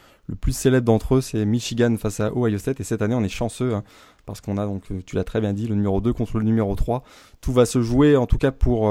plus 0.41 0.53
célèbre 0.53 0.87
d'entre 0.87 1.17
eux, 1.17 1.21
c'est 1.21 1.45
Michigan 1.45 1.97
face 1.99 2.21
à 2.21 2.33
Ohio 2.37 2.59
State. 2.59 2.81
Et 2.81 2.85
cette 2.85 3.03
année, 3.03 3.15
on 3.15 3.25
est 3.25 3.29
chanceux. 3.29 3.75
Hein, 3.75 3.85
parce 4.27 4.41
qu'on 4.41 4.59
a 4.59 4.67
donc, 4.67 4.85
tu 5.07 5.17
l'as 5.17 5.25
très 5.25 5.41
bien 5.41 5.53
dit, 5.53 5.67
le 5.67 5.75
numéro 5.75 6.01
2 6.01 6.13
contre 6.13 6.39
le 6.39 6.45
numéro 6.45 6.75
3. 6.77 7.03
Tout 7.41 7.53
va 7.53 7.67
se 7.67 7.83
jouer, 7.83 8.17
en 8.17 8.27
tout 8.27 8.39
cas 8.39 8.53
pour, 8.53 8.89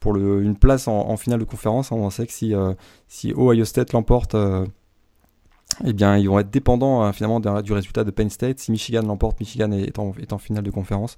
pour 0.00 0.16
une 0.16 0.56
place 0.56 0.88
en, 0.88 1.16
finale 1.18 1.40
de 1.40 1.44
conférence. 1.44 1.92
On 1.92 2.08
sait 2.08 2.26
que 2.26 2.32
si, 2.32 2.54
si 3.06 3.34
Ohio 3.36 3.64
State 3.66 3.92
l'emporte 3.92 4.36
eh 5.84 5.92
bien, 5.92 6.16
ils 6.16 6.28
vont 6.28 6.38
être 6.38 6.50
dépendants 6.50 7.02
hein, 7.02 7.12
finalement 7.12 7.40
du 7.40 7.72
résultat 7.72 8.04
de 8.04 8.10
Penn 8.10 8.30
State. 8.30 8.58
Si 8.58 8.70
Michigan 8.70 9.02
l'emporte, 9.02 9.40
Michigan 9.40 9.72
est 9.72 9.98
en, 9.98 10.38
finale 10.38 10.64
de 10.64 10.70
conférence. 10.70 11.16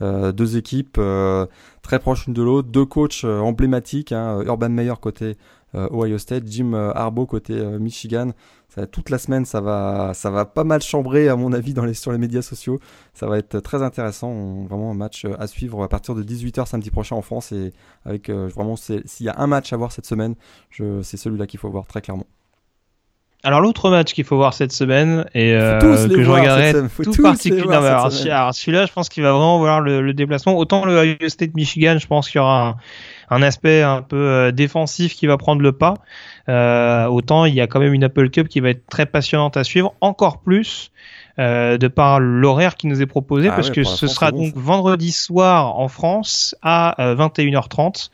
Euh, 0.00 0.32
deux 0.32 0.56
équipes 0.56 0.96
euh, 0.98 1.46
très 1.82 1.98
proches 1.98 2.26
l'une 2.26 2.34
de 2.34 2.42
l'autre, 2.42 2.68
deux 2.68 2.86
coachs 2.86 3.22
euh, 3.24 3.38
emblématiques, 3.40 4.10
hein, 4.10 4.40
Urban 4.44 4.70
Meyer 4.70 4.94
côté 5.00 5.36
Ohio 5.74 6.18
State, 6.18 6.44
Jim 6.46 6.74
Harbaugh 6.74 7.24
côté 7.24 7.54
Michigan. 7.78 8.32
Toute 8.90 9.08
la 9.08 9.16
semaine, 9.16 9.46
ça 9.46 9.62
va, 9.62 10.12
ça 10.12 10.30
va 10.30 10.44
pas 10.44 10.64
mal 10.64 10.82
chambrer 10.82 11.30
à 11.30 11.36
mon 11.36 11.54
avis 11.54 11.72
dans 11.72 11.86
les, 11.86 11.94
sur 11.94 12.12
les 12.12 12.18
médias 12.18 12.42
sociaux. 12.42 12.78
Ça 13.14 13.26
va 13.26 13.38
être 13.38 13.58
très 13.60 13.82
intéressant, 13.82 14.64
vraiment 14.64 14.90
un 14.90 14.94
match 14.94 15.24
à 15.24 15.46
suivre 15.46 15.82
à 15.82 15.88
partir 15.88 16.14
de 16.14 16.22
18h 16.22 16.66
samedi 16.66 16.90
prochain 16.90 17.16
en 17.16 17.22
France. 17.22 17.52
Et 17.52 17.72
avec 18.04 18.28
vraiment, 18.28 18.76
s'il 18.76 19.02
y 19.20 19.30
a 19.30 19.34
un 19.38 19.46
match 19.46 19.72
à 19.72 19.78
voir 19.78 19.92
cette 19.92 20.04
semaine, 20.04 20.34
c'est 20.70 21.16
celui-là 21.16 21.46
qu'il 21.46 21.58
faut 21.58 21.70
voir 21.70 21.86
très 21.86 22.02
clairement. 22.02 22.26
Alors 23.44 23.60
l'autre 23.60 23.90
match 23.90 24.12
qu'il 24.12 24.24
faut 24.24 24.36
voir 24.36 24.54
cette 24.54 24.70
semaine 24.70 25.24
et 25.34 25.52
euh, 25.52 25.80
que 25.80 26.22
je 26.22 26.30
regarderai 26.30 26.74
tout 27.02 27.12
particulièrement. 27.20 27.86
Alors, 27.86 28.12
celui-là, 28.54 28.86
je 28.86 28.92
pense 28.92 29.08
qu'il 29.08 29.24
va 29.24 29.32
vraiment 29.32 29.58
voir 29.58 29.80
le, 29.80 30.12
déplacement. 30.14 30.56
Autant 30.56 30.84
le 30.84 30.96
Ohio 30.96 31.28
State 31.28 31.54
Michigan, 31.54 31.96
je 31.98 32.06
pense 32.06 32.30
qu'il 32.30 32.38
y 32.38 32.42
aura 32.42 32.76
un, 33.30 33.42
aspect 33.42 33.82
un 33.82 34.02
peu 34.02 34.16
euh, 34.16 34.52
défensif 34.52 35.16
qui 35.16 35.26
va 35.26 35.38
prendre 35.38 35.60
le 35.60 35.72
pas. 35.72 35.94
Euh, 36.48 37.06
autant 37.06 37.44
il 37.44 37.54
y 37.54 37.60
a 37.60 37.66
quand 37.66 37.80
même 37.80 37.94
une 37.94 38.04
Apple 38.04 38.30
Cup 38.30 38.46
qui 38.46 38.60
va 38.60 38.70
être 38.70 38.86
très 38.86 39.06
passionnante 39.06 39.56
à 39.56 39.64
suivre, 39.64 39.92
encore 40.00 40.40
plus 40.40 40.92
euh, 41.38 41.78
de 41.78 41.88
par 41.88 42.20
l'horaire 42.20 42.74
qui 42.74 42.86
nous 42.86 43.00
est 43.00 43.06
proposé, 43.06 43.48
ah 43.48 43.54
parce 43.54 43.70
que 43.70 43.84
ce 43.84 44.06
sera 44.06 44.32
donc 44.32 44.54
vendredi 44.54 45.12
soir 45.12 45.78
en 45.78 45.88
France 45.88 46.54
à 46.60 46.94
21h30, 46.98 48.10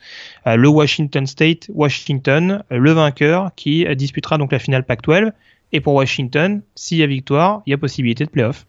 euh, 0.47 0.51
euh, 0.51 0.55
le 0.55 0.69
Washington 0.69 1.27
State, 1.27 1.69
Washington, 1.73 2.63
le 2.71 2.91
vainqueur 2.91 3.51
qui 3.57 3.85
disputera 3.97 4.37
donc 4.37 4.53
la 4.53 4.59
finale 4.59 4.85
Pac-12. 4.85 5.33
Et 5.71 5.81
pour 5.81 5.95
Washington, 5.95 6.61
s'il 6.75 6.97
y 6.97 7.03
a 7.03 7.07
victoire, 7.07 7.61
il 7.65 7.71
y 7.71 7.73
a 7.73 7.77
possibilité 7.77 8.23
de 8.23 8.29
playoff. 8.29 8.65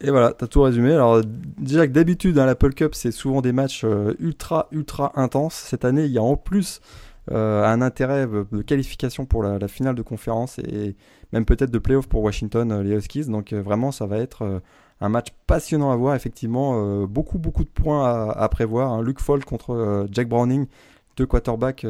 Et 0.00 0.10
voilà, 0.10 0.32
t'as 0.32 0.46
tout 0.46 0.62
résumé. 0.62 0.92
Alors 0.92 1.20
déjà 1.58 1.86
que 1.86 1.92
d'habitude, 1.92 2.38
hein, 2.38 2.46
l'Apple 2.46 2.74
Cup, 2.74 2.94
c'est 2.94 3.10
souvent 3.10 3.42
des 3.42 3.52
matchs 3.52 3.84
ultra 4.20 4.68
ultra 4.70 5.12
intenses. 5.16 5.54
Cette 5.54 5.84
année, 5.84 6.04
il 6.04 6.12
y 6.12 6.18
a 6.18 6.22
en 6.22 6.36
plus 6.36 6.80
un 7.30 7.82
intérêt 7.82 8.26
de 8.26 8.62
qualification 8.62 9.26
pour 9.26 9.42
la, 9.42 9.58
la 9.58 9.68
finale 9.68 9.96
de 9.96 10.02
conférence 10.02 10.60
et 10.60 10.94
même 11.32 11.44
peut-être 11.44 11.70
de 11.70 11.78
playoff 11.78 12.06
pour 12.08 12.22
Washington, 12.22 12.70
euh, 12.72 12.82
les 12.82 12.96
Huskies. 12.96 13.26
Donc 13.26 13.52
euh, 13.52 13.62
vraiment, 13.62 13.92
ça 13.92 14.06
va 14.06 14.18
être 14.18 14.42
euh, 14.42 14.60
un 15.00 15.08
match 15.08 15.28
passionnant 15.46 15.90
à 15.90 15.96
voir. 15.96 16.14
Effectivement, 16.14 17.06
beaucoup, 17.06 17.38
beaucoup 17.38 17.64
de 17.64 17.68
points 17.68 18.30
à, 18.30 18.48
prévoir. 18.48 18.92
Hein. 18.92 19.02
Luke 19.02 19.20
Fall 19.20 19.44
contre 19.44 20.06
Jack 20.10 20.28
Browning, 20.28 20.66
deux 21.16 21.26
quarterbacks 21.26 21.86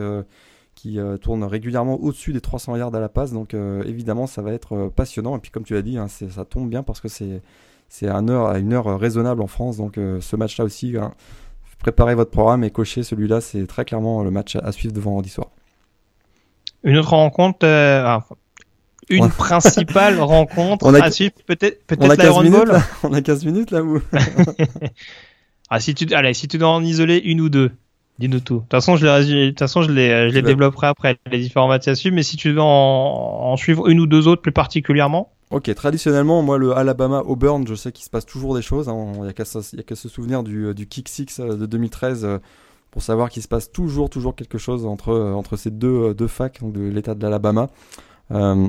qui 0.75 0.99
tournent 1.23 1.45
régulièrement 1.45 1.95
au-dessus 1.95 2.35
des 2.35 2.43
300 2.43 2.77
yards 2.77 2.95
à 2.95 3.01
la 3.01 3.09
passe. 3.09 3.33
Donc 3.33 3.55
évidemment, 3.55 4.27
ça 4.27 4.43
va 4.43 4.53
être 4.53 4.93
passionnant. 4.95 5.39
Et 5.39 5.41
puis 5.41 5.51
comme 5.51 5.65
tu 5.65 5.73
l'as 5.73 5.81
dit, 5.81 5.97
hein, 5.97 6.07
ça 6.09 6.45
tombe 6.45 6.69
bien 6.69 6.83
parce 6.83 7.01
que 7.01 7.09
c'est 7.09 8.09
à 8.09 8.15
une 8.15 8.29
heure, 8.29 8.49
à 8.49 8.59
une 8.59 8.75
heure 8.75 9.01
raisonnable 9.01 9.41
en 9.41 9.47
France. 9.47 9.79
Donc 9.79 9.95
ce 9.95 10.37
match-là 10.37 10.67
aussi, 10.67 10.95
hein, 10.99 11.15
préparez 11.79 12.15
votre 12.15 12.31
programme 12.31 12.63
et 12.63 12.71
cochez 12.71 13.03
celui-là. 13.03 13.41
C'est 13.41 13.67
très 13.67 13.87
clairement 13.87 14.23
le 14.23 14.31
match 14.31 14.57
à 14.57 14.71
suivre 14.71 14.93
de 14.93 15.01
vendredi 15.01 15.31
soir. 15.31 15.49
Une 16.85 16.99
autre 16.99 17.15
rencontre, 17.15 17.65
une 19.11 19.31
principale 19.31 20.21
rencontre 20.21 20.87
on 20.87 20.95
a... 20.95 21.05
à 21.05 21.11
suivre 21.11 21.35
peut-être 21.47 21.87
peut-être 21.87 22.21
l'Iron 22.21 22.45
Ball. 22.45 22.83
On 23.03 23.13
a 23.13 23.23
15 23.23 23.45
minutes 23.47 23.71
là 23.71 23.83
où 23.83 24.01
Ah 25.71 25.81
si 25.81 25.95
tu 25.95 26.13
allez, 26.15 26.33
si 26.35 26.49
tu 26.49 26.57
dois 26.57 26.69
en 26.69 26.83
isoler 26.83 27.19
une 27.19 27.43
ou 27.43 27.51
deux, 27.51 27.73
dis-nous 28.19 28.41
tout. 28.41 28.55
De 28.55 28.61
toute 28.61 28.71
façon, 28.71 28.97
je 28.97 29.07
les 29.07 29.47
de 29.47 29.51
toute 29.51 29.59
façon, 29.59 29.83
je 29.83 29.91
les 29.91 30.31
je 30.31 30.35
les 30.35 30.43
développerai 30.43 30.87
après 30.87 31.19
les 31.31 31.39
différents 31.39 31.69
matchs 31.69 31.89
à 31.89 31.95
suivre, 31.95 32.17
mais 32.17 32.23
si 32.23 32.37
tu 32.37 32.53
veux 32.53 32.61
en, 32.61 32.65
en 32.65 33.57
suivre 33.57 33.89
une 33.89 34.01
ou 34.01 34.07
deux 34.07 34.29
autres 34.29 34.41
plus 34.41 34.53
particulièrement. 34.53 35.33
Ok, 35.51 35.75
traditionnellement, 35.75 36.43
moi, 36.43 36.59
le 36.59 36.77
Alabama 36.77 37.21
Auburn, 37.21 37.67
je 37.67 37.75
sais 37.75 37.91
qu'il 37.91 38.05
se 38.05 38.11
passe 38.11 38.27
toujours 38.27 38.55
des 38.55 38.61
choses. 38.61 38.89
Hein. 38.89 39.13
Il 39.17 39.23
n'y 39.23 39.29
a 39.29 39.33
qu'à 39.33 39.47
se, 39.47 39.63
se, 39.63 40.09
souvenir 40.09 40.43
du, 40.43 40.75
du 40.75 40.87
Kick 40.87 41.09
Six 41.09 41.41
euh, 41.41 41.55
de 41.57 41.65
2013 41.65 42.25
euh, 42.25 42.39
pour 42.91 43.03
savoir 43.03 43.31
qu'il 43.31 43.43
se 43.43 43.49
passe 43.49 43.73
toujours, 43.73 44.11
toujours 44.11 44.35
quelque 44.35 44.59
chose 44.59 44.85
entre, 44.85 45.09
euh, 45.11 45.33
entre 45.33 45.57
ces 45.57 45.71
deux, 45.71 46.13
deux 46.13 46.27
facs, 46.27 46.61
donc 46.61 46.75
de 46.75 46.83
l'État 46.83 47.15
de 47.15 47.23
l'Alabama. 47.23 47.69
Euh, 48.31 48.69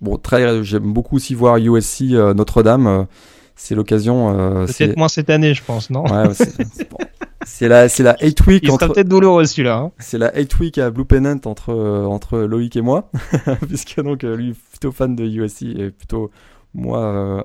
Bon, 0.00 0.18
j'aime 0.62 0.92
beaucoup 0.92 1.16
aussi 1.16 1.34
voir 1.34 1.56
USC 1.56 2.12
euh, 2.12 2.34
Notre-Dame. 2.34 2.86
Euh, 2.86 3.04
c'est 3.54 3.74
l'occasion. 3.74 4.38
Euh, 4.38 4.66
peut-être 4.66 4.96
moins 4.96 5.08
cette 5.08 5.30
année, 5.30 5.54
je 5.54 5.62
pense, 5.62 5.90
non? 5.90 6.04
Ouais, 6.04 6.28
C'est 7.44 7.68
la, 7.68 7.88
c'est 7.88 8.02
la 8.02 8.16
8 8.22 8.46
week. 8.46 8.62
Il 8.62 8.70
entre... 8.70 8.84
sera 8.84 8.94
peut-être 8.94 9.08
douloureux 9.08 9.44
celui-là. 9.44 9.76
Hein. 9.76 9.92
C'est 9.98 10.18
la 10.18 10.32
8 10.34 10.58
week 10.60 10.78
à 10.78 10.90
Blue 10.90 11.04
Pennant 11.04 11.40
entre 11.44 11.74
entre 11.74 12.38
Loïc 12.38 12.76
et 12.76 12.82
moi, 12.82 13.10
puisque 13.66 14.00
donc 14.00 14.22
lui 14.22 14.54
plutôt 14.70 14.92
fan 14.92 15.16
de 15.16 15.24
USC 15.24 15.62
et 15.62 15.90
plutôt 15.90 16.30
moi 16.72 17.44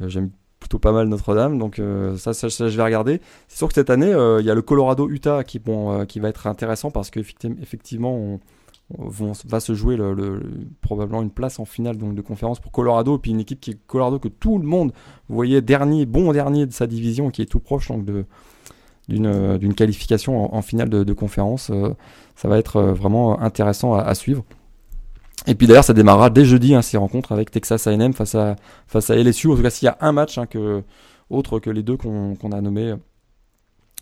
j'aime 0.00 0.30
plutôt 0.58 0.78
pas 0.78 0.92
mal 0.92 1.08
Notre-Dame, 1.08 1.58
donc 1.58 1.82
ça, 2.16 2.32
ça, 2.32 2.48
je 2.48 2.76
vais 2.76 2.82
regarder. 2.82 3.20
C'est 3.46 3.58
sûr 3.58 3.68
que 3.68 3.74
cette 3.74 3.90
année 3.90 4.10
il 4.40 4.46
y 4.46 4.50
a 4.50 4.54
le 4.54 4.62
Colorado 4.62 5.06
Utah 5.10 5.44
qui 5.44 5.58
bon 5.58 6.06
qui 6.06 6.18
va 6.18 6.30
être 6.30 6.46
intéressant 6.46 6.90
parce 6.90 7.10
qu'effectivement 7.10 7.56
effectivement 7.60 8.14
on, 8.14 8.40
va 8.90 9.60
se 9.60 9.74
jouer 9.74 9.96
le, 9.96 10.42
probablement 10.80 11.22
une 11.22 11.30
place 11.30 11.58
en 11.58 11.64
finale 11.64 11.96
donc, 11.96 12.14
de 12.14 12.20
conférence 12.22 12.60
pour 12.60 12.70
Colorado, 12.70 13.16
et 13.16 13.18
puis 13.18 13.32
une 13.32 13.40
équipe 13.40 13.60
qui 13.60 13.72
est 13.72 13.78
Colorado 13.86 14.18
que 14.18 14.28
tout 14.28 14.58
le 14.58 14.64
monde 14.64 14.92
voyait 15.28 15.60
dernier, 15.60 16.06
bon 16.06 16.32
dernier 16.32 16.66
de 16.66 16.72
sa 16.72 16.86
division, 16.86 17.30
qui 17.30 17.42
est 17.42 17.46
tout 17.46 17.58
proche 17.58 17.88
donc, 17.88 18.04
de, 18.04 18.26
d'une, 19.08 19.58
d'une 19.58 19.74
qualification 19.74 20.54
en, 20.54 20.62
finale 20.62 20.88
de, 20.88 21.12
conférence. 21.12 21.72
ça 22.36 22.48
va 22.48 22.58
être 22.58 22.80
vraiment 22.80 23.40
intéressant 23.40 23.94
à, 23.94 24.14
suivre. 24.14 24.44
Et 25.48 25.54
puis 25.54 25.66
d'ailleurs, 25.66 25.84
ça 25.84 25.94
démarrera 25.94 26.30
dès 26.30 26.44
jeudi 26.44 26.74
hein, 26.74 26.82
ces 26.82 26.96
rencontres 26.96 27.32
avec 27.32 27.50
Texas 27.50 27.86
A&M 27.86 28.12
face 28.12 28.34
à 28.34 28.56
face 28.86 29.10
à 29.10 29.16
LSU. 29.16 29.50
En 29.50 29.56
tout 29.56 29.62
cas, 29.62 29.70
s'il 29.70 29.86
y 29.86 29.88
a 29.88 29.96
un 30.00 30.12
match 30.12 30.38
hein, 30.38 30.46
autre 31.30 31.58
que 31.58 31.70
les 31.70 31.82
deux 31.82 31.96
qu'on, 31.96 32.34
a 32.52 32.60
nommés 32.60 32.94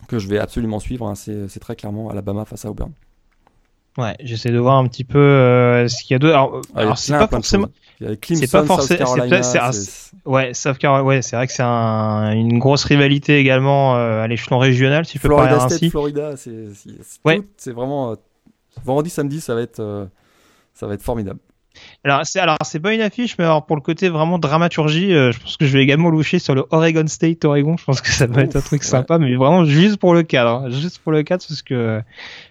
que 0.08 0.18
je 0.18 0.28
vais 0.28 0.38
absolument 0.38 0.80
suivre, 0.80 1.06
hein, 1.06 1.14
c'est 1.14 1.60
très 1.60 1.76
clairement 1.76 2.10
Alabama 2.10 2.44
face 2.44 2.64
à 2.64 2.70
Auburn. 2.70 2.92
Ouais, 3.96 4.16
j'essaie 4.20 4.50
de 4.50 4.58
voir 4.58 4.76
un 4.76 4.86
petit 4.88 5.04
peu 5.04 5.18
euh, 5.18 5.86
ce 5.86 6.02
qu'il 6.02 6.14
y 6.14 6.16
a 6.16 6.18
d'autre. 6.18 6.34
Alors, 6.34 6.60
alors 6.74 6.98
c'est 6.98 7.12
pas 7.12 7.28
forcément. 7.28 7.68
Clemson, 8.20 8.66
pas 8.66 8.96
Carolina. 8.96 9.42
C'est, 9.42 10.12
ouais, 10.26 10.52
South 10.52 10.78
Carolina. 10.78 11.04
Ouais, 11.04 11.22
c'est 11.22 11.36
vrai 11.36 11.46
que 11.46 11.52
c'est 11.52 11.62
un, 11.62 12.32
une 12.32 12.58
grosse 12.58 12.84
rivalité 12.84 13.38
également 13.38 13.96
euh, 13.96 14.22
à 14.22 14.26
l'échelon 14.26 14.58
régional, 14.58 15.04
si 15.04 15.18
je 15.18 15.22
peux 15.22 15.28
Florida 15.28 15.56
parler 15.58 15.76
State, 15.76 15.90
Florida, 15.90 16.36
c'est, 16.36 16.74
c'est, 16.74 16.90
ouais. 17.24 17.40
c'est 17.56 17.70
vraiment 17.70 18.10
euh, 18.10 18.14
vendredi, 18.84 19.10
samedi, 19.10 19.40
ça 19.40 19.54
va 19.54 19.62
être, 19.62 20.08
ça 20.74 20.86
va 20.88 20.94
être 20.94 21.02
formidable. 21.02 21.38
Alors 22.06 22.20
c'est 22.24 22.38
alors 22.38 22.58
c'est 22.62 22.80
pas 22.80 22.92
une 22.92 23.00
affiche, 23.00 23.36
mais 23.38 23.44
alors 23.44 23.64
pour 23.64 23.76
le 23.76 23.80
côté 23.80 24.10
vraiment 24.10 24.38
dramaturgie, 24.38 25.14
euh, 25.14 25.32
je 25.32 25.40
pense 25.40 25.56
que 25.56 25.64
je 25.64 25.72
vais 25.72 25.82
également 25.82 26.10
loucher 26.10 26.38
sur 26.38 26.54
le 26.54 26.66
Oregon 26.70 27.06
State 27.06 27.46
Oregon. 27.46 27.78
Je 27.78 27.84
pense 27.84 28.02
que 28.02 28.10
ça 28.10 28.26
va 28.26 28.42
être 28.42 28.56
un 28.56 28.60
truc 28.60 28.84
sympa, 28.84 29.18
mais 29.18 29.34
vraiment 29.36 29.64
juste 29.64 29.96
pour 29.96 30.12
le 30.12 30.22
cadre, 30.22 30.64
hein. 30.66 30.70
juste 30.70 30.98
pour 30.98 31.12
le 31.12 31.22
cadre, 31.22 31.42
parce 31.48 31.62
que 31.62 32.02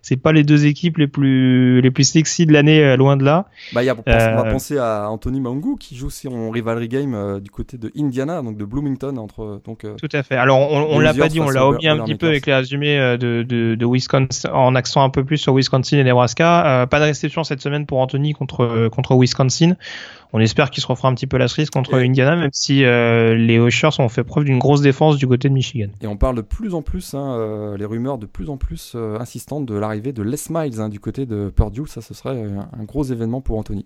c'est 0.01 0.17
pas 0.17 0.31
les 0.31 0.43
deux 0.43 0.65
équipes 0.65 0.97
les 0.97 1.05
plus 1.05 1.81
les 1.81 1.91
plus 1.91 2.03
sexy 2.03 2.47
de 2.47 2.53
l'année, 2.53 2.83
euh, 2.83 2.97
loin 2.97 3.15
de 3.15 3.23
là. 3.23 3.45
Bah 3.73 3.83
y 3.83 3.89
a, 3.89 3.95
on 3.95 4.11
va 4.11 4.47
euh, 4.47 4.51
penser 4.51 4.79
à 4.79 5.07
Anthony 5.11 5.39
Mangu 5.39 5.77
qui 5.79 5.95
joue 5.95 6.09
son 6.09 6.49
rivalry 6.49 6.87
game 6.87 7.39
du 7.39 7.51
côté 7.51 7.77
de 7.77 7.91
Indiana, 7.95 8.41
donc 8.41 8.57
de 8.57 8.65
Bloomington 8.65 9.17
entre 9.17 9.61
donc. 9.63 9.85
Tout 10.01 10.09
à 10.13 10.23
fait. 10.23 10.35
Alors 10.35 10.57
on, 10.71 10.95
on 10.95 10.99
l'a 10.99 11.13
pas 11.13 11.29
dit, 11.29 11.39
on 11.39 11.51
l'a 11.51 11.67
omis 11.67 11.87
un 11.87 11.99
petit 11.99 12.15
peu 12.15 12.25
avec 12.25 12.47
les 12.47 12.55
résumés 12.55 12.97
de, 13.19 13.43
de, 13.43 13.75
de 13.75 13.85
Wisconsin 13.85 14.49
en 14.51 14.73
accent 14.73 15.03
un 15.03 15.11
peu 15.11 15.23
plus 15.23 15.37
sur 15.37 15.53
Wisconsin 15.53 15.99
et 15.99 16.03
Nebraska. 16.03 16.87
pas 16.89 16.99
de 16.99 17.05
réception 17.05 17.43
cette 17.43 17.61
semaine 17.61 17.85
pour 17.85 17.99
Anthony 17.99 18.33
contre 18.33 18.87
contre 18.87 19.15
Wisconsin. 19.15 19.42
On 20.35 20.39
espère 20.39 20.71
qu'il 20.71 20.81
se 20.81 20.87
refera 20.87 21.09
un 21.09 21.13
petit 21.13 21.27
peu 21.27 21.37
la 21.37 21.47
cerise 21.47 21.69
contre 21.69 21.93
Indiana, 21.93 22.35
même 22.35 22.49
si 22.53 22.83
euh, 22.83 23.35
les 23.35 23.59
Oshers 23.59 23.99
ont 23.99 24.09
fait 24.09 24.23
preuve 24.23 24.45
d'une 24.45 24.57
grosse 24.57 24.81
défense 24.81 25.17
du 25.17 25.27
côté 25.27 25.47
de 25.47 25.53
Michigan. 25.53 25.89
Et 26.01 26.07
on 26.07 26.17
parle 26.17 26.35
de 26.35 26.41
plus 26.41 26.73
en 26.73 26.81
plus, 26.81 27.13
hein, 27.13 27.35
euh, 27.37 27.77
les 27.77 27.85
rumeurs 27.85 28.17
de 28.17 28.25
plus 28.25 28.49
en 28.49 28.57
plus 28.57 28.93
euh, 28.95 29.19
insistantes 29.19 29.67
de 29.67 29.75
l'arrivée 29.75 30.11
de 30.11 30.23
Les 30.23 30.37
Miles 30.49 30.81
hein, 30.81 30.89
du 30.89 30.99
côté 30.99 31.27
de 31.27 31.51
Purdue. 31.55 31.87
Ça, 31.87 32.01
ce 32.01 32.15
serait 32.15 32.35
un 32.35 32.83
gros 32.83 33.03
événement 33.03 33.41
pour 33.41 33.59
Anthony. 33.59 33.85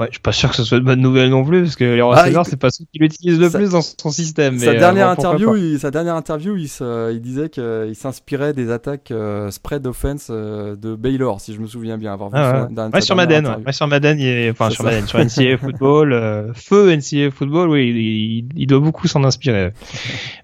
Ouais, 0.00 0.06
je 0.06 0.12
suis 0.12 0.22
pas 0.22 0.32
sûr 0.32 0.48
que 0.48 0.56
ce 0.56 0.64
soit 0.64 0.78
une 0.78 0.84
bonne 0.84 1.02
nouvelle 1.02 1.28
non 1.28 1.44
plus, 1.44 1.64
parce 1.64 1.76
que 1.76 1.84
les 1.84 2.00
ah, 2.00 2.42
c'est 2.44 2.58
pas 2.58 2.70
ceux 2.70 2.86
qui 2.90 2.98
l'utilisent 2.98 3.38
le 3.38 3.50
plus 3.50 3.72
dans 3.72 3.82
son 3.82 4.10
système. 4.10 4.58
Sa, 4.58 4.72
dernière, 4.72 5.10
interview, 5.10 5.54
il, 5.56 5.78
sa 5.78 5.90
dernière 5.90 6.16
interview, 6.16 6.56
il, 6.56 6.70
il 7.12 7.20
disait 7.20 7.50
qu'il 7.50 7.94
s'inspirait 7.94 8.54
des 8.54 8.70
attaques 8.70 9.10
euh, 9.10 9.50
spread 9.50 9.86
offense 9.86 10.28
euh, 10.30 10.74
de 10.74 10.94
Baylor, 10.94 11.42
si 11.42 11.52
je 11.52 11.60
me 11.60 11.66
souviens 11.66 11.98
bien. 11.98 12.14
Avoir 12.14 12.30
vu 12.30 12.36
ah, 12.38 12.66
ouais. 12.74 12.94
ouais, 12.94 13.00
sur 13.02 13.14
Madden, 13.14 13.46
ouais. 13.66 13.72
sur 13.74 13.88
Madden, 13.88 14.18
il 14.18 14.50
enfin 14.52 14.70
sur 14.70 14.84
Madden, 14.84 15.06
sur 15.06 15.18
NCAA 15.18 15.58
Football, 15.60 16.14
euh, 16.14 16.54
feu 16.54 16.96
NCAA 16.96 17.30
Football, 17.30 17.68
oui, 17.68 17.90
il, 17.90 18.62
il 18.62 18.66
doit 18.66 18.80
beaucoup 18.80 19.06
s'en 19.06 19.22
inspirer. 19.22 19.74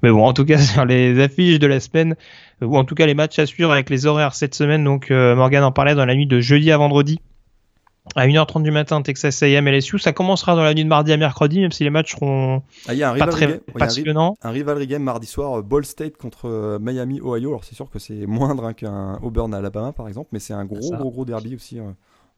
Mais 0.02 0.10
bon, 0.10 0.26
en 0.26 0.34
tout 0.34 0.44
cas, 0.44 0.58
sur 0.58 0.84
les 0.84 1.18
affiches 1.18 1.60
de 1.60 1.66
la 1.66 1.80
semaine, 1.80 2.14
ou 2.60 2.76
en 2.76 2.84
tout 2.84 2.94
cas 2.94 3.06
les 3.06 3.14
matchs 3.14 3.38
à 3.38 3.46
suivre 3.46 3.72
avec 3.72 3.88
les 3.88 4.04
horaires 4.04 4.34
cette 4.34 4.54
semaine, 4.54 4.84
donc 4.84 5.08
Morgan 5.08 5.64
en 5.64 5.72
parlait 5.72 5.94
dans 5.94 6.04
la 6.04 6.14
nuit 6.14 6.26
de 6.26 6.40
jeudi 6.40 6.70
à 6.70 6.76
vendredi 6.76 7.20
à 8.16 8.26
1h30 8.26 8.62
du 8.62 8.70
matin, 8.70 9.02
Texas 9.02 9.42
A&M 9.42 9.68
LSU. 9.68 9.98
Ça 9.98 10.12
commencera 10.12 10.56
dans 10.56 10.62
la 10.62 10.74
nuit 10.74 10.84
de 10.84 10.88
mardi 10.88 11.12
à 11.12 11.16
mercredi, 11.16 11.60
même 11.60 11.70
si 11.70 11.84
les 11.84 11.90
matchs 11.90 12.12
seront 12.12 12.62
ah, 12.88 12.94
y 12.94 13.02
a 13.02 13.12
un 13.12 13.18
pas 13.18 13.26
très 13.26 13.60
passionnants. 13.78 14.36
Un, 14.42 14.50
rivalry 14.50 14.86
game 14.86 15.02
mardi 15.02 15.26
soir, 15.26 15.58
euh, 15.58 15.62
Ball 15.62 15.84
State 15.84 16.16
contre 16.16 16.48
euh, 16.48 16.78
Miami, 16.80 17.20
Ohio. 17.20 17.50
Alors 17.50 17.64
c'est 17.64 17.74
sûr 17.74 17.90
que 17.90 17.98
c'est 17.98 18.26
moindre 18.26 18.64
hein, 18.64 18.72
qu'un 18.72 19.18
Auburn 19.22 19.52
Alabama 19.54 19.92
par 19.92 20.08
exemple, 20.08 20.30
mais 20.32 20.38
c'est 20.38 20.54
un 20.54 20.64
gros, 20.64 20.90
gros, 20.92 21.10
gros 21.10 21.24
derby 21.24 21.54
aussi. 21.54 21.78
Euh, 21.78 21.84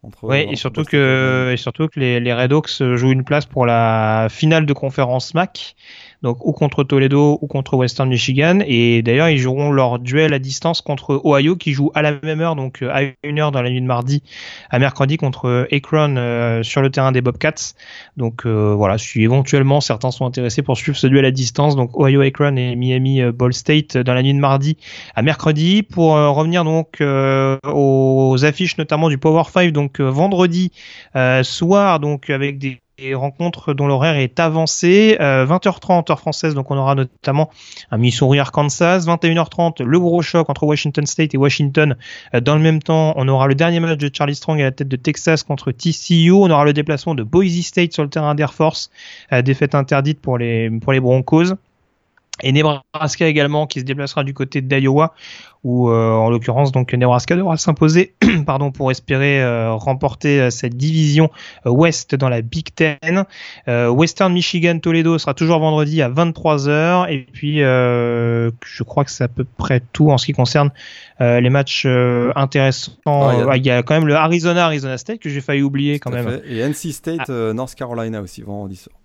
entre, 0.05 0.25
ouais, 0.25 0.49
et 0.49 0.55
surtout 0.55 0.85
que, 0.85 1.51
et 1.53 1.57
surtout 1.57 1.89
que 1.89 1.99
les, 1.99 2.21
les 2.21 2.33
Red 2.33 2.53
Hawks 2.53 2.81
jouent 2.95 3.11
une 3.11 3.25
place 3.25 3.47
pour 3.47 3.67
la 3.67 4.29
finale 4.31 4.65
de 4.65 4.73
conférence 4.73 5.35
MAC 5.35 5.75
donc 6.23 6.45
ou 6.45 6.53
contre 6.53 6.85
Toledo 6.85 7.39
ou 7.41 7.47
contre 7.47 7.77
Western 7.77 8.09
Michigan. 8.09 8.59
Et 8.67 9.03
d'ailleurs, 9.03 9.29
ils 9.29 9.39
joueront 9.39 9.71
leur 9.71 9.99
duel 9.99 10.35
à 10.35 10.39
distance 10.39 10.81
contre 10.81 11.21
Ohio, 11.25 11.57
qui 11.57 11.73
joue 11.73 11.91
à 11.95 12.03
la 12.03 12.15
même 12.23 12.41
heure, 12.41 12.57
donc 12.57 12.83
euh, 12.83 12.91
à 12.93 13.13
une 13.23 13.39
heure 13.39 13.53
dans 13.53 13.63
la 13.63 13.71
nuit 13.71 13.81
de 13.81 13.87
mardi 13.87 14.23
à 14.71 14.79
mercredi 14.79 15.17
contre 15.17 15.47
euh, 15.47 15.67
Akron 15.71 16.17
euh, 16.17 16.63
sur 16.63 16.83
le 16.83 16.91
terrain 16.91 17.13
des 17.13 17.21
Bobcats. 17.21 17.75
Donc 18.17 18.47
voilà, 18.47 18.99
si 18.99 19.23
éventuellement 19.23 19.81
certains 19.81 20.11
sont 20.11 20.27
intéressés 20.27 20.63
pour 20.63 20.77
suivre 20.77 20.97
ce 20.97 21.07
duel 21.07 21.25
à 21.25 21.31
distance, 21.31 21.77
donc 21.77 21.99
Ohio 21.99 22.21
Akron 22.21 22.57
et 22.57 22.75
Miami 22.75 23.23
Ball 23.33 23.53
State 23.53 23.97
dans 23.97 24.15
la 24.15 24.23
nuit 24.23 24.35
de 24.35 24.39
mardi 24.39 24.77
à 25.15 25.23
mercredi. 25.23 25.83
Pour 25.83 26.13
revenir 26.15 26.65
donc 26.65 27.01
aux 27.01 28.45
affiches 28.45 28.77
notamment 28.79 29.09
du 29.09 29.19
Power 29.19 29.45
5, 29.53 29.73
donc 29.73 30.01
vendredi 30.01 30.73
soir, 31.43 32.01
donc 32.01 32.31
avec 32.31 32.59
des 32.59 32.81
et 32.99 33.15
rencontres 33.15 33.75
dont 33.75 33.87
l'horaire 33.87 34.17
est 34.17 34.41
avancé. 34.41 35.17
20h30 35.21 35.21
euh, 35.23 36.13
heure 36.13 36.19
française, 36.19 36.55
donc 36.55 36.71
on 36.71 36.77
aura 36.77 36.95
notamment 36.95 37.51
un 37.91 37.99
Missouri 37.99 38.39
Arkansas. 38.39 38.99
21h30 39.01 39.83
le 39.83 40.01
gros 40.01 40.23
choc 40.23 40.51
entre 40.51 40.65
Washington 40.65 41.07
State 41.07 41.35
et 41.35 41.37
Washington. 41.37 41.97
Euh, 42.35 42.41
dans 42.41 42.57
le 42.57 42.61
même 42.61 42.83
temps, 42.83 43.15
on 43.17 43.29
aura 43.29 43.47
le 43.47 43.55
dernier 43.55 43.81
match 43.81 43.99
de 43.99 44.11
Charlie 44.13 44.35
Strong 44.35 44.61
à 44.61 44.65
la 44.65 44.73
tête 44.73 44.89
de 44.89 44.97
Texas 44.97 45.43
contre 45.43 45.71
TCU. 45.71 46.33
On 46.33 46.51
aura 46.51 46.65
le 46.65 46.73
déplacement 46.73 47.15
de 47.15 47.23
Boise 47.23 47.61
State 47.63 47.93
sur 47.93 48.03
le 48.03 48.11
terrain 48.11 48.35
d'Air 48.35 48.53
Force. 48.53 48.91
Euh, 49.33 49.43
défaite 49.43 49.75
interdite 49.75 50.21
pour 50.21 50.39
les 50.39 50.71
pour 50.81 50.93
les 50.93 51.01
Broncos 51.01 51.55
et 52.43 52.53
Nebraska 52.53 53.27
également 53.27 53.67
qui 53.67 53.81
se 53.81 53.85
déplacera 53.85 54.25
du 54.25 54.35
côté 54.35 54.61
d'Iowa 54.61 55.15
où 55.65 55.89
euh, 55.89 56.13
en 56.13 56.31
l'occurrence 56.31 56.73
donc 56.73 56.93
Nebraska 56.93 57.37
devra 57.37 57.57
s'imposer 57.57 58.15
pardon 58.47 58.71
pour 58.71 58.91
espérer 58.91 59.43
euh, 59.43 59.73
remporter 59.73 60.41
euh, 60.41 60.51
cette 60.51 60.77
division 60.77 61.31
ouest 61.65 62.15
dans 62.15 62.29
la 62.29 62.43
Big 62.43 62.75
Ten. 62.75 63.25
Western 63.67 64.33
Michigan 64.33 64.79
Toledo 64.79 65.19
sera 65.19 65.35
toujours 65.35 65.59
vendredi 65.59 66.01
à 66.03 66.09
23h 66.09 67.11
et 67.11 67.27
puis 67.33 67.59
je 67.59 68.83
crois 68.83 69.05
que 69.05 69.11
c'est 69.11 69.25
à 69.25 69.29
peu 69.29 69.45
près 69.45 69.83
tout 69.93 70.11
en 70.11 70.19
ce 70.19 70.27
qui 70.27 70.33
concerne 70.33 70.71
les 71.21 71.51
matchs 71.51 71.87
intéressants. 71.87 72.93
Ah, 73.07 73.57
il, 73.57 73.67
y 73.67 73.71
a... 73.71 73.83
quand 73.83 73.95
même 73.95 74.07
le 74.07 74.15
Arizona 74.15 74.67
Arizona 74.67 74.99
State 74.99 75.19
que 75.19 75.29
j'ai 75.29 75.41
failli 75.41 75.63
oublier 75.63 75.99
quand 75.99 76.11
même. 76.11 76.41
Et 76.47 76.61
NC 76.61 76.93
State 76.93 77.29
ah. 77.29 77.53
North 77.53 77.75
Carolina 77.75 78.21
aussi 78.21 78.43
vendredi 78.43 78.77
soir. 78.77 78.97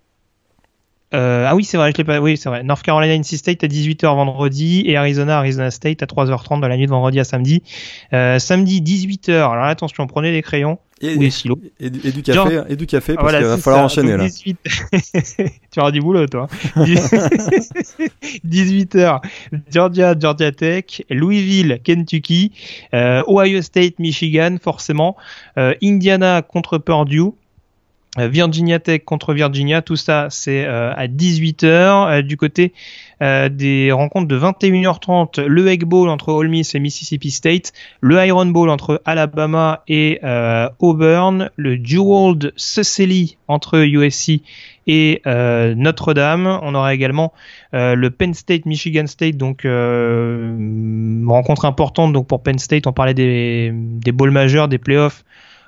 Euh, 1.12 1.46
ah 1.48 1.54
oui, 1.54 1.64
c'est 1.64 1.76
vrai, 1.76 1.92
je 1.92 1.98
l'ai 1.98 2.04
pas. 2.04 2.18
Oui, 2.18 2.36
c'est 2.36 2.48
vrai. 2.48 2.62
North 2.62 2.82
Carolina 2.82 3.14
NC 3.14 3.36
State 3.36 3.62
à 3.62 3.68
18h 3.68 4.06
vendredi 4.06 4.82
et 4.86 4.96
Arizona 4.96 5.38
Arizona 5.38 5.70
State 5.70 6.02
à 6.02 6.06
3h30 6.06 6.60
dans 6.60 6.68
la 6.68 6.76
nuit 6.76 6.86
de 6.86 6.90
vendredi 6.90 7.20
à 7.20 7.24
samedi. 7.24 7.62
Euh, 8.12 8.38
samedi 8.38 8.80
18h. 8.80 9.32
Alors 9.32 9.64
attention, 9.64 10.06
prenez 10.06 10.32
les 10.32 10.42
crayons 10.42 10.78
et, 11.00 11.16
ou 11.16 11.20
les 11.20 11.30
stylos. 11.30 11.60
Et, 11.80 11.90
du 11.90 12.22
café, 12.22 12.62
et 12.68 12.76
du 12.76 12.86
café 12.86 13.14
parce 13.14 13.32
qu'il 13.32 13.44
va 13.44 13.58
falloir 13.58 13.84
enchaîner 13.84 14.16
là. 14.16 14.26
tu 15.70 15.80
auras 15.80 15.90
du 15.90 16.00
boulot 16.00 16.26
toi. 16.26 16.48
18h 18.46 19.20
Georgia 19.70 20.14
Georgia 20.18 20.52
Tech, 20.52 21.02
Louisville 21.10 21.80
Kentucky, 21.84 22.52
euh, 22.94 23.22
Ohio 23.26 23.62
State 23.62 23.98
Michigan 23.98 24.56
forcément, 24.60 25.16
euh, 25.58 25.74
Indiana 25.82 26.42
contre 26.42 26.78
Purdue. 26.78 27.32
Euh, 28.18 28.28
Virginia 28.28 28.78
Tech 28.78 29.02
contre 29.04 29.34
Virginia, 29.34 29.82
tout 29.82 29.96
ça 29.96 30.28
c'est 30.30 30.64
euh, 30.64 30.92
à 30.94 31.06
18h. 31.06 31.66
Euh, 31.66 32.22
du 32.22 32.36
côté 32.36 32.72
des 33.20 33.90
rencontres 33.90 34.28
de 34.28 34.38
21h30, 34.38 35.46
le 35.46 35.68
Egg 35.68 35.84
Bowl 35.84 36.10
entre 36.10 36.28
Ole 36.28 36.48
Miss 36.48 36.74
et 36.74 36.78
Mississippi 36.78 37.30
State, 37.30 37.72
le 38.02 38.22
Iron 38.22 38.44
Bowl 38.44 38.68
entre 38.68 39.00
Alabama 39.06 39.82
et 39.88 40.20
Auburn, 40.78 41.48
le 41.56 41.78
Jeweled 41.82 42.52
Cecily 42.56 43.38
entre 43.48 43.78
USC 43.78 44.42
et 44.86 45.22
Notre-Dame. 45.24 46.58
On 46.60 46.74
aura 46.74 46.92
également 46.92 47.32
le 47.72 48.08
Penn 48.08 48.34
State 48.34 48.66
Michigan 48.66 49.06
State, 49.06 49.38
donc 49.38 49.62
rencontre 51.26 51.64
importante 51.64 52.12
donc 52.12 52.26
pour 52.26 52.42
Penn 52.42 52.58
State. 52.58 52.86
On 52.86 52.92
parlait 52.92 53.14
des, 53.14 53.70
des 53.72 54.12
bowls 54.12 54.32
majeurs, 54.32 54.68
des 54.68 54.78
playoffs. 54.78 55.24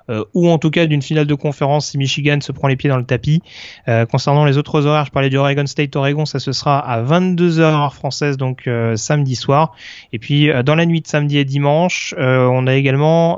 Euh, 0.09 0.24
ou 0.35 0.49
en 0.49 0.59
tout 0.59 0.70
cas 0.70 0.87
d'une 0.87 1.03
finale 1.03 1.27
de 1.27 1.35
conférence 1.35 1.89
si 1.89 1.99
Michigan 1.99 2.39
se 2.41 2.53
prend 2.53 2.69
les 2.69 2.77
pieds 2.77 2.91
dans 2.91 2.97
le 2.97 3.05
tapis. 3.05 3.43
Euh, 3.89 4.07
concernant 4.07 4.45
les 4.45 4.59
autres 4.59 4.87
horaires, 4.87 5.07
je 5.07 5.11
parlais 5.11 5.31
du 5.31 5.37
Oregon 5.37 5.66
State 5.66 5.97
Oregon, 5.97 6.27
ça 6.27 6.39
ce 6.39 6.53
sera 6.53 6.78
à 6.78 7.03
22h 7.03 7.61
heure 7.61 7.95
française 7.95 8.37
donc 8.37 8.66
euh, 8.66 8.97
samedi 8.97 9.35
soir. 9.35 9.74
Et 10.12 10.19
puis 10.19 10.51
dans 10.65 10.74
la 10.74 10.87
nuit 10.87 11.01
de 11.01 11.07
samedi 11.07 11.39
et 11.39 11.45
dimanche, 11.45 12.15
on 12.19 12.66
a 12.66 12.74
également 12.74 13.37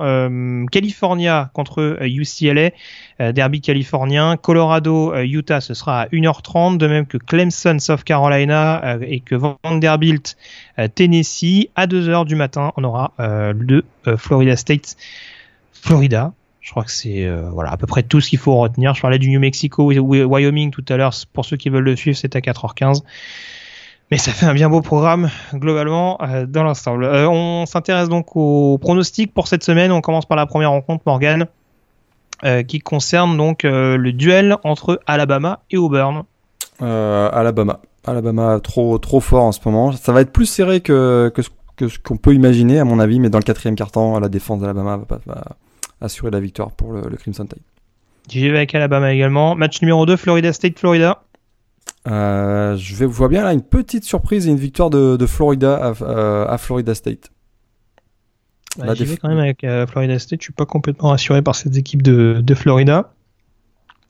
California 0.71 1.51
contre 1.53 1.99
UCLA. 2.01 2.71
derby 3.33 3.61
californien, 3.61 4.37
Colorado, 4.37 5.15
Utah, 5.17 5.61
ce 5.61 5.75
sera 5.75 6.03
à 6.03 6.07
1h30, 6.07 6.77
de 6.77 6.87
même 6.87 7.07
que 7.07 7.19
Clemson, 7.19 7.79
South 7.79 8.05
Carolina 8.05 8.99
et 9.03 9.21
que 9.21 9.35
Vanderbilt, 9.35 10.37
Tennessee. 10.95 11.69
À 11.75 11.87
2h 11.87 12.27
du 12.27 12.37
matin, 12.37 12.73
on 12.77 12.85
aura 12.85 13.13
le 13.19 13.85
Florida 14.17 14.57
State 14.57 14.97
Florida. 15.73 16.33
Je 16.69 16.73
crois 16.75 16.85
que 16.85 16.93
c'est 16.93 17.25
euh, 17.25 17.49
voilà 17.51 17.71
à 17.71 17.79
peu 17.79 17.87
près 17.87 18.03
tout 18.03 18.21
ce 18.21 18.29
qu'il 18.29 18.39
faut 18.39 18.55
retenir. 18.59 18.95
Je 18.95 19.01
parlais 19.01 19.19
du 19.19 19.31
New 19.31 19.41
Mexico, 19.41 19.91
Wyoming 19.91 20.71
tout 20.71 20.85
à 20.91 20.99
l'heure. 20.99 21.15
Pour 21.33 21.47
ceux 21.47 21.57
qui 21.57 21.71
veulent 21.71 21.83
le 21.83 21.97
suivre, 21.97 22.15
c'est 22.15 22.37
à 22.37 22.41
4h15. 22.41 23.01
Mais 24.11 24.19
ça 24.19 24.33
fait 24.33 24.45
un 24.45 24.53
bien 24.53 24.69
beau 24.69 24.83
programme 24.83 25.31
globalement 25.55 26.19
euh, 26.21 26.45
dans 26.45 26.65
l'ensemble. 26.65 27.05
Euh, 27.05 27.27
on 27.27 27.65
s'intéresse 27.65 28.11
donc 28.11 28.37
aux 28.37 28.77
pronostics 28.77 29.33
pour 29.33 29.49
cette 29.49 29.65
semaine. 29.65 29.93
On 29.93 30.03
commence 30.03 30.27
par 30.27 30.37
la 30.37 30.45
première 30.45 30.69
rencontre, 30.73 31.05
Morgan, 31.07 31.47
qui 32.67 32.81
concerne 32.81 33.39
donc 33.39 33.63
le 33.63 34.13
duel 34.13 34.59
entre 34.63 35.01
Alabama 35.07 35.61
et 35.71 35.79
Auburn. 35.79 36.25
Alabama. 36.81 37.81
Alabama 38.05 38.61
trop 38.63 38.99
trop 38.99 39.21
fort 39.21 39.45
en 39.45 39.53
ce 39.53 39.61
moment. 39.65 39.93
Ça 39.93 40.13
va 40.13 40.21
être 40.21 40.33
plus 40.33 40.45
serré 40.45 40.83
que, 40.83 41.33
que, 41.35 41.89
ce 41.89 41.99
qu'on 41.99 42.19
peut 42.19 42.35
imaginer 42.35 42.79
à 42.79 42.85
mon 42.85 42.99
avis, 42.99 43.21
mais 43.21 43.31
dans 43.31 43.39
le 43.39 43.45
quatrième 43.45 43.75
quart-temps, 43.75 44.21
la 44.21 44.29
défense 44.29 44.61
d'Alabama 44.61 44.99
va, 44.99 45.19
va, 45.25 45.45
assurer 46.01 46.31
la 46.31 46.41
victoire 46.41 46.73
pour 46.73 46.93
le, 46.93 47.03
Crimson 47.17 47.47
Tide. 47.47 47.63
J'y 48.29 48.49
vais 48.49 48.57
avec 48.57 48.75
Alabama 48.75 49.13
également. 49.13 49.55
Match 49.55 49.81
numéro 49.81 50.05
2, 50.07 50.17
Florida 50.17 50.53
State, 50.53 50.79
Florida. 50.79 51.23
Euh, 52.07 52.77
je 52.77 52.95
vais, 52.95 53.07
vois 53.07 53.29
bien 53.29 53.43
là 53.43 53.53
une 53.53 53.63
petite 53.63 54.05
surprise 54.05 54.47
et 54.47 54.51
une 54.51 54.59
victoire 54.59 54.91
de, 54.91 55.17
de 55.17 55.27
Florida 55.27 55.75
à, 55.75 56.03
euh, 56.03 56.47
à, 56.47 56.59
Florida 56.59 56.95
State. 56.95 57.31
Bah, 58.79 58.95
J'y 58.95 59.05
vais 59.05 59.17
quand 59.17 59.29
même 59.29 59.39
avec 59.39 59.65
euh, 59.65 59.87
Florida 59.87 60.19
State. 60.19 60.41
Je 60.41 60.45
suis 60.45 60.53
pas 60.53 60.67
complètement 60.67 61.09
rassuré 61.09 61.43
par 61.43 61.55
cette 61.55 61.77
équipe 61.77 62.03
de, 62.03 62.41
de 62.43 62.55
Florida. 62.55 63.13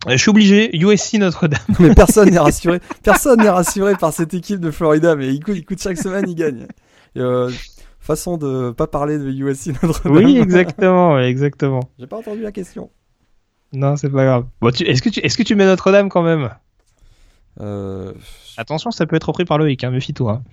Je 0.06 0.16
suis 0.16 0.30
obligé, 0.30 0.76
USC 0.76 1.14
Notre-Dame. 1.14 1.60
mais 1.80 1.94
personne 1.94 2.30
n'est 2.30 2.38
rassuré. 2.38 2.80
Personne 3.02 3.40
n'est 3.40 3.48
rassuré 3.48 3.94
par 3.96 4.12
cette 4.12 4.32
équipe 4.32 4.60
de 4.60 4.70
Florida, 4.70 5.16
mais 5.16 5.34
il 5.34 5.40
coûte, 5.40 5.82
chaque 5.82 5.98
semaine, 5.98 6.24
il 6.28 6.34
gagne. 6.34 6.66
Euh, 7.16 7.50
façon 8.08 8.36
de 8.36 8.70
pas 8.70 8.86
parler 8.86 9.18
de 9.18 9.30
USC 9.30 9.68
Notre-Dame. 9.82 10.16
Oui, 10.16 10.38
exactement, 10.38 11.18
exactement. 11.18 11.80
J'ai 11.98 12.06
pas 12.06 12.18
entendu 12.18 12.42
la 12.42 12.52
question. 12.52 12.90
Non, 13.72 13.96
c'est 13.96 14.10
pas 14.10 14.24
grave. 14.24 14.46
Bon, 14.60 14.70
est-ce 14.70 15.02
que 15.02 15.10
tu, 15.10 15.20
est-ce 15.20 15.36
que 15.36 15.42
tu 15.42 15.54
mets 15.54 15.66
Notre-Dame 15.66 16.08
quand 16.08 16.22
même? 16.22 16.50
Euh... 17.60 18.12
Attention, 18.56 18.90
ça 18.90 19.06
peut 19.06 19.16
être 19.16 19.28
repris 19.28 19.44
par 19.44 19.58
Loïc, 19.58 19.84
hein, 19.84 19.90
méfie-toi. 19.90 20.42
Hein. 20.42 20.50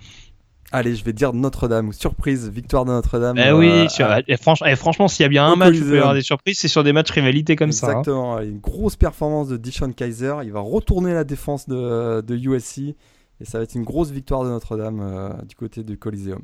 Allez, 0.72 0.96
je 0.96 1.06
vais 1.06 1.14
dire 1.14 1.32
Notre-Dame. 1.32 1.94
Surprise, 1.94 2.50
victoire 2.50 2.84
de 2.84 2.92
Notre-Dame. 2.92 3.38
Eh 3.38 3.52
oui, 3.52 3.88
euh, 4.00 4.22
et 4.28 4.76
franchement, 4.76 5.08
s'il 5.08 5.24
y 5.24 5.26
a 5.26 5.30
bien 5.30 5.46
un 5.46 5.56
match 5.56 5.76
où 5.76 5.78
il 5.78 5.84
peut 5.86 5.96
y 5.96 6.00
avoir 6.00 6.14
des 6.14 6.22
surprises, 6.22 6.60
c'est 6.60 6.68
sur 6.68 6.84
des 6.84 6.92
matchs 6.92 7.12
rivalité 7.12 7.56
comme 7.56 7.72
ça. 7.72 7.88
Hein. 7.88 7.90
Exactement. 8.00 8.40
Une 8.42 8.60
grosse 8.60 8.96
performance 8.96 9.48
de 9.48 9.58
Dishon 9.58 9.94
Kaiser. 9.94 10.36
Il 10.44 10.52
va 10.52 10.60
retourner 10.60 11.14
la 11.14 11.24
défense 11.24 11.70
de, 11.70 12.22
de 12.22 12.36
USC. 12.36 12.96
Et 13.42 13.46
ça 13.46 13.58
va 13.58 13.64
être 13.64 13.76
une 13.76 13.84
grosse 13.84 14.12
victoire 14.12 14.44
de 14.44 14.50
Notre-Dame 14.50 15.00
euh, 15.02 15.30
du 15.44 15.56
côté 15.56 15.84
du 15.84 15.98
Coliseum. 15.98 16.42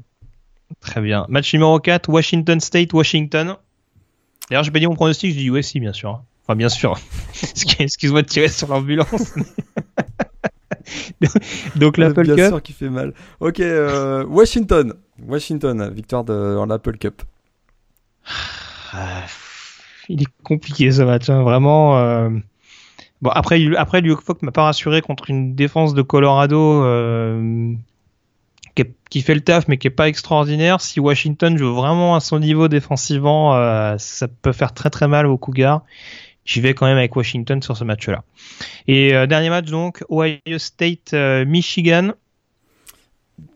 Très 0.79 1.01
bien. 1.01 1.25
Match 1.29 1.53
numéro 1.53 1.79
4, 1.79 2.09
Washington 2.09 2.59
State, 2.59 2.93
Washington. 2.93 3.55
D'ailleurs, 4.49 4.63
j'ai 4.63 4.71
pas 4.71 4.79
dit 4.79 4.87
mon 4.87 4.95
pronostic, 4.95 5.31
je 5.33 5.37
dis 5.37 5.47
USC, 5.47 5.79
bien 5.79 5.93
sûr. 5.93 6.23
Enfin, 6.43 6.55
bien 6.55 6.69
sûr. 6.69 6.97
Excuse-moi 7.79 8.21
de 8.21 8.27
tirer 8.27 8.47
sur 8.49 8.67
l'ambulance. 8.67 9.33
Donc 11.75 11.97
l'Apple 11.97 12.25
Cup. 12.25 12.35
Bien 12.35 12.49
sûr 12.49 12.61
qui 12.61 12.73
fait 12.73 12.89
mal. 12.89 13.13
Ok, 13.39 13.59
euh, 13.59 14.25
Washington. 14.25 14.93
Washington, 15.25 15.91
victoire 15.93 16.23
de, 16.23 16.55
dans 16.55 16.65
l'Apple 16.65 16.97
Cup. 16.97 17.21
Ah, 18.93 19.23
il 20.09 20.23
est 20.23 20.27
compliqué 20.43 20.91
ce 20.91 21.03
match, 21.03 21.29
hein. 21.29 21.43
vraiment. 21.43 21.97
Euh... 21.99 22.29
Bon, 23.21 23.29
après, 23.29 23.63
après 23.77 24.01
Luke 24.01 24.21
Falk 24.21 24.41
m'a 24.41 24.51
pas 24.51 24.63
rassuré 24.63 25.01
contre 25.01 25.29
une 25.29 25.53
défense 25.53 25.93
de 25.93 26.01
Colorado 26.01 26.83
euh, 26.83 27.73
qui, 29.11 29.21
fait 29.21 29.35
le 29.35 29.41
taf 29.41 29.67
mais 29.67 29.77
qui 29.77 29.87
est 29.87 29.91
pas 29.91 30.07
extraordinaire. 30.07 30.81
Si 30.81 30.99
Washington 30.99 31.57
joue 31.57 31.73
vraiment 31.73 32.15
à 32.15 32.19
son 32.19 32.39
niveau 32.39 32.67
défensivement, 32.67 33.55
euh, 33.55 33.95
ça 33.99 34.27
peut 34.27 34.53
faire 34.53 34.73
très 34.73 34.89
très 34.89 35.07
mal 35.07 35.27
aux 35.27 35.37
Cougars. 35.37 35.83
J'y 36.45 36.59
vais 36.61 36.73
quand 36.73 36.87
même 36.87 36.97
avec 36.97 37.15
Washington 37.15 37.61
sur 37.61 37.77
ce 37.77 37.83
match-là. 37.83 38.23
Et 38.87 39.13
euh, 39.13 39.27
dernier 39.27 39.49
match 39.49 39.69
donc, 39.69 40.03
Ohio 40.09 40.57
State 40.57 41.13
Michigan. 41.13 42.13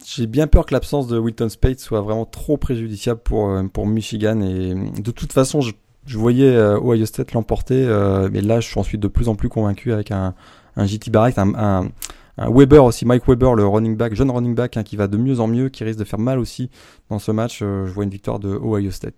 J'ai 0.06 0.28
bien 0.28 0.46
peur 0.46 0.66
que 0.66 0.74
l'absence 0.74 1.08
de 1.08 1.18
Wilton 1.18 1.50
Spade 1.50 1.80
soit 1.80 2.02
vraiment 2.02 2.26
trop 2.26 2.58
préjudiciable 2.58 3.22
pour, 3.22 3.50
euh, 3.50 3.64
pour 3.64 3.88
Michigan. 3.88 4.42
Et 4.42 5.02
de 5.02 5.12
toute 5.12 5.34
façon, 5.34 5.62
je, 5.62 5.74
voyais 6.18 6.56
Ohio 6.56 7.06
State 7.06 7.34
l'emporter, 7.34 7.88
mais 8.32 8.42
là, 8.42 8.60
je 8.60 8.68
suis 8.68 8.80
ensuite 8.80 9.02
de 9.02 9.08
plus 9.08 9.30
en 9.30 9.36
plus 9.36 9.50
convaincu 9.50 9.92
avec 9.92 10.12
un, 10.12 10.36
un 10.76 10.86
JT 10.86 11.10
Barrett, 11.10 11.38
un, 11.38 11.90
Weber 12.38 12.84
aussi, 12.84 13.06
Mike 13.06 13.28
Weber, 13.28 13.56
le 13.56 13.66
running 13.66 13.96
back, 13.96 14.14
jeune 14.14 14.30
running 14.30 14.56
back, 14.56 14.78
hein, 14.78 14.84
qui 14.84 14.96
va 14.96 15.08
de 15.08 15.18
mieux 15.18 15.40
en 15.40 15.48
mieux, 15.48 15.70
qui 15.70 15.84
risque 15.84 16.00
de 16.00 16.04
faire 16.04 16.20
mal 16.20 16.40
aussi 16.40 16.70
dans 17.10 17.20
ce 17.20 17.32
match. 17.32 17.60
Euh, 17.62 17.86
je 17.86 17.92
vois 17.92 18.04
une 18.04 18.10
victoire 18.10 18.40
de 18.40 18.50
Ohio 18.50 18.92
State. 18.92 19.16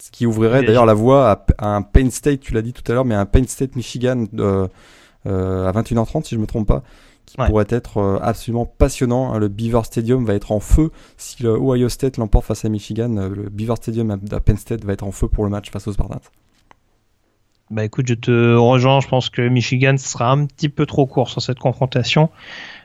Ce 0.00 0.10
qui 0.10 0.26
ouvrirait 0.26 0.64
d'ailleurs 0.64 0.86
la 0.86 0.94
voie 0.94 1.44
à, 1.58 1.76
un 1.76 1.82
Penn 1.82 2.10
State, 2.10 2.40
tu 2.40 2.52
l'as 2.52 2.62
dit 2.62 2.72
tout 2.72 2.82
à 2.90 2.94
l'heure, 2.94 3.04
mais 3.04 3.14
un 3.14 3.26
Penn 3.26 3.46
State 3.46 3.76
Michigan 3.76 4.24
euh, 4.38 4.66
euh, 5.26 5.68
à 5.68 5.72
21h30 5.72 6.24
si 6.24 6.34
je 6.34 6.40
me 6.40 6.46
trompe 6.46 6.66
pas, 6.66 6.82
qui 7.26 7.36
pourrait 7.36 7.66
être 7.68 8.18
absolument 8.20 8.66
passionnant. 8.66 9.38
Le 9.38 9.48
Beaver 9.48 9.84
Stadium 9.84 10.24
va 10.24 10.34
être 10.34 10.50
en 10.50 10.58
feu 10.58 10.90
si 11.16 11.42
le 11.44 11.50
Ohio 11.50 11.88
State 11.88 12.16
l'emporte 12.16 12.46
face 12.46 12.64
à 12.64 12.68
Michigan. 12.68 13.08
Le 13.08 13.48
Beaver 13.50 13.76
Stadium 13.76 14.10
à, 14.10 14.40
Penn 14.40 14.56
State 14.56 14.84
va 14.84 14.94
être 14.94 15.04
en 15.04 15.12
feu 15.12 15.28
pour 15.28 15.44
le 15.44 15.50
match 15.50 15.70
face 15.70 15.86
aux 15.86 15.92
Spartans. 15.92 16.20
Bah 17.70 17.84
écoute, 17.84 18.06
je 18.06 18.14
te 18.14 18.54
rejoins. 18.54 19.00
Je 19.00 19.08
pense 19.08 19.30
que 19.30 19.42
Michigan 19.48 19.96
sera 19.96 20.30
un 20.30 20.44
petit 20.46 20.68
peu 20.68 20.84
trop 20.84 21.06
court 21.06 21.30
sur 21.30 21.40
cette 21.40 21.58
confrontation. 21.58 22.30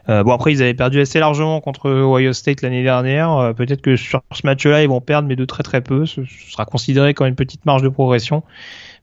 Euh, 0.07 0.23
bon 0.23 0.31
après, 0.31 0.53
ils 0.53 0.61
avaient 0.61 0.73
perdu 0.73 1.01
assez 1.01 1.19
largement 1.19 1.59
contre 1.59 1.89
Ohio 1.89 2.31
State 2.31 2.61
l'année 2.61 2.81
dernière. 2.81 3.31
Euh, 3.31 3.53
peut-être 3.53 3.81
que 3.81 3.97
sur 3.97 4.21
ce 4.31 4.45
match-là, 4.45 4.81
ils 4.81 4.89
vont 4.89 5.01
perdre, 5.01 5.27
mais 5.27 5.35
de 5.35 5.45
très 5.45 5.63
très 5.63 5.81
peu. 5.81 6.05
Ce, 6.05 6.23
sera 6.23 6.65
considéré 6.65 7.13
comme 7.13 7.27
une 7.27 7.35
petite 7.35 7.65
marge 7.65 7.81
de 7.81 7.89
progression. 7.89 8.43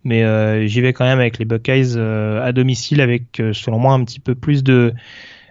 Mais 0.02 0.24
euh, 0.24 0.66
j'y 0.66 0.80
vais 0.80 0.92
quand 0.92 1.04
même 1.04 1.20
avec 1.20 1.38
les 1.38 1.44
Buckeyes 1.44 1.98
à 1.98 2.52
domicile, 2.52 3.00
avec 3.00 3.42
selon 3.52 3.78
moi 3.78 3.92
un 3.92 4.02
petit 4.04 4.20
peu 4.20 4.34
plus 4.34 4.64
de 4.64 4.94
euh, 4.94 5.00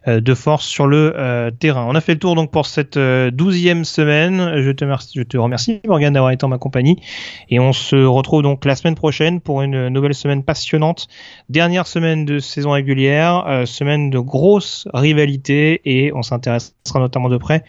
de 0.07 0.33
force 0.33 0.65
sur 0.65 0.87
le 0.87 1.13
euh, 1.15 1.51
terrain. 1.51 1.85
On 1.87 1.95
a 1.95 2.01
fait 2.01 2.13
le 2.13 2.19
tour 2.19 2.35
donc 2.35 2.51
pour 2.51 2.65
cette 2.65 2.97
euh, 2.97 3.31
douzième 3.31 3.85
semaine. 3.85 4.61
Je 4.61 4.71
te, 4.71 4.85
je 5.15 5.23
te 5.23 5.37
remercie 5.37 5.81
Morgan 5.87 6.13
d'avoir 6.13 6.31
été 6.31 6.45
en 6.45 6.49
ma 6.49 6.57
compagnie 6.57 7.01
et 7.49 7.59
on 7.59 7.73
se 7.73 7.95
retrouve 7.95 8.41
donc 8.41 8.65
la 8.65 8.75
semaine 8.75 8.95
prochaine 8.95 9.41
pour 9.41 9.61
une 9.61 9.89
nouvelle 9.89 10.13
semaine 10.13 10.43
passionnante. 10.43 11.07
Dernière 11.49 11.87
semaine 11.87 12.25
de 12.25 12.39
saison 12.39 12.71
régulière, 12.71 13.63
semaine 13.65 14.09
de 14.09 14.19
grosse 14.19 14.87
rivalité 14.93 15.81
et 15.85 16.11
on 16.13 16.21
s'intéressera 16.21 16.99
notamment 16.99 17.29
de 17.29 17.37
près 17.37 17.63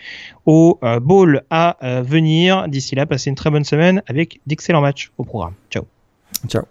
au 0.44 0.78
bowl 1.00 1.42
à 1.50 1.76
venir. 2.02 2.68
D'ici 2.68 2.94
là, 2.94 3.06
passez 3.06 3.30
une 3.30 3.36
très 3.36 3.50
bonne 3.50 3.64
semaine 3.64 4.02
avec 4.06 4.40
d'excellents 4.46 4.80
matchs 4.80 5.10
au 5.18 5.24
programme. 5.24 5.54
Ciao. 5.70 5.84
Ciao. 6.48 6.64